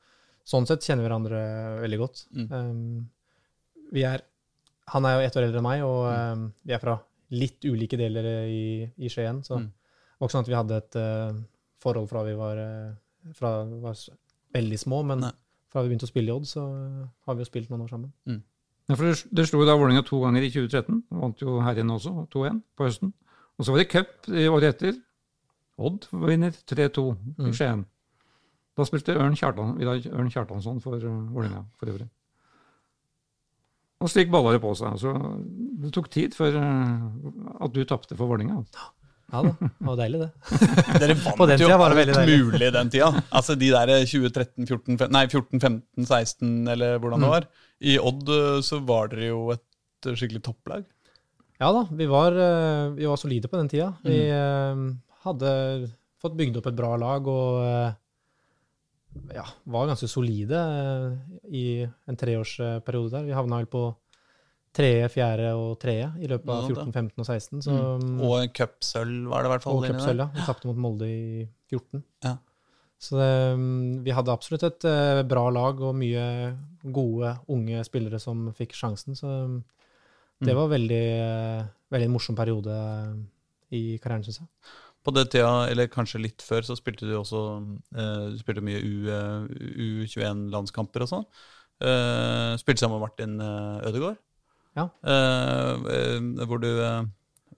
sånn 0.44 0.66
sett 0.66 0.80
kjenner 0.84 1.04
vi 1.04 1.08
hverandre 1.08 1.80
veldig 1.84 1.98
godt. 1.98 2.24
Mm. 2.36 2.48
Um, 2.52 3.10
vi 3.92 4.02
er, 4.04 4.20
han 4.88 5.04
er 5.06 5.16
jo 5.20 5.26
ett 5.28 5.36
år 5.36 5.46
eldre 5.48 5.60
enn 5.60 5.68
meg, 5.68 5.82
og 5.84 6.08
um, 6.12 6.52
vi 6.64 6.72
er 6.76 6.78
fra 6.82 6.98
litt 7.30 7.60
ulike 7.64 7.96
deler 7.96 8.24
i, 8.48 8.90
i 8.98 9.08
Skien. 9.08 9.40
Så 9.44 9.56
Mm. 9.60 9.68
det 9.70 10.18
var 10.20 10.28
ikke 10.28 10.36
sånn 10.36 10.44
at 10.44 10.52
vi 10.52 10.58
hadde 10.60 10.76
et 10.76 10.96
eh, 10.96 11.32
forhold 11.82 12.08
fra 12.10 12.22
vi 12.26 12.34
var, 12.38 12.58
eh, 12.60 13.32
fra 13.36 13.64
vi 13.68 13.80
var 13.80 13.96
veldig 14.54 14.78
små, 14.78 15.02
men 15.06 15.20
Nei. 15.26 15.32
fra 15.72 15.82
vi 15.82 15.88
begynte 15.92 16.08
å 16.08 16.12
spille 16.12 16.28
i 16.32 16.34
Odd, 16.36 16.46
så 16.50 16.64
eh, 16.66 17.06
har 17.26 17.34
vi 17.38 17.44
jo 17.44 17.48
spilt 17.50 17.70
noen 17.70 17.82
år 17.86 17.92
sammen. 17.92 18.12
Ja, 18.90 18.96
for 18.98 19.06
det 19.06 19.46
slo 19.46 19.62
da 19.64 19.76
Vålerenga 19.78 20.02
to 20.04 20.18
ganger 20.24 20.42
i 20.42 20.50
2013. 20.50 21.02
Vant 21.14 21.38
jo 21.44 21.60
her 21.62 21.78
inne 21.78 21.94
også, 21.94 22.26
2-1 22.32 22.62
på 22.76 22.88
høsten. 22.88 23.12
Og 23.58 23.64
så 23.66 23.72
var 23.74 23.78
det 23.84 23.90
cup 23.92 24.28
i 24.34 24.48
året 24.50 24.74
etter. 24.74 24.96
Odd 25.78 26.08
vinner 26.12 26.50
3-2 26.66 27.04
i 27.38 27.42
Mm. 27.46 27.52
Skien. 27.54 27.84
Da 28.76 28.84
spilte 28.84 29.14
Ørn, 29.16 29.36
Kjartan, 29.36 29.76
Ørn 29.80 30.30
Kjartansson 30.30 30.80
for 30.80 30.98
Vålerenga 30.98 31.64
for 31.78 31.86
øvrig. 31.92 32.08
Og 34.00 34.08
slik 34.08 34.30
balla 34.32 34.52
det 34.54 34.62
på 34.62 34.72
seg. 34.74 34.96
Så 34.98 35.12
det 35.82 35.92
tok 35.92 36.08
tid 36.10 36.32
før 36.36 36.56
at 37.60 37.72
du 37.74 37.82
tapte 37.84 38.16
for 38.16 38.26
Vålerenga. 38.30 38.62
Ja 39.32 39.42
da, 39.46 39.52
det 39.60 39.86
var 39.86 39.96
deilig, 40.00 40.20
det. 40.20 40.30
Dere 41.00 41.14
vant 41.24 41.60
jo 41.62 41.68
alt 41.76 42.16
mulig 42.26 42.70
den 42.74 42.90
tida. 42.90 43.10
Altså 43.30 43.54
de 43.58 43.68
der 43.70 43.92
2013, 44.04 44.66
14, 44.66 44.98
fem- 44.98 45.12
nei 45.14 45.24
14, 45.30 45.60
15, 45.62 46.06
16 46.08 46.68
eller 46.74 46.98
hvordan 46.98 47.20
det 47.22 47.28
Mm. 47.30 47.34
var. 47.36 47.46
I 47.80 47.98
Odd 47.98 48.28
eh, 48.34 48.60
så 48.66 48.80
var 48.84 49.08
dere 49.12 49.28
jo 49.30 49.44
et 49.54 50.06
eh, 50.10 50.16
skikkelig 50.18 50.42
topplag. 50.48 50.84
Ja 51.60 51.70
da, 51.76 51.84
vi 51.92 52.06
var, 52.08 52.32
eh, 52.32 52.90
vi 52.96 53.06
var 53.06 53.16
solide 53.20 53.48
på 53.52 53.56
den 53.60 53.68
tida. 53.68 53.92
Vi 54.02 54.18
Mm. 54.32 54.98
hadde 55.24 55.54
fått 56.20 56.36
bygd 56.36 56.56
opp 56.60 56.66
et 56.68 56.76
bra 56.76 56.96
lag 57.00 57.26
og 57.28 57.94
ja, 59.34 59.44
var 59.64 59.88
ganske 59.90 60.08
solide 60.08 60.58
i 61.50 61.82
en 62.08 62.16
treårsperiode 62.16 63.10
der. 63.10 63.24
Vi 63.26 63.34
havna 63.36 63.58
vel 63.62 63.66
på 63.70 63.82
tredje, 64.76 65.08
fjerde 65.10 65.48
og 65.58 65.78
tredje 65.82 66.12
i 66.22 66.28
løpet 66.30 66.48
av 66.54 66.68
14, 66.68 66.92
15 66.92 67.18
og 67.18 67.26
16. 67.26 67.62
Så, 67.66 67.72
Mm. 68.00 68.20
Og 68.22 68.52
cupsølv 68.54 69.28
var 69.32 69.42
det 69.42 69.48
i 69.50 69.52
hvert 69.54 69.62
fall. 69.64 69.76
og 69.80 69.84
cupsølv, 69.88 70.18
ja. 70.22 70.28
Vi 70.34 70.46
tapte 70.46 70.66
mot 70.70 70.76
Molde 70.76 71.08
i 71.10 71.48
14. 71.72 72.02
Ja. 72.24 72.36
Så 73.00 73.16
det, 73.16 73.56
mm, 73.58 74.04
vi 74.04 74.10
hadde 74.12 74.28
absolutt 74.32 74.62
et 74.68 74.84
eh, 74.84 75.22
bra 75.24 75.48
lag 75.50 75.80
og 75.80 75.94
mye 75.96 76.54
gode, 76.92 77.32
unge 77.48 77.82
spillere 77.88 78.20
som 78.20 78.52
fikk 78.52 78.72
sjansen. 78.76 79.16
Så 79.16 79.26
mm, 79.26 79.62
det 80.44 80.52
Mm. 80.54 80.56
var 80.56 80.68
veldig, 80.68 81.02
eh, 81.20 81.64
veldig 81.90 82.06
en 82.06 82.12
morsom 82.12 82.36
periode 82.36 82.68
eh, 82.70 83.14
i 83.76 83.98
karrieren, 83.98 84.22
syns 84.24 84.38
jeg. 84.40 84.48
På 85.02 85.14
den 85.16 85.26
tida, 85.32 85.66
eller 85.70 85.86
kanskje 85.88 86.20
litt 86.20 86.42
før, 86.44 86.60
så 86.62 86.76
spilte 86.76 87.08
du 87.08 87.14
også 87.16 87.40
du 87.90 88.36
spilte 88.38 88.60
mye 88.62 88.82
U, 88.84 89.08
eh, 89.08 89.48
U21-landskamper 90.04 91.02
og 91.02 91.08
sånn. 91.08 91.26
Spilte 92.60 92.78
sammen 92.84 93.00
med 93.00 93.06
Martin 93.08 93.38
Ødegaard. 93.40 94.18
Ja. 94.78 94.86
Eh, 95.02 95.88
eh, 95.96 96.44
hvor 96.46 96.62
du 96.62 96.70
eh, 96.70 97.00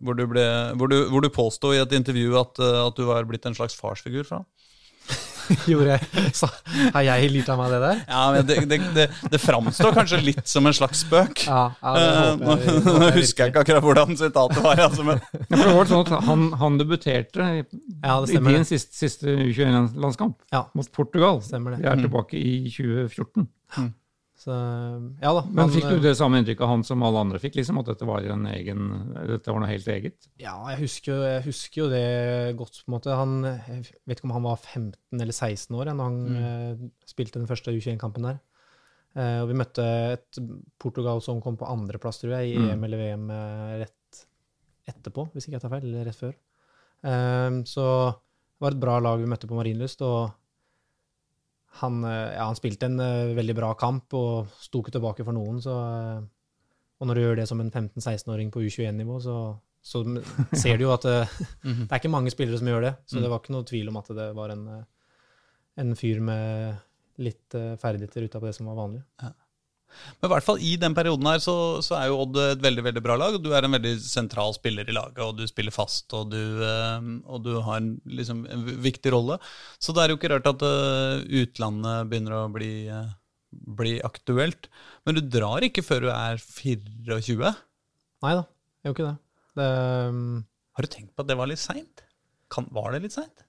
hvor 0.03 0.17
du, 0.19 0.25
ble, 0.27 0.43
hvor 0.75 0.91
du, 0.91 0.97
hvor 1.13 1.23
du 1.23 1.29
påsto 1.31 1.71
i 1.71 1.79
et 1.79 1.93
intervju 1.95 2.33
at, 2.41 2.59
at 2.59 2.97
du 2.99 3.05
var 3.07 3.23
blitt 3.29 3.45
en 3.47 3.55
slags 3.55 3.77
farsfigur 3.79 4.25
fra? 4.27 4.41
Gjorde 5.71 5.97
jeg, 5.97 6.33
så, 6.37 6.47
Har 6.95 7.05
jeg 7.07 7.31
lirt 7.33 7.49
av 7.51 7.59
meg 7.61 7.73
det 7.75 7.79
der? 7.83 8.01
Ja, 8.07 8.21
men 8.33 8.47
Det, 8.47 8.57
det, 8.71 8.79
det, 8.97 9.07
det 9.33 9.41
framstår 9.43 9.95
kanskje 9.97 10.21
litt 10.23 10.43
som 10.49 10.67
en 10.71 10.75
slags 10.77 11.03
spøk. 11.05 11.45
Ja, 11.49 11.63
ja 11.83 11.95
det 11.97 12.05
håper 12.19 12.45
Nå 12.47 12.57
jeg, 12.63 12.83
nå 12.87 12.95
jeg 13.07 13.17
husker 13.19 13.45
jeg 13.45 13.53
ikke 13.55 13.65
akkurat 13.65 13.87
hvordan 13.87 14.19
sitatet 14.21 14.63
var. 14.65 14.83
Altså, 14.87 15.07
men, 15.07 15.23
Ja, 15.39 15.47
for 15.57 15.65
det 15.65 15.75
var 15.79 15.91
sånn 15.93 16.05
at 16.07 16.29
han, 16.29 16.45
han 16.63 16.79
debuterte 16.83 17.49
i, 17.59 17.65
Ja, 17.65 18.19
det 18.23 18.31
i 18.35 18.39
din 18.39 18.49
det. 18.63 18.69
siste, 18.71 18.95
siste 18.99 19.35
U21-landskamp 19.49 20.39
Ja, 20.55 20.65
mot 20.79 20.93
Portugal. 20.95 21.43
stemmer 21.47 21.75
det. 21.77 21.83
Vi 21.83 21.91
er 21.91 22.05
tilbake 22.07 22.39
i 22.39 22.55
2014. 22.71 23.51
Så, 24.43 24.55
ja 25.23 25.31
da. 25.37 25.43
Men 25.47 25.61
men 25.61 25.71
fikk 25.71 25.87
du 25.87 25.97
eh, 26.01 26.05
det 26.09 26.17
samme 26.19 26.41
inntrykket 26.41 26.65
av 26.67 26.73
han 26.73 26.81
som 26.87 27.03
alle 27.07 27.21
andre 27.23 27.39
fikk, 27.39 27.61
liksom, 27.61 27.79
at 27.79 27.93
dette 27.93 28.07
var 28.09 28.25
en 28.35 28.49
egen, 28.51 28.89
dette 29.29 29.53
var 29.55 29.63
noe 29.63 29.71
helt 29.71 29.91
eget? 29.93 30.27
Ja, 30.43 30.57
jeg 30.73 30.81
husker, 30.81 31.21
jeg 31.37 31.45
husker 31.47 31.85
jo 31.85 31.91
det 31.93 32.07
godt, 32.59 32.81
på 32.83 32.91
en 32.91 32.97
måte. 32.97 33.15
Han, 33.19 33.37
jeg 33.47 33.85
vet 34.09 34.19
ikke 34.19 34.27
om 34.31 34.35
han 34.35 34.49
var 34.49 34.59
15 34.59 35.23
eller 35.23 35.37
16 35.37 35.79
år 35.79 35.93
når 35.93 36.03
han 36.03 36.19
mm. 36.27 36.89
spilte 37.13 37.39
den 37.39 37.51
første 37.51 37.75
U21-kampen 37.77 38.33
der. 38.33 38.41
Eh, 39.13 39.39
og 39.45 39.51
vi 39.51 39.59
møtte 39.61 39.85
et 40.15 40.41
Portugal 40.81 41.21
som 41.25 41.41
kom 41.45 41.59
på 41.61 41.69
andreplass, 41.69 42.23
tror 42.23 42.39
jeg, 42.39 42.55
i 42.55 42.59
Mm. 42.59 42.69
EM 42.73 42.85
eller 42.85 43.03
VM 43.03 43.31
eh, 43.31 43.79
rett 43.85 44.23
etterpå, 44.89 45.29
hvis 45.33 45.47
ikke 45.47 45.59
jeg 45.59 45.65
tar 45.65 45.75
feil, 45.75 45.85
eller 45.87 46.09
rett 46.09 46.19
før. 46.19 46.35
Eh, 47.05 47.51
så 47.69 47.87
det 48.13 48.65
var 48.65 48.73
et 48.73 48.81
bra 48.81 48.99
lag 49.01 49.21
vi 49.21 49.29
møtte 49.29 49.47
på 49.51 49.59
Marienlyst, 49.59 50.03
og 50.03 50.33
han, 51.81 52.05
eh, 52.05 52.35
ja, 52.37 52.45
han 52.45 52.59
spilte 52.59 52.89
en 52.91 53.01
uh, 53.01 53.33
veldig 53.37 53.55
bra 53.57 53.73
kamp 53.81 54.13
og 54.19 54.51
sto 54.61 54.83
ikke 54.83 54.93
tilbake 54.99 55.25
for 55.25 55.33
noen, 55.37 55.61
så 55.65 55.73
uh, 55.73 56.23
Og 57.01 57.09
når 57.09 57.19
du 57.19 57.21
gjør 57.25 57.39
det 57.41 57.49
som 57.49 57.61
en 57.61 57.71
15-16-åring 57.73 58.53
på 58.55 58.61
U21-nivå, 58.63 59.17
så, 59.25 59.37
så 59.83 60.05
ser 60.55 60.77
du 60.79 60.85
jo 60.85 60.93
at 60.95 61.07
Mhm. 61.65 61.87
det 61.87 61.91
er 61.91 61.99
ikke 61.99 62.13
mange 62.13 62.31
spillere 62.31 62.61
som 62.61 62.69
gjør 62.71 62.85
det. 62.87 62.93
Så 63.11 63.19
det 63.19 63.31
var 63.31 63.41
ikke 63.43 63.55
noe 63.57 63.67
tvil 63.67 63.89
om 63.91 63.97
at 63.99 64.13
det 64.15 64.29
var 64.39 64.53
en, 64.55 64.63
en 65.83 65.97
fyr 65.99 66.21
med 66.23 66.77
litt 67.19 67.57
ferdigheter 67.83 68.29
utapå 68.29 68.47
det 68.47 68.55
som 68.55 68.71
var 68.71 68.79
vanlig. 68.79 69.03
Men 70.19 70.29
i 70.29 70.33
hvert 70.33 70.47
fall 70.47 70.61
i 70.63 70.73
den 70.81 70.95
perioden 70.97 71.27
her 71.29 71.41
så, 71.43 71.55
så 71.85 71.97
er 71.99 72.11
jo 72.11 72.21
Odd 72.23 72.39
et 72.43 72.63
veldig 72.63 72.85
veldig 72.87 73.03
bra 73.05 73.17
lag. 73.19 73.37
og 73.37 73.45
Du 73.45 73.51
er 73.55 73.67
en 73.67 73.75
veldig 73.77 73.95
sentral 74.05 74.55
spiller 74.57 74.89
i 74.89 74.95
laget, 74.95 75.21
og 75.25 75.39
du 75.39 75.45
spiller 75.51 75.75
fast, 75.75 76.07
og 76.17 76.31
du, 76.33 76.41
eh, 76.67 77.09
og 77.27 77.43
du 77.47 77.53
har 77.67 77.81
en, 77.81 77.97
liksom, 78.07 78.45
en 78.53 78.69
viktig 78.85 79.13
rolle. 79.15 79.39
Så 79.83 79.95
det 79.95 80.05
er 80.05 80.13
jo 80.13 80.21
ikke 80.21 80.33
rart 80.35 80.49
at 80.53 80.65
eh, 80.69 81.25
utlandet 81.43 82.11
begynner 82.11 82.39
å 82.39 82.45
bli, 82.55 82.73
eh, 82.93 83.11
bli 83.81 83.97
aktuelt. 84.07 84.71
Men 85.07 85.19
du 85.19 85.25
drar 85.27 85.67
ikke 85.67 85.85
før 85.87 86.07
du 86.07 86.13
er 86.15 86.39
24? 86.43 87.55
Nei 88.23 88.37
da, 88.39 88.47
jeg 88.47 88.89
gjør 88.89 88.97
ikke 88.97 89.11
det. 89.11 89.17
det 89.59 89.71
um, 90.13 90.23
Har 90.77 90.87
du 90.87 90.93
tenkt 90.93 91.17
på 91.17 91.25
at 91.25 91.33
det 91.33 91.39
var 91.41 91.51
litt 91.51 91.63
seint? 91.63 92.07
Var 92.53 92.95
det 92.95 93.05
litt 93.07 93.17
seint? 93.17 93.49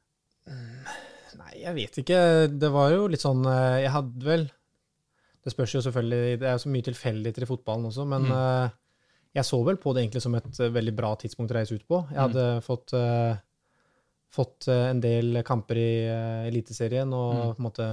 nei, 1.37 1.53
jeg 1.61 1.75
vet 1.77 1.97
ikke. 2.01 2.19
Det 2.51 2.69
var 2.71 2.91
jo 2.91 3.05
litt 3.11 3.21
sånn 3.23 3.45
Jeg 3.47 3.91
hadde 3.93 4.25
vel 4.27 4.43
Det 5.43 5.51
spørs 5.51 5.73
jo 5.75 5.81
selvfølgelig 5.83 6.39
Det 6.39 6.47
er 6.47 6.57
så 6.61 6.69
mye 6.71 6.85
tilfeldigheter 6.87 7.43
i 7.43 7.49
fotballen 7.49 7.85
også, 7.89 8.05
men 8.07 8.23
Mm. 8.23 8.31
uh, 8.31 8.69
jeg 9.35 9.43
så 9.45 9.57
vel 9.65 9.77
på 9.81 9.93
det 9.93 10.03
egentlig 10.03 10.21
som 10.21 10.35
et 10.35 10.59
eh, 10.61 10.69
veldig 10.69 10.95
bra 10.95 11.15
tidspunkt 11.17 11.51
å 11.51 11.55
reise 11.57 11.73
ut 11.75 11.87
på. 11.89 12.03
Jeg 12.11 12.19
hadde 12.21 12.61
fått, 12.61 12.93
uh, 12.93 13.35
fått 14.29 14.67
uh, 14.69 14.89
en 14.91 14.99
del 15.01 15.41
kamper 15.43 15.75
i 15.81 15.89
Eliteserien 16.51 17.11
og 17.13 17.33
Mm. 17.33 17.55
på 17.55 17.59
en 17.59 17.67
måte 17.67 17.87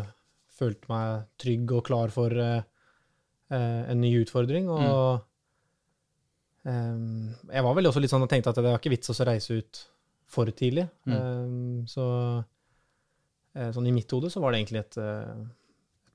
følte 0.61 0.89
meg 0.93 1.25
trygg 1.41 1.73
og 1.73 1.85
klar 1.87 2.11
for 2.13 2.31
en 3.51 4.01
ny 4.01 4.11
utfordring. 4.23 4.69
Og 4.69 5.23
um, 6.65 7.31
jeg 7.51 7.65
var 7.65 7.75
vel 7.75 7.89
også 7.89 8.01
litt 8.05 8.13
sånn 8.13 8.23
og 8.23 8.29
tenkte 8.31 8.53
at 8.53 8.61
det 8.61 8.65
var 8.69 8.79
ikke 8.79 8.93
vits 8.93 9.11
å 9.11 9.27
reise 9.27 9.57
ut 9.59 9.81
for 10.31 10.47
tidlig. 10.55 10.85
Mm. 11.09 11.15
Eh, 11.17 11.87
så 11.91 12.05
sånn 13.75 13.89
i 13.89 13.95
mitt 13.97 14.13
hode 14.15 14.31
så 14.31 14.39
var 14.45 14.53
det 14.53 14.61
egentlig 14.61 14.85
et 14.85 14.99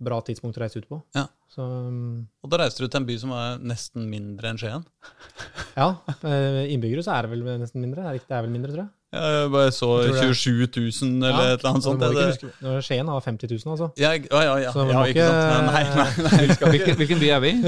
bra 0.05 0.19
tidspunkt 0.25 0.57
å 0.59 0.61
reise 0.63 0.79
ut 0.81 0.87
på. 0.89 0.99
Ja. 1.17 1.25
Så 1.51 1.63
mm, 1.65 2.27
Og 2.43 2.51
da 2.51 2.59
reiste 2.61 2.83
du 2.83 2.87
til 2.89 2.99
en 3.01 3.07
by 3.07 3.15
som 3.21 3.31
er 3.35 3.57
nesten 3.63 4.05
mindre 4.11 4.51
enn 4.51 4.59
Skien? 4.61 4.83
ja, 5.79 5.87
eh, 6.21 6.61
innbyggere 6.73 7.03
så 7.05 7.15
er 7.17 7.25
det 7.27 7.33
vel 7.35 7.43
nesten 7.61 7.81
mindre. 7.83 8.05
Er 8.05 8.15
det 8.15 8.21
ikke- 8.21 8.31
Det 8.31 8.37
er 8.39 8.45
vel 8.47 8.53
mindre, 8.55 8.71
tror 8.75 8.83
jeg. 8.85 8.91
Jeg 9.15 9.49
bare 9.53 9.71
så 9.71 9.87
Jeg 10.03 10.35
27 10.35 10.65
000 10.75 11.23
eller 11.23 11.45
Ja, 11.45 11.53
et 11.53 11.61
eller 11.61 11.69
annet 11.71 11.85
sånt. 11.85 12.01
ikke 12.03 12.15
det, 12.15 12.25
huske- 12.33 12.81
Skien 12.83 13.07
har 13.07 13.21
50 13.23 13.47
000, 13.53 13.71
altså. 13.75 13.87
ja, 14.01 14.09
ja, 14.17 14.41
ja, 14.43 14.55
ja, 14.65 14.71
Så 14.75 14.83
ja 14.91 15.03
ikke 15.05 15.13
ikke- 15.13 15.29
sant. 15.29 15.69
Nei, 15.71 15.83
nei, 15.83 16.09
nei, 16.25 16.55
Hvilken, 16.75 16.97
hvilken 16.99 17.19
by 17.21 17.29
er 17.31 17.39
vi 17.45 17.51
i? 17.53 17.61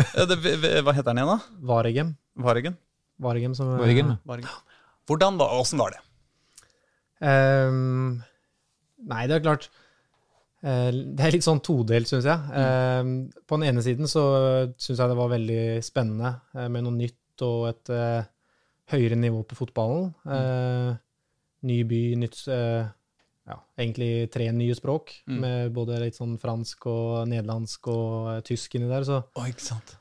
Hva 0.84 0.94
heter 0.98 1.08
den 1.14 1.22
igjen, 1.22 1.32
da? 1.32 1.40
Varegem. 1.72 2.12
Varegem? 2.36 2.76
Varegem 3.24 3.56
som 3.56 3.72
Varegem, 3.80 4.12
ja. 4.14 4.18
Varegem. 4.28 4.50
Hvordan 5.08 5.40
var, 5.40 5.56
Åssen 5.62 5.80
var 5.80 5.96
det? 5.96 6.02
Um, 7.24 8.20
nei, 9.08 9.24
det 9.30 9.38
er 9.40 9.46
klart 9.46 9.70
Det 10.62 11.22
er 11.22 11.36
litt 11.36 11.46
sånn 11.46 11.62
todelt, 11.62 12.10
syns 12.10 12.26
jeg. 12.26 12.40
Mm. 12.50 13.12
på 13.46 13.58
den 13.60 13.68
ene 13.70 13.84
siden 13.86 14.10
så 14.10 14.24
syns 14.74 14.98
jeg 14.98 15.12
det 15.12 15.18
var 15.20 15.30
veldig 15.30 15.64
spennende 15.86 16.32
eh, 16.56 16.66
med 16.74 16.84
noe 16.88 16.96
nytt 16.98 17.44
og 17.46 17.68
et 17.70 17.92
eh, 17.94 18.26
høyere 18.90 19.20
nivå 19.22 19.44
på 19.46 19.58
fotballen. 19.60 20.10
Mm. 20.26 20.98
ny 21.70 21.78
by, 21.84 22.02
nytt 22.24 22.40
eh, 22.50 22.88
Ja, 23.48 23.56
egentlig 23.80 24.30
tre 24.34 24.50
nye 24.52 24.76
språk, 24.76 25.14
Mm. 25.28 25.38
med 25.40 25.72
både 25.72 26.02
litt 26.02 26.18
sånn 26.18 26.34
fransk 26.42 26.86
og 26.92 27.28
nederlandsk 27.32 27.88
og 27.94 28.34
eh, 28.34 28.42
tysk 28.44 28.76
inni 28.76 28.90
der. 28.90 29.06
Så 29.08 29.22
Å, 29.24 29.46
ikke 29.48 29.64
sant. 29.64 29.94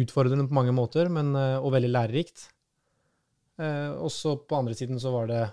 Utfordrende 0.00 0.48
på 0.48 0.56
mange 0.56 0.72
måter, 0.74 1.08
men, 1.12 1.34
eh, 1.36 1.58
og 1.60 1.70
veldig 1.76 1.92
lærerikt. 1.92 2.48
Uh, 3.60 3.92
og 4.00 4.08
så 4.08 4.38
på 4.48 4.56
andre 4.56 4.72
siden 4.72 4.96
så 4.96 5.10
var 5.12 5.26
det 5.28 5.40
eh, 5.44 5.50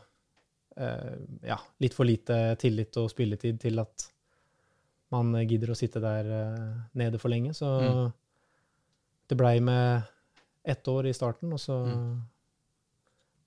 ja, 0.78 1.58
litt 1.82 1.94
for 1.98 2.06
lite 2.06 2.56
tillit 2.62 2.98
og 3.02 3.10
spilletid 3.10 3.60
til 3.64 3.80
at 3.82 4.08
man 5.12 5.34
eh, 5.40 5.46
gidder 5.48 5.72
å 5.74 5.78
sitte 5.80 6.02
der 6.04 6.28
eh, 6.38 6.70
nede 7.00 7.20
for 7.22 7.30
lenge. 7.34 7.54
Så 7.56 7.66
Mm. 7.82 8.14
det 9.30 9.38
blei 9.40 9.60
med 9.64 10.04
ett 10.68 10.88
år 10.88 11.08
i 11.08 11.14
starten, 11.16 11.52
og 11.54 11.60
så 11.60 11.86
Mm. 11.88 12.22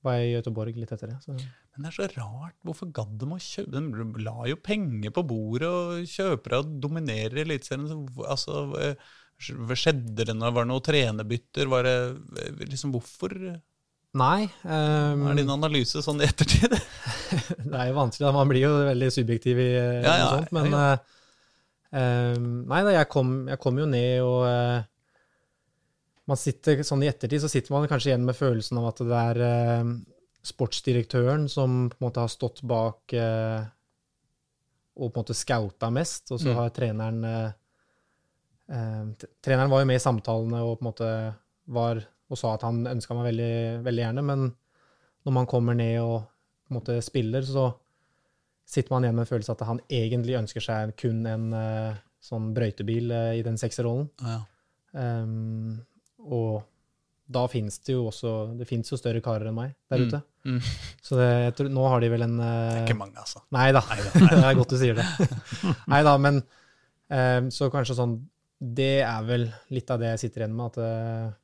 var 0.02 0.12
jeg 0.16 0.30
i 0.30 0.34
Göteborg 0.40 0.76
litt 0.76 0.92
etter 0.92 1.08
det. 1.08 1.18
Så. 1.22 1.32
Men 1.36 1.84
det 1.84 1.88
er 1.90 1.96
så 2.08 2.08
rart. 2.16 2.54
Hvorfor 2.64 2.90
gadd 2.92 3.18
de 3.18 3.26
å 3.26 3.38
kjøpe 3.38 3.70
De 3.70 4.22
la 4.24 4.44
jo 4.48 4.56
penger 4.56 5.10
på 5.10 5.22
bordet 5.26 5.68
og 5.68 6.04
kjøper 6.08 6.58
og 6.58 6.80
dominerer 6.80 7.44
Eliteserien. 7.44 8.08
Altså, 8.26 8.74
eh, 8.80 8.94
skjedde 9.38 10.24
det? 10.24 10.34
Var 10.36 10.64
det 10.64 10.68
noe 10.68 10.80
trenerbytter? 10.80 11.68
Var 11.68 11.82
det 11.82 11.96
eh, 12.46 12.66
liksom 12.66 12.92
Hvorfor? 12.92 13.60
Nei. 14.18 14.48
Um, 14.64 15.20
Hva 15.22 15.32
er 15.32 15.38
din 15.38 15.52
analyse 15.54 16.02
sånn 16.02 16.18
i 16.22 16.26
ettertid? 16.26 16.72
det 17.70 17.76
er 17.78 17.90
jo 17.92 17.96
vanskelig, 17.98 18.26
da. 18.26 18.32
man 18.34 18.50
blir 18.50 18.64
jo 18.64 18.72
veldig 18.88 19.10
subjektiv 19.14 19.60
i 19.62 19.68
eh, 19.78 20.00
Ja, 20.02 20.14
ja, 20.18 20.30
sånt. 20.34 20.50
Men 20.56 20.72
ja, 20.74 20.86
eh, 21.94 22.38
nei 22.40 22.80
da, 22.88 22.94
jeg 22.96 23.10
kom, 23.12 23.34
jeg 23.52 23.60
kom 23.62 23.78
jo 23.78 23.86
ned, 23.90 24.16
og 24.26 24.40
uh, 24.50 24.80
man 26.30 26.38
sitter 26.40 26.82
sånn 26.86 27.04
i 27.06 27.10
ettertid 27.10 27.42
så 27.44 27.50
sitter 27.50 27.74
man 27.74 27.86
kanskje 27.90 28.10
igjen 28.12 28.26
med 28.26 28.38
følelsen 28.38 28.80
av 28.82 28.90
at 28.90 29.04
det 29.06 29.20
er 29.20 29.42
uh, 29.46 29.94
sportsdirektøren 30.50 31.46
som 31.52 31.84
på 31.92 32.00
en 32.00 32.06
måte 32.08 32.22
har 32.24 32.32
stått 32.32 32.62
bak 32.66 33.12
og 35.00 35.10
på 35.12 35.16
en 35.16 35.22
måte 35.22 35.36
scouta 35.36 35.90
mest, 35.92 36.30
og 36.32 36.40
så 36.40 36.50
Mm. 36.50 36.56
har 36.56 36.70
treneren 36.76 37.24
eh, 37.24 37.52
eh, 38.72 39.26
Treneren 39.44 39.70
var 39.70 39.80
jo 39.80 39.86
med 39.86 39.96
i 39.96 40.02
samtalene 40.02 40.62
og 40.64 40.78
på 40.78 40.82
en 40.82 40.88
måte 40.90 41.10
var 41.68 42.00
og 42.30 42.38
sa 42.38 42.54
at 42.54 42.62
han 42.66 42.84
ønska 42.86 43.14
meg 43.18 43.26
veldig, 43.32 43.52
veldig 43.86 44.04
gjerne, 44.04 44.22
men 44.26 44.44
når 45.26 45.34
man 45.36 45.48
kommer 45.50 45.74
ned 45.76 45.96
og 46.00 46.20
på 46.22 46.72
en 46.72 46.78
måte 46.78 46.96
spiller, 47.02 47.42
så 47.44 47.68
sitter 48.70 48.94
man 48.94 49.04
igjen 49.04 49.16
med 49.18 49.26
en 49.26 49.30
følelse 49.32 49.52
at 49.56 49.64
han 49.66 49.80
egentlig 49.90 50.36
ønsker 50.38 50.62
seg 50.62 50.92
kun 51.00 51.24
en 51.26 51.48
uh, 51.52 51.98
sånn 52.22 52.52
brøytebil 52.54 53.10
uh, 53.10 53.32
i 53.34 53.42
den 53.42 53.58
sekserrollen. 53.58 54.06
Ja. 54.22 54.38
Um, 54.94 55.80
og 56.22 56.62
da 57.30 57.44
finnes 57.50 57.76
det 57.86 57.94
jo 57.94 58.08
også 58.10 58.30
Det 58.58 58.66
fins 58.66 58.88
jo 58.90 58.96
større 58.98 59.20
karer 59.22 59.46
enn 59.46 59.54
meg 59.54 59.74
der 59.90 60.00
Mm. 60.00 60.06
ute. 60.08 60.18
Mm. 60.44 60.56
Så 61.06 61.18
det, 61.18 61.28
tror, 61.54 61.68
nå 61.70 61.84
har 61.92 62.00
de 62.02 62.08
vel 62.10 62.24
en 62.26 62.36
Det 62.40 62.46
eh, 62.48 62.78
er 62.80 62.86
ikke 62.88 62.96
mange, 62.98 63.18
altså. 63.22 63.42
Nei 63.54 63.68
da. 63.76 63.82
Det 64.14 64.40
er 64.40 64.56
godt 64.58 64.72
du 64.74 64.78
sier 64.80 64.96
det. 64.98 65.04
Nei 65.92 66.00
da, 66.06 66.16
men 66.18 66.40
um, 66.42 67.50
så 67.54 67.68
kanskje 67.70 67.94
sånn 67.98 68.16
Det 68.58 69.02
er 69.04 69.22
vel 69.28 69.46
litt 69.70 69.90
av 69.94 70.00
det 70.02 70.10
jeg 70.14 70.24
sitter 70.24 70.42
igjen 70.46 70.56
med, 70.56 70.74
at 70.74 71.38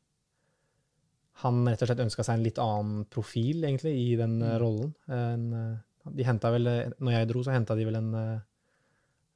han 1.42 1.66
rett 1.68 1.82
og 1.84 1.88
slett 1.90 2.00
ønska 2.06 2.24
seg 2.24 2.38
en 2.38 2.44
litt 2.46 2.58
annen 2.62 3.04
profil, 3.12 3.64
egentlig, 3.68 3.92
i 4.12 4.16
den 4.16 4.38
eh, 4.42 4.54
Mm. 4.56 4.60
rollen. 4.62 4.94
En, 5.08 5.46
eh, 5.52 6.12
de 6.16 6.24
henta 6.24 6.50
vel 6.54 6.66
eh, 6.70 6.90
Når 7.00 7.12
jeg 7.12 7.28
dro, 7.28 7.42
så 7.44 7.52
henta 7.52 7.74
de 7.76 7.84
vel 7.84 7.96
en 7.98 8.12
jeg 8.14 8.40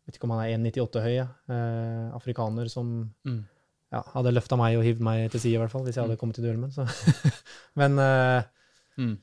Vet 0.07 0.17
ikke 0.17 0.25
om 0.27 0.31
han 0.35 0.41
er 0.47 0.55
1,98 0.57 1.03
høy, 1.05 1.13
ja. 1.15 1.27
eh, 1.53 2.07
afrikaner 2.17 2.69
som 2.73 3.11
Mm. 3.27 3.45
ja, 3.93 4.01
hadde 4.15 4.33
løfta 4.33 4.57
meg 4.57 4.77
og 4.79 4.85
hivd 4.85 5.01
meg 5.01 5.31
til 5.31 5.41
side, 5.41 5.55
i 5.55 5.59
hvert 5.61 5.71
fall, 5.71 5.83
hvis 5.85 5.97
jeg 5.99 6.05
hadde 6.07 6.17
kommet 6.17 6.39
i 6.39 6.43
duell 6.43 6.57
med 6.59 6.73
ham. 6.75 6.87
Men 7.81 7.99
eh, 7.99 8.43
Mm. 8.99 9.19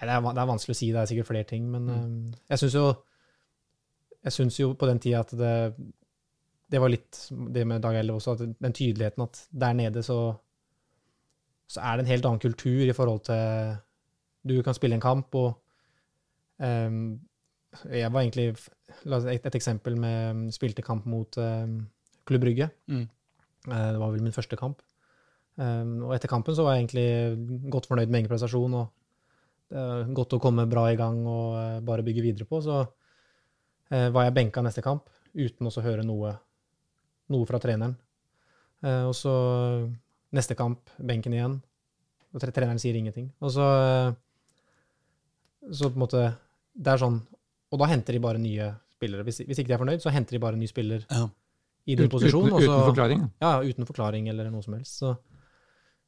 Nei, 0.00 0.08
det 0.08 0.14
er, 0.16 0.20
det 0.32 0.40
er 0.42 0.48
vanskelig 0.48 0.74
å 0.74 0.78
si, 0.80 0.88
det 0.92 1.00
er 1.02 1.06
sikkert 1.10 1.26
flere 1.28 1.44
ting, 1.44 1.70
men 1.70 1.86
Mm. 1.86 2.28
eh, 2.32 2.38
jeg 2.50 2.58
syns 2.64 2.74
jo 2.74 2.86
Jeg 4.24 4.32
syns 4.32 4.58
jo 4.60 4.72
på 4.74 4.86
den 4.88 4.98
tida 4.98 5.20
at 5.20 5.30
det 5.36 5.74
Det 6.70 6.80
var 6.80 6.88
litt 6.92 7.28
det 7.52 7.66
med 7.66 7.80
Dag 7.82 7.94
Ellev 7.96 8.16
også, 8.18 8.32
at 8.32 8.56
den 8.60 8.72
tydeligheten 8.72 9.22
at 9.22 9.46
der 9.52 9.72
nede 9.72 10.02
så 10.02 10.36
så 11.70 11.82
er 11.86 11.96
det 11.96 12.04
en 12.04 12.10
helt 12.10 12.26
annen 12.26 12.42
kultur 12.42 12.82
i 12.88 12.96
forhold 12.96 13.24
til 13.28 13.78
Du 14.48 14.62
kan 14.64 14.74
spille 14.74 14.96
en 14.96 15.04
kamp, 15.04 15.34
og 15.34 15.60
um, 16.58 17.20
Jeg 17.84 18.12
var 18.12 18.20
egentlig 18.20 18.48
Et, 18.50 19.44
et 19.46 19.54
eksempel 19.54 19.98
med 20.00 20.52
Spilte 20.52 20.82
kamp 20.82 21.06
mot 21.06 21.38
um, 21.38 21.86
Klubb 22.26 22.42
Brygge. 22.42 22.68
Mm. 22.86 23.06
Uh, 23.68 23.90
det 23.92 24.00
var 24.00 24.10
vel 24.10 24.22
min 24.22 24.32
første 24.32 24.56
kamp. 24.56 24.82
Um, 25.56 26.02
og 26.08 26.14
etter 26.14 26.28
kampen 26.28 26.54
så 26.56 26.64
var 26.64 26.74
jeg 26.74 26.84
egentlig 26.84 27.70
godt 27.70 27.86
fornøyd 27.86 28.10
med 28.10 28.20
egen 28.20 28.28
prestasjon. 28.28 28.74
og 28.74 28.86
det 29.70 29.78
er 29.78 30.12
godt 30.14 30.34
å 30.34 30.40
komme 30.42 30.66
bra 30.66 30.88
i 30.90 30.98
gang 30.98 31.22
og 31.26 31.54
uh, 31.54 31.80
bare 31.86 32.02
bygge 32.02 32.22
videre 32.22 32.48
på. 32.50 32.58
Så 32.60 32.80
eh, 33.90 34.08
var 34.10 34.26
jeg 34.26 34.34
benka 34.34 34.62
neste 34.62 34.82
kamp 34.82 35.06
uten 35.34 35.70
å 35.70 35.82
høre 35.84 36.02
noe, 36.02 36.32
noe 37.30 37.46
fra 37.46 37.60
treneren. 37.62 37.94
Og 38.82 39.12
så 39.14 39.32
neste 40.36 40.54
kamp, 40.58 40.90
benken 40.98 41.34
igjen. 41.34 41.56
Og 42.34 42.40
tre- 42.42 42.52
treneren 42.54 42.78
sier 42.78 42.94
ingenting. 42.94 43.30
Og 43.42 43.50
så 43.50 43.64
eh, 43.66 44.12
Så 45.74 45.88
på 45.90 45.98
en 45.98 46.04
måte 46.04 46.20
Det 46.72 46.92
er 46.92 47.00
sånn 47.02 47.16
Og 47.72 47.78
da 47.82 47.88
henter 47.90 48.14
de 48.16 48.20
bare 48.22 48.38
nye 48.38 48.68
spillere. 48.94 49.24
Hvis, 49.26 49.40
hvis 49.48 49.58
ikke 49.58 49.68
de 49.72 49.74
er 49.74 49.80
fornøyd, 49.82 50.00
så 50.04 50.12
henter 50.14 50.36
de 50.36 50.40
bare 50.42 50.54
en 50.54 50.60
ny 50.62 50.66
spiller 50.70 51.02
Ja. 51.10 51.24
i 51.86 51.94
din 51.96 52.06
Ut- 52.06 52.12
posisjon. 52.12 52.46
uten, 52.46 52.62
uten 52.68 52.86
forklaring. 52.86 53.26
ja, 53.40 53.50
uten 53.64 53.86
forklaring 53.88 54.28
eller 54.28 54.50
noe 54.50 54.62
som 54.62 54.74
helst. 54.74 54.98
Så, 55.00 55.14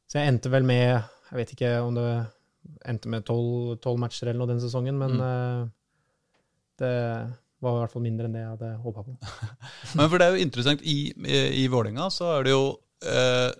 så 0.06 0.18
jeg 0.20 0.28
endte 0.28 0.50
vel 0.52 0.62
med 0.62 1.02
Jeg 1.32 1.36
vet 1.40 1.52
ikke 1.56 1.70
om 1.82 1.94
det 1.96 2.26
endte 2.86 3.08
med 3.08 3.24
tolv 3.26 3.78
tolv 3.82 3.98
matcher 3.98 4.28
eller 4.28 4.38
noe 4.38 4.50
den 4.52 4.60
sesongen, 4.60 4.94
men 4.98 5.16
mm. 5.18 5.70
det 6.78 6.92
var 7.62 7.76
i 7.76 7.80
hvert 7.82 7.92
fall 7.94 8.02
mindre 8.04 8.26
enn 8.28 8.34
det 8.36 8.42
jeg 8.42 8.52
hadde 8.52 8.70
håpa 8.84 9.02
på. 9.06 9.16
Men 9.98 10.08
for 10.10 10.18
det 10.18 10.26
er 10.26 10.36
jo 10.36 10.42
interessant, 10.44 10.82
i, 10.82 11.12
i, 11.26 11.40
i 11.62 11.66
Vålerenga 11.70 12.08
så 12.10 12.28
er 12.38 12.46
det 12.46 12.52
jo 12.54 12.64
eh, 13.06 13.50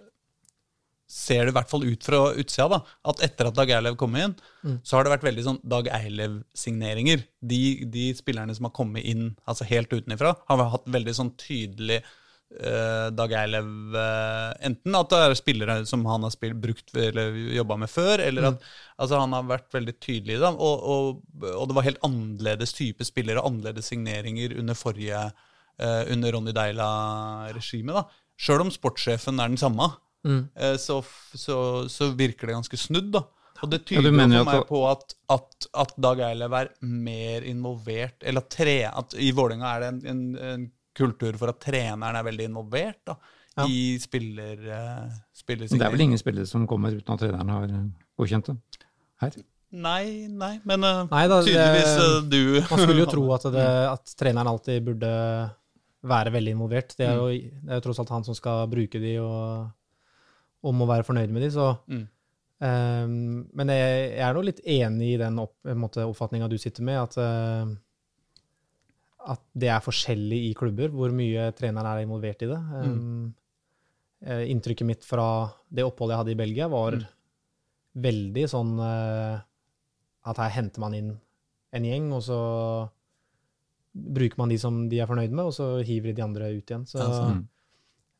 Ser 1.13 1.45
det 1.45 1.53
i 1.53 1.57
hvert 1.59 1.69
fall 1.69 1.83
ut 1.85 2.07
fra 2.09 2.21
utsida, 2.41 2.69
da, 2.73 2.79
at 3.13 3.21
etter 3.27 3.51
at 3.51 3.57
Dag 3.59 3.69
Eilev 3.77 3.99
kom 4.01 4.15
inn, 4.17 4.33
Mm. 4.65 4.77
så 4.87 4.97
har 4.97 5.05
det 5.05 5.11
vært 5.13 5.25
veldig 5.27 5.43
sånn 5.45 5.57
Dag 5.69 5.89
Eilev-signeringer. 5.93 7.25
De, 7.43 7.59
de 7.91 8.05
spillerne 8.17 8.55
som 8.57 8.69
har 8.69 8.73
kommet 8.77 9.05
inn 9.05 9.33
altså 9.51 9.67
helt 9.69 9.93
utenifra, 9.93 10.37
har 10.49 10.63
hatt 10.73 10.87
veldig 10.87 11.15
sånn 11.19 11.33
tydelig 11.37 11.99
eh, 12.01 13.09
Dag 13.17 13.33
Eilev 13.43 13.97
eh, 13.99 14.53
Enten 14.69 14.95
at 14.99 15.11
det 15.13 15.21
er 15.27 15.35
spillere 15.39 15.77
som 15.89 16.05
han 16.09 16.23
har 16.27 16.33
spilt, 16.35 16.57
brukt 16.63 16.95
eller 16.97 17.35
jobba 17.59 17.77
med 17.83 17.91
før, 17.91 18.23
eller 18.23 18.49
at 18.53 18.63
altså, 19.03 19.19
han 19.25 19.35
har 19.37 19.49
vært 19.51 19.69
veldig 19.75 19.97
tydelig. 20.05 20.39
Da, 20.43 20.53
og, 20.55 20.87
og, 20.95 21.23
og 21.53 21.67
det 21.71 21.77
var 21.81 21.89
helt 21.91 22.03
annerledes 22.07 22.73
type 22.79 23.05
spillere, 23.09 23.43
annerledes 23.45 23.91
signeringer 23.93 24.55
under 24.63 24.79
forrige 24.79 25.27
eh, 25.27 26.03
under 26.15 26.33
Ronny 26.39 26.55
Deila-regimet. 26.57 27.99
da. 27.99 28.07
Sjøl 28.43 28.65
om 28.65 28.73
sportssjefen 28.75 29.41
er 29.43 29.51
den 29.53 29.61
samme, 29.61 29.91
Mm. 30.25 30.43
eh, 30.55 30.77
så, 30.79 31.01
så, 31.35 31.57
så 31.91 32.11
virker 32.15 32.47
det 32.51 32.55
ganske 32.61 32.79
snudd. 32.79 33.11
da. 33.15 33.25
Og 33.63 33.71
det 33.71 33.81
Ja, 33.83 33.87
tyder 33.89 34.09
jo 34.11 34.15
for 34.15 34.39
at 34.41 34.47
meg 34.49 34.65
på 34.69 34.81
at, 34.91 35.15
at, 35.31 35.67
at 35.85 35.93
Dag 36.03 36.21
Eilev 36.27 36.55
er 36.59 36.71
mer 36.83 37.45
involvert 37.47 38.25
Eller 38.27 38.43
at, 38.43 38.49
tre, 38.51 38.75
at 38.91 39.15
i 39.15 39.29
Vålerenga 39.37 39.69
er 39.77 39.85
det 39.85 39.91
en, 39.93 40.01
en, 40.11 40.23
en 40.55 40.65
kultur 40.99 41.39
for 41.39 41.53
at 41.53 41.61
treneren 41.63 42.19
er 42.19 42.27
veldig 42.27 42.49
involvert 42.51 42.99
da, 43.07 43.15
Ja. 43.57 43.67
i 43.69 43.99
spiller, 44.03 44.59
eh, 44.67 45.15
Men 45.47 45.79
Det 45.79 45.87
er 45.87 45.95
vel 45.95 46.05
ingen 46.09 46.19
spillere 46.19 46.47
som 46.51 46.67
kommer 46.67 46.91
uten 46.97 47.15
at 47.15 47.23
treneren 47.23 47.53
har 47.55 47.69
godkjent 48.19 48.51
det? 48.51 48.57
Her. 49.23 49.39
Nei, 49.73 50.27
nei, 50.29 50.59
men 50.69 50.85
uh, 50.85 51.07
Nei 51.09 51.23
da, 51.31 51.39
tydeligvis 51.47 51.93
eh, 52.03 52.17
du 52.29 52.41
Man 52.69 52.83
skulle 52.83 53.05
jo 53.05 53.11
tro 53.15 53.23
at, 53.37 53.47
det, 53.55 53.69
at 53.93 54.17
treneren 54.21 54.51
alltid 54.53 54.83
burde 54.91 55.13
være 56.03 56.33
veldig 56.35 56.57
involvert. 56.57 56.97
Det 56.99 57.07
er 57.07 57.15
jo, 57.15 57.29
det 57.31 57.71
er 57.71 57.79
jo 57.79 57.85
tross 57.87 58.01
alt 58.03 58.11
han 58.13 58.27
som 58.27 58.35
skal 58.37 58.67
bruke 58.69 58.99
de 59.01 59.15
og, 59.23 59.71
og 60.63 60.83
å 60.83 60.89
være 60.89 61.07
fornøyd 61.07 61.33
med 61.35 61.43
de, 61.47 61.51
så 61.55 61.73
Mm. 61.91 62.05
um, 62.63 63.15
men 63.59 63.73
jeg, 63.75 63.95
jeg 64.13 64.27
er 64.27 64.35
nå 64.37 64.43
litt 64.47 64.61
enig 64.65 65.15
i 65.15 65.21
den 65.21 65.39
opp, 65.43 65.57
oppfatninga 65.67 66.49
du 66.49 66.59
sitter 66.59 66.87
med, 66.87 67.01
at, 67.03 67.17
uh, 67.19 67.67
at 69.35 69.43
det 69.55 69.71
er 69.71 69.83
forskjellig 69.83 70.39
i 70.49 70.55
klubber 70.59 70.91
hvor 70.95 71.15
mye 71.15 71.51
treneren 71.59 71.91
er 71.91 72.05
involvert 72.07 72.43
i 72.43 72.51
det. 72.51 72.59
Um, 72.59 73.35
eh, 74.23 74.45
inntrykket 74.51 74.87
mitt 74.87 75.05
fra 75.07 75.51
det 75.71 75.85
oppholdet 75.87 76.15
jeg 76.15 76.23
hadde 76.23 76.35
i 76.35 76.41
Belgia, 76.43 76.71
var 76.71 76.99
veldig 77.93 78.47
sånn 78.51 78.73
uh, 78.81 79.37
at 80.23 80.39
her 80.39 80.55
henter 80.55 80.83
man 80.83 80.95
inn 80.95 81.13
en 81.73 81.87
gjeng, 81.87 82.11
og 82.15 82.23
så 82.23 82.41
bruker 83.93 84.39
man 84.41 84.53
de 84.53 84.59
som 84.61 84.85
de 84.89 85.01
er 85.03 85.09
fornøyd 85.09 85.33
med, 85.33 85.49
og 85.49 85.55
så 85.57 85.69
hiver 85.85 86.13
de 86.13 86.19
de 86.21 86.25
andre 86.25 86.51
ut 86.55 86.71
igjen. 86.71 86.85
Så 86.89 87.03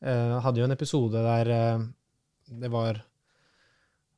eh, 0.03 0.33
hadde 0.45 0.61
jo 0.61 0.67
en 0.67 0.75
episode 0.75 1.21
der 1.25 1.51
det 2.47 2.71
var 2.71 3.01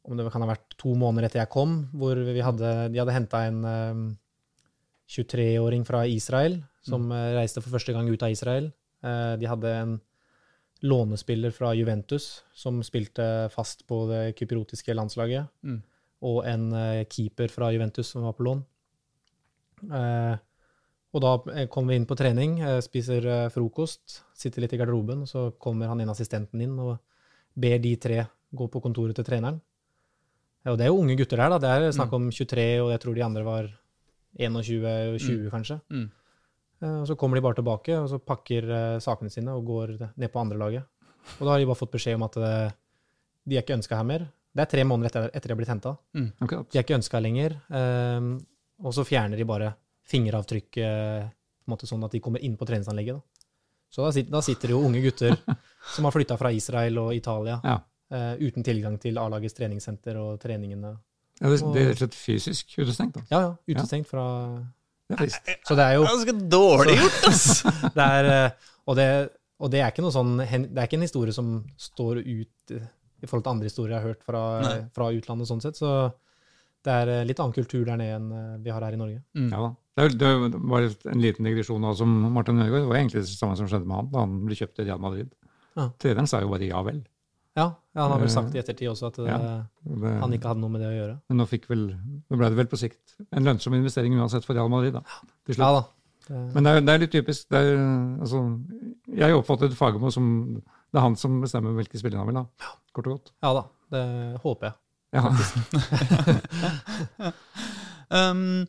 om 0.05 0.17
det 0.17 0.27
kan 0.29 0.43
ha 0.43 0.51
vært 0.51 0.75
to 0.77 0.93
måneder 0.97 1.27
etter 1.27 1.41
jeg 1.41 1.51
kom, 1.53 1.79
hvor 1.97 2.19
vi 2.19 2.41
hadde, 2.45 2.71
de 2.93 2.99
hadde 3.01 3.15
henta 3.15 3.41
en 3.47 3.63
um, 3.65 4.03
23-åring 5.09 5.85
fra 5.87 6.03
Israel 6.09 6.59
som 6.85 7.07
mm. 7.09 7.15
reiste 7.39 7.63
for 7.63 7.73
første 7.73 7.95
gang 7.95 8.09
ut 8.11 8.25
av 8.25 8.33
Israel. 8.33 8.69
Uh, 9.01 9.33
de 9.41 9.49
hadde 9.49 9.71
en 9.73 9.95
lånespiller 10.85 11.53
fra 11.55 11.71
Juventus 11.73 12.43
som 12.53 12.83
spilte 12.85 13.49
fast 13.53 13.81
på 13.89 14.03
det 14.11 14.23
kypriotiske 14.37 14.93
landslaget, 14.93 15.49
Mm. 15.65 15.81
og 16.21 16.43
en 16.45 16.71
uh, 16.73 17.03
keeper 17.09 17.49
fra 17.49 17.71
Juventus 17.73 18.13
som 18.13 18.27
var 18.27 18.37
på 18.37 18.45
lån. 18.45 18.61
Uh, 19.89 20.37
og 21.15 21.23
da 21.23 21.31
kom 21.39 21.67
kommer 21.71 21.93
vi 21.93 21.99
inn 22.01 22.07
på 22.09 22.17
trening, 22.19 22.59
eh, 22.59 22.81
spiser 22.83 23.25
eh, 23.25 23.49
frokost, 23.53 24.21
sitter 24.35 24.65
litt 24.65 24.73
i 24.75 24.79
garderoben, 24.81 25.23
og 25.23 25.29
så 25.31 25.45
kommer 25.63 25.87
han 25.87 26.01
inn 26.03 26.11
assistenten 26.11 26.61
inn 26.61 26.75
og 26.75 26.97
ber 27.55 27.79
de 27.79 27.95
tre 27.95 28.25
gå 28.55 28.67
på 28.71 28.81
kontoret 28.83 29.15
til 29.15 29.25
treneren. 29.27 29.61
Og 30.65 30.77
det 30.79 30.85
er 30.87 30.89
jo 30.91 30.97
unge 31.01 31.15
gutter 31.19 31.37
der, 31.37 31.49
da. 31.53 31.57
Det 31.61 31.69
er 31.69 31.91
snakk 31.93 32.13
om 32.17 32.29
23, 32.31 32.81
og 32.81 32.91
jeg 32.91 32.99
tror 33.03 33.15
de 33.15 33.23
andre 33.25 33.43
var 33.45 33.67
21 34.39 34.85
og 35.13 35.19
20, 35.21 35.49
kanskje. 35.53 35.77
Mm. 35.93 36.07
Eh, 36.81 36.95
Og 37.01 37.07
så 37.07 37.15
kommer 37.15 37.37
de 37.37 37.41
bare 37.45 37.55
tilbake, 37.59 37.93
og 37.99 38.09
så 38.09 38.17
pakker 38.19 38.63
eh, 38.69 38.99
sakene 38.99 39.29
sine 39.29 39.53
og 39.53 39.65
går 39.65 39.93
ned 40.17 40.31
på 40.31 40.39
andre 40.41 40.57
laget. 40.57 40.83
Og 41.39 41.45
da 41.45 41.51
har 41.53 41.59
de 41.59 41.65
bare 41.69 41.79
fått 41.79 41.93
beskjed 41.93 42.15
om 42.17 42.23
at 42.27 42.37
eh, 42.37 42.71
de 43.45 43.55
er 43.57 43.61
ikke 43.63 43.77
ønska 43.77 43.95
her 43.95 44.03
mer. 44.09 44.25
Det 44.55 44.61
er 44.65 44.71
tre 44.71 44.83
måneder 44.87 45.11
etter, 45.11 45.29
etter 45.35 45.47
de 45.47 45.53
har 45.53 45.57
blitt 45.59 45.69
henta. 45.73 45.95
Akkurat. 46.41 46.69
De 46.71 46.79
er 46.79 46.83
ikke 46.83 46.97
ønska 46.97 47.19
lenger. 47.21 47.57
og 48.79 48.93
så 48.95 49.03
fjerner 49.05 49.37
de 49.37 49.43
bare 49.45 49.73
fingeravtrykk 50.07 50.71
på 50.71 50.81
en 50.85 51.71
måte 51.73 51.87
sånn 51.89 52.03
at 52.05 52.11
de 52.11 52.21
kommer 52.23 52.39
inn 52.39 52.55
på 52.55 52.65
treningsanlegget. 52.65 53.15
Da. 53.19 53.34
Så 53.89 54.03
da, 54.03 54.11
sitter, 54.11 54.31
da 54.31 54.41
sitter 54.43 54.71
det 54.71 54.75
jo 54.75 54.81
unge 54.83 55.01
gutter 55.05 55.35
som 55.95 56.07
har 56.07 56.11
flytta 56.15 56.37
fra 56.39 56.51
Israel 56.51 56.97
og 56.99 57.13
Italia 57.15 57.59
Ja. 57.63 57.75
uh, 58.11 58.33
uten 58.41 58.63
tilgang 58.65 58.97
til 59.01 59.17
A-lagets 59.21 59.55
treningssenter 59.55 60.17
og 60.19 60.39
treningene. 60.41 60.95
Ja, 61.41 61.51
det, 61.51 61.59
det 61.75 61.81
er 61.81 61.87
rett 61.91 61.97
og 61.97 62.01
slett 62.05 62.17
fysisk 62.17 62.75
utestengt. 62.79 63.17
Da. 63.19 63.23
Ja, 63.31 63.39
ja. 63.43 63.53
Utestengt 63.75 64.07
fra 64.07 64.25
Det 65.11 65.17
er. 65.27 65.57
Så 65.67 65.75
det 65.77 65.83
er 65.85 65.97
jo 65.99 66.05
Ganske 66.07 66.35
dårlig 66.49 66.95
gjort, 66.99 67.25
ass! 67.29 67.47
det 67.97 68.05
er, 68.05 68.29
eh, 68.33 68.69
og, 68.87 68.95
det, 68.97 69.07
og 69.61 69.71
det 69.73 69.81
er 69.83 69.91
ikke 69.91 70.05
noe 70.05 70.15
sånn 70.15 70.31
Det 70.39 70.79
er 70.79 70.87
ikke 70.87 70.97
en 70.97 71.05
historie 71.05 71.35
som 71.35 71.49
står 71.77 72.23
ut 72.23 72.73
eh, 72.73 72.87
i 73.21 73.27
forhold 73.29 73.45
til 73.45 73.53
andre 73.53 73.69
historier 73.69 73.95
jeg 73.95 74.01
har 74.01 74.13
hørt 74.13 74.23
fra, 74.25 74.41
fra 74.95 75.09
utlandet, 75.15 75.47
sånn 75.49 75.61
sett. 75.63 75.77
Så 75.79 75.91
det 76.85 76.93
er 76.93 77.25
litt 77.25 77.39
annen 77.41 77.55
kultur 77.55 77.85
der 77.87 77.97
nede 77.97 78.17
enn 78.19 78.61
vi 78.61 78.69
har 78.73 78.83
her 78.85 78.93
i 78.93 78.99
Norge. 78.99 79.21
Ja, 79.39 79.61
da. 79.63 79.69
Det, 79.95 80.09
det 80.19 80.29
var 80.67 80.83
en 80.83 81.21
liten 81.23 81.47
digresjon 81.47 81.79
nå 81.83 81.93
som 81.95 82.11
Martin 82.35 82.59
Ødegaard. 82.59 82.83
Det 82.83 82.91
var 82.91 82.97
egentlig 82.99 83.21
det 83.23 83.31
samme 83.31 83.55
som 83.55 83.67
skjedde 83.71 83.87
med 83.87 83.95
han 84.01 84.09
da 84.11 84.23
han 84.25 84.33
ble 84.43 84.57
kjøpt 84.59 84.75
til 84.75 84.87
Real 84.89 84.99
Madrid. 85.03 85.29
Ja. 85.75 85.85
Treneren 86.03 86.27
sa 86.27 86.41
jo 86.43 86.49
bare 86.51 86.67
ja 86.67 86.81
vel. 86.83 86.99
Ja, 87.55 87.69
ja 87.95 88.01
han 88.03 88.11
har 88.11 88.19
vel 88.19 88.27
Eh, 88.27 88.33
sagt 88.33 88.55
i 88.55 88.59
ettertid 88.59 88.89
også 88.91 89.07
at 89.07 89.19
ja. 89.23 89.37
eh, 89.39 89.61
Det, 90.03 90.11
han 90.19 90.33
ikke 90.35 90.51
hadde 90.51 90.59
noe 90.59 90.73
med 90.73 90.83
det 90.83 90.89
å 90.89 90.95
gjøre. 90.97 91.15
Men 91.31 91.39
nå, 91.39 91.45
fikk 91.47 91.69
vel, 91.71 91.85
nå 91.95 92.39
ble 92.41 92.49
det 92.51 92.59
vel 92.59 92.67
på 92.71 92.79
sikt 92.81 93.15
en 93.31 93.47
lønnsom 93.47 93.77
investering 93.77 94.17
uansett 94.19 94.47
for 94.47 94.59
Real 94.59 94.71
Madrid. 94.71 94.97
da, 94.97 95.03
til 95.47 95.55
slutt. 95.55 95.63
Ja 95.63 95.71
da. 95.77 95.85
Det, 96.25 96.41
Men 96.57 96.67
det 96.67 96.71
er, 96.73 96.83
det 96.83 96.93
er 96.93 97.01
litt 97.05 97.13
typisk. 97.15 97.47
Det 97.53 97.61
er, 97.61 97.75
altså, 98.25 98.43
jeg 99.23 99.37
oppfattet 99.37 99.77
Fagermo 99.77 100.11
som 100.11 100.25
det 100.59 100.99
er 100.99 101.03
han 101.05 101.15
som 101.19 101.39
bestemmer 101.43 101.75
hvilke 101.77 101.99
spillere 102.01 102.19
han 102.23 102.31
vil 102.31 102.41
ha. 102.41 102.45
Kort 102.95 103.07
og 103.07 103.17
godt. 103.17 103.31
ja 103.45 103.53
da. 103.55 103.63
Det 103.95 104.03
håper 104.43 104.71
jeg. 104.71 104.75
Ja. 105.15 105.21
Um, 108.05 108.61
eh, 108.61 108.65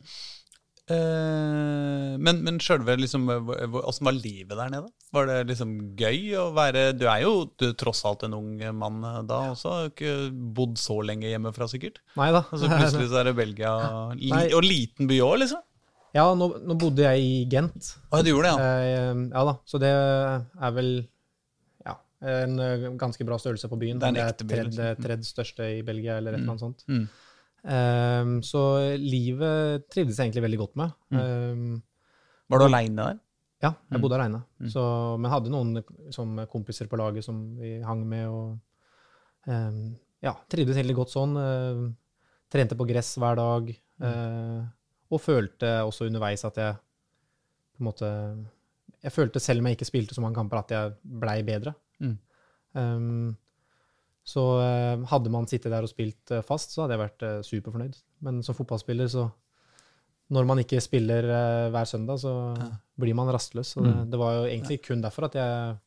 men 0.95 2.39
men 2.45 2.59
sjølve 2.63 2.95
liksom, 2.99 3.25
hvor- 3.45 3.59
hvor- 3.67 3.85
Åssen 3.89 4.05
var 4.07 4.15
livet 4.15 4.55
der 4.55 4.69
nede? 4.71 4.87
Var 5.13 5.25
det 5.27 5.37
liksom 5.51 5.73
gøy 5.99 6.31
å 6.39 6.45
være 6.55 6.97
Du 6.97 7.05
er 7.07 7.21
jo 7.25 7.33
du, 7.59 7.73
tross 7.73 8.03
alt 8.05 8.23
en 8.23 8.33
ung 8.37 8.57
mann 8.77 9.03
eh, 9.03 9.21
da 9.27 9.39
også. 9.51 9.89
Ikke 9.91 10.31
bodd 10.31 10.77
så 10.79 10.99
lenge 11.03 11.27
hjemmefra, 11.27 11.67
sikkert. 11.67 11.99
Nei 12.15 12.31
da. 12.31 12.43
Og 12.51 12.59
så 12.61 12.69
plutselig 12.71 13.09
så 13.11 13.19
er 13.21 13.29
det 13.31 13.35
Belgia. 13.35 13.73
Li, 14.15 14.31
og 14.53 14.63
liten 14.63 15.07
by 15.07 15.19
òg, 15.25 15.37
liksom. 15.43 15.61
Ja, 16.15 16.23
nå, 16.33 16.47
nå 16.65 16.77
bodde 16.79 17.03
jeg 17.03 17.19
i 17.21 17.45
Gent. 17.51 17.91
Ah, 18.11 18.21
du 18.23 18.31
gjorde 18.31 18.49
det, 18.49 18.55
ja. 18.57 19.11
Eh, 19.11 19.21
ja 19.35 19.43
da. 19.51 19.57
Så 19.67 19.79
det 19.83 19.91
er 19.91 20.71
vel 20.73 20.91
ja, 21.85 21.97
en 22.31 22.59
eh, 22.63 22.87
ganske 22.97 23.27
bra 23.27 23.37
størrelse 23.37 23.67
på 23.69 23.77
byen. 23.77 23.99
Det 23.99 24.07
er 24.07 24.15
en 24.15 24.23
ekte 24.31 24.47
by, 24.47 24.55
tredje, 24.63 24.87
er 24.95 24.95
tredje 25.03 25.27
største 25.29 25.67
i 25.77 25.81
Belgia, 25.85 26.15
eller 26.17 26.33
et 26.33 26.39
eller 26.41 26.55
annet 26.55 26.63
sånt. 26.63 26.87
Mm. 26.89 27.05
Um, 27.63 28.41
så 28.45 28.61
livet 29.01 29.87
trivdes 29.91 30.17
jeg 30.17 30.27
egentlig 30.29 30.43
veldig 30.45 30.59
godt 30.61 30.75
med. 30.79 30.91
Um, 31.11 31.81
Var 32.49 32.59
du 32.59 32.65
aleine 32.65 32.95
der? 32.95 33.19
ja, 33.63 33.71
jeg 33.91 33.97
Mm. 33.97 34.01
bodde 34.01 34.15
aleine. 34.15 34.43
Mm. 34.61 34.69
Så- 34.69 35.17
Men 35.19 35.31
hadde 35.31 35.49
noen 35.49 35.83
som 36.13 36.37
kompiser 36.47 36.87
på 36.87 36.97
laget 36.97 37.23
som 37.23 37.57
vi 37.59 37.81
hang 37.81 38.05
med. 38.07 38.27
og 38.27 38.59
um, 39.47 39.95
ja, 40.23 40.33
trivdes 40.49 40.75
egentlig 40.77 40.95
godt 40.95 41.09
sånn. 41.11 41.35
eh, 41.37 41.93
trente 42.51 42.75
på 42.77 42.87
gress 42.87 43.17
hver 43.17 43.35
dag. 43.35 43.79
Uh, 43.99 44.65
og 45.11 45.19
følte 45.21 45.65
også 45.83 46.05
underveis 46.07 46.45
at 46.45 46.55
jeg 46.55 46.75
på 47.75 47.79
en 47.79 47.85
måte 47.85 48.47
Jeg 49.03 49.11
følte 49.11 49.39
selv 49.39 49.59
om 49.59 49.65
jeg 49.67 49.77
ikke 49.77 49.85
spilte 49.91 50.13
så 50.15 50.21
mange 50.21 50.35
kamper, 50.35 50.57
at 50.57 50.69
jeg 50.69 50.93
blei 51.03 51.41
bedre. 51.43 51.73
Mm. 52.01 52.17
Um, 52.75 53.37
så 54.27 54.41
eh, 54.59 55.05
hadde 55.07 55.31
man 55.31 55.45
sittet 55.47 55.71
der 55.71 55.85
og 55.87 55.91
spilt 55.91 56.31
eh, 56.35 56.41
fast, 56.43 56.73
så 56.75 56.83
hadde 56.83 56.97
jeg 56.97 57.03
vært 57.05 57.23
eh, 57.23 57.37
superfornøyd. 57.47 57.99
Men 58.27 58.41
som 58.43 58.57
fotballspiller, 58.57 59.07
så 59.13 59.29
Når 60.29 60.43
man 60.43 60.59
ikke 60.59 60.81
spiller 60.83 61.23
hver 61.71 61.85
søndag, 61.87 62.17
så 62.19 62.31
Ja. 62.59 62.65
blir 62.99 63.15
man 63.15 63.29
rastløs. 63.31 63.69
Så 63.71 63.79
det, 63.81 63.93
Mm. 63.95 64.09
det 64.11 64.19
var 64.19 64.33
jo 64.35 64.41
egentlig 64.51 64.81
kun 64.83 64.99
derfor 65.01 65.23
at 65.29 65.35
jeg, 65.39 65.77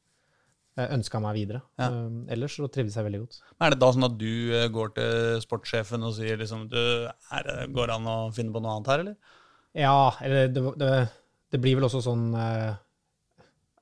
jeg 0.79 0.89
ønska 0.97 1.21
meg 1.21 1.35
videre. 1.37 1.61
Ja. 1.79 1.89
Um, 1.91 2.25
ellers 2.27 2.57
så 2.57 2.65
trivdes 2.73 2.95
jeg 2.97 3.05
veldig 3.05 3.21
godt. 3.21 3.37
Er 3.61 3.71
det 3.75 3.79
da 3.83 3.91
sånn 3.93 4.05
at 4.09 4.17
du 4.17 4.69
går 4.73 4.95
til 4.95 5.41
sportssjefen 5.45 6.03
og 6.09 6.15
sier 6.17 6.39
liksom 6.41 6.71
du, 6.71 6.79
er 7.37 7.67
Går 7.69 7.87
det 7.93 7.97
an 7.99 8.07
å 8.09 8.33
finne 8.33 8.51
på 8.57 8.63
noe 8.65 8.79
annet 8.79 8.87
her, 8.89 8.99
eller? 9.05 9.17
Ja, 9.75 10.11
eller 10.23 10.49
det, 10.49 10.65
det, 10.79 11.11
det 11.53 11.61
blir 11.61 11.77
vel 11.77 11.85
også 11.85 12.01
sånn 12.01 12.33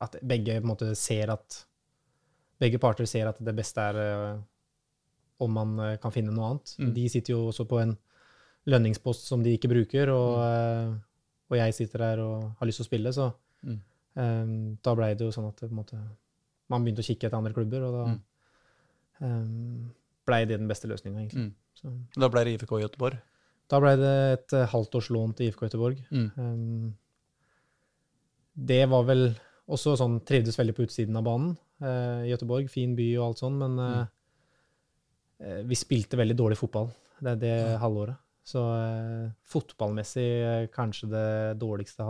at 0.01 0.17
begge 0.27 0.59
måte 0.67 0.91
ser 0.97 1.31
at 1.31 1.65
Begge 2.61 2.79
parter 2.83 3.07
ser 3.07 3.29
at 3.31 3.39
det 3.45 3.55
beste 3.57 3.79
er 3.81 3.97
eh, 4.03 4.39
om 5.41 5.53
man 5.55 5.79
eh, 5.81 5.97
kan 6.03 6.11
finne 6.15 6.33
noe 6.35 6.49
annet. 6.51 6.73
Mm. 6.79 6.93
De 6.95 7.09
sitter 7.09 7.33
jo 7.37 7.45
også 7.53 7.67
på 7.71 7.79
en 7.83 7.97
lønningspost 8.67 9.29
som 9.31 9.43
de 9.43 9.53
ikke 9.57 9.71
bruker, 9.71 10.11
og, 10.11 10.39
eh, 10.43 10.95
og 11.51 11.57
jeg 11.57 11.75
sitter 11.75 11.99
der 11.99 12.19
og 12.25 12.49
har 12.59 12.67
lyst 12.67 12.83
til 12.83 12.85
å 12.87 12.91
spille, 12.93 13.13
så 13.15 13.33
Mm. 13.65 13.79
eh, 14.17 14.77
da 14.83 14.95
blei 14.95 15.15
det 15.15 15.25
jo 15.27 15.33
sånn 15.35 15.49
at 15.49 15.63
måte, 15.75 15.99
man 16.71 16.85
begynte 16.85 17.03
å 17.03 17.07
kikke 17.09 17.27
etter 17.27 17.39
andre 17.39 17.53
klubber, 17.53 17.83
og 17.83 17.93
da 17.93 18.05
Mm. 18.13 18.21
um, 19.21 19.95
blei 20.27 20.45
det 20.47 20.59
den 20.59 20.69
beste 20.69 20.87
løsninga, 20.87 21.19
egentlig. 21.25 21.47
Mm. 21.49 21.55
Så, 21.75 21.93
Da 22.21 22.29
ble 22.29 22.45
det 22.45 22.53
IFK 22.61 22.79
Göteborg. 22.83 23.19
da 23.69 23.81
blei 23.81 23.97
det 23.97 24.39
et 24.53 24.69
halvt 24.71 24.95
års 24.95 25.09
lån 25.11 25.35
til 25.37 25.47
IFK 25.49 25.67
Göteborg. 25.67 26.05
Mm. 26.13 26.31
Um, 26.39 26.95
det 28.57 28.89
var 28.89 29.05
vel 29.05 29.35
også 29.69 29.97
sånn 30.01 30.21
Trivdes 30.27 30.57
veldig 30.59 30.75
på 30.77 30.87
utsiden 30.87 31.19
av 31.21 31.27
banen. 31.27 31.53
Uh, 31.83 32.25
Gøteborg, 32.29 32.71
fin 32.73 32.95
by 32.99 33.09
og 33.19 33.27
alt 33.29 33.43
sånn, 33.43 33.59
men 33.61 33.77
eh, 33.85 34.07
eh, 35.45 35.61
vi 35.69 35.77
spilte 35.79 36.19
veldig 36.19 36.37
dårlig 36.39 36.59
fotball 36.59 36.89
det, 37.23 37.37
det 37.43 37.55
halvåret. 37.83 38.19
Så 38.49 38.63
eh, 38.73 39.29
fotballmessig 39.53 40.27
eh, 40.41 40.67
kanskje 40.73 41.11
det 41.13 41.29
dårligste 41.61 42.07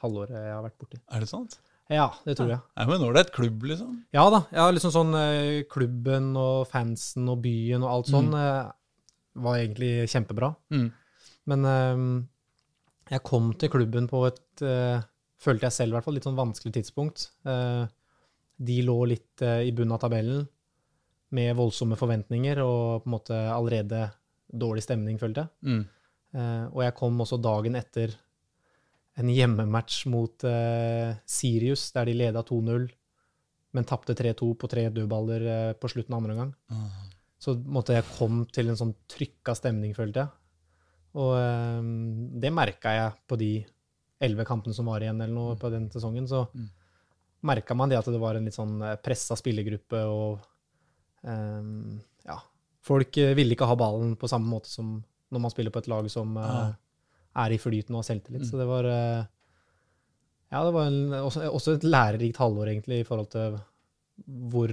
halvåret 0.00 0.32
jeg 0.32 0.52
har 0.54 0.64
vært 0.64 0.80
borti. 0.80 1.00
Er 1.12 1.24
det 1.24 1.30
sant? 1.30 1.58
Ja, 1.92 2.06
det 2.24 2.38
tror 2.38 2.48
jeg. 2.48 2.62
Ja, 2.78 2.86
men 2.88 3.16
et 3.20 3.32
klubb, 3.34 3.66
liksom. 3.68 3.98
Ja 4.16 4.24
da. 4.32 4.40
Ja, 4.56 4.70
liksom 4.72 4.92
sånn 4.94 5.16
eh, 5.18 5.64
klubben 5.68 6.32
og 6.40 6.64
fansen 6.70 7.28
og 7.28 7.42
byen 7.44 7.84
og 7.84 7.90
alt 7.90 8.12
sånn 8.12 8.30
eh, 8.38 8.70
var 9.44 9.58
egentlig 9.60 10.06
kjempebra. 10.08 10.54
Mm. 10.72 10.86
Men 11.52 11.68
eh, 11.68 12.06
jeg 13.12 13.24
kom 13.28 13.52
til 13.60 13.72
klubben 13.74 14.08
på 14.08 14.22
et 14.30 14.64
eh, 14.64 15.04
følte 15.44 15.68
jeg 15.68 15.76
selv 15.76 15.92
i 15.92 15.98
hvert 15.98 16.06
fall 16.06 16.16
litt 16.18 16.26
sånn 16.26 16.38
vanskelig 16.38 16.74
tidspunkt. 16.78 17.28
Eh, 17.48 17.84
de 18.64 18.80
lå 18.86 18.96
litt 19.10 19.44
eh, 19.44 19.64
i 19.68 19.72
bunnen 19.76 19.96
av 19.96 20.02
tabellen 20.04 20.44
med 21.34 21.56
voldsomme 21.58 21.98
forventninger 21.98 22.60
og 22.62 23.02
på 23.02 23.10
en 23.10 23.14
måte 23.16 23.38
allerede 23.50 24.06
dårlig 24.54 24.84
stemning, 24.86 25.18
følte 25.18 25.44
jeg. 25.44 25.52
Mm. 25.66 25.80
Eh, 26.34 26.66
og 26.70 26.84
jeg 26.86 26.96
kom 26.98 27.24
også 27.24 27.40
dagen 27.42 27.78
etter 27.80 28.14
en 29.14 29.30
hjemmematch 29.30 30.08
mot 30.10 30.42
Sirius, 31.30 31.84
der 31.94 32.08
de 32.08 32.16
leda 32.18 32.40
2-0, 32.42 32.88
men 33.78 33.86
tapte 33.86 34.16
3-2 34.18 34.48
på 34.58 34.70
tre 34.72 34.88
dødballer 34.90 35.44
på 35.78 35.90
slutten 35.92 36.16
av 36.16 36.18
andre 36.18 36.34
omgang. 36.34 36.50
Mm. 36.66 37.12
Så 37.38 37.54
måtte 37.62 37.94
jeg 37.94 38.08
kom 38.16 38.40
til 38.50 38.72
en 38.72 38.80
sånn 38.80 38.90
trykka 39.06 39.54
stemning, 39.54 39.94
følte 39.94 40.24
jeg. 40.24 40.34
Og 41.22 41.30
det 42.42 42.50
merka 42.58 42.96
jeg 42.96 43.14
på 43.30 43.38
de 43.38 43.52
elleve 44.24 44.46
kampene 44.48 44.74
som 44.76 44.86
var 44.90 45.00
igjen 45.04 45.20
eller 45.20 45.34
noe 45.34 45.56
på 45.60 45.70
den 45.72 45.88
sesongen. 45.92 46.26
Så 46.30 46.46
Mm. 46.54 46.68
merka 47.44 47.74
man 47.76 47.88
det 47.92 47.98
at 47.98 48.06
det 48.08 48.18
var 48.20 48.34
en 48.36 48.44
litt 48.48 48.56
sånn 48.56 48.80
eh, 48.82 48.96
pressa 48.96 49.36
spillergruppe, 49.36 50.00
og 50.08 50.40
um, 51.22 52.00
ja 52.24 52.38
Folk 52.84 53.16
eh, 53.16 53.34
ville 53.34 53.54
ikke 53.56 53.64
ha 53.68 53.76
ballen 53.80 54.10
på 54.20 54.28
samme 54.28 54.44
måte 54.50 54.68
som 54.68 54.98
når 55.32 55.40
man 55.40 55.50
spiller 55.50 55.72
på 55.72 55.78
et 55.80 55.88
lag 55.88 56.08
som 56.12 56.36
Ah. 56.36 56.72
er 57.36 57.50
i 57.54 57.58
flyten 57.58 57.94
og 57.96 58.02
har 58.04 58.08
selvtillit. 58.14 58.42
Mm. 58.44 58.50
Så 58.50 58.58
det 58.60 58.66
var 58.68 58.84
uh, 58.84 59.24
Ja, 60.52 60.60
det 60.64 60.72
var 60.74 60.86
en, 60.86 61.10
også, 61.24 61.48
også 61.50 61.74
et 61.78 61.82
lærerikt 61.88 62.36
halvår, 62.36 62.68
egentlig, 62.68 63.00
i 63.00 63.04
forhold 63.08 63.30
til 63.32 63.56
hvor 64.52 64.70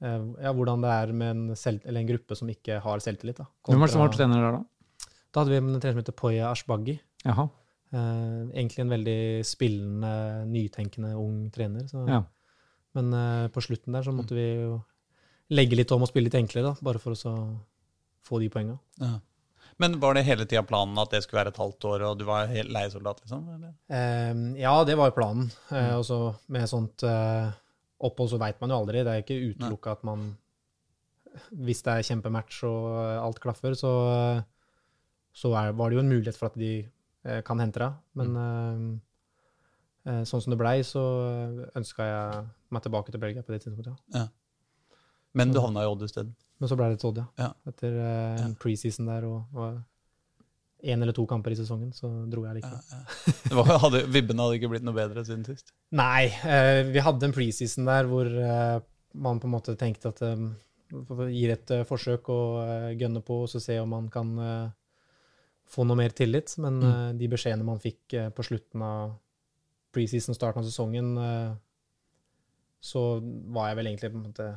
ja, 0.00 0.52
hvordan 0.52 0.82
det 0.84 0.90
er 0.92 1.12
med 1.16 1.30
en, 1.32 1.56
selv, 1.56 1.80
eller 1.88 2.02
en 2.02 2.08
gruppe 2.10 2.36
som 2.36 2.48
ikke 2.52 2.76
har 2.84 3.00
selvtillit. 3.02 3.38
Da, 3.40 3.46
Hvem 3.66 3.80
var 3.80 3.88
det 3.88 3.92
som 3.94 4.02
var 4.02 4.10
Kontra- 4.12 4.18
trener 4.20 4.42
der, 4.44 4.58
da? 4.58 5.08
Da 5.32 5.40
hadde 5.40 5.50
vi 5.54 5.56
en 5.56 5.80
trener 5.80 5.94
som 5.96 6.02
heter 6.02 6.16
Poya 6.20 6.50
Ashbaghi. 6.52 6.98
Jaha. 7.24 7.48
Eh, 7.96 8.40
egentlig 8.60 8.82
en 8.82 8.92
veldig 8.92 9.20
spillende, 9.46 10.10
nytenkende 10.50 11.14
ung 11.16 11.46
trener. 11.54 11.86
Så, 11.88 12.04
Ja. 12.08 12.22
Men 12.96 13.12
eh, 13.12 13.48
på 13.52 13.60
slutten 13.60 13.92
der 13.92 14.02
så 14.02 14.12
måtte 14.12 14.34
vi 14.36 14.46
jo 14.56 14.80
legge 15.52 15.76
litt 15.76 15.92
om 15.92 16.02
og 16.02 16.08
spille 16.08 16.30
litt 16.30 16.38
enklere, 16.38 16.72
da, 16.72 16.76
bare 16.82 16.98
for 16.98 17.12
å 17.12 17.18
så 17.20 17.32
få 18.26 18.40
de 18.40 18.48
poenga. 18.48 18.78
Ja. 19.00 19.18
Men 19.78 19.98
var 20.00 20.16
det 20.16 20.24
hele 20.24 20.46
tida 20.48 20.62
planen 20.64 20.96
at 20.98 21.12
det 21.12 21.20
skulle 21.22 21.42
være 21.42 21.52
et 21.52 21.60
halvt 21.60 21.84
år, 21.84 22.04
og 22.08 22.18
du 22.18 22.24
var 22.24 22.48
helt 22.48 22.72
leiesoldat, 22.72 23.20
liksom? 23.20 23.44
Eh, 23.92 24.32
ja, 24.62 24.72
det 24.88 24.96
var 24.96 25.12
planen. 25.12 25.50
Eh, 25.70 25.92
og 25.98 26.04
så 26.08 26.18
med 26.48 26.68
sånt 26.68 27.04
opphold 27.04 28.32
så 28.32 28.40
veit 28.40 28.60
man 28.60 28.72
jo 28.72 28.80
aldri. 28.80 29.04
Det 29.04 29.12
er 29.12 29.22
ikke 29.22 29.52
utelukka 29.52 29.96
at 29.96 30.04
man 30.04 30.36
Hvis 31.52 31.82
det 31.84 31.92
er 31.92 32.04
kjempematch 32.08 32.62
og 32.64 32.84
alt 33.20 33.40
klaffer, 33.40 33.74
så, 33.76 33.92
så 35.36 35.50
er, 35.52 35.74
var 35.76 35.90
det 35.90 35.98
jo 35.98 36.00
en 36.00 36.08
mulighet 36.08 36.36
for 36.38 36.48
at 36.48 36.56
de 36.56 36.86
kan 37.46 37.60
hente 37.62 37.82
deg. 37.82 37.98
Men 38.18 38.32
mm. 38.36 38.88
uh, 40.08 40.22
sånn 40.28 40.44
som 40.44 40.54
det 40.54 40.60
blei, 40.60 40.78
så 40.86 41.02
ønska 41.76 42.06
jeg 42.06 42.42
meg 42.74 42.84
tilbake 42.84 43.14
til 43.14 43.22
Belgia 43.22 43.46
på 43.46 43.54
det 43.54 43.62
tidspunktet. 43.64 43.96
ja. 44.16 44.28
Men 45.36 45.50
du 45.52 45.58
havna 45.60 45.82
i 45.84 45.88
Odd 45.90 46.06
isteden. 46.06 46.30
Men 46.56 46.70
så 46.70 46.76
ble 46.78 46.86
det 46.88 47.00
Todd, 47.02 47.18
ja. 47.20 47.26
Ja. 47.36 47.50
Etter 47.68 47.92
uh, 48.00 48.38
en 48.46 48.54
preseason 48.56 49.10
der 49.10 49.26
og, 49.28 49.42
og 49.52 49.82
en 50.86 51.02
eller 51.02 51.12
to 51.16 51.26
kamper 51.28 51.52
i 51.52 51.58
sesongen, 51.58 51.90
så 51.92 52.08
dro 52.32 52.46
jeg 52.46 52.62
likevel. 52.62 52.80
Ja, 52.88 53.02
ja. 53.52 53.78
Hadde, 53.84 54.00
vibbene 54.12 54.46
hadde 54.46 54.56
ikke 54.60 54.70
blitt 54.72 54.86
noe 54.86 54.96
bedre 54.96 55.24
siden 55.28 55.44
sist. 55.44 55.74
Nei, 55.96 56.30
uh, 56.46 56.86
vi 56.88 57.04
hadde 57.04 57.28
en 57.28 57.36
preseason 57.36 57.88
der 57.90 58.08
hvor 58.08 58.30
uh, 58.32 58.78
man 59.16 59.40
på 59.42 59.48
en 59.48 59.54
måte 59.56 59.76
tenkte 59.78 60.12
at 60.12 60.22
um, 60.24 60.50
gir 61.32 61.54
et 61.54 61.70
eh, 61.74 61.86
forsøk 61.88 62.28
og 62.32 62.58
uh, 62.62 62.90
gønne 62.98 63.22
på, 63.24 63.42
og 63.44 63.50
så 63.50 63.62
se 63.62 63.78
om 63.80 63.90
man 63.90 64.10
kan 64.12 64.32
eh, 64.38 64.74
få 65.66 65.84
noe 65.86 65.96
mer 65.98 66.10
tillit. 66.14 66.54
Men 66.62 66.80
Mm. 66.80 66.90
eh, 66.90 67.12
de 67.18 67.28
beskjedene 67.28 67.64
man 67.64 67.78
fikk 67.82 68.14
eh, 68.14 68.28
på 68.30 68.44
slutten 68.46 68.82
av 68.82 69.16
preseason, 69.92 70.34
starten 70.34 70.62
av 70.62 70.68
sesongen, 70.68 71.16
eh, 71.18 71.54
så 72.80 73.20
var 73.52 73.68
jeg 73.68 73.76
vel 73.76 73.86
egentlig 73.86 74.12
på 74.12 74.18
en 74.20 74.32
måte 74.32 74.48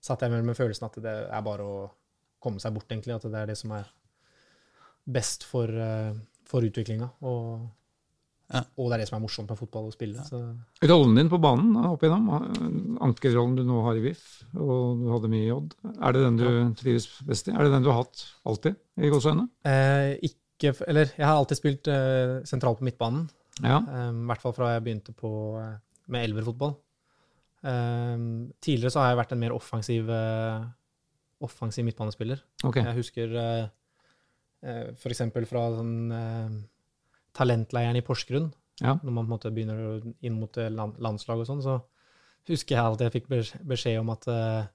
Satt 0.00 0.20
jeg 0.22 0.30
vel 0.30 0.44
med 0.46 0.54
følelsen 0.56 0.84
at 0.86 0.94
det 1.02 1.12
er 1.28 1.42
bare 1.42 1.64
å 1.66 1.90
komme 2.40 2.60
seg 2.62 2.72
bort, 2.72 2.86
egentlig. 2.88 3.16
At 3.16 3.22
det 3.26 3.34
er 3.34 3.46
det 3.50 3.56
som 3.58 3.72
er 3.72 3.88
best 5.10 5.42
for, 5.44 5.66
eh, 5.68 6.14
for 6.46 6.62
utviklinga. 6.62 7.10
Og, 7.20 7.68
Ja. 8.48 8.62
og 8.80 8.86
det 8.88 8.94
er 8.96 9.02
det 9.02 9.08
som 9.10 9.18
er 9.18 9.20
morsomt 9.26 9.50
med 9.52 9.58
fotball 9.60 9.90
å 9.90 9.92
spille. 9.92 10.22
Så 10.24 10.38
Rollen 10.88 11.18
din 11.18 11.28
på 11.28 11.36
banen 11.42 11.74
opp 11.84 12.00
igjennom, 12.00 12.30
eh, 12.32 13.02
ankerrollen 13.04 13.58
du 13.58 13.64
nå 13.68 13.82
har 13.84 13.98
i 13.98 14.04
VIF, 14.06 14.22
og 14.56 15.02
du 15.02 15.10
hadde 15.12 15.28
mye 15.34 15.44
i 15.44 15.52
Odd, 15.52 15.74
er 15.98 16.16
det 16.16 16.22
den 16.24 16.38
du 16.40 16.48
trives 16.80 17.10
best 17.28 17.50
i? 17.50 17.52
Er 17.52 17.66
det 17.66 17.74
den 17.74 17.84
du 17.84 17.90
har 17.92 18.00
hatt 18.06 18.22
alltid, 18.48 18.78
i 18.96 19.10
gåseøynene? 19.12 19.48
Eh, 19.68 20.14
ikke, 20.30 20.72
eller 20.88 21.12
jeg 21.12 21.26
har 21.28 21.36
alltid 21.36 21.60
spilt 21.60 21.90
eh, 21.92 22.38
sentralt 22.48 22.80
på 22.80 22.88
midtbanen. 22.88 23.28
Ja. 23.60 23.82
Eh, 23.84 24.10
I 24.16 24.26
hvert 24.32 24.40
fall 24.46 24.56
fra 24.56 24.72
jeg 24.76 24.86
begynte 24.86 25.12
på, 25.18 25.30
eh, 25.60 25.76
med 26.08 26.30
elverfotball. 26.30 26.72
Eh, 27.68 28.16
tidligere 28.64 28.94
så 28.94 29.02
har 29.02 29.12
jeg 29.12 29.20
vært 29.20 29.36
en 29.36 29.42
mer 29.44 29.52
offensiv, 29.56 30.08
eh, 30.08 30.64
offensiv 31.44 31.84
midtbanespiller. 31.84 32.40
Okay. 32.64 32.82
Jeg 32.88 32.96
husker 33.02 33.36
eh, 33.44 33.68
f.eks. 34.64 35.00
for 35.04 35.12
eksempel 35.12 35.44
fra 35.46 35.68
sånn, 35.76 35.94
eh, 36.16 36.58
talentleiren 37.34 37.96
i 37.96 38.02
Porsgrunn, 38.02 38.52
Ja. 38.80 38.94
når 39.02 39.10
man 39.12 39.26
på 39.26 39.32
en 39.32 39.38
måte 39.38 39.50
begynner 39.54 40.14
inn 40.22 40.38
mot 40.40 40.56
eh, 40.56 40.68
landslag 40.70 41.38
og 41.40 41.46
sånn, 41.46 41.62
så 41.62 41.80
husker 42.48 42.76
jeg 42.76 42.84
alltid 42.84 43.08
jeg 43.10 43.16
fikk 43.22 43.28
beskjed 43.68 43.98
om 44.00 44.10
at 44.10 44.26
eh, 44.28 44.66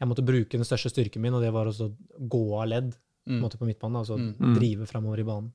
jeg 0.00 0.08
måtte 0.08 0.24
bruke 0.26 0.50
den 0.58 0.64
største 0.66 0.90
styrken 0.92 1.22
min, 1.22 1.32
og 1.34 1.40
det 1.42 1.52
var 1.54 1.66
å 1.66 1.92
gå 2.28 2.44
av 2.62 2.68
ledd 2.68 2.94
Mm. 3.26 3.40
på, 3.42 3.58
på 3.58 3.66
midtbanen, 3.66 3.96
altså 3.98 4.14
Mm. 4.18 4.36
Mm. 4.38 4.54
drive 4.54 4.86
framover 4.86 5.18
i 5.18 5.24
banen. 5.24 5.52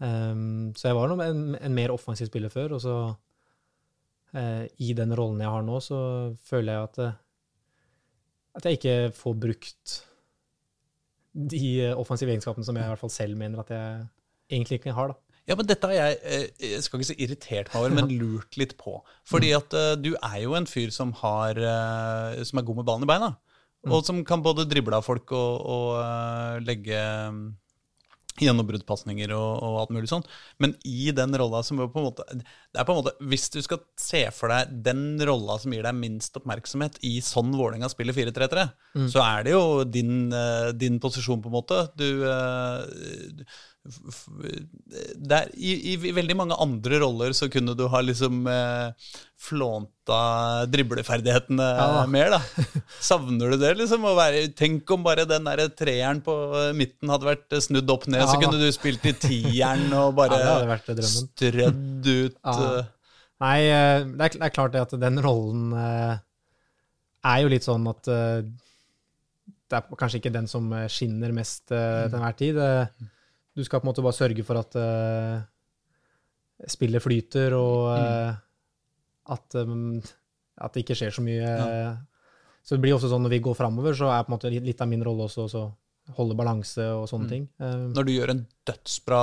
Um, 0.00 0.72
så 0.76 0.88
jeg 0.88 0.94
var 0.94 1.08
en, 1.24 1.54
en 1.56 1.74
mer 1.74 1.88
offensiv 1.94 2.26
spiller 2.28 2.50
før, 2.52 2.74
og 2.76 2.80
så 2.80 3.16
uh, 4.34 4.66
i 4.78 4.92
den 4.92 5.14
rollen 5.16 5.40
jeg 5.40 5.48
har 5.48 5.62
nå, 5.62 5.78
så 5.80 6.36
føler 6.44 6.72
jeg 6.74 6.82
at, 6.82 6.98
at 8.54 8.64
jeg 8.68 8.76
ikke 8.78 9.12
får 9.16 9.38
brukt 9.40 9.94
de 11.32 11.92
offensive 11.96 12.32
egenskapene 12.34 12.66
som 12.66 12.76
jeg 12.76 12.84
i 12.84 12.90
hvert 12.92 13.00
fall 13.00 13.12
selv 13.14 13.36
mener 13.38 13.60
at 13.62 13.70
jeg 13.72 14.06
egentlig 14.50 14.80
ikke 14.80 14.92
har. 14.96 15.12
da. 15.14 15.29
Ja, 15.48 15.56
men 15.58 15.66
dette 15.66 15.88
har 15.88 15.96
jeg, 15.96 16.18
eh, 16.22 16.66
jeg 16.74 16.82
skal 16.84 17.00
ikke 17.00 17.10
si 17.10 17.16
irritert 17.24 17.70
meg 17.72 17.80
over, 17.80 17.94
men 17.96 18.12
lurt 18.20 18.58
litt 18.60 18.76
på. 18.80 18.98
Fordi 19.28 19.54
at 19.56 19.74
eh, 19.76 19.94
du 19.98 20.12
er 20.14 20.42
jo 20.44 20.56
en 20.58 20.68
fyr 20.68 20.92
som, 20.94 21.14
har, 21.22 21.58
eh, 21.58 22.42
som 22.46 22.60
er 22.60 22.66
god 22.68 22.82
med 22.82 22.90
ballen 22.90 23.06
i 23.08 23.10
beina. 23.10 23.32
Og 23.88 24.04
som 24.04 24.20
kan 24.28 24.42
både 24.44 24.68
drible 24.68 24.98
av 24.98 25.06
folk 25.06 25.32
og, 25.32 25.62
og 25.72 26.66
legge 26.66 26.98
um, 27.32 27.38
gjennombruddpasninger 28.36 29.32
og, 29.32 29.62
og 29.64 29.78
alt 29.80 29.94
mulig 29.96 30.10
sånn. 30.10 30.26
Men 30.60 30.74
i 30.84 31.08
den 31.16 31.32
rolla 31.40 31.62
som 31.64 31.80
på 31.80 31.88
en 31.88 32.06
måte 32.10 32.26
Det 32.36 32.76
er 32.76 32.84
på 32.84 32.92
en 32.92 33.00
måte 33.00 33.14
Hvis 33.32 33.48
du 33.54 33.56
skal 33.64 33.80
se 34.00 34.20
for 34.36 34.52
deg 34.52 34.74
den 34.84 35.16
rolla 35.24 35.56
som 35.62 35.72
gir 35.72 35.88
deg 35.88 35.96
minst 35.96 36.36
oppmerksomhet 36.36 37.00
i 37.08 37.16
sånn 37.24 37.56
Vålerenga 37.56 37.88
spiller 37.88 38.16
4-3-3, 38.16 38.66
så 39.10 39.24
er 39.24 39.48
det 39.48 39.56
jo 39.56 39.64
din, 39.88 40.28
din 40.76 41.00
posisjon, 41.00 41.40
på 41.40 41.48
en 41.48 41.56
måte. 41.56 41.82
Du 41.96 42.20
eh, 43.86 43.90
f- 43.90 44.12
f- 44.12 44.28
det 45.16 45.36
er, 45.38 45.50
i, 45.56 45.72
I 45.94 46.12
veldig 46.16 46.36
mange 46.36 46.56
andre 46.60 46.98
roller 47.02 47.32
så 47.36 47.48
kunne 47.52 47.72
du 47.78 47.86
ha 47.92 48.00
liksom 48.04 48.42
eh, 48.50 49.10
flånta 49.40 50.20
dribleferdighetene 50.70 51.66
Ja 51.78 52.04
mer, 52.10 52.30
da. 52.36 52.40
Savner 53.00 53.54
du 53.54 53.58
det, 53.62 53.72
liksom? 53.80 54.04
Være, 54.16 54.44
tenk 54.58 54.90
om 54.94 55.04
bare 55.06 55.24
den 55.28 55.48
der 55.48 55.62
treeren 55.72 56.20
på 56.24 56.34
midten 56.76 57.12
hadde 57.12 57.28
vært 57.30 57.58
snudd 57.64 57.90
opp 57.94 58.06
ned, 58.10 58.20
Ja 58.24 58.28
så 58.30 58.40
kunne 58.42 58.60
du 58.60 58.68
spilt 58.74 59.04
i 59.08 59.14
tieren 59.26 59.86
og 59.96 60.14
bare 60.18 60.40
Ja, 60.44 60.56
strødd 61.10 62.10
ut 62.10 62.40
eh, 62.54 62.88
Nei, 63.40 63.58
eh, 63.72 64.02
det 64.04 64.26
er, 64.26 64.34
det 64.36 64.48
er 64.50 64.52
klart 64.52 64.74
det 64.74 64.82
at 64.84 64.90
den 65.00 65.16
rollen 65.24 65.70
eh, 65.72 66.18
er 67.30 67.38
jo 67.44 67.48
litt 67.52 67.64
sånn 67.64 67.86
at 67.88 68.10
eh, 68.12 68.42
det 69.70 69.78
er 69.78 69.86
kanskje 69.96 70.18
ikke 70.20 70.32
den 70.34 70.48
som 70.50 70.66
eh, 70.76 70.84
skinner 70.92 71.32
mest 71.32 71.68
til 71.70 71.78
enhver 72.10 72.36
tid. 72.36 72.56
Eh, 72.60 73.08
Du 73.60 73.66
skal 73.66 73.82
på 73.82 73.84
en 73.84 73.90
måte 73.90 74.04
bare 74.04 74.16
sørge 74.16 74.44
for 74.46 74.56
at 74.56 74.76
uh, 74.80 75.42
spillet 76.68 77.04
flyter, 77.04 77.56
og 77.56 77.90
eh, 77.94 78.38
at, 79.32 79.56
um, 79.60 80.00
at 80.60 80.72
det 80.74 80.84
ikke 80.84 80.96
skjer 80.98 81.12
så 81.16 81.24
mye. 81.24 81.44
Ja. 81.44 81.92
Så 82.64 82.76
det 82.76 82.84
blir 82.84 82.96
også 82.96 83.10
sånn 83.10 83.24
når 83.24 83.36
vi 83.36 83.44
går 83.44 83.56
framover, 83.56 83.96
så 83.96 84.10
er 84.12 84.24
på 84.24 84.32
en 84.32 84.36
måte 84.36 84.52
litt 84.52 84.66
litt 84.66 84.82
av 84.84 84.90
min 84.90 85.04
rolle 85.04 85.28
også 85.28 85.46
å 85.48 85.68
holde 86.16 86.34
balanse 86.38 86.84
og 86.96 87.06
sånne 87.10 87.28
ting. 87.30 87.46
Eh, 87.62 87.86
Når 87.94 88.06
du 88.06 88.12
gjør 88.12 88.32
en 88.34 88.42
dødsbra 88.68 89.20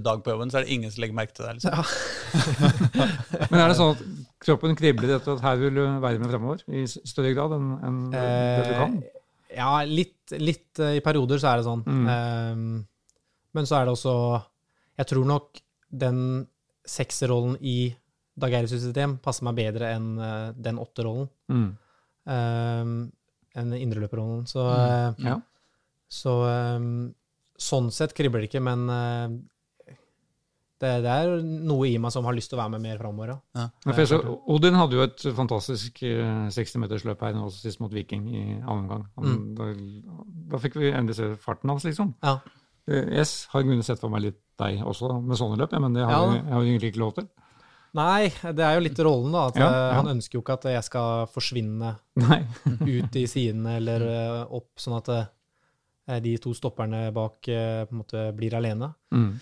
dag 0.00 0.22
på 0.24 0.32
jobben, 0.32 0.52
så 0.52 0.60
er 0.60 0.66
det 0.66 0.76
ingen 0.76 0.92
som 0.92 1.04
legger 1.04 1.18
merke 1.18 1.36
til 1.36 1.46
deg. 1.46 1.58
Liksom. 1.58 1.74
Men 3.50 3.60
er 3.60 3.72
det 3.72 3.78
sånn 3.78 3.94
at 3.94 4.04
kroppen 4.40 4.76
kribler 4.78 5.16
etter 5.18 5.36
at 5.36 5.44
her 5.44 5.60
vil 5.60 5.76
du 5.76 5.82
være 6.02 6.20
med 6.22 6.32
fremover 6.32 6.64
i 6.72 6.86
større 6.88 7.34
grad 7.36 7.56
enn 7.58 7.72
enn 7.76 7.98
det 8.14 8.68
du 8.70 8.72
kan? 8.78 8.96
Ja, 9.50 9.72
litt, 9.84 10.32
litt 10.38 10.78
i 10.78 11.02
perioder 11.04 11.40
så 11.42 11.50
er 11.50 11.60
det 11.60 11.66
sånn. 11.66 11.82
Mm. 11.84 12.08
Eh, 12.14 12.64
men 13.56 13.66
så 13.68 13.80
er 13.80 13.86
det 13.88 13.94
også 13.96 14.14
Jeg 15.00 15.06
tror 15.10 15.26
nok 15.26 15.60
den 15.90 16.46
sekserrollen 16.86 17.56
i 17.60 17.94
Dag 18.40 18.52
Eiris 18.56 18.72
system 18.72 19.18
passer 19.20 19.44
meg 19.44 19.56
bedre 19.58 19.90
enn 19.94 20.10
uh, 20.18 20.50
den 20.56 20.78
åtterrollen. 20.80 21.26
Mm. 21.50 21.70
Um, 22.30 22.92
enn 23.58 23.72
indreløperrollen. 23.74 24.46
Så, 24.46 24.64
eh, 24.70 25.14
Ja. 25.26 25.40
så 26.08 26.34
um, 26.76 27.14
sånn 27.58 27.90
sett 27.92 28.14
kribler 28.14 28.40
det 28.40 28.50
ikke, 28.50 28.62
men 28.62 28.88
eh, 28.88 29.38
det, 30.80 30.92
det 31.04 31.10
er 31.12 31.42
noe 31.42 31.88
i 31.90 31.98
meg 32.00 32.12
som 32.14 32.24
har 32.24 32.36
lyst 32.36 32.52
til 32.52 32.56
å 32.56 32.62
være 32.62 32.72
med 32.76 32.84
mer 32.86 33.00
framover, 33.02 33.34
ja. 33.34 33.66
Ja, 33.84 34.20
Odin 34.48 34.78
hadde 34.78 34.96
jo 34.96 35.02
et 35.04 35.26
fantastisk 35.36 36.00
eh, 36.08 36.46
60-metersløp 36.48 37.20
her 37.26 37.36
nå 37.36 37.50
sist 37.52 37.82
mot 37.82 37.92
Viking 37.92 38.30
i 38.32 38.44
annen 38.62 38.86
omgang. 38.86 39.04
Mm. 39.20 39.42
Da, 39.58 39.68
da 40.54 40.62
fikk 40.62 40.78
vi 40.80 40.94
endelig 40.94 41.18
se 41.20 41.34
farten 41.42 41.72
hans, 41.74 41.84
liksom. 41.84 42.14
Ja. 42.24 42.38
Eh, 42.90 43.06
Jeg 43.20 43.26
har 43.52 43.60
i 43.62 43.68
grunnen 43.68 43.86
sett 43.86 44.00
for 44.02 44.10
meg 44.12 44.24
litt 44.26 44.40
deg 44.60 44.82
også 44.84 45.12
med 45.22 45.38
sånne 45.40 45.56
løp, 45.60 45.72
ja, 45.72 45.78
men 45.80 45.94
det 45.96 46.02
har 46.04 46.12
Ja. 46.12 46.34
jeg, 46.34 46.44
har 46.52 46.62
egentlig 46.66 46.90
ikke 46.92 47.04
lov 47.04 47.14
til. 47.16 47.28
Nei, 47.94 48.28
det 48.54 48.62
er 48.62 48.74
jo 48.76 48.82
litt 48.84 48.98
rollen, 49.02 49.32
da. 49.34 49.46
At 49.50 49.56
Ja, 49.56 49.66
eh, 49.66 49.88
ja. 49.90 49.94
han 50.00 50.10
ønsker 50.16 50.38
jo 50.38 50.42
ikke 50.44 50.58
at 50.58 50.64
jeg 50.70 50.84
skal 50.86 51.26
forsvinne 51.32 51.96
Nei. 52.22 52.40
ut 53.00 53.16
i 53.18 53.26
sidene 53.26 53.76
eller 53.80 54.00
eh, 54.06 54.44
opp, 54.60 54.70
sånn 54.78 54.98
at 55.00 55.08
eh, 55.16 56.20
de 56.20 56.36
to 56.42 56.52
stopperne 56.54 57.08
bak 57.14 57.48
eh, 57.48 57.84
på 57.86 57.94
en 57.96 58.02
måte 58.02 58.26
blir 58.36 58.54
alene. 58.54 58.92
Mm. 59.14 59.40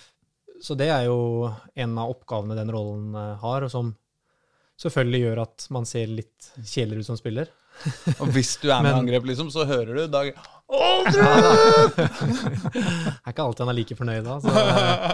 Så 0.61 0.75
det 0.77 0.89
er 0.91 1.05
jo 1.07 1.51
en 1.77 1.99
av 1.99 2.11
oppgavene 2.11 2.57
den 2.59 2.70
rollen 2.73 3.15
eh, 3.15 3.37
har, 3.43 3.62
og 3.62 3.70
som 3.70 3.93
selvfølgelig 4.79 5.20
gjør 5.27 5.41
at 5.43 5.66
man 5.75 5.85
ser 5.87 6.07
litt 6.07 6.53
kjedeligere 6.62 7.01
ut 7.05 7.07
som 7.12 7.16
spiller. 7.20 7.49
Og 8.19 8.29
hvis 8.35 8.57
du 8.62 8.69
er 8.73 8.83
med 8.83 8.93
i 8.95 8.99
angrep, 9.03 9.25
liksom, 9.29 9.51
så 9.55 9.66
hører 9.69 9.95
du 9.95 10.07
Dag 10.11 10.33
Det 11.99 12.05
er 12.05 13.32
ikke 13.32 13.45
alltid 13.45 13.62
han 13.65 13.73
er 13.73 13.77
like 13.78 13.97
fornøyd 13.99 14.27
da. 14.27 14.39
Så, 14.45 14.53
eh, 14.53 15.12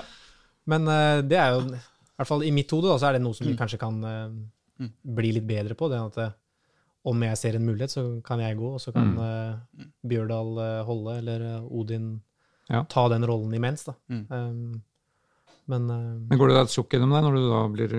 men 0.73 0.89
eh, 0.91 1.19
det 1.31 1.39
er 1.41 1.55
jo, 1.55 1.61
i 1.75 2.17
hvert 2.19 2.31
fall 2.31 2.45
i 2.47 2.53
mitt 2.55 2.73
hode, 2.75 2.95
så 2.99 3.11
er 3.11 3.19
det 3.19 3.25
noe 3.25 3.37
som 3.37 3.47
vi 3.49 3.55
kanskje 3.59 3.79
kan 3.83 4.01
eh, 4.09 4.89
bli 5.19 5.31
litt 5.37 5.47
bedre 5.49 5.77
på. 5.79 5.91
Det 5.93 6.01
at 6.01 6.19
om 7.05 7.21
jeg 7.27 7.37
ser 7.37 7.59
en 7.59 7.67
mulighet, 7.69 7.93
så 7.93 8.03
kan 8.25 8.41
jeg 8.41 8.57
gå, 8.59 8.75
og 8.79 8.81
så 8.83 8.95
kan 8.95 9.13
Mm. 9.15 9.91
Bjørdal 10.09 10.57
holde, 10.89 11.19
eller 11.21 11.43
Odin 11.69 12.21
Ja. 12.71 12.83
ta 12.89 13.09
den 13.13 13.27
rollen 13.29 13.53
imens, 13.55 13.85
da. 13.85 13.93
Mm. 14.09 14.23
Um, 14.31 14.83
men 15.69 15.87
Men 15.87 16.39
går 16.41 16.49
det 16.49 16.57
da 16.57 16.63
et 16.65 16.73
sjokk 16.73 16.93
gjennom 16.97 17.13
deg 17.13 17.23
når 17.25 17.37
du 17.37 17.43
da 17.51 17.61
blir 17.73 17.93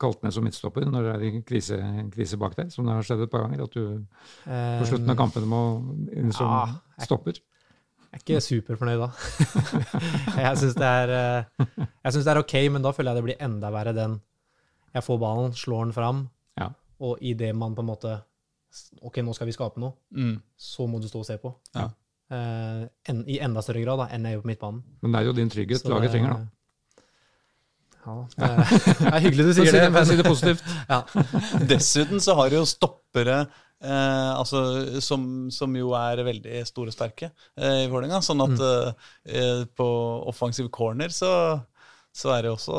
kalt 0.00 0.22
ned 0.24 0.32
som 0.32 0.44
midtstopper, 0.44 0.84
når 0.88 1.02
det 1.04 1.12
er 1.14 1.22
en 1.28 1.42
krise, 1.48 1.78
krise 2.12 2.36
bak 2.40 2.56
deg, 2.56 2.72
som 2.72 2.84
det 2.88 2.92
har 2.96 3.04
skjedd 3.08 3.22
et 3.26 3.30
par 3.32 3.44
ganger, 3.44 3.62
at 3.64 3.76
du 3.76 3.84
på 4.48 4.88
slutten 4.88 5.12
av 5.12 5.16
kampene 5.20 5.48
må 5.48 5.60
inn 6.16 6.32
som 6.32 6.48
ja, 6.48 6.64
stopper? 7.04 7.40
Jeg 8.06 8.20
er 8.20 8.22
ikke 8.22 8.40
superfornøyd 8.40 9.02
da. 9.02 9.08
jeg 10.46 10.60
syns 10.62 10.76
det, 10.78 10.92
eh, 11.12 11.74
det 12.14 12.32
er 12.32 12.40
ok, 12.40 12.54
men 12.72 12.86
da 12.86 12.92
føler 12.96 13.12
jeg 13.12 13.18
det 13.18 13.26
blir 13.26 13.44
enda 13.44 13.72
verre 13.74 13.92
den 13.96 14.20
Jeg 14.94 15.04
får 15.04 15.18
ballen, 15.20 15.52
slår 15.52 15.84
den 15.84 15.92
fram, 15.92 16.22
Ja. 16.56 16.70
og 17.00 17.20
idet 17.20 17.52
man 17.54 17.74
på 17.76 17.84
en 17.84 17.90
måte 17.90 18.14
Ok, 19.02 19.20
nå 19.24 19.34
skal 19.36 19.48
vi 19.48 19.54
skape 19.56 19.80
noe, 19.80 19.94
mm. 20.12 20.34
så 20.56 20.86
må 20.88 21.00
du 21.00 21.08
stå 21.08 21.20
og 21.22 21.26
se 21.28 21.36
på. 21.40 21.52
Ja. 21.74 21.86
Uh, 22.26 22.82
en, 23.08 23.22
I 23.30 23.38
enda 23.40 23.62
større 23.62 23.80
grad 23.84 24.00
da, 24.02 24.08
enn 24.12 24.26
jeg 24.26 24.36
gjør 24.36 24.42
på 24.42 24.50
midtbanen. 24.50 24.80
Men 25.00 25.14
det 25.14 25.20
er 25.20 25.28
jo 25.28 25.34
din 25.36 25.52
trygghet 25.52 25.86
laget 25.88 26.12
trenger, 26.12 26.34
da. 26.34 26.55
Ja, 28.06 28.16
det 28.36 28.48
er, 28.48 28.60
det 29.00 29.10
er 29.10 29.22
hyggelig 29.24 29.46
du 29.48 29.52
sier 29.56 29.72
det, 29.74 29.80
det, 29.82 29.90
for 29.90 30.00
å 30.00 30.08
si 30.08 30.18
det 30.20 30.26
positivt. 30.26 30.68
ja. 30.92 31.00
Dessuten 31.72 32.22
så 32.22 32.36
har 32.38 32.52
du 32.52 32.60
jo 32.60 32.66
stoppere 32.70 33.38
eh, 33.42 34.32
altså, 34.36 34.62
som, 35.02 35.24
som 35.54 35.74
jo 35.74 35.90
er 35.98 36.22
veldig 36.26 36.62
store 36.68 36.92
og 36.92 36.96
sterke 36.96 37.32
eh, 37.58 37.84
i 37.84 37.90
Vålerenga. 37.90 38.22
Sånn 38.22 38.44
at 38.46 38.62
eh, 38.62 39.64
på 39.76 39.88
offensiv 40.30 40.70
corner 40.74 41.14
så, 41.14 41.32
så 42.14 42.34
er 42.36 42.46
det 42.46 42.54
også 42.54 42.78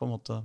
på 0.00 0.08
en 0.08 0.14
måte 0.14 0.40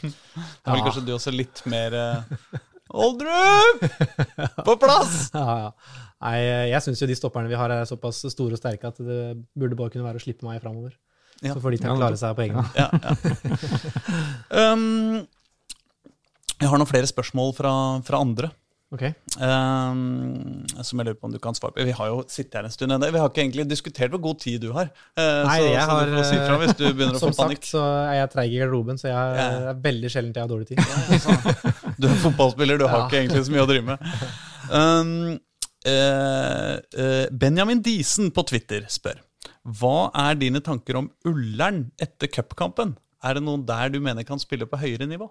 Da 0.62 0.70
er 0.70 0.76
vel 0.76 0.84
kanskje 0.84 1.06
du 1.08 1.14
også 1.16 1.32
litt 1.34 1.64
mer 1.70 1.96
eh, 1.96 2.60
Oldrup! 2.90 3.84
På 4.66 4.74
plass! 4.80 5.28
ja, 5.34 5.46
ja. 5.66 6.06
Nei, 6.20 6.36
jeg 6.68 6.84
syns 6.84 7.00
jo 7.00 7.06
de 7.08 7.14
stopperne 7.16 7.48
vi 7.48 7.56
har 7.56 7.72
er 7.72 7.86
såpass 7.88 8.18
store 8.28 8.58
og 8.58 8.60
sterke 8.60 8.90
at 8.90 8.98
det 9.00 9.20
burde 9.56 9.78
bare 9.78 9.94
kunne 9.94 10.04
være 10.04 10.20
å 10.20 10.24
slippe 10.24 10.44
meg 10.44 10.58
framover. 10.60 10.92
Ja. 11.40 11.54
Så 11.56 11.60
får 11.64 11.70
de 11.76 11.78
til 11.80 11.90
å 11.92 11.96
klare 11.96 12.18
seg 12.20 12.34
på 12.36 12.42
egen 12.44 12.58
hånd. 12.60 12.68
Ja, 12.76 12.88
ja. 12.92 13.10
Um, 14.60 15.26
jeg 16.60 16.68
har 16.68 16.80
noen 16.80 16.88
flere 16.90 17.08
spørsmål 17.08 17.54
fra, 17.56 17.70
fra 18.04 18.18
andre. 18.20 18.50
Ok. 18.90 19.04
Um, 19.38 20.64
som 20.82 20.98
jeg 20.98 21.06
lurer 21.06 21.14
på 21.16 21.28
om 21.28 21.32
du 21.32 21.38
kan 21.42 21.54
svare 21.54 21.76
på. 21.76 21.84
Vi 21.86 21.94
har 21.94 22.08
jo 22.10 22.24
sittet 22.28 22.56
her 22.58 22.66
en 22.66 22.74
stund 22.74 22.90
ennå. 22.92 23.06
Vi 23.14 23.20
har 23.22 23.30
ikke 23.30 23.44
egentlig 23.44 23.64
diskutert 23.70 24.10
hvor 24.10 24.20
god 24.24 24.40
tid 24.42 24.58
du 24.64 24.72
har. 24.74 24.90
Uh, 25.14 25.46
Nei, 25.46 25.60
så, 25.62 25.68
jeg 25.70 25.84
så 25.84 25.94
har, 25.94 26.10
si 26.26 26.40
fra 26.42 26.56
hvis 26.64 26.74
du 26.74 26.84
begynner 26.88 27.14
å 27.14 27.22
Som 27.22 27.30
få 27.32 27.44
panikk. 27.44 27.62
sagt 27.62 27.70
så 27.76 27.84
er 28.10 28.16
jeg 28.18 28.32
treig 28.34 28.50
i 28.50 28.58
garderoben, 28.64 28.98
så 29.00 29.08
jeg 29.12 29.14
Ja. 29.38 29.46
er 29.70 29.80
veldig 29.86 30.10
sjelden 30.10 30.34
jeg 30.34 30.42
har 30.42 30.50
dårlig 30.50 30.66
tid. 30.72 30.82
Du 32.00 32.08
er 32.10 32.18
fotballspiller, 32.24 32.82
du 32.82 32.86
har 32.90 33.06
ikke 33.06 33.22
egentlig 33.22 33.44
så 33.46 33.54
mye 33.54 33.62
å 33.64 33.70
drive 33.70 33.86
med. 33.94 33.98
Um, 34.74 35.14
uh, 35.86 36.74
uh, 36.98 37.26
Benjamin 37.30 37.80
Disen 37.86 38.34
på 38.34 38.42
Twitter 38.50 38.90
spør 38.90 39.22
Hva 39.64 40.10
er 40.16 40.38
dine 40.40 40.62
tanker 40.64 40.96
om 41.02 41.10
Ullern 41.28 41.90
etter 42.00 42.30
cupkampen? 42.32 42.96
Er 43.20 43.36
det 43.36 43.44
noen 43.44 43.66
der 43.68 43.92
du 43.92 43.98
mener 44.00 44.24
kan 44.24 44.40
spille 44.40 44.68
på 44.68 44.80
høyere 44.80 45.08
nivå? 45.08 45.28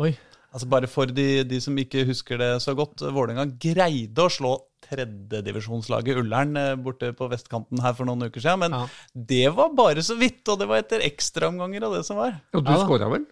Oi. 0.00 0.14
Altså 0.54 0.68
Bare 0.70 0.88
for 0.88 1.10
de, 1.10 1.42
de 1.44 1.58
som 1.60 1.76
ikke 1.78 2.06
husker 2.08 2.38
det 2.40 2.50
så 2.62 2.76
godt. 2.78 3.02
Vålerenga 3.02 3.48
greide 3.60 4.24
å 4.24 4.32
slå 4.32 4.54
tredjedivisjonslaget 4.84 6.20
Ullern 6.20 6.56
eh, 6.60 6.74
borte 6.80 7.10
på 7.16 7.28
vestkanten 7.32 7.80
her 7.82 7.96
for 7.98 8.08
noen 8.08 8.28
uker 8.28 8.40
siden. 8.40 8.62
Men 8.62 8.76
Ja. 8.78 8.84
det 9.14 9.48
var 9.56 9.74
bare 9.76 10.04
så 10.06 10.16
vidt, 10.18 10.46
og 10.48 10.60
det 10.60 10.68
var 10.70 10.82
etter 10.84 11.04
ekstraomganger 11.04 11.88
av 11.88 11.98
det 11.98 12.04
som 12.06 12.20
var. 12.20 12.38
Og 12.54 12.64
du 12.64 12.70
Ja 12.72 12.84
skåra 12.84 13.10
vel? 13.10 13.26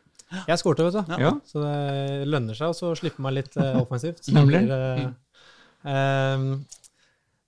Jeg 0.48 0.58
skårte, 0.58 0.86
vet 0.88 0.96
du. 0.96 1.16
Ja. 1.20 1.32
Så 1.44 1.60
det 1.60 2.28
lønner 2.32 2.56
seg 2.56 2.72
å 2.72 2.94
slippe 2.96 3.20
meg 3.22 3.36
litt 3.36 3.56
uh, 3.60 3.76
offensivt. 3.82 4.24
Nemlig. 4.32 4.62
blir, 4.64 4.72
uh, 4.72 5.90
ehm, 5.92 6.46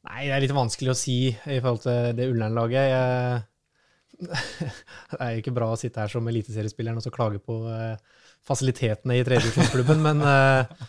nei, 0.04 0.24
det 0.28 0.34
er 0.36 0.42
litt 0.44 0.54
vanskelig 0.56 0.92
å 0.92 0.96
si 0.98 1.18
i 1.32 1.58
forhold 1.60 1.82
til 1.86 2.12
det 2.18 2.30
Ullern-laget. 2.32 3.50
Det 4.24 5.18
er 5.18 5.32
jo 5.34 5.40
ikke 5.42 5.52
bra 5.56 5.66
å 5.74 5.78
sitte 5.78 5.98
her 6.04 6.10
som 6.12 6.26
eliteseriespilleren 6.30 7.00
og 7.00 7.02
så 7.04 7.10
klage 7.12 7.40
på 7.42 7.56
eh, 7.66 7.96
fasilitetene 8.46 9.16
i 9.18 9.24
tredjedivisjonsklubben, 9.26 9.98
men 10.04 10.22
eh, 10.22 10.84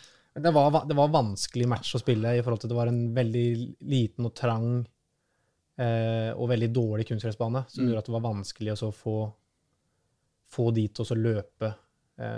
det, 0.46 0.52
var, 0.54 0.78
det 0.86 0.98
var 0.98 1.10
vanskelig 1.14 1.68
match 1.72 1.96
å 1.98 2.02
spille 2.04 2.36
i 2.38 2.44
forhold 2.46 2.62
til 2.62 2.72
det 2.72 2.78
var 2.78 2.92
en 2.92 3.02
veldig 3.16 3.46
liten 3.90 4.30
og 4.30 4.36
trang 4.38 4.68
eh, 5.82 6.30
og 6.36 6.52
veldig 6.54 6.70
dårlig 6.76 7.08
kunstgressbane, 7.10 7.66
som 7.72 7.82
Mm. 7.84 7.90
gjorde 7.90 8.04
at 8.06 8.12
det 8.12 8.16
var 8.20 8.26
vanskelig 8.28 8.76
å 8.76 8.80
så 8.84 8.92
få, 8.94 9.18
få 10.54 10.70
de 10.78 10.86
til 10.88 11.02
å 11.06 11.10
så 11.10 11.18
løpe 11.20 11.74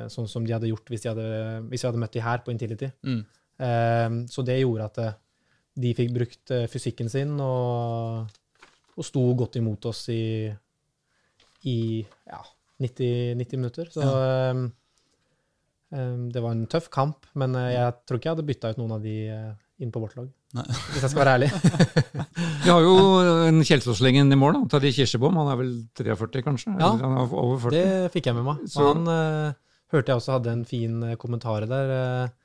sånn 0.10 0.26
som 0.26 0.42
de 0.48 0.56
hadde 0.56 0.72
gjort 0.72 0.88
hvis, 0.90 1.04
de 1.04 1.12
hadde, 1.12 1.26
hvis 1.70 1.84
vi 1.84 1.88
hadde 1.92 2.00
møtt 2.02 2.16
de 2.16 2.24
her 2.26 2.40
på 2.42 2.50
Intility. 2.50 2.88
Mm. 3.06 3.20
Så 4.26 4.42
det 4.48 4.56
gjorde 4.64 4.88
at 4.88 4.98
de 5.78 5.94
fikk 5.98 6.14
brukt 6.16 6.52
eh, 6.56 6.66
fysikken 6.72 7.10
sin 7.14 7.36
og, 7.44 8.32
og 8.98 9.06
sto 9.06 9.22
godt 9.38 9.60
imot 9.60 9.86
oss 9.92 10.08
i, 10.14 10.50
i 11.70 11.78
ja, 12.02 12.40
90, 12.82 13.38
90 13.38 13.62
minutter. 13.62 13.92
Så 13.94 14.02
eh, 14.08 14.64
um, 15.94 16.26
det 16.34 16.42
var 16.44 16.56
en 16.56 16.66
tøff 16.72 16.90
kamp, 16.94 17.30
men 17.38 17.56
eh, 17.60 17.72
jeg 17.76 17.94
tror 18.08 18.20
ikke 18.20 18.30
jeg 18.32 18.36
hadde 18.38 18.48
bytta 18.50 18.74
ut 18.74 18.82
noen 18.82 18.96
av 18.98 19.06
de 19.06 19.16
eh, 19.34 19.54
inn 19.86 19.94
på 19.94 20.02
vårt 20.02 20.18
lag. 20.18 20.32
Nei. 20.58 20.64
Hvis 20.94 21.04
jeg 21.04 21.12
skal 21.12 21.22
være 21.22 21.36
ærlig. 21.38 21.50
Vi 22.64 22.72
har 22.72 22.82
jo 22.82 22.94
en 23.50 23.60
Kjelsås-legend 23.68 24.34
i 24.34 24.38
mål, 24.40 24.56
da. 24.56 24.62
Terje 24.78 24.94
Kirsebom. 24.96 25.36
Han 25.42 25.52
er 25.52 25.60
vel 25.60 25.72
43, 26.00 26.42
kanskje? 26.46 26.72
Ja. 26.80 26.94
Eller 26.96 27.04
han 27.04 27.18
er 27.20 27.36
over 27.44 27.60
40. 27.68 27.76
Det 27.76 28.12
fikk 28.16 28.30
jeg 28.32 28.38
med 28.40 28.48
meg. 28.48 28.64
Så- 28.72 28.88
han 28.88 29.04
uh, 29.12 29.52
hørte 29.94 30.14
jeg 30.14 30.22
også 30.22 30.38
hadde 30.38 30.54
en 30.56 30.64
fin 30.66 30.96
uh, 31.04 31.14
kommentar 31.22 31.68
der. 31.70 31.94
eh, 32.00 32.36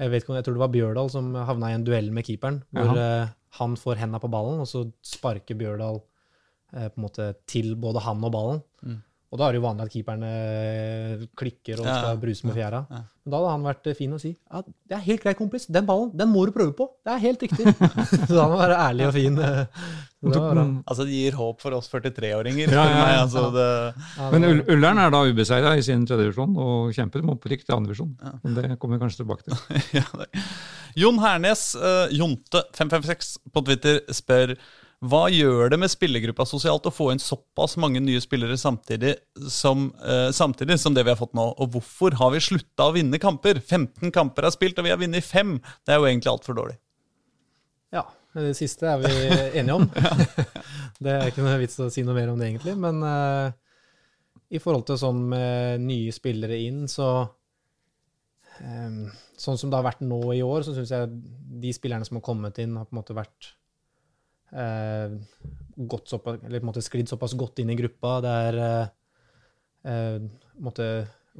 jeg, 0.00 0.12
vet 0.12 0.22
ikke 0.22 0.32
om, 0.32 0.38
jeg 0.38 0.46
tror 0.46 0.56
det 0.56 0.64
var 0.64 0.72
Bjørdal 0.74 1.12
som 1.12 1.34
havna 1.36 1.70
i 1.70 1.76
en 1.76 1.84
duell 1.84 2.08
med 2.14 2.24
keeperen, 2.26 2.62
hvor 2.72 2.96
eh, 2.96 3.32
han 3.60 3.76
får 3.76 4.00
henda 4.00 4.20
på 4.22 4.30
ballen, 4.32 4.62
og 4.62 4.68
så 4.70 4.86
sparker 5.04 5.58
Bjørdal 5.60 6.00
eh, 6.00 6.88
på 6.88 6.96
en 6.96 7.04
måte 7.04 7.30
til 7.50 7.74
både 7.80 8.02
han 8.06 8.24
og 8.26 8.34
ballen. 8.34 8.62
Mm. 8.86 8.98
Og 9.30 9.38
da 9.38 9.46
er 9.46 9.54
det 9.54 9.60
jo 9.60 9.62
vanlig 9.62 9.84
at 9.86 9.92
keeperen 9.94 10.22
eh, 10.26 11.20
klikker 11.38 11.78
og 11.78 11.86
Ja, 11.86 11.96
skal 12.00 12.16
bruse 12.18 12.46
med 12.48 12.56
fjæra. 12.56 12.80
ja. 12.90 13.02
Men 13.20 13.34
da 13.34 13.38
hadde 13.38 13.50
han 13.52 13.66
vært 13.68 13.86
eh, 13.86 13.94
fin 13.94 14.14
å 14.16 14.18
si 14.18 14.30
ja, 14.32 14.62
det 14.64 14.96
er 14.96 15.02
helt 15.04 15.22
greit, 15.22 15.36
kompis. 15.38 15.66
Den 15.70 15.86
ballen 15.86 16.08
den 16.18 16.32
må 16.32 16.42
du 16.48 16.52
prøve 16.56 16.72
på. 16.74 16.88
Det 17.06 17.12
er 17.14 17.20
helt 17.22 17.44
riktig. 17.44 17.66
så 18.26 18.32
da 18.32 18.46
må 18.50 18.56
han 18.56 18.62
være 18.64 18.78
ærlig 18.88 19.06
og 19.06 19.14
fin. 19.14 19.36
eh. 19.38 19.60
Det. 20.20 20.40
Altså, 20.84 21.04
det 21.08 21.14
gir 21.14 21.36
håp 21.38 21.62
for 21.62 21.72
oss 21.78 21.86
43-åringer. 21.92 22.72
Ja, 22.74 22.82
ja, 22.90 23.04
ja. 23.14 23.20
altså, 23.22 23.46
det, 23.54 23.68
Men 24.34 24.44
Ullern 24.68 24.98
er 25.00 25.14
da 25.14 25.22
ubeseira 25.30 25.76
i 25.78 25.84
sin 25.86 26.02
tredje 26.08 26.26
divisjon 26.26 26.58
og 26.60 26.90
kjemper 26.96 27.22
om 27.24 27.30
opprykk 27.36 27.62
til 27.64 27.76
andre 27.78 27.94
divisjon. 27.94 28.10
Men 28.42 28.58
Det 28.58 28.66
kommer 28.82 28.98
vi 28.98 29.04
kanskje 29.06 29.22
tilbake 29.22 29.46
til. 29.46 30.26
Jon 31.00 31.22
Hernes, 31.22 31.62
uh, 31.78 32.10
Jonte556 32.12 33.36
på 33.54 33.62
Twitter, 33.64 34.02
spør 34.12 34.56
hva 35.00 35.22
gjør 35.32 35.70
det 35.72 35.78
med 35.80 35.88
spillergruppa 35.88 36.44
sosialt 36.44 36.84
å 36.84 36.92
få 36.92 37.06
inn 37.14 37.22
såpass 37.22 37.78
mange 37.80 38.02
nye 38.04 38.20
spillere 38.20 38.58
samtidig 38.60 39.14
som, 39.48 39.86
eh, 40.04 40.28
samtidig 40.36 40.76
som 40.78 40.92
det 40.92 41.06
vi 41.06 41.10
har 41.14 41.16
fått 41.16 41.32
nå? 41.32 41.54
Og 41.56 41.70
hvorfor 41.72 42.12
har 42.18 42.30
vi 42.34 42.42
slutta 42.44 42.90
å 42.90 42.92
vinne 42.92 43.18
kamper? 43.18 43.62
15 43.64 44.12
kamper 44.12 44.44
er 44.44 44.50
spilt, 44.52 44.78
og 44.78 44.84
vi 44.84 44.90
har 44.90 44.98
vunnet 45.00 45.24
fem. 45.24 45.56
Det 45.86 45.94
er 45.94 45.96
jo 45.96 46.04
egentlig 46.04 46.28
altfor 46.28 46.54
dårlig. 46.58 46.76
Ja, 47.90 48.04
det 48.34 48.52
siste 48.58 48.92
er 48.92 48.98
vi 49.00 49.08
enige 49.62 49.78
om. 49.78 49.88
det 51.00 51.14
er 51.14 51.30
ikke 51.30 51.46
noe 51.46 51.56
vits 51.62 51.80
å 51.80 51.88
si 51.88 52.04
noe 52.04 52.18
mer 52.18 52.28
om 52.28 52.38
det, 52.38 52.50
egentlig. 52.52 52.76
Men 52.76 53.00
eh, 53.02 53.52
i 54.52 54.60
forhold 54.60 54.84
til 54.84 55.00
sånn 55.00 55.22
med 55.32 55.80
nye 55.80 56.12
spillere 56.12 56.60
inn, 56.60 56.84
så 56.92 57.08
eh, 58.60 59.00
Sånn 59.40 59.56
som 59.56 59.70
det 59.72 59.78
har 59.78 59.86
vært 59.86 60.04
nå 60.04 60.20
i 60.36 60.42
år, 60.44 60.60
så 60.60 60.74
syns 60.76 60.90
jeg 60.92 61.08
de 61.64 61.70
spillerne 61.72 62.04
som 62.04 62.18
har 62.18 62.26
kommet 62.26 62.58
inn, 62.60 62.76
har 62.76 62.84
på 62.84 62.92
en 62.92 63.00
måte 63.00 63.16
vært 63.16 63.54
eh, 64.52 65.14
såpass, 66.10 66.40
måte 66.66 66.82
sklidd 66.84 67.10
såpass 67.10 67.36
godt 67.38 67.62
inn 67.62 67.70
i 67.72 67.78
gruppa. 67.78 68.16
Det 68.24 68.34
er 68.48 68.60
eh, 68.64 68.90
eh, 69.90 70.18
måte 70.60 70.90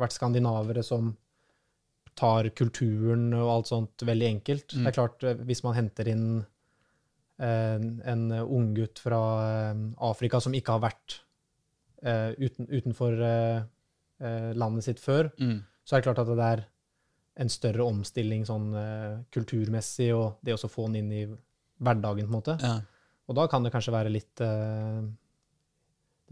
vært 0.01 0.17
skandinavere 0.17 0.85
som 0.87 1.13
tar 2.19 2.51
kulturen 2.57 3.31
og 3.37 3.51
alt 3.55 3.71
sånt 3.71 4.05
veldig 4.07 4.29
enkelt. 4.35 4.75
Mm. 4.75 4.83
Det 4.83 4.91
er 4.91 4.97
klart, 4.97 5.25
eh, 5.25 5.43
hvis 5.49 5.65
man 5.67 5.77
henter 5.79 6.11
inn 6.13 6.27
en, 7.41 7.85
en 8.05 8.25
unggutt 8.43 9.01
fra 9.01 9.21
eh, 9.47 9.85
Afrika 10.05 10.41
som 10.45 10.53
ikke 10.53 10.75
har 10.77 10.83
vært 10.85 11.21
eh, 12.05 12.37
uten, 12.37 12.69
utenfor 12.69 13.17
eh, 13.25 13.63
eh, 14.21 14.51
landet 14.53 14.85
sitt 14.85 15.01
før, 15.01 15.31
så 15.85 15.97
er 15.97 16.03
det 16.03 16.09
klart 16.11 16.21
at 16.21 16.29
det 16.37 16.49
er 16.51 16.65
en 17.41 17.49
større 17.49 17.87
omstilling 17.89 18.45
sånn 18.45 18.75
eh, 18.77 19.15
kulturmessig, 19.33 20.11
og 20.13 20.43
det 20.45 20.59
å 20.59 20.69
få 20.69 20.91
den 20.91 21.01
inn 21.01 21.13
i 21.17 21.23
hverdagen, 21.81 22.27
på 22.27 22.29
en 22.29 22.37
måte. 22.37 22.57
Ja. 22.61 22.75
Og 23.31 23.37
da 23.39 23.47
kan 23.47 23.63
det 23.63 23.71
kanskje 23.71 23.95
være 23.95 24.11
litt 24.11 24.43
eh, 24.43 25.03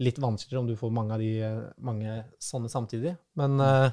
litt 0.03 0.19
vanskeligere 0.19 0.63
om 0.63 0.67
du 0.67 0.75
får 0.79 0.91
mange 0.95 1.15
av 1.15 1.23
de 1.23 1.31
eh, 1.47 1.63
mange 1.87 2.17
sånne 2.43 2.71
samtidig. 2.71 3.15
Men 3.39 3.55
eh, 3.63 3.87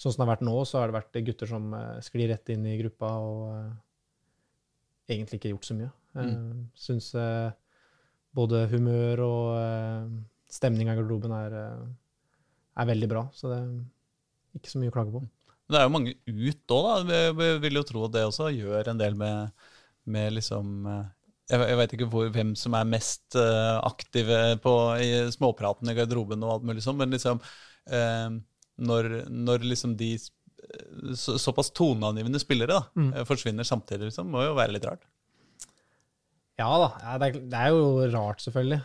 sånn 0.00 0.14
som 0.14 0.22
det 0.22 0.26
har 0.26 0.32
vært 0.32 0.46
nå, 0.48 0.56
så 0.64 0.80
har 0.80 0.88
det 0.88 0.96
vært 0.96 1.20
gutter 1.26 1.50
som 1.50 1.70
sklir 2.04 2.32
rett 2.32 2.54
inn 2.54 2.64
i 2.68 2.78
gruppa 2.80 3.12
og 3.20 3.44
egentlig 5.12 5.40
ikke 5.40 5.52
gjort 5.52 5.68
så 5.68 5.76
mye. 5.76 5.88
Uh, 6.18 6.52
Syns 6.78 7.08
både 8.36 8.60
humør 8.70 9.22
og 9.24 10.12
stemninga 10.52 10.94
i 10.94 10.98
garderoben 10.98 11.34
er, 11.34 11.56
er 12.78 12.88
veldig 12.88 13.08
bra. 13.10 13.24
Så 13.34 13.50
det 13.50 13.58
er 13.58 14.60
ikke 14.60 14.70
så 14.70 14.80
mye 14.80 14.92
å 14.92 14.94
klage 14.94 15.14
på. 15.16 15.24
Men 15.24 15.74
det 15.74 15.80
er 15.80 15.88
jo 15.88 15.94
mange 15.96 16.14
ut 16.14 16.76
òg, 16.76 16.86
da. 16.86 16.96
Vi, 17.10 17.20
vi 17.40 17.50
vil 17.66 17.80
jo 17.80 17.84
tro 17.88 18.06
at 18.06 18.14
det 18.14 18.24
også 18.28 18.52
gjør 18.54 18.92
en 18.92 19.02
del 19.02 19.18
med, 19.18 19.66
med 20.08 20.36
liksom 20.38 20.86
Jeg, 21.48 21.60
jeg 21.64 21.76
veit 21.80 21.92
ikke 21.96 22.08
hvor, 22.12 22.28
hvem 22.34 22.50
som 22.60 22.74
er 22.76 22.84
mest 22.88 23.36
uh, 23.40 23.78
aktive 23.88 24.58
på, 24.60 24.72
i 25.00 25.10
småpraten 25.32 25.88
i 25.88 25.94
garderoben 25.96 26.42
og 26.44 26.50
alt 26.58 26.66
mulig 26.68 26.82
sånn, 26.84 26.98
men 27.00 27.14
liksom 27.14 27.40
uh, 27.40 28.28
når, 28.78 29.08
når 29.32 29.64
liksom 29.64 29.94
de 29.98 30.10
eh, 30.14 31.14
så, 31.18 31.38
såpass 31.40 31.72
toneangivende 31.74 32.38
spillere 32.42 32.76
da, 32.76 32.82
Mm. 32.94 33.08
forsvinner 33.26 33.64
samtidig, 33.66 34.10
liksom, 34.10 34.28
må 34.30 34.44
jo 34.44 34.52
være 34.58 34.76
litt 34.76 34.84
rart. 34.86 35.06
Ja 36.58 36.68
da, 36.82 37.16
det, 37.18 37.26
er, 37.30 37.40
det 37.50 37.58
er 37.64 37.72
jo 37.74 37.88
rart, 38.12 38.40
selvfølgelig. 38.42 38.78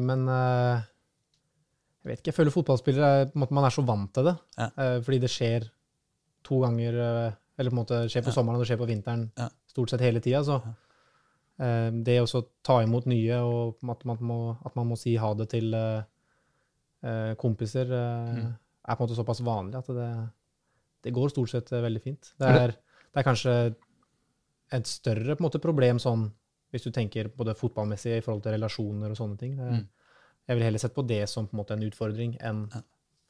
Men 0.00 0.22
jeg 0.30 2.08
vet 2.08 2.20
ikke, 2.22 2.30
jeg 2.30 2.36
føler 2.38 2.54
fotballspillere 2.54 3.08
er, 3.20 3.26
på 3.28 3.36
en 3.36 3.42
måte, 3.44 3.56
Man 3.58 3.66
er 3.68 3.74
så 3.74 3.84
vant 3.84 4.12
til 4.16 4.24
det. 4.30 4.34
Ja. 4.56 4.68
Fordi 5.04 5.18
det 5.20 5.28
skjer 5.32 5.66
to 6.48 6.62
ganger 6.62 6.96
Eller 7.60 7.68
på 7.68 7.76
en 7.76 7.80
måte 7.82 7.98
skjer 8.08 8.24
på 8.24 8.32
Ja. 8.32 8.36
sommeren 8.38 8.56
og 8.56 8.64
det 8.64 8.70
skjer 8.70 8.80
på 8.80 8.88
vinteren 8.88 9.26
Ja. 9.36 9.50
stort 9.68 9.92
sett 9.92 10.00
hele 10.00 10.20
tida. 10.24 10.40
Så 10.48 10.56
det 12.04 12.16
å 12.22 12.42
ta 12.64 12.78
imot 12.82 13.06
nye, 13.10 13.36
og 13.44 13.76
at 13.92 14.04
man 14.08 14.16
må, 14.24 14.56
at 14.64 14.76
man 14.78 14.86
må 14.88 14.96
si 14.98 15.16
ha 15.20 15.32
det 15.34 15.48
til 15.52 15.74
eh, 15.74 16.02
eh, 17.04 17.34
kompiser, 17.40 17.90
eh, 17.92 18.34
Mm. 18.40 18.54
er 18.88 18.96
på 18.96 19.02
en 19.02 19.08
måte 19.08 19.16
såpass 19.18 19.40
vanlig 19.44 19.76
at 19.78 19.86
det, 19.92 20.30
det 21.04 21.12
går 21.12 21.28
stort 21.30 21.50
sett 21.52 21.68
veldig 21.70 22.00
fint. 22.02 22.32
Det 22.38 22.48
Er 22.48 22.68
det 23.12 23.18
er 23.20 23.26
kanskje 23.26 23.54
et 24.72 24.86
større 24.86 25.36
måte, 25.42 25.58
problem 25.60 25.98
sånn 25.98 26.30
hvis 26.72 26.84
du 26.86 26.90
tenker 26.94 27.28
både 27.28 27.54
fotballmessig 27.58 28.16
i 28.16 28.20
forhold 28.22 28.42
til 28.44 28.52
relasjoner 28.54 29.10
og 29.10 29.16
sånne 29.18 29.38
ting. 29.38 29.56
Det, 29.56 29.70
Mm. 29.70 29.86
Jeg 30.48 30.56
ville 30.56 30.64
heller 30.64 30.78
sett 30.78 30.94
på 30.94 31.06
det 31.06 31.28
som 31.28 31.46
på 31.46 31.54
en 31.54 31.58
måte 31.60 31.72
en 31.76 31.82
utfordring 31.82 32.36
enn 32.40 32.64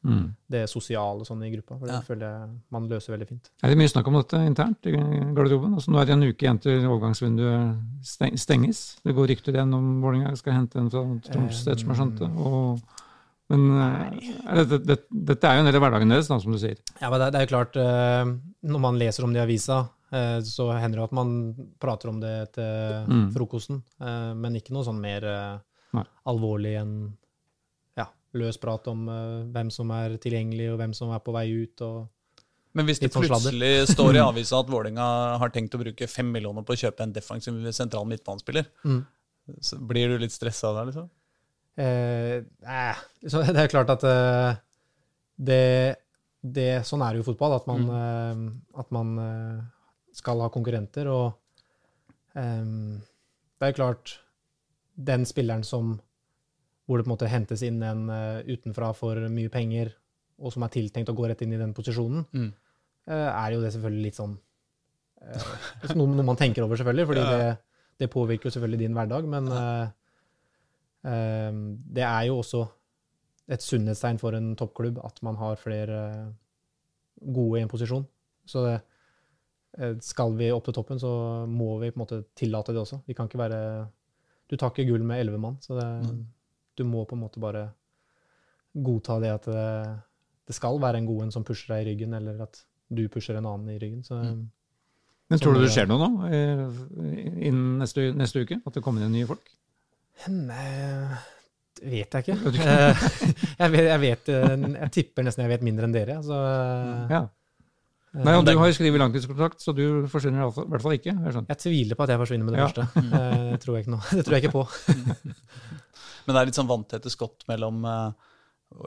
Mm. 0.02 0.35
det 0.48 0.62
sosiale 0.70 1.27
sånn 1.28 1.43
i 1.44 1.51
gruppa. 1.52 1.77
For 1.78 1.86
det 1.86 1.93
Ja. 1.94 2.01
føler 2.01 2.20
jeg 2.24 2.48
man 2.72 2.89
løser 2.89 3.12
veldig 3.12 3.28
fint. 3.28 3.51
Er 3.62 3.68
det 3.68 3.77
mye 3.77 3.89
snakk 3.93 4.06
om 4.09 4.14
dette 4.14 4.39
internt 4.47 4.86
i 4.86 4.93
garderoben? 4.97 5.74
Altså, 5.74 5.90
nå 5.93 6.01
er 6.01 6.06
det 6.06 6.14
en 6.14 6.22
uke 6.24 6.40
igjen 6.47 6.59
til 6.60 6.86
overgangsvinduet 6.89 7.77
stenges. 8.36 8.97
Det 9.05 9.14
går 9.14 9.28
rykter 9.28 9.52
igjen 9.52 9.74
om 9.77 10.01
Vålerenga 10.01 10.36
skal 10.39 10.55
hente 10.56 10.77
en 10.81 10.89
fra 10.90 11.02
Troms, 11.28 11.66
Um, 11.66 11.77
som 11.77 11.93
jeg 11.93 11.98
skjønte. 12.01 12.31
Og, 12.47 12.81
men 13.51 13.70
eh, 13.77 14.64
dette, 14.64 15.05
dette 15.12 15.44
er 15.44 15.56
jo 15.59 15.60
en 15.66 15.70
del 15.72 15.77
av 15.77 15.82
hverdagen 15.85 16.09
deres, 16.09 16.28
da, 16.28 16.39
som 16.40 16.52
du 16.52 16.59
sier. 16.59 16.78
Ja, 17.01 17.10
men 17.10 17.20
det, 17.20 17.32
det 17.32 17.40
er 17.40 17.47
jo 17.47 17.52
klart, 17.56 17.77
eh, 17.77 18.35
når 18.64 18.81
man 18.81 18.98
leser 19.01 19.24
om 19.24 19.32
det 19.35 19.40
i 19.43 19.44
avisa, 19.44 19.82
eh, 20.12 20.40
så 20.40 20.70
hender 20.81 21.01
det 21.02 21.09
at 21.10 21.12
man 21.12 21.55
prater 21.78 22.09
om 22.09 22.20
det 22.20 22.52
til 22.55 23.05
Mm. 23.10 23.32
frokosten, 23.35 23.82
eh, 24.01 24.32
men 24.35 24.55
ikke 24.56 24.72
noe 24.72 24.85
sånn 24.85 25.01
mer 25.01 25.24
eh, 25.24 25.59
Nei. 25.93 26.05
alvorlig 26.27 26.77
enn 26.81 27.12
løs 28.39 28.59
prat 28.62 28.86
om 28.93 29.09
uh, 29.11 29.44
hvem 29.51 29.70
som 29.74 29.90
er 29.97 30.16
tilgjengelig, 30.23 30.70
og 30.73 30.81
hvem 30.81 30.93
som 30.97 31.12
er 31.15 31.23
på 31.24 31.35
vei 31.35 31.47
ut. 31.65 31.85
Men 32.78 32.86
hvis 32.86 33.01
det 33.02 33.11
plutselig 33.11 33.89
står 33.90 34.19
i 34.19 34.23
avisa 34.31 34.61
at 34.62 34.69
Vålerenga 34.70 35.07
har 35.43 35.55
tenkt 35.55 35.74
å 35.74 35.81
bruke 35.82 36.07
fem 36.11 36.28
millioner 36.31 36.66
på 36.66 36.77
å 36.77 36.82
kjøpe 36.85 37.02
en 37.07 37.15
defensiv 37.15 37.57
sentral 37.74 38.07
midtbanespiller, 38.11 38.70
Mm. 38.85 39.01
så 39.61 39.78
blir 39.82 40.09
du 40.09 40.20
litt 40.23 40.35
stressa 40.35 40.70
da, 40.77 40.85
liksom? 40.86 41.09
Eh, 41.81 42.36
eh, 42.77 43.01
så 43.27 43.43
det 43.55 43.65
er 43.65 43.73
klart 43.73 43.90
at 43.90 44.05
eh, 44.07 44.59
det, 45.40 45.65
det 46.43 46.70
Sånn 46.86 47.02
er 47.02 47.15
det 47.15 47.23
jo 47.23 47.27
i 47.27 47.31
fotball, 47.31 47.57
at 47.57 47.69
man, 47.70 47.86
mm. 47.89 48.47
at 48.82 48.90
man 48.94 49.15
eh, 49.24 49.61
skal 50.16 50.43
ha 50.44 50.51
konkurrenter. 50.52 51.09
Og 51.11 52.39
eh, 52.39 53.01
det 53.61 53.70
er 53.70 53.77
klart 53.77 54.19
Den 54.94 55.24
spilleren 55.28 55.65
som 55.65 55.98
hvor 56.90 56.98
det 56.98 57.06
på 57.06 57.10
en 57.12 57.14
måte 57.14 57.28
hentes 57.30 57.62
inn 57.62 57.76
en 57.86 58.08
eh, 58.10 58.40
utenfra 58.50 58.88
for 58.98 59.14
mye 59.30 59.48
penger, 59.52 59.92
og 60.42 60.50
som 60.50 60.64
er 60.66 60.72
tiltenkt 60.74 61.12
å 61.12 61.14
gå 61.14 61.28
rett 61.30 61.42
inn 61.46 61.52
i 61.54 61.60
den 61.60 61.70
posisjonen, 61.76 62.24
Mm. 62.34 62.48
eh, 63.06 63.28
er 63.30 63.52
jo 63.54 63.60
det 63.62 63.70
selvfølgelig 63.76 64.02
litt 64.08 64.18
sånn 64.18 64.32
eh, 65.22 65.94
noe, 65.94 66.08
noe 66.16 66.26
man 66.26 66.36
tenker 66.40 66.64
over, 66.66 66.74
selvfølgelig, 66.80 67.06
fordi 67.06 67.20
Ja. 67.22 67.30
det, 67.36 67.58
det 68.02 68.10
påvirker 68.10 68.48
jo 68.50 68.54
selvfølgelig 68.56 68.78
din 68.82 68.94
hverdag, 68.98 69.28
men 69.30 69.46
eh, 69.54 69.86
uh, 71.06 71.52
det 71.94 72.02
er 72.06 72.26
jo 72.28 72.38
også 72.42 72.64
et 73.50 73.62
sunnhetstegn 73.64 74.18
for 74.20 74.34
en 74.38 74.52
toppklubb 74.58 74.98
at 75.04 75.22
man 75.26 75.36
har 75.40 75.56
flere 75.60 76.00
gode 77.20 77.58
i 77.58 77.62
en 77.64 77.70
posisjon. 77.70 78.04
Så 78.46 78.62
det, 78.66 78.76
skal 80.02 80.34
vi 80.38 80.48
opp 80.54 80.64
til 80.66 80.74
toppen, 80.76 80.98
så 81.02 81.10
må 81.50 81.76
vi 81.82 81.90
på 81.92 81.98
en 81.98 82.04
måte 82.04 82.20
tillate 82.38 82.72
det 82.74 82.80
også. 82.82 83.00
Vi 83.06 83.14
kan 83.14 83.28
ikke 83.28 83.38
være 83.42 83.58
Du 84.50 84.56
tar 84.58 84.70
ikke 84.72 84.86
gull 84.88 85.04
med 85.06 85.20
elleve 85.22 85.38
mann, 85.38 85.58
så 85.62 85.76
det, 85.78 85.84
Nei. 86.02 86.14
Du 86.81 86.86
må 86.89 87.05
på 87.09 87.16
en 87.19 87.23
måte 87.27 87.43
bare 87.43 87.66
godta 88.74 89.19
det 89.23 89.31
at 89.35 89.47
det, 89.51 89.66
det 90.51 90.57
skal 90.57 90.78
være 90.82 91.01
en 91.02 91.09
god 91.09 91.27
en 91.27 91.32
som 91.35 91.44
pusher 91.47 91.74
deg 91.74 91.85
i 91.85 91.90
ryggen, 91.93 92.15
eller 92.19 92.40
at 92.47 92.62
du 92.90 93.05
pusher 93.12 93.36
en 93.39 93.47
annen 93.51 93.70
i 93.74 93.78
ryggen. 93.82 94.02
Så 94.07 94.19
Mm. 94.20 94.48
Men 95.31 95.39
tror 95.39 95.55
du 95.55 95.61
det 95.62 95.70
skjer 95.70 95.86
noe 95.86 96.02
nå 96.02 96.27
eh, 96.27 96.78
innen 97.47 97.77
neste, 97.78 98.09
neste 98.19 98.40
uke? 98.43 98.57
At 98.66 98.74
det 98.74 98.81
kommer 98.82 99.05
inn 99.07 99.12
nye 99.15 99.28
folk? 99.28 99.44
Nei, 100.27 100.65
det 101.78 101.86
vet 101.93 102.16
jeg 102.16 102.24
ikke. 102.24 102.51
Jeg, 103.61 103.70
vet, 103.70 103.85
jeg, 103.86 104.01
vet, 104.02 104.31
eh, 104.35 104.65
jeg 104.81 104.90
tipper 104.97 105.23
nesten 105.28 105.44
jeg 105.44 105.52
vet 105.52 105.62
mindre 105.69 105.86
enn 105.86 105.94
dere. 105.94 106.16
Så, 106.27 106.35
eh, 106.35 107.15
Ja. 107.15 107.20
Nei, 108.11 108.35
og 108.35 108.43
Du 108.48 108.51
har 108.59 108.66
jo 108.66 108.74
skrevet 108.74 108.98
langtidskontrakt, 108.98 109.62
så 109.62 109.70
du 109.70 109.85
forsvinner 110.11 110.43
i 110.48 110.65
hvert 110.66 110.82
fall 110.82 110.97
ikke. 110.97 111.15
jeg 111.15 111.44
jeg 111.47 111.59
tviler 111.62 111.94
på 111.94 112.02
at 112.09 112.11
jeg 112.11 112.19
forsvinner 112.24 112.44
med 112.48 112.57
det 112.57 112.59
Ja. 112.59 112.66
første. 112.66 112.89
Det 113.55 113.61
tror 113.62 113.77
jeg 113.78 113.85
ikke 113.86 113.94
noe. 113.94 114.02
Det 114.19 114.24
tror 114.27 114.35
jeg 114.35 114.43
ikke 114.43 114.57
på. 114.59 114.65
Men 116.26 116.34
det 116.34 116.40
er 116.40 116.51
litt 116.51 116.59
sånn 116.59 116.70
vanntette 116.70 117.12
skott 117.12 117.47
mellom 117.51 117.84
eh, 117.88 118.28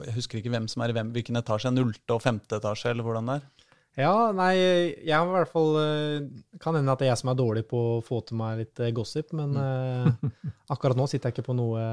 Jeg 0.06 0.16
husker 0.18 0.40
ikke 0.40 0.52
hvem 0.54 0.68
som 0.70 0.84
er 0.84 0.92
i 0.92 0.96
hvem, 0.96 1.12
hvilken 1.14 1.40
etasje. 1.40 1.72
Nullte 1.74 2.16
og 2.16 2.24
femte 2.24 2.60
etasje, 2.60 2.94
eller 2.94 3.06
hvordan 3.06 3.30
det 3.30 3.38
er. 3.40 3.50
Ja, 3.94 4.32
nei, 4.34 4.56
jeg 4.58 5.14
har 5.14 5.28
i 5.28 5.34
hvert 5.36 5.52
fall 5.52 5.76
eh, 5.78 6.24
Kan 6.62 6.74
hende 6.74 6.90
at 6.90 6.98
det 6.98 7.06
er 7.06 7.12
jeg 7.12 7.20
som 7.20 7.30
er 7.30 7.38
dårlig 7.38 7.62
på 7.70 7.78
å 7.92 8.02
få 8.02 8.18
til 8.26 8.40
meg 8.40 8.64
litt 8.64 8.82
eh, 8.82 8.90
gossip, 8.94 9.30
men 9.38 9.54
mm. 9.54 10.32
akkurat 10.74 10.98
nå 10.98 11.06
sitter 11.10 11.30
jeg 11.30 11.36
ikke 11.36 11.52
på 11.52 11.54
noe, 11.54 11.84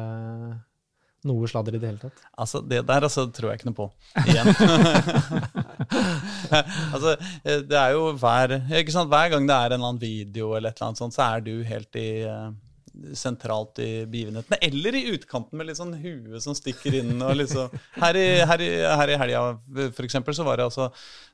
noe 1.29 1.51
sladder 1.51 1.77
i 1.77 1.81
det 1.83 1.91
hele 1.91 2.01
tatt. 2.01 2.23
Altså, 2.33 2.63
Det 2.65 2.81
der 2.89 3.05
altså, 3.05 3.27
tror 3.29 3.51
jeg 3.51 3.61
ikke 3.61 3.69
noe 3.69 3.77
på. 3.77 3.87
Igjen. 4.31 4.49
altså, 6.95 7.13
det 7.45 7.79
er 7.83 7.93
jo 7.93 8.09
hver, 8.17 8.57
ikke 8.81 8.97
sant? 8.97 9.13
hver 9.13 9.29
gang 9.35 9.45
det 9.45 9.59
er 9.59 9.69
en 9.69 9.77
eller 9.77 9.91
annen 9.91 10.01
video, 10.01 10.55
eller 10.55 10.73
et 10.73 10.81
eller 10.81 10.89
annet 10.89 11.03
sånt, 11.03 11.19
så 11.19 11.27
er 11.27 11.45
du 11.45 11.53
helt 11.69 12.01
i 12.01 12.09
sentralt 13.15 13.79
i 13.79 14.05
begivenhetene. 14.05 14.57
Eller 14.67 14.95
i 14.99 15.03
utkanten 15.15 15.57
med 15.57 15.67
litt 15.69 15.79
sånn 15.79 15.93
hue 16.01 16.39
som 16.43 16.55
stikker 16.57 16.97
inn. 16.99 17.13
og 17.23 17.35
liksom, 17.39 17.71
Her 18.01 18.17
i, 18.19 18.25
her 18.47 18.63
i, 18.65 18.69
her 19.01 19.13
i 19.13 19.17
helga 19.21 19.41
for 19.95 20.07
eksempel, 20.07 20.35
så 20.37 20.43
var 20.47 20.59
det 20.59 20.67
altså 20.67 20.89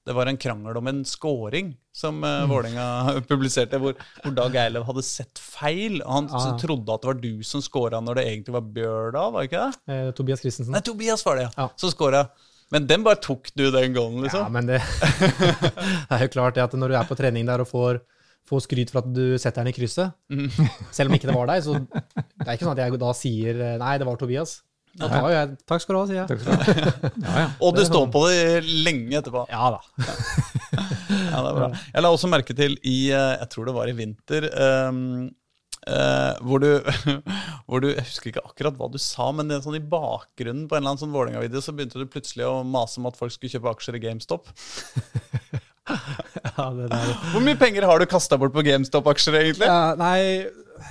det 0.07 0.15
var 0.15 0.29
en 0.31 0.38
krangel 0.39 0.77
om 0.79 0.88
en 0.88 1.01
scoring 1.03 1.73
som 1.91 2.21
uh, 2.23 2.45
Vålerenga 2.47 3.17
publiserte, 3.29 3.79
hvor, 3.81 3.97
hvor 4.23 4.35
Dag 4.38 4.55
Eilev 4.61 4.85
hadde 4.88 5.03
sett 5.03 5.41
feil. 5.41 5.97
og 6.05 6.13
Han 6.13 6.29
Ah. 6.38 6.51
trodde 6.61 6.93
at 6.93 7.01
det 7.03 7.09
var 7.11 7.21
du 7.23 7.43
som 7.43 7.63
scora 7.65 7.99
når 8.03 8.21
det 8.21 8.27
egentlig 8.29 8.53
var 8.55 8.67
Bjørdal, 8.77 9.34
var 9.34 9.43
det 9.43 9.49
ikke 9.51 9.63
det? 9.65 9.95
Eh, 9.95 10.11
Tobias 10.15 10.43
Christensen. 10.45 10.71
Nei, 10.77 10.81
Tobias 10.85 11.25
var 11.27 11.41
det, 11.41 11.47
ja. 11.49 11.65
Ja. 11.65 11.69
Som 11.75 11.91
scora. 11.91 12.27
Men 12.71 12.84
den 12.88 13.03
bare 13.03 13.15
tok 13.23 13.47
du 13.55 13.69
den 13.71 13.95
Ja, 13.95 14.05
liksom. 14.23 14.51
men 14.51 14.65
det, 14.67 14.81
det 15.31 16.15
er 16.17 16.23
jo 16.25 16.31
klart 16.34 16.55
det 16.57 16.63
at 16.65 16.73
når 16.77 16.91
du 16.91 16.95
er 16.99 17.07
på 17.07 17.15
trening 17.17 17.47
der 17.47 17.63
og 17.63 17.69
får, 17.69 17.99
får 18.47 18.63
skryt 18.67 18.93
for 18.93 19.03
at 19.03 19.09
du 19.13 19.37
setter 19.41 19.63
den 19.63 19.73
i 19.73 19.75
krysset, 19.75 20.15
Mm. 20.31 20.47
selv 20.95 21.11
om 21.11 21.17
ikke 21.17 21.29
det 21.29 21.35
var 21.37 21.49
deg, 21.51 21.65
så 21.65 21.75
det 21.81 22.47
er 22.47 22.53
ikke 22.55 22.67
sånn 22.67 22.75
at 22.77 22.83
jeg 22.85 23.01
da 23.03 23.11
sier 23.17 23.61
eh, 23.73 23.77
nei, 23.81 23.93
det 24.01 24.07
var 24.07 24.19
Tobias. 24.19 24.61
Da 24.97 25.05
tar 25.11 25.27
jo 25.27 25.33
jeg 25.35 25.49
Takk 25.69 25.83
skal 25.83 25.93
du 25.93 25.99
ha, 25.99 26.05
sier 26.09 26.17
jeg. 26.23 26.29
Takk 26.31 26.39
skal 26.41 26.53
du 26.55 26.57
ha. 26.57 27.09
Ja, 27.27 27.33
ja. 27.43 27.49
Og 27.61 27.75
du 27.77 27.83
står 27.85 28.07
på 28.13 28.23
det 28.31 28.63
lenge 28.65 29.19
etterpå. 29.19 29.43
Ja 29.51 29.67
da. 29.75 29.81
Ja, 30.01 31.41
det 31.43 31.49
er 31.51 31.57
bra. 31.59 31.67
Jeg 31.93 32.01
la 32.03 32.09
også 32.15 32.29
merke 32.31 32.55
til 32.57 32.79
i 32.81 32.95
eh, 33.13 33.33
Jeg 33.43 33.49
tror 33.53 33.69
det 33.69 33.75
var 33.77 33.91
i 33.91 33.97
vinter 33.97 34.49
Um, 34.57 35.29
Uh, 35.87 36.33
hvor, 36.43 36.59
du, 36.59 36.81
hvor 37.69 37.79
du 37.79 37.85
Jeg 37.93 38.03
husker 38.03 38.27
ikke 38.33 38.41
akkurat 38.43 38.75
hva 38.75 38.89
du 38.91 38.97
sa, 38.99 39.29
men 39.31 39.47
det 39.47 39.55
er 39.55 39.61
sånn 39.63 39.77
i 39.77 39.85
bakgrunnen 39.87 40.65
på 40.67 40.75
en 40.75 40.81
eller 40.81 40.91
annen 40.91 40.99
sånn 40.99 41.13
Vålerenga-video 41.13 41.61
så 41.63 41.71
begynte 41.77 42.01
du 42.01 42.09
plutselig 42.11 42.43
å 42.43 42.57
mase 42.67 42.99
om 42.99 43.07
at 43.07 43.15
folk 43.15 43.31
skulle 43.31 43.53
kjøpe 43.53 43.71
aksjer 43.71 43.95
i 43.95 44.01
GameStop. 44.03 44.49
Ja. 46.57 46.68
Hvor 47.31 47.43
mye 47.43 47.57
penger 47.59 47.85
har 47.85 48.01
du 48.01 48.07
kasta 48.09 48.38
bort 48.39 48.53
på 48.55 48.64
GameStop-aksjer, 48.65 49.35
egentlig? 49.39 49.68
Ja, 49.69 49.93
nei, 49.99 50.47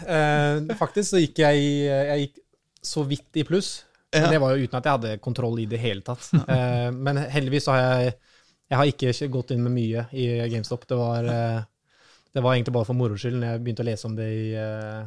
eh, 0.07 0.77
faktisk 0.79 1.11
så 1.11 1.21
gikk 1.23 1.41
jeg, 1.43 1.65
jeg 1.91 2.27
gikk 2.27 2.41
så 2.87 3.03
vidt 3.09 3.41
i 3.41 3.45
pluss. 3.47 3.71
Men 4.15 4.31
det 4.33 4.41
var 4.41 4.55
jo 4.55 4.65
uten 4.65 4.79
at 4.79 4.87
jeg 4.87 4.97
hadde 4.97 5.23
kontroll 5.25 5.59
i 5.61 5.67
det 5.69 5.81
hele 5.83 6.05
tatt. 6.07 6.29
Eh, 6.47 6.89
men 6.95 7.19
heldigvis 7.33 7.67
så 7.69 7.75
har 7.75 7.83
jeg 7.85 8.17
Jeg 8.67 8.79
har 8.81 8.89
ikke 8.91 9.29
gått 9.31 9.53
inn 9.55 9.63
med 9.63 9.75
mye 9.77 10.07
i 10.11 10.25
GameStop. 10.51 10.89
Det 10.91 10.97
var, 10.99 11.27
eh, 11.31 11.61
det 12.35 12.43
var 12.43 12.57
egentlig 12.57 12.73
bare 12.75 12.89
for 12.89 12.99
moro 12.99 13.15
skyld 13.15 13.37
når 13.39 13.53
jeg 13.53 13.63
begynte 13.63 13.85
å 13.85 13.87
lese 13.87 14.09
om 14.09 14.17
det 14.17 14.27
i, 14.27 14.47
eh, 14.59 15.05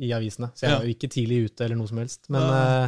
i 0.00 0.12
avisene. 0.16 0.48
Så 0.56 0.64
jeg 0.64 0.72
var 0.78 0.86
jo 0.86 0.94
ikke 0.94 1.10
tidlig 1.12 1.42
ute 1.50 1.66
eller 1.66 1.76
noe 1.76 1.90
som 1.90 2.00
helst. 2.00 2.24
Men 2.32 2.46
eh, 2.48 2.86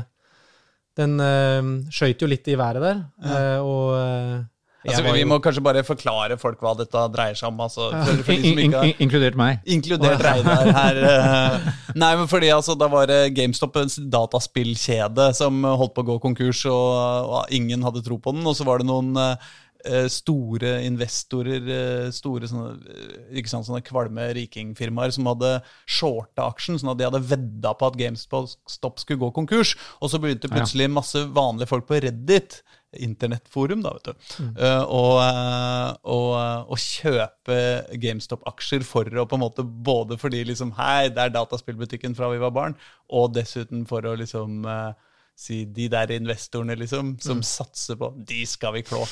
den 0.96 1.20
uh, 1.20 1.68
skøyt 1.92 2.22
jo 2.24 2.28
litt 2.30 2.48
i 2.48 2.56
været 2.56 2.80
der. 2.80 3.02
eh, 3.28 3.58
og 3.60 3.92
eh, 3.98 4.38
Altså, 4.86 5.02
var 5.06 5.18
vi 5.18 5.24
må 5.28 5.38
kanskje 5.42 5.64
bare 5.64 5.82
forklare 5.86 6.38
folk 6.40 6.62
hva 6.62 6.74
dette 6.78 7.02
dreier 7.14 7.38
seg 7.38 7.50
om. 7.50 7.60
Altså, 7.66 7.90
for, 7.90 8.22
for 8.28 8.46
In, 8.46 8.62
har... 8.74 8.86
in, 8.86 8.96
inkludert 9.06 9.38
meg. 9.38 9.60
Inkludert 9.66 10.22
Reidar 10.24 10.70
her. 10.76 11.02
eh. 11.10 11.68
Nei, 11.96 12.12
men 12.20 12.30
fordi 12.30 12.50
altså, 12.54 12.76
da 12.78 12.88
var 12.92 13.08
det 13.10 13.20
GameStop 13.36 13.78
en 13.80 13.92
dataspillkjede 14.12 15.30
som 15.36 15.62
holdt 15.66 15.94
på 15.96 16.04
å 16.04 16.10
gå 16.12 16.18
konkurs, 16.28 16.64
og, 16.70 17.30
og 17.30 17.54
ingen 17.54 17.84
hadde 17.86 18.04
tro 18.06 18.18
på 18.22 18.34
den. 18.36 18.46
Og 18.46 18.56
så 18.58 18.66
var 18.68 18.82
det 18.82 18.88
noen 18.88 19.16
eh, 19.16 20.06
store 20.12 20.76
investorer, 20.86 21.70
eh, 21.72 22.08
store 22.14 22.50
sånne, 22.50 22.76
eh, 22.92 23.18
ikke 23.40 23.52
sant, 23.52 23.68
sånne 23.68 23.84
kvalme 23.86 24.28
rikingfirmaer, 24.38 25.14
som 25.14 25.30
hadde 25.32 25.56
shorta 25.84 26.48
aksjen, 26.50 26.80
sånn 26.80 26.92
at 26.94 27.00
de 27.00 27.08
hadde 27.08 27.24
vedda 27.26 27.74
på 27.78 27.90
at 27.90 27.98
GameStop 28.00 29.02
skulle 29.02 29.22
gå 29.24 29.32
konkurs. 29.40 29.76
Og 30.00 30.12
så 30.12 30.22
begynte 30.22 30.52
plutselig 30.52 30.90
masse 30.92 31.26
vanlige 31.36 31.70
folk 31.72 31.88
på 31.88 32.02
Reddit 32.04 32.60
internettforum, 32.96 33.82
da, 33.84 33.92
vet 33.96 34.08
du. 34.08 34.28
Eh, 34.62 34.82
og, 34.82 35.16
eh, 35.22 35.90
og, 36.12 36.28
eh, 36.38 36.60
og 36.70 36.80
kjøpe 36.80 37.58
GameStop-aksjer 38.02 38.86
for 38.86 39.10
å 39.10 39.26
på 39.28 39.38
en 39.38 39.42
måte 39.42 39.64
Både 39.66 40.18
fordi 40.20 40.44
liksom 40.48 40.72
Hei, 40.78 41.08
det 41.12 41.24
er 41.24 41.34
dataspillbutikken 41.34 42.16
fra 42.16 42.30
vi 42.32 42.40
var 42.42 42.54
barn, 42.54 42.76
og 43.12 43.34
dessuten 43.36 43.84
for 43.88 44.06
å 44.06 44.14
liksom 44.18 44.64
uh, 44.66 44.94
si 45.36 45.64
de 45.70 45.88
der 45.92 46.10
investorene 46.16 46.76
liksom, 46.78 47.14
som 47.22 47.42
satser 47.44 47.98
på 48.00 48.08
De 48.28 48.40
skal 48.48 48.74
vi 48.78 48.84
klå. 48.86 49.02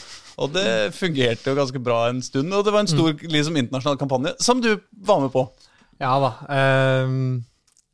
Og 0.41 0.55
det 0.55 0.95
fungerte 0.97 1.53
jo 1.53 1.59
ganske 1.59 1.83
bra 1.85 2.07
en 2.09 2.23
stund, 2.25 2.53
og 2.55 2.65
det 2.65 2.75
var 2.75 2.85
en 2.85 2.91
stor 2.91 3.13
liksom, 3.21 3.59
internasjonal 3.61 4.01
kampanje 4.01 4.35
som 4.43 4.63
du 4.65 4.73
var 5.05 5.21
med 5.23 5.35
på. 5.35 5.45
Ja 6.03 6.17
da. 6.23 6.33
Um, 7.05 7.45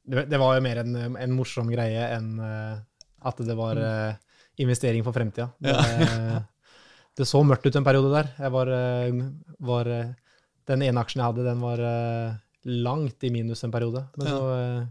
det, 0.09 0.28
det 0.31 0.39
var 0.40 0.57
jo 0.57 0.65
mer 0.65 0.81
en, 0.85 0.97
en 1.20 1.35
morsom 1.36 1.69
greie 1.70 2.07
enn 2.15 2.32
uh, 2.40 2.78
at 3.20 3.40
det 3.44 3.57
var 3.57 3.77
eh, 3.77 4.15
investering 4.59 5.05
for 5.06 5.12
fremtida. 5.16 5.51
Det, 5.60 5.74
det 7.16 7.27
så 7.28 7.43
mørkt 7.47 7.66
ut 7.66 7.77
en 7.77 7.85
periode 7.86 8.10
der. 8.12 8.31
Jeg 8.39 8.52
var, 8.55 8.70
eh, 8.74 9.20
var 9.60 9.86
eh, 9.90 10.10
Den 10.70 10.82
ene 10.86 11.01
aksjen 11.02 11.20
jeg 11.22 11.27
hadde, 11.32 11.44
den 11.48 11.60
var 11.62 11.81
eh, 11.82 12.35
langt 12.70 13.24
i 13.27 13.31
minus 13.35 13.64
en 13.64 13.72
periode. 13.74 14.05
Men 14.18 14.27
Ja. 14.27 14.36
så 14.36 14.89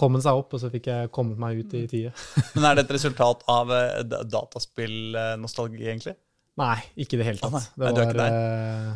kom 0.00 0.14
den 0.16 0.22
seg 0.24 0.38
opp, 0.38 0.54
og 0.54 0.60
så 0.62 0.70
fikk 0.72 0.86
jeg 0.88 1.10
kommet 1.12 1.36
meg 1.42 1.58
ut 1.60 1.74
i 1.76 1.82
tide. 1.90 2.12
Men 2.54 2.64
er 2.70 2.78
det 2.78 2.86
et 2.86 2.94
resultat 2.96 3.42
av 3.52 3.68
da- 4.08 4.22
dataspillnostalgi, 4.24 5.82
egentlig? 5.84 6.14
Nei, 6.60 6.78
ikke 6.96 7.16
i 7.16 7.20
det 7.20 7.26
hele 7.26 7.40
tatt. 7.42 7.52
nei. 7.76 7.90
Nei, 7.90 7.90
er 7.90 8.08
ikke 8.14 8.28
eh, 8.30 8.94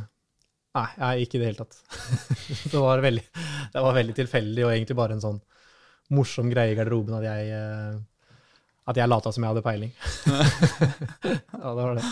Nei, 0.74 0.86
jeg 0.98 1.26
ikke 1.28 1.36
i 1.36 1.40
det 1.43 1.48
hele 1.52 1.60
tatt. 1.60 1.76
det, 2.72 2.81
var 2.82 3.02
veldig, 3.05 3.22
det 3.74 3.82
var 3.85 3.94
veldig 3.98 4.16
tilfeldig, 4.16 4.64
og 4.66 4.72
egentlig 4.72 4.97
bare 4.98 5.14
en 5.18 5.22
sånn 5.22 5.39
morsom 6.14 6.48
greie 6.51 6.72
i 6.72 6.78
garderoben 6.78 7.14
at 7.20 7.24
jeg 7.28 7.52
at 8.85 8.98
jeg 9.01 9.09
lata 9.09 9.32
som 9.32 9.44
jeg 9.44 9.55
hadde 9.55 9.65
peiling. 9.65 9.93
ja, 11.24 11.69
det 11.74 11.85
var 11.85 11.98
det. 11.98 12.09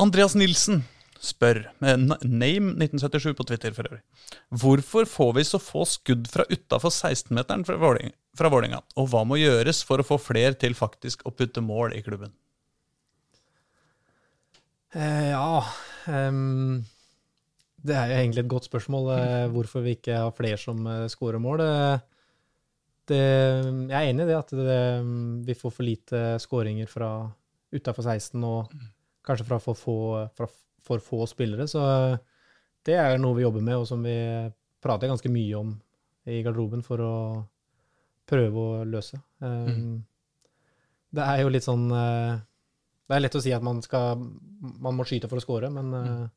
Andreas 0.00 0.34
Nilsen 0.38 0.82
spør, 1.20 1.66
med 1.84 2.06
name 2.24 2.72
1977 2.80 3.34
på 3.36 3.44
Twitter 3.48 3.74
for 3.76 3.88
øvrig, 3.90 4.00
hvorfor 4.48 5.08
får 5.08 5.32
vi 5.36 5.44
så 5.44 5.60
få 5.60 5.84
skudd 5.88 6.28
fra 6.32 6.46
utafor 6.48 6.92
16-meteren 6.92 7.66
fra 7.68 7.76
Vålerenga- 8.48 8.84
og 8.96 9.10
hva 9.12 9.24
må 9.28 9.36
gjøres 9.36 9.82
for 9.84 10.00
å 10.00 10.06
få 10.06 10.16
flere 10.20 10.56
til 10.56 10.76
faktisk 10.78 11.26
å 11.28 11.34
putte 11.36 11.60
mål 11.60 11.92
i 11.98 12.00
klubben? 12.06 12.32
Eh, 14.96 15.28
ja 15.30 15.60
um, 16.10 16.80
Det 17.78 17.94
er 17.94 18.08
jo 18.10 18.16
egentlig 18.16 18.42
et 18.42 18.50
godt 18.50 18.66
spørsmål 18.66 19.12
eh, 19.14 19.44
hvorfor 19.52 19.84
vi 19.84 19.94
ikke 19.94 20.16
har 20.24 20.32
flere 20.34 20.58
som 20.58 20.80
eh, 20.88 21.04
scorer 21.12 21.38
mål. 21.42 21.60
Det, 21.60 22.00
det, 23.10 23.20
jeg 23.90 23.98
er 23.98 24.08
enig 24.08 24.24
i 24.24 24.30
det 24.30 24.38
at 24.38 24.54
det, 24.56 24.80
vi 25.46 25.56
får 25.58 25.74
for 25.76 25.86
lite 25.86 26.24
skåringer 26.42 26.88
fra 26.90 27.10
utafor 27.74 28.06
16 28.06 28.46
og 28.46 28.72
kanskje 29.26 29.46
fra 29.46 29.60
for 29.62 29.78
få, 29.78 29.96
fra 30.36 30.48
for 30.90 31.02
få 31.04 31.26
spillere. 31.26 31.68
Så 31.68 31.82
eh, 31.84 32.18
det 32.86 32.96
er 32.98 33.18
noe 33.20 33.36
vi 33.36 33.44
jobber 33.44 33.64
med, 33.64 33.80
og 33.80 33.88
som 33.88 34.02
vi 34.04 34.16
prater 34.82 35.10
ganske 35.10 35.32
mye 35.32 35.58
om 35.58 35.74
i 36.30 36.40
garderoben 36.44 36.84
for 36.84 37.02
å 37.04 37.14
prøve 38.30 38.62
å 38.62 38.84
løse. 38.88 39.20
Um, 39.42 40.00
Det 41.10 41.24
er 41.26 41.40
jo 41.42 41.50
litt 41.50 41.66
sånn 41.66 41.88
eh, 41.90 42.36
Det 43.08 43.16
er 43.16 43.22
lett 43.24 43.34
å 43.34 43.40
si 43.42 43.50
at 43.50 43.64
man 43.66 43.80
skal 43.82 44.20
Man 44.60 44.94
må 44.94 45.02
skyte 45.08 45.26
for 45.26 45.40
å 45.40 45.42
score, 45.42 45.66
men 45.72 45.88
mm. 45.90 46.28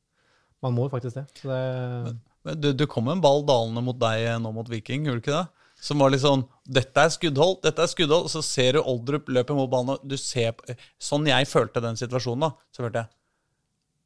man 0.65 0.73
må 0.73 0.87
jo 0.87 0.93
faktisk 0.95 1.19
det. 1.19 1.25
Så 1.37 1.51
det 1.51 2.15
Men 2.47 2.63
Du, 2.63 2.71
du 2.73 2.87
kom 2.89 3.11
en 3.11 3.21
ball 3.21 3.45
dalende 3.45 3.83
mot 3.85 3.99
deg 3.99 4.25
eh, 4.31 4.39
nå 4.41 4.53
mot 4.55 4.71
Viking, 4.71 5.05
gjorde 5.05 5.21
du 5.21 5.27
ikke 5.27 5.37
det? 5.43 5.62
Som 5.83 5.99
var 5.99 6.13
litt 6.13 6.23
sånn 6.23 6.45
Dette 6.63 7.03
er 7.03 7.11
skuddhold, 7.11 7.57
dette 7.65 7.83
er 7.83 7.91
skuddhold. 7.91 8.29
Og 8.29 8.31
Så 8.31 8.43
ser 8.45 8.77
du 8.77 8.83
Oldrup 8.83 9.27
løpe 9.33 9.57
mot 9.57 9.69
ballen, 9.71 9.97
og 9.97 10.07
du 10.07 10.15
ser 10.19 10.55
Sånn 11.01 11.27
jeg 11.27 11.49
følte 11.51 11.83
den 11.83 11.99
situasjonen, 11.99 12.47
da, 12.47 12.67
så 12.71 12.85
følte 12.85 13.03
jeg 13.03 13.11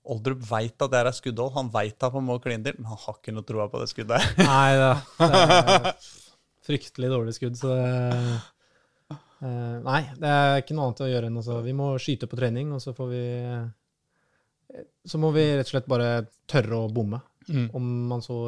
Oldrup 0.08 0.44
veit 0.48 0.86
at 0.86 0.92
det 0.94 1.00
er 1.02 1.12
skuddhold. 1.12 1.52
Han 1.58 1.70
veit 1.74 2.04
at 2.04 2.14
han 2.16 2.24
må 2.24 2.38
kline 2.40 2.64
til, 2.64 2.78
men 2.80 2.88
han 2.88 3.02
har 3.02 3.18
ikke 3.18 3.34
noe 3.36 3.44
troa 3.44 3.66
på 3.68 3.82
det 3.82 3.90
skuddet. 3.92 4.38
Nei, 4.40 4.70
det, 4.80 4.92
det 5.20 5.42
er 5.42 5.90
fryktelig 6.64 7.10
dårlig 7.12 7.34
skudd, 7.36 7.58
så 7.60 7.74
det 7.76 7.90
Uh, 9.38 9.78
Nei, 9.86 10.00
det 10.18 10.30
er 10.34 10.64
ikke 10.64 10.74
noe 10.74 10.88
annet 10.88 11.02
å 11.06 11.08
gjøre 11.12 11.28
enn 11.30 11.36
altså 11.38 11.60
Vi 11.62 11.74
må 11.78 11.92
skyte 12.02 12.26
på 12.30 12.40
trening, 12.40 12.72
og 12.74 12.82
så 12.82 12.90
får 12.98 13.10
vi 13.12 13.26
Så 15.06 15.20
må 15.22 15.30
vi 15.36 15.44
rett 15.52 15.68
og 15.68 15.76
slett 15.76 15.90
bare 15.90 16.08
tørre 16.50 16.80
å 16.82 16.90
bomme. 16.90 17.20
Mm. 17.46 17.68
Om 17.78 17.92
man 18.10 18.24
så 18.26 18.40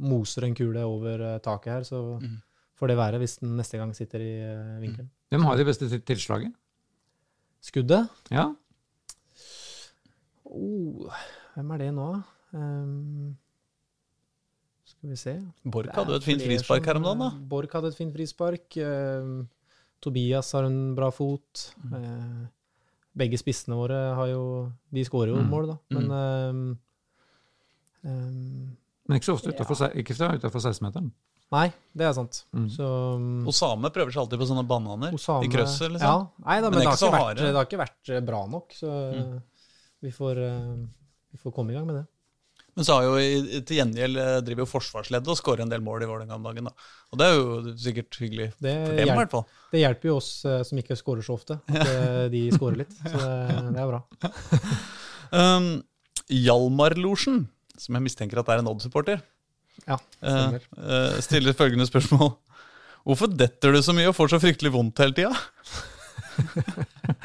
moser 0.00 0.46
en 0.48 0.54
kule 0.56 0.82
over 0.86 1.20
eh, 1.34 1.38
taket 1.44 1.72
her, 1.72 1.82
så 1.84 2.00
Mm. 2.20 2.38
får 2.80 2.88
det 2.88 2.96
være 2.96 3.18
hvis 3.20 3.38
den 3.40 3.56
neste 3.58 3.76
gang 3.78 3.92
sitter 3.94 4.20
i 4.24 4.32
eh, 4.40 4.80
vinkelen. 4.80 5.10
Hvem 5.30 5.44
har 5.44 5.56
de 5.60 5.64
beste 5.68 5.88
til- 5.88 6.00
tilslaget? 6.02 6.52
Skuddet 7.60 8.08
Ja, 8.32 8.46
oh, 10.44 11.10
Hvem 11.54 11.72
er 11.74 11.78
det 11.82 11.90
nå, 11.94 12.06
da? 12.14 12.22
Um, 12.58 13.36
skal 14.90 15.10
vi 15.12 15.16
se 15.20 15.34
Borch 15.70 15.92
hadde 15.94 16.10
jo 16.16 16.18
et 16.18 16.26
fint 16.26 16.42
frispark 16.42 16.86
her 16.88 16.98
om 16.98 17.04
dagen, 17.06 17.20
da. 17.22 17.28
eh, 17.36 17.42
Borch 17.50 17.72
hadde 17.76 17.90
et 17.92 17.98
fint 17.98 18.12
frispark. 18.14 18.76
ehm, 18.76 19.48
Tobias 20.02 20.52
har 20.56 20.64
en 20.64 20.94
bra 20.96 21.10
fot. 21.12 21.74
Mm. 21.84 21.92
Uh, 21.94 22.46
begge 23.20 23.36
spissene 23.38 23.76
våre 23.76 23.98
har 24.16 24.28
jo 24.32 24.72
De 24.92 25.04
skårer 25.04 25.28
jo 25.34 25.42
Mm. 25.42 25.50
mål, 25.50 25.66
da. 25.66 25.78
Men 25.90 26.10
um, 26.10 26.78
ehm, 28.04 28.76
Men 29.10 29.18
ikke 29.18 29.26
så 29.32 29.34
ofte 29.36 29.50
utenfor, 29.50 29.80
ja. 29.82 29.90
ikke 30.04 30.14
fra 30.14 30.28
utenfor 30.38 30.62
16-meteren. 30.62 31.10
Nei, 31.50 31.64
det 31.98 32.06
er 32.06 32.12
sant. 32.14 32.44
Mm. 32.54 32.68
Så 32.70 32.86
um, 33.18 33.24
Osame 33.50 33.90
prøver 33.90 34.14
seg 34.14 34.20
alltid 34.22 34.38
på 34.38 34.46
sånne 34.52 34.62
bananer 34.70 35.16
Osame- 35.18 35.48
i 35.48 35.50
krøsset, 35.50 35.90
liksom. 35.90 36.06
Ja, 36.06 36.44
nei, 36.46 36.60
da, 36.62 36.70
Men 36.70 36.78
men, 36.78 36.86
det 36.86 36.94
det, 36.94 36.94
har 36.94 36.94
ikke 36.94 37.10
vært, 37.18 37.40
det 37.42 37.56
har 37.58 37.66
ikke 37.66 37.80
vært 37.82 38.12
eh, 38.14 38.22
bra 38.30 38.44
nok, 38.52 38.76
så 38.78 38.92
Mm. 39.16 39.32
vi, 40.06 40.12
får, 40.14 40.38
eh, 40.46 40.70
vi 41.34 41.42
får 41.42 41.54
komme 41.58 41.74
i 41.74 41.78
gang 41.80 41.88
med 41.90 41.98
det. 41.98 42.04
Men 42.78 42.86
så 42.86 42.94
har 43.00 43.08
jo 43.08 43.60
til 43.66 43.80
gjengjeld 43.80 44.16
eh, 44.22 44.36
driver 44.46 44.62
jo 44.62 44.68
forsvarsleddet 44.70 45.32
og 45.34 45.36
skårer 45.40 45.64
en 45.66 45.72
del 45.74 45.82
mål 45.82 46.04
i 46.06 46.08
Vålerenga 46.12 46.38
om 46.38 46.46
dagen. 46.46 46.70
da. 46.70 46.88
Og 47.10 47.18
det 47.18 47.26
er 47.26 47.34
jo 47.34 47.74
sikkert 47.82 48.20
hyggelig 48.22 48.46
Det, 48.62 48.76
for 48.86 48.94
dem, 49.02 49.10
i 49.10 49.18
hvert 49.18 49.34
fall. 49.34 49.44
det 49.74 49.82
hjelper 49.82 50.12
jo 50.12 50.16
oss 50.22 50.30
som 50.70 50.78
ikke 50.78 50.94
skårer 51.02 51.26
så 51.26 51.34
ofte, 51.34 51.58
at 51.66 52.30
de 52.36 52.44
skårer 52.54 52.84
litt. 52.84 52.94
Så 53.02 53.18
det, 53.18 53.74
det 53.74 53.82
er 53.82 53.90
bra. 53.90 54.04
Um, 55.30 55.82
Hjalmar-losjen, 56.26 57.44
som 57.80 57.96
jeg 57.96 58.04
mistenker 58.04 58.40
at 58.42 58.48
er 58.52 58.62
en 58.62 58.68
Odd-supporter, 58.70 59.22
Ja, 59.86 59.96
uh, 59.96 60.56
eh, 60.76 61.20
stiller 61.24 61.54
følgende 61.56 61.86
spørsmål. 61.88 62.34
Hvorfor 63.08 63.30
detter 63.32 63.72
du 63.72 63.80
så 63.82 63.94
mye 63.96 64.10
og 64.10 64.16
får 64.18 64.34
så 64.34 64.40
fryktelig 64.42 64.72
vondt 64.74 65.00
hele 65.00 65.16
tida? 65.16 65.30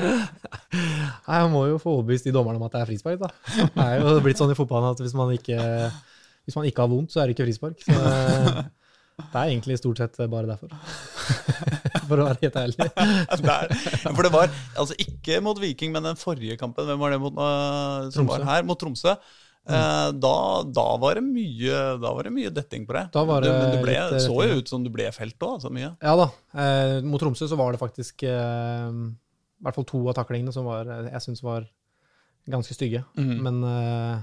Nei, 1.26 1.38
Jeg 1.40 1.52
må 1.54 1.66
jo 1.70 1.78
få 1.82 1.98
overbevist 1.98 2.28
de 2.28 2.34
dommerne 2.36 2.60
om 2.60 2.66
at 2.68 2.76
det 2.76 2.82
er 2.84 2.90
frispark, 2.92 3.20
da. 3.22 3.30
Det 3.76 3.86
er 3.86 4.00
jo 4.02 4.16
blitt 4.24 4.40
sånn 4.42 4.54
i 4.54 4.58
fotballen 4.58 4.94
at 4.96 5.04
hvis 5.04 5.16
man 5.18 5.32
ikke, 5.36 5.60
hvis 6.48 6.58
man 6.60 6.68
ikke 6.70 6.84
har 6.86 6.92
vondt, 6.92 7.14
så 7.14 7.22
er 7.22 7.28
det 7.30 7.36
ikke 7.36 7.48
frispark. 7.50 7.84
Så 7.86 7.96
eh, 8.00 8.64
det 9.20 9.40
er 9.42 9.52
egentlig 9.52 9.78
stort 9.80 10.02
sett 10.04 10.20
bare 10.32 10.50
derfor. 10.54 10.72
For 12.10 12.22
å 12.22 12.28
være 12.28 12.42
helt 12.44 12.58
ærlig. 12.62 12.78
Det 13.46 13.54
er- 13.56 13.72
For 14.12 14.22
det 14.28 14.32
var 14.34 14.52
altså 14.78 14.94
ikke 15.02 15.40
mot 15.42 15.58
Viking, 15.62 15.92
men 15.96 16.06
den 16.06 16.20
forrige 16.20 16.58
kampen, 16.60 16.86
hvem 16.86 17.00
var 17.02 17.16
det 17.16 17.22
mot, 17.24 17.34
uh, 17.40 18.12
som 18.14 18.28
Tromsø. 18.28 18.36
var 18.36 18.46
her? 18.52 18.68
Mot 18.68 18.80
Tromsø. 18.80 19.16
Eh, 19.68 20.12
da, 20.22 20.34
da, 20.64 20.84
var 21.02 21.16
det 21.18 21.24
mye, 21.26 21.78
da 22.02 22.12
var 22.14 22.24
det 22.28 22.34
mye 22.36 22.52
detting 22.54 22.86
på 22.86 22.94
det. 22.94 23.06
Da 23.16 23.24
var 23.26 23.42
Du- 23.42 23.48
det 23.50 23.56
men 23.58 23.72
det 23.74 23.82
ble, 23.82 23.94
litt, 23.98 24.14
eh, 24.14 24.28
så 24.28 24.36
jo 24.48 24.60
ut 24.60 24.68
som 24.70 24.84
du 24.84 24.90
ble 24.94 25.08
felt 25.12 25.40
òg, 25.40 25.56
altså 25.58 25.72
mye. 25.74 25.96
Ja 26.02 26.16
da. 26.16 26.28
Eh, 26.54 27.02
mot 27.02 27.20
Tromsø 27.22 27.48
så 27.50 27.58
var 27.58 27.72
det 27.74 27.80
faktisk 27.82 28.24
eh, 28.24 28.90
i 28.92 29.64
hvert 29.66 29.74
fall 29.76 29.86
to 29.90 30.04
av 30.08 30.14
taklingene 30.20 30.54
som 30.54 30.66
var, 30.66 30.86
eh, 30.86 31.10
jeg 31.12 31.22
syns 31.26 31.42
var 31.42 31.66
ganske 32.48 32.76
stygge. 32.78 33.04
Mm. 33.18 33.42
Men 33.42 33.64
eh, 33.64 34.20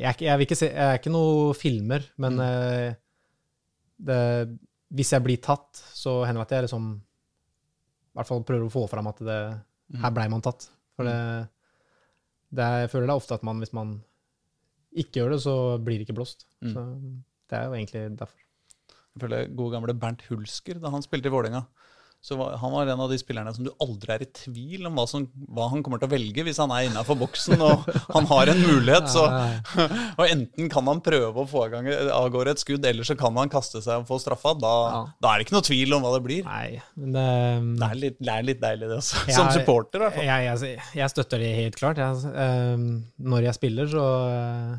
jeg, 0.00 0.16
jeg, 0.24 0.38
vil 0.38 0.46
ikke 0.46 0.56
se, 0.56 0.70
jeg 0.72 0.88
er 0.94 0.98
ikke 0.98 1.12
noe 1.12 1.52
filmer, 1.54 2.02
men 2.16 2.38
Mm. 2.38 2.96
det, 4.08 4.58
hvis 4.94 5.10
jeg 5.12 5.22
blir 5.24 5.36
tatt, 5.42 5.82
så 5.94 6.24
hender 6.24 6.40
det 6.42 6.48
at 6.48 6.56
jeg 6.56 6.64
liksom 6.68 6.88
i 6.98 8.16
hvert 8.18 8.26
fall 8.30 8.42
prøver 8.46 8.66
å 8.66 8.72
få 8.72 8.88
fram 8.88 9.06
at 9.12 9.18
det, 9.18 9.40
Mm. 9.92 10.00
her 10.02 10.10
blei 10.10 10.28
man 10.28 10.40
tatt. 10.42 10.68
For 10.96 11.04
det 11.04 11.48
er, 12.56 12.84
jeg 12.84 12.90
føler 12.90 13.08
det 13.08 13.14
er 13.14 13.20
ofte 13.20 13.36
at 13.36 13.44
man, 13.44 13.58
hvis 13.60 13.74
man 13.76 13.98
ikke 14.92 15.18
gjør 15.18 15.34
det, 15.34 15.40
så 15.44 15.54
blir 15.84 15.98
det 15.98 16.06
ikke 16.06 16.16
blåst. 16.16 16.46
Mm. 16.64 16.70
Så 16.72 16.84
det 17.50 17.58
er 17.58 17.66
jo 17.66 17.76
egentlig 17.76 18.18
derfor. 18.18 18.38
Jeg 18.88 19.24
føler 19.24 19.56
gode 19.58 19.74
gamle 19.74 19.94
Bernt 19.98 20.24
Hulsker, 20.28 20.78
da 20.80 20.92
han 20.94 21.04
spilte 21.04 21.28
i 21.28 21.34
Vålerenga. 21.34 21.64
Så 22.20 22.34
var, 22.34 22.56
Han 22.58 22.72
var 22.74 22.88
en 22.90 23.00
av 23.00 23.08
de 23.12 23.16
spillerne 23.16 23.52
som 23.54 23.62
du 23.64 23.70
aldri 23.80 24.10
er 24.10 24.22
i 24.24 24.26
tvil 24.34 24.88
om 24.88 24.96
hva, 24.98 25.04
som, 25.08 25.22
hva 25.54 25.68
han 25.70 25.84
kommer 25.86 26.00
til 26.02 26.08
å 26.08 26.12
velge 26.12 26.42
hvis 26.44 26.58
han 26.58 26.72
er 26.74 26.88
innafor 26.88 27.14
boksen 27.20 27.62
og 27.62 27.84
han 28.10 28.26
har 28.26 28.50
en 28.50 28.58
mulighet. 28.66 29.06
Så, 29.12 29.22
og 30.18 30.24
enten 30.26 30.66
kan 30.72 30.90
han 30.90 31.00
prøve 31.06 31.44
å 31.44 31.46
få 31.48 31.62
av 31.68 32.26
gårde 32.34 32.56
et 32.56 32.62
skudd, 32.64 32.84
eller 32.90 33.06
så 33.06 33.14
kan 33.16 33.38
han 33.38 33.48
kaste 33.52 33.80
seg 33.84 34.02
og 34.02 34.08
få 34.10 34.18
straffa. 34.20 34.56
Da, 34.58 34.72
Ja. 34.88 35.04
da 35.22 35.30
er 35.30 35.38
det 35.38 35.46
ikke 35.46 35.56
noe 35.56 35.68
tvil 35.70 35.94
om 35.94 36.02
hva 36.04 36.12
det 36.16 36.24
blir. 36.26 36.42
Nei, 36.48 36.82
men 36.98 37.14
det, 37.14 37.24
Det 37.78 37.88
er 37.92 38.00
litt, 38.02 38.18
det 38.18 38.34
er 38.34 38.48
litt 38.50 38.60
deilig, 38.66 38.90
det 38.90 38.98
også. 38.98 39.22
Jeg- 39.28 39.38
Som 39.38 39.52
supporter, 39.54 40.02
i 40.02 40.04
hvert 40.08 40.18
fall. 40.18 40.28
Jeg, 40.28 40.50
jeg, 40.50 40.82
jeg 40.98 41.14
støtter 41.14 41.38
det 41.46 41.54
helt 41.62 41.78
klart. 41.78 42.02
Eh, 42.02 42.84
når 43.30 43.46
jeg 43.46 43.54
spiller, 43.62 43.86
så, 43.94 44.04
eh, 44.34 44.76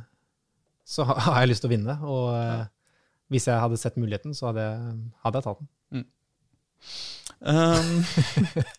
så 0.86 1.07
har 1.07 1.40
jeg 1.45 1.53
lyst 1.56 1.64
til 1.64 1.72
å 1.72 1.76
vinne. 1.78 1.98
Og 2.03 2.30
øh, 2.36 2.68
hvis 3.32 3.48
jeg 3.48 3.64
hadde 3.64 3.80
sett 3.80 3.95
muligheten, 3.98 4.36
så 4.36 4.52
hadde 4.52 4.68
hadde 5.24 5.40
jeg 5.40 5.48
tatt 5.48 5.64
den. 5.64 5.70
Um, 7.40 8.03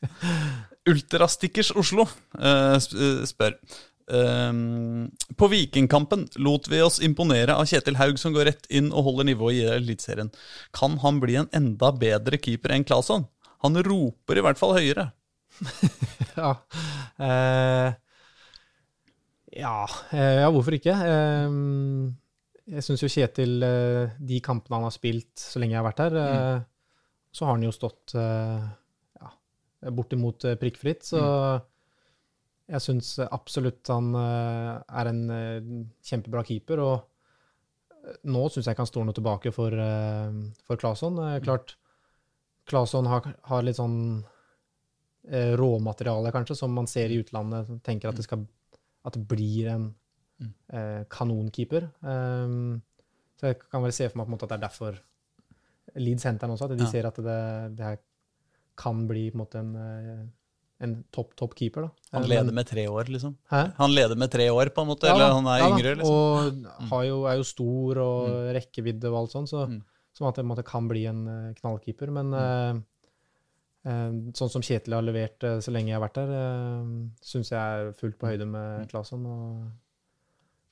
Ultrastickers 0.90 1.70
Oslo 1.76 2.04
uh, 2.36 2.74
spør 2.76 3.54
um, 4.12 5.06
På 5.36 5.48
Vikingkampen 5.48 6.26
lot 6.44 6.68
vi 6.68 6.82
oss 6.84 6.98
imponere 7.04 7.56
av 7.56 7.68
Kjetil 7.70 7.96
Haug, 8.00 8.18
som 8.20 8.34
går 8.36 8.50
rett 8.50 8.68
inn 8.68 8.90
og 8.92 9.06
holder 9.08 9.30
nivået 9.30 9.62
i 9.62 9.64
Eliteserien. 9.78 10.32
Kan 10.76 10.98
han 11.04 11.22
bli 11.22 11.38
en 11.40 11.50
enda 11.56 11.92
bedre 11.96 12.40
keeper 12.40 12.76
enn 12.76 12.84
Claesson? 12.84 13.28
Han 13.64 13.80
roper 13.84 14.40
i 14.40 14.44
hvert 14.44 14.60
fall 14.60 14.76
høyere. 14.78 15.10
Ja, 16.40 16.54
Uh, 17.20 17.90
ja, 19.52 19.80
ja 20.14 20.46
hvorfor 20.54 20.72
ikke? 20.72 20.94
Uh, 20.94 22.12
jeg 22.70 22.84
syns 22.86 23.02
jo 23.02 23.10
Kjetil, 23.10 23.58
de 23.60 24.38
kampene 24.44 24.78
han 24.78 24.86
har 24.86 24.94
spilt 24.94 25.42
så 25.42 25.60
lenge 25.60 25.74
jeg 25.74 25.80
har 25.80 25.88
vært 25.88 26.02
her, 26.04 26.16
eh, 26.22 26.60
så 27.32 27.46
har 27.46 27.56
han 27.56 27.62
jo 27.66 27.72
stått 27.74 28.14
eh, 28.18 28.64
ja, 29.20 29.30
bortimot 29.94 30.44
eh, 30.48 30.56
prikkfritt. 30.60 31.04
Så 31.06 31.20
jeg 32.70 32.82
syns 32.84 33.12
absolutt 33.26 33.86
han 33.90 34.10
eh, 34.18 34.72
er 35.00 35.10
en 35.12 35.22
kjempebra 36.06 36.42
keeper. 36.46 36.82
Og 36.82 38.16
nå 38.26 38.42
syns 38.48 38.66
jeg 38.66 38.74
ikke 38.74 38.86
han 38.86 38.90
står 38.90 39.06
noe 39.08 39.16
tilbake 39.18 39.52
for, 39.54 39.74
for 40.66 40.80
Claesson. 40.80 41.18
Eh, 41.28 41.38
klart, 41.44 41.76
Claesson 42.70 43.08
har, 43.10 43.30
har 43.50 43.66
litt 43.66 43.78
sånn 43.78 43.98
råmateriale, 45.30 46.30
kanskje, 46.32 46.54
som 46.56 46.72
man 46.72 46.86
ser 46.88 47.12
i 47.12 47.18
utlandet. 47.20 47.66
som 47.68 47.80
Tenker 47.84 48.08
at 48.08 48.16
det, 48.16 48.24
skal, 48.24 48.46
at 49.04 49.18
det 49.18 49.26
blir 49.30 49.72
en 49.76 49.90
Mm. 50.40 51.04
kanonkeeper. 51.12 51.84
Så 52.00 53.46
jeg 53.50 53.58
kan 53.60 53.82
vel 53.84 53.92
se 53.92 54.06
for 54.08 54.16
meg 54.16 54.24
på 54.24 54.30
en 54.30 54.34
måte 54.38 54.46
at 54.46 54.52
det 54.54 54.56
er 54.56 54.62
derfor 54.62 54.94
Leeds 55.96 56.22
centeren 56.22 56.52
også. 56.54 56.70
At 56.70 56.76
de 56.78 56.84
Ja. 56.84 56.90
ser 56.90 57.06
at 57.06 57.16
det, 57.16 57.76
det 57.76 57.84
her 57.84 57.98
kan 58.76 59.06
bli 59.08 59.30
på 59.30 59.34
en 59.38 59.42
måte 59.44 59.58
en, 59.58 59.74
eh, 59.76 60.26
en 60.82 61.04
topp, 61.12 61.34
topp 61.36 61.54
keeper. 61.58 61.82
Da. 61.82 61.90
Han 62.14 62.22
Eh, 62.22 62.28
leder 62.28 62.52
med 62.52 62.66
tre 62.66 62.86
år, 62.88 63.04
liksom. 63.12 63.36
Hæ? 63.50 63.72
Han 63.76 63.90
leder 63.94 64.16
med 64.16 64.30
tre 64.30 64.48
år, 64.48 64.70
på 64.74 64.80
en 64.82 64.88
måte, 64.88 65.04
Ja 65.06 65.14
eller 65.14 65.32
han 65.34 65.46
er 65.46 65.58
ja 65.58 65.68
yngre, 65.68 65.96
liksom. 65.96 66.14
Og 66.14 66.86
har 66.88 67.04
jo, 67.04 67.24
er 67.26 67.36
jo 67.36 67.42
stor 67.44 67.98
og 67.98 68.28
rekkevidde 68.56 69.04
og 69.10 69.18
alt 69.22 69.30
sånt, 69.32 69.48
så, 69.50 69.66
Mm. 69.68 69.82
som 70.14 70.26
at 70.28 70.34
det 70.56 70.64
kan 70.64 70.88
bli 70.88 71.04
en 71.06 71.26
eh, 71.28 71.52
knallkeeper. 71.60 72.10
Men 72.10 72.30
mm. 72.30 72.84
eh, 73.84 74.32
sånn 74.32 74.50
som 74.50 74.62
Kjetil 74.62 74.94
har 74.94 75.02
levert 75.02 75.38
så 75.40 75.70
lenge 75.70 75.88
jeg 75.92 76.00
har 76.00 76.08
vært 76.08 76.14
der, 76.14 76.30
eh, 76.30 76.84
syns 77.22 77.50
jeg 77.50 77.58
er 77.60 77.92
fullt 77.92 78.18
på 78.18 78.28
høyde 78.28 78.46
med 78.46 78.88
Claesson. 78.88 79.26
Og 79.26 79.70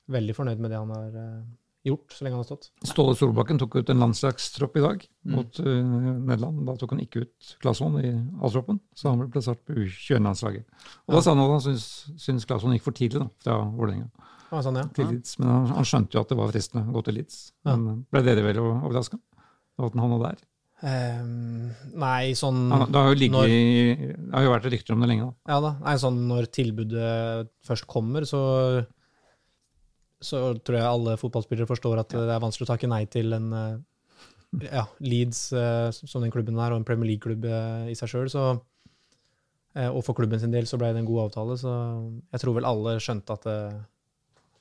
veldig 0.09 0.33
fornøyd 0.35 0.57
med 0.59 0.71
det 0.71 0.77
han 0.79 0.89
har 0.89 1.43
gjort 1.85 2.11
så 2.11 2.25
lenge 2.25 2.35
han 2.35 2.43
har 2.43 2.47
stått. 2.49 2.69
Ståle 2.85 3.15
Solbakken 3.15 3.59
tok 3.61 3.75
ut 3.79 3.89
en 3.89 3.99
landslagstropp 4.03 4.75
i 4.77 4.81
dag 4.83 5.05
Mm. 5.25 5.35
mot 5.35 5.57
mm. 5.59 6.25
Nederland. 6.25 6.65
Da 6.65 6.75
tok 6.79 6.91
han 6.95 6.99
ikke 7.03 7.21
ut 7.25 7.55
Claesson 7.61 7.97
i 7.99 8.09
A-troppen, 8.43 8.79
så 8.95 9.09
han 9.11 9.19
ble 9.19 9.27
plassert 9.33 9.59
på 9.67 9.75
U21-landslaget. 9.75 10.65
Og 11.07 11.15
Da 11.15 11.21
sa 11.21 11.33
han 11.35 11.43
at 11.43 11.51
han 11.55 11.75
syntes, 11.77 12.45
Claesson 12.47 12.71
gikk 12.75 12.83
for 12.87 12.95
tidlig 12.95 13.19
da, 13.19 13.29
fra 13.43 13.57
Vålerenga 13.75 14.09
Ah, 14.51 14.61
sånn, 14.65 14.75
ja. 14.79 14.83
til 14.95 15.05
ja. 15.05 15.11
Leeds. 15.11 15.37
Men 15.39 15.49
han, 15.49 15.67
han 15.77 15.85
skjønte 15.85 16.15
jo 16.17 16.21
at 16.23 16.29
det 16.31 16.37
var 16.39 16.49
fristende 16.51 16.87
å 16.89 16.93
gå 16.95 17.03
til 17.05 17.19
Leeds. 17.19 17.41
Ja. 17.67 17.75
Men 17.75 18.05
ble 18.09 18.23
dere 18.25 18.41
vel 18.47 18.57
overraska? 18.63 19.19
At 19.79 19.93
han 19.93 20.01
havna 20.01 20.17
der? 20.23 20.39
Um, 20.81 21.69
nei, 21.99 22.31
sånn 22.39 22.69
ja, 22.71 22.85
det, 22.87 22.95
har 22.95 23.09
jo 23.11 23.17
ligget, 23.19 23.35
Når- 23.35 24.15
det 24.15 24.33
har 24.33 24.43
jo 24.47 24.51
vært 24.55 24.69
rykter 24.71 24.93
om 24.95 25.01
det 25.03 25.09
lenge. 25.11 25.25
da. 25.27 25.51
Ja 25.53 25.59
da. 25.59 25.71
Nei, 25.83 25.95
sånn 25.99 26.19
når 26.29 26.47
tilbudet 26.55 27.49
først 27.67 27.85
kommer, 27.91 28.23
så 28.25 28.85
så 30.19 30.39
tror 30.59 30.75
jeg 30.79 30.87
alle 30.87 31.13
fotballspillere 31.19 31.67
forstår 31.69 32.01
at 32.01 32.11
det 32.11 32.33
er 32.33 32.41
vanskelig 32.43 32.67
å 32.67 32.71
takke 32.73 32.89
nei 32.91 33.05
til 33.11 33.31
en 33.37 33.53
eh, 33.55 33.77
ja, 34.65 34.83
Leeds 34.99 35.41
eh, 35.55 35.87
som 35.95 36.23
den 36.25 36.33
klubben 36.33 36.59
er, 36.59 36.73
og 36.73 36.81
en 36.81 36.87
Premier 36.87 37.13
League-klubb 37.13 37.45
eh, 37.47 37.91
i 37.93 37.95
seg 37.95 38.11
sjøl. 38.11 38.27
Og 39.79 39.99
for 40.03 40.17
klubben 40.17 40.41
sin 40.41 40.51
del 40.51 40.65
så 40.67 40.79
ble 40.81 40.89
det 40.91 40.99
en 40.99 41.07
god 41.07 41.27
avtale. 41.27 41.55
Så 41.61 41.71
jeg 42.33 42.41
tror 42.41 42.55
vel 42.57 42.67
alle 42.67 42.95
skjønte 42.99 43.35
at 43.37 43.45
det, 43.45 43.59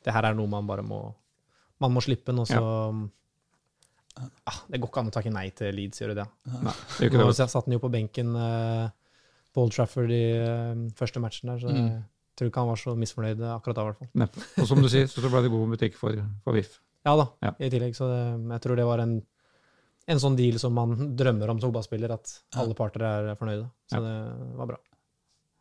det 0.07 0.15
her 0.15 0.29
er 0.29 0.37
noe 0.37 0.51
man 0.53 0.69
bare 0.69 0.85
må 0.87 1.01
Man 1.81 1.95
må 1.95 2.03
slippe 2.05 2.31
den, 2.31 2.43
og 2.43 2.47
så 2.51 2.59
ja, 4.19 4.55
Det 4.69 4.79
går 4.79 4.91
ikke 4.91 5.01
an 5.03 5.11
å 5.11 5.15
takke 5.15 5.33
nei 5.33 5.49
til 5.57 5.75
Leeds, 5.75 6.03
gjør 6.03 6.13
det 6.13 6.21
det? 6.21 6.29
Nei, 6.53 6.75
det 7.01 7.11
Nå 7.19 7.31
satt 7.33 7.57
han 7.57 7.75
jo 7.75 7.81
på 7.83 7.91
benken 7.91 8.37
på 8.37 9.65
Old 9.65 9.75
Trafford 9.75 10.13
i 10.13 10.23
første 10.99 11.25
matchen 11.25 11.51
der, 11.55 11.65
så 11.65 11.73
Mm. 11.73 12.05
Tror 12.39 12.51
ikke 12.52 12.62
han 12.62 12.70
var 12.70 12.78
så 12.81 12.94
misfornøyd 12.98 13.43
akkurat 13.52 13.77
da, 13.78 13.82
i 13.85 13.90
hvert 13.90 13.98
fall. 14.02 14.10
Neppe. 14.23 14.44
Og 14.62 14.69
som 14.70 14.82
du 14.85 14.89
sier, 14.93 15.09
så 15.10 15.24
ble 15.28 15.43
det 15.44 15.51
god 15.55 15.73
butikk 15.74 15.98
for, 15.98 16.16
for 16.44 16.56
VIF. 16.59 16.78
Ja 17.06 17.16
da, 17.19 17.28
Ja. 17.44 17.52
i 17.62 17.70
tillegg. 17.73 17.94
Så 17.98 18.09
det, 18.10 18.20
jeg 18.55 18.65
tror 18.65 18.77
det 18.81 18.86
var 18.89 19.02
en, 19.05 19.16
en 20.09 20.20
sånn 20.23 20.36
deal 20.39 20.59
som 20.62 20.74
man 20.77 20.94
drømmer 21.19 21.51
om 21.52 21.60
som 21.60 21.69
fotballspiller, 21.70 22.15
at 22.16 22.32
alle 22.60 22.74
parter 22.78 23.05
er 23.06 23.35
fornøyde. 23.39 23.66
Så 23.93 23.98
Ja. 23.98 24.05
det 24.06 24.56
var 24.60 24.70
bra. 24.74 24.78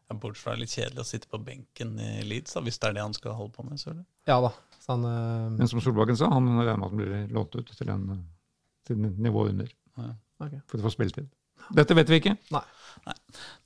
Ja, 0.07 0.15
Bortsett 0.15 0.43
fra 0.45 0.53
litt 0.55 0.71
kjedelig 0.71 1.01
å 1.03 1.07
sitte 1.09 1.27
på 1.27 1.39
benken 1.43 1.97
i 1.99 2.21
Leeds, 2.23 2.53
da, 2.55 2.61
hvis 2.63 2.77
det 2.79 2.87
er 2.87 2.93
det 2.95 3.01
han 3.03 3.13
skal 3.17 3.33
holde 3.35 3.51
på 3.57 3.65
med. 3.67 3.75
selvfølgelig. 3.81 4.05
Ja 4.31 4.37
da. 4.45 4.53
Så 4.79 4.93
han, 4.93 5.03
øh... 5.03 5.57
Men 5.57 5.67
som 5.67 5.81
Solbakken 5.83 6.15
sa, 6.15 6.29
han 6.31 6.47
regner 6.47 6.77
med 6.79 6.85
at 6.85 6.93
han 6.93 7.01
blir 7.01 7.33
lånt 7.35 7.57
ut 7.59 7.73
til, 7.75 7.89
en, 7.91 8.05
til 8.87 8.95
nivå 9.03 9.49
under 9.49 9.67
ok. 10.39 10.53
for 10.69 10.79
å 10.79 10.85
få 10.87 10.93
spilletid. 10.95 11.27
Dette 11.75 11.95
vet 11.97 12.09
vi 12.11 12.19
ikke. 12.21 12.35
Nei, 12.53 12.63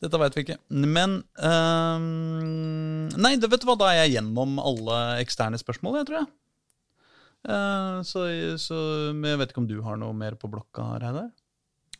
Dette 0.01 0.19
veit 0.21 0.35
vi 0.37 0.43
ikke. 0.45 0.57
Men 0.69 1.19
um, 1.41 3.09
Nei, 3.17 3.35
det 3.41 3.49
vet 3.51 3.63
du 3.63 3.69
hva, 3.69 3.77
da 3.79 3.91
er 3.91 4.03
jeg 4.03 4.17
gjennom 4.17 4.57
alle 4.61 5.01
eksterne 5.21 5.59
spørsmål, 5.61 6.01
jeg 6.01 6.09
tror 6.09 6.21
jeg. 6.21 6.31
Uh, 7.41 8.01
så, 8.05 8.25
så 8.61 8.79
men 9.17 9.31
jeg 9.33 9.39
vet 9.41 9.53
ikke 9.53 9.63
om 9.63 9.69
du 9.69 9.79
har 9.85 9.97
noe 9.97 10.13
mer 10.17 10.37
på 10.37 10.49
blokka, 10.51 10.91
Reidar? 11.01 11.31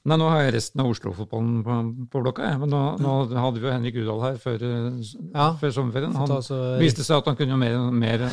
Nei, 0.02 0.18
nå 0.18 0.28
har 0.34 0.40
jeg 0.42 0.56
resten 0.56 0.82
av 0.82 0.88
Oslo-fotballen 0.90 1.60
på, 1.66 1.74
på 2.10 2.22
blokka. 2.24 2.48
Jeg. 2.50 2.58
Men 2.64 2.72
nå, 2.74 2.80
nå 2.98 3.12
hadde 3.38 3.60
vi 3.62 3.68
jo 3.68 3.74
Henrik 3.74 4.00
Udal 4.02 4.24
her 4.24 4.40
før, 4.42 4.64
eh, 4.66 5.12
Ja. 5.30 5.52
før 5.62 5.76
sommerferien. 5.76 6.16
Han 6.18 6.42
så- 6.42 6.80
viste 6.82 7.06
seg 7.06 7.20
at 7.22 7.30
han 7.30 7.38
kunne 7.38 7.54
jo 7.54 7.60
mer, 7.62 7.78
mer 7.94 8.24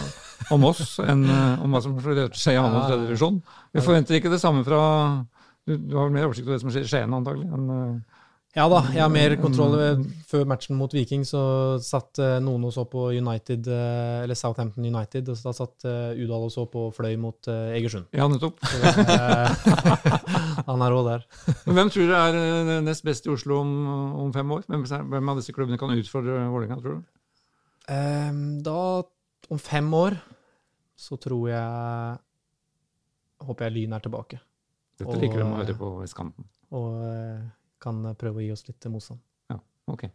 om 0.54 0.64
oss 0.64 0.96
enn 1.04 1.26
eh, 1.28 1.60
om 1.60 1.76
hva 1.76 1.82
som 1.84 1.98
skjer 2.00 2.54
i 2.54 2.56
annen 2.56 2.78
og 2.78 2.88
tredje 2.88 3.10
divisjon. 3.10 3.42
Vi 3.76 3.84
forventer 3.84 4.16
ikke 4.16 4.32
det 4.32 4.40
samme 4.40 4.64
fra 4.64 4.80
Du, 5.68 5.74
du 5.76 5.96
har 5.98 6.06
vel 6.08 6.14
mer 6.16 6.24
oversikt 6.28 6.46
over 6.48 6.56
det 6.56 6.62
som 6.62 6.70
skjer 6.72 6.86
i 6.86 6.88
Skien, 6.88 7.12
antagelig? 7.12 7.44
enn, 7.52 7.66
eh, 7.74 8.22
Ja 8.56 8.64
da, 8.72 8.78
jeg 8.94 9.02
har 9.04 9.10
mer 9.12 9.34
kontroll. 9.38 9.74
Før 10.30 10.46
matchen 10.48 10.78
mot 10.80 10.94
Viking 10.96 11.26
så 11.28 11.42
satt 11.84 12.16
eh, 12.24 12.38
noen 12.42 12.64
og 12.64 12.72
så 12.74 12.86
på 12.88 13.10
United, 13.12 13.68
eh, 13.68 14.22
eller 14.24 14.38
Southampton 14.38 14.86
United, 14.88 15.28
og 15.28 15.36
så 15.36 15.50
da 15.50 15.54
satt 15.58 15.84
Udal 16.16 16.46
og 16.48 16.54
så 16.54 16.64
på 16.72 16.86
Fløy 16.96 17.18
mot 17.20 17.50
Egersund. 17.52 18.08
ja, 18.16 18.24
nettopp. 18.32 18.64
Han 20.70 20.86
er 20.86 20.96
òg 20.96 21.04
der. 21.10 21.28
Hvem 21.68 21.92
tror 21.92 22.08
du 22.08 22.16
er 22.16 22.80
nest 22.88 23.04
best 23.06 23.28
i 23.28 23.34
Oslo 23.36 23.60
om, 23.60 23.76
om 24.24 24.32
fem 24.34 24.56
år? 24.56 24.64
Hvem, 24.72 24.88
hvem 25.12 25.32
av 25.34 25.42
disse 25.42 25.52
klubbene 25.54 25.78
kan 25.80 25.92
utfordre 25.92 26.40
Vålerenga, 26.48 26.80
tror 26.80 26.98
du? 26.98 27.04
Ehm, 27.92 28.42
da, 28.64 28.80
om 29.52 29.60
fem 29.60 29.92
år, 29.96 30.16
så 30.98 31.20
tror 31.20 31.44
jeg 31.52 32.18
Håper 33.38 33.68
jeg 33.68 33.74
Lyn 33.76 33.92
er 33.94 34.02
tilbake. 34.02 34.40
Dette 34.98 35.14
Og- 35.14 35.20
liker 35.22 35.38
de 35.38 35.46
å 35.46 35.56
høre 35.60 35.74
på 35.78 35.90
vestkanten. 36.02 36.46
Og 36.74 37.02
eh, 37.06 37.42
kan 37.80 38.02
prøve 38.18 38.40
å 38.42 38.44
gi 38.44 38.52
oss 38.52 38.66
litt 38.68 38.88
motstand. 38.90 39.20
Ja, 39.52 39.60
Ok. 39.88 40.08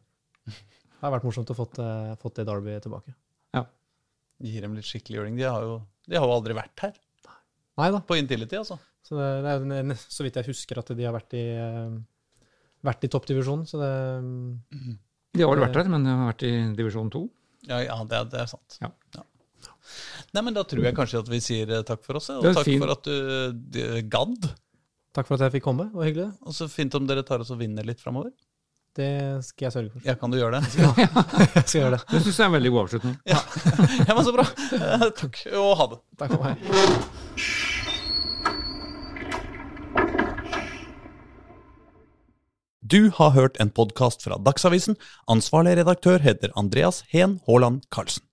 Det 1.04 1.08
har 1.08 1.12
vært 1.18 1.26
morsomt 1.28 1.50
å 1.52 1.56
eh, 1.56 2.16
fått 2.20 2.36
det 2.40 2.46
Derby 2.48 2.76
tilbake. 2.84 3.14
Ja. 3.56 3.66
Gir 4.44 4.62
dem 4.64 4.76
litt 4.78 4.88
skikkelig 4.88 5.20
juling. 5.20 5.36
De 5.40 5.44
har 5.48 5.64
jo, 5.66 5.82
de 6.08 6.20
har 6.20 6.28
jo 6.28 6.36
aldri 6.36 6.56
vært 6.58 6.86
her 6.86 6.94
Nei 7.80 7.90
da. 7.92 8.00
på 8.06 8.16
Intility, 8.20 8.60
altså. 8.60 8.78
Så, 9.04 9.18
det, 9.18 9.28
det 9.44 9.80
er, 9.82 10.00
så 10.00 10.24
vidt 10.24 10.38
jeg 10.40 10.48
husker 10.52 10.80
at 10.80 10.92
de 10.96 11.04
har 11.08 11.16
vært 11.16 11.36
i, 11.36 11.44
eh, 11.58 11.96
vært 12.86 13.04
i 13.08 13.12
toppdivisjonen, 13.12 13.66
så 13.68 13.82
det 13.82 13.92
De 15.34 15.44
har 15.44 15.52
vel 15.52 15.64
vært 15.66 15.80
der, 15.80 15.90
men 15.92 16.06
de 16.06 16.14
har 16.14 16.30
vært 16.30 16.46
i 16.48 16.54
divisjon 16.78 17.12
to. 17.12 17.26
Ja, 17.68 17.82
ja 17.84 17.98
det, 18.08 18.20
er, 18.20 18.30
det 18.32 18.42
er 18.44 18.52
sant. 18.52 18.78
Ja. 18.84 18.92
Nei, 20.34 20.42
men 20.42 20.56
Da 20.56 20.64
tror 20.68 20.86
jeg 20.86 20.96
kanskje 20.96 21.20
at 21.24 21.32
vi 21.32 21.40
sier 21.44 21.72
eh, 21.80 21.84
takk 21.88 22.04
for 22.06 22.20
oss. 22.20 22.30
Og 22.36 22.46
takk 22.48 22.68
fin. 22.68 22.80
for 22.84 22.94
at 22.96 23.10
du 23.10 23.82
gadd. 24.12 24.52
Takk 25.14 25.28
for 25.30 25.38
at 25.38 25.46
jeg 25.46 25.54
fikk 25.60 25.66
komme. 25.68 25.86
Det 25.92 26.00
var 26.00 26.08
hyggelig. 26.10 26.30
Og 26.48 26.56
så 26.58 26.68
fint 26.72 26.96
om 26.98 27.06
dere 27.10 27.24
tar 27.28 27.44
oss 27.44 27.52
og 27.54 27.60
vinner 27.62 27.86
litt 27.86 28.02
framover. 28.02 28.32
Det 28.94 29.10
skal 29.46 29.68
jeg 29.68 29.74
sørge 29.74 29.92
for. 29.94 30.02
Ja, 30.06 30.14
kan 30.22 30.34
du 30.34 30.38
gjøre 30.38 30.60
det? 30.62 30.70
Ja, 30.78 30.92
Jeg 31.56 31.64
skal 31.66 31.80
gjøre 31.80 31.96
det. 31.98 32.02
Det 32.12 32.22
syns 32.26 32.38
jeg 32.38 32.44
er 32.46 32.50
en 32.52 32.58
veldig 32.60 32.72
god 32.76 32.82
avslutning. 32.86 33.16
Ja, 33.34 34.14
men 34.14 34.26
Så 34.28 34.34
bra. 34.36 34.46
Eh, 34.78 35.08
Takk, 35.22 35.40
og 35.58 35.72
ha 35.80 35.88
det. 35.94 36.02
Takk 36.22 36.36
for 36.36 36.46
meg. 36.46 37.74
Du 42.84 43.10
har 43.16 43.30
hørt 43.38 43.58
en 43.64 43.72
podkast 43.72 44.26
fra 44.26 44.38
Dagsavisen. 44.38 44.98
Ansvarlig 45.32 45.78
redaktør 45.80 46.20
heter 46.22 46.52
Andreas 46.60 47.04
Heen 47.14 47.40
Haaland 47.48 47.86
Karlsen. 47.90 48.26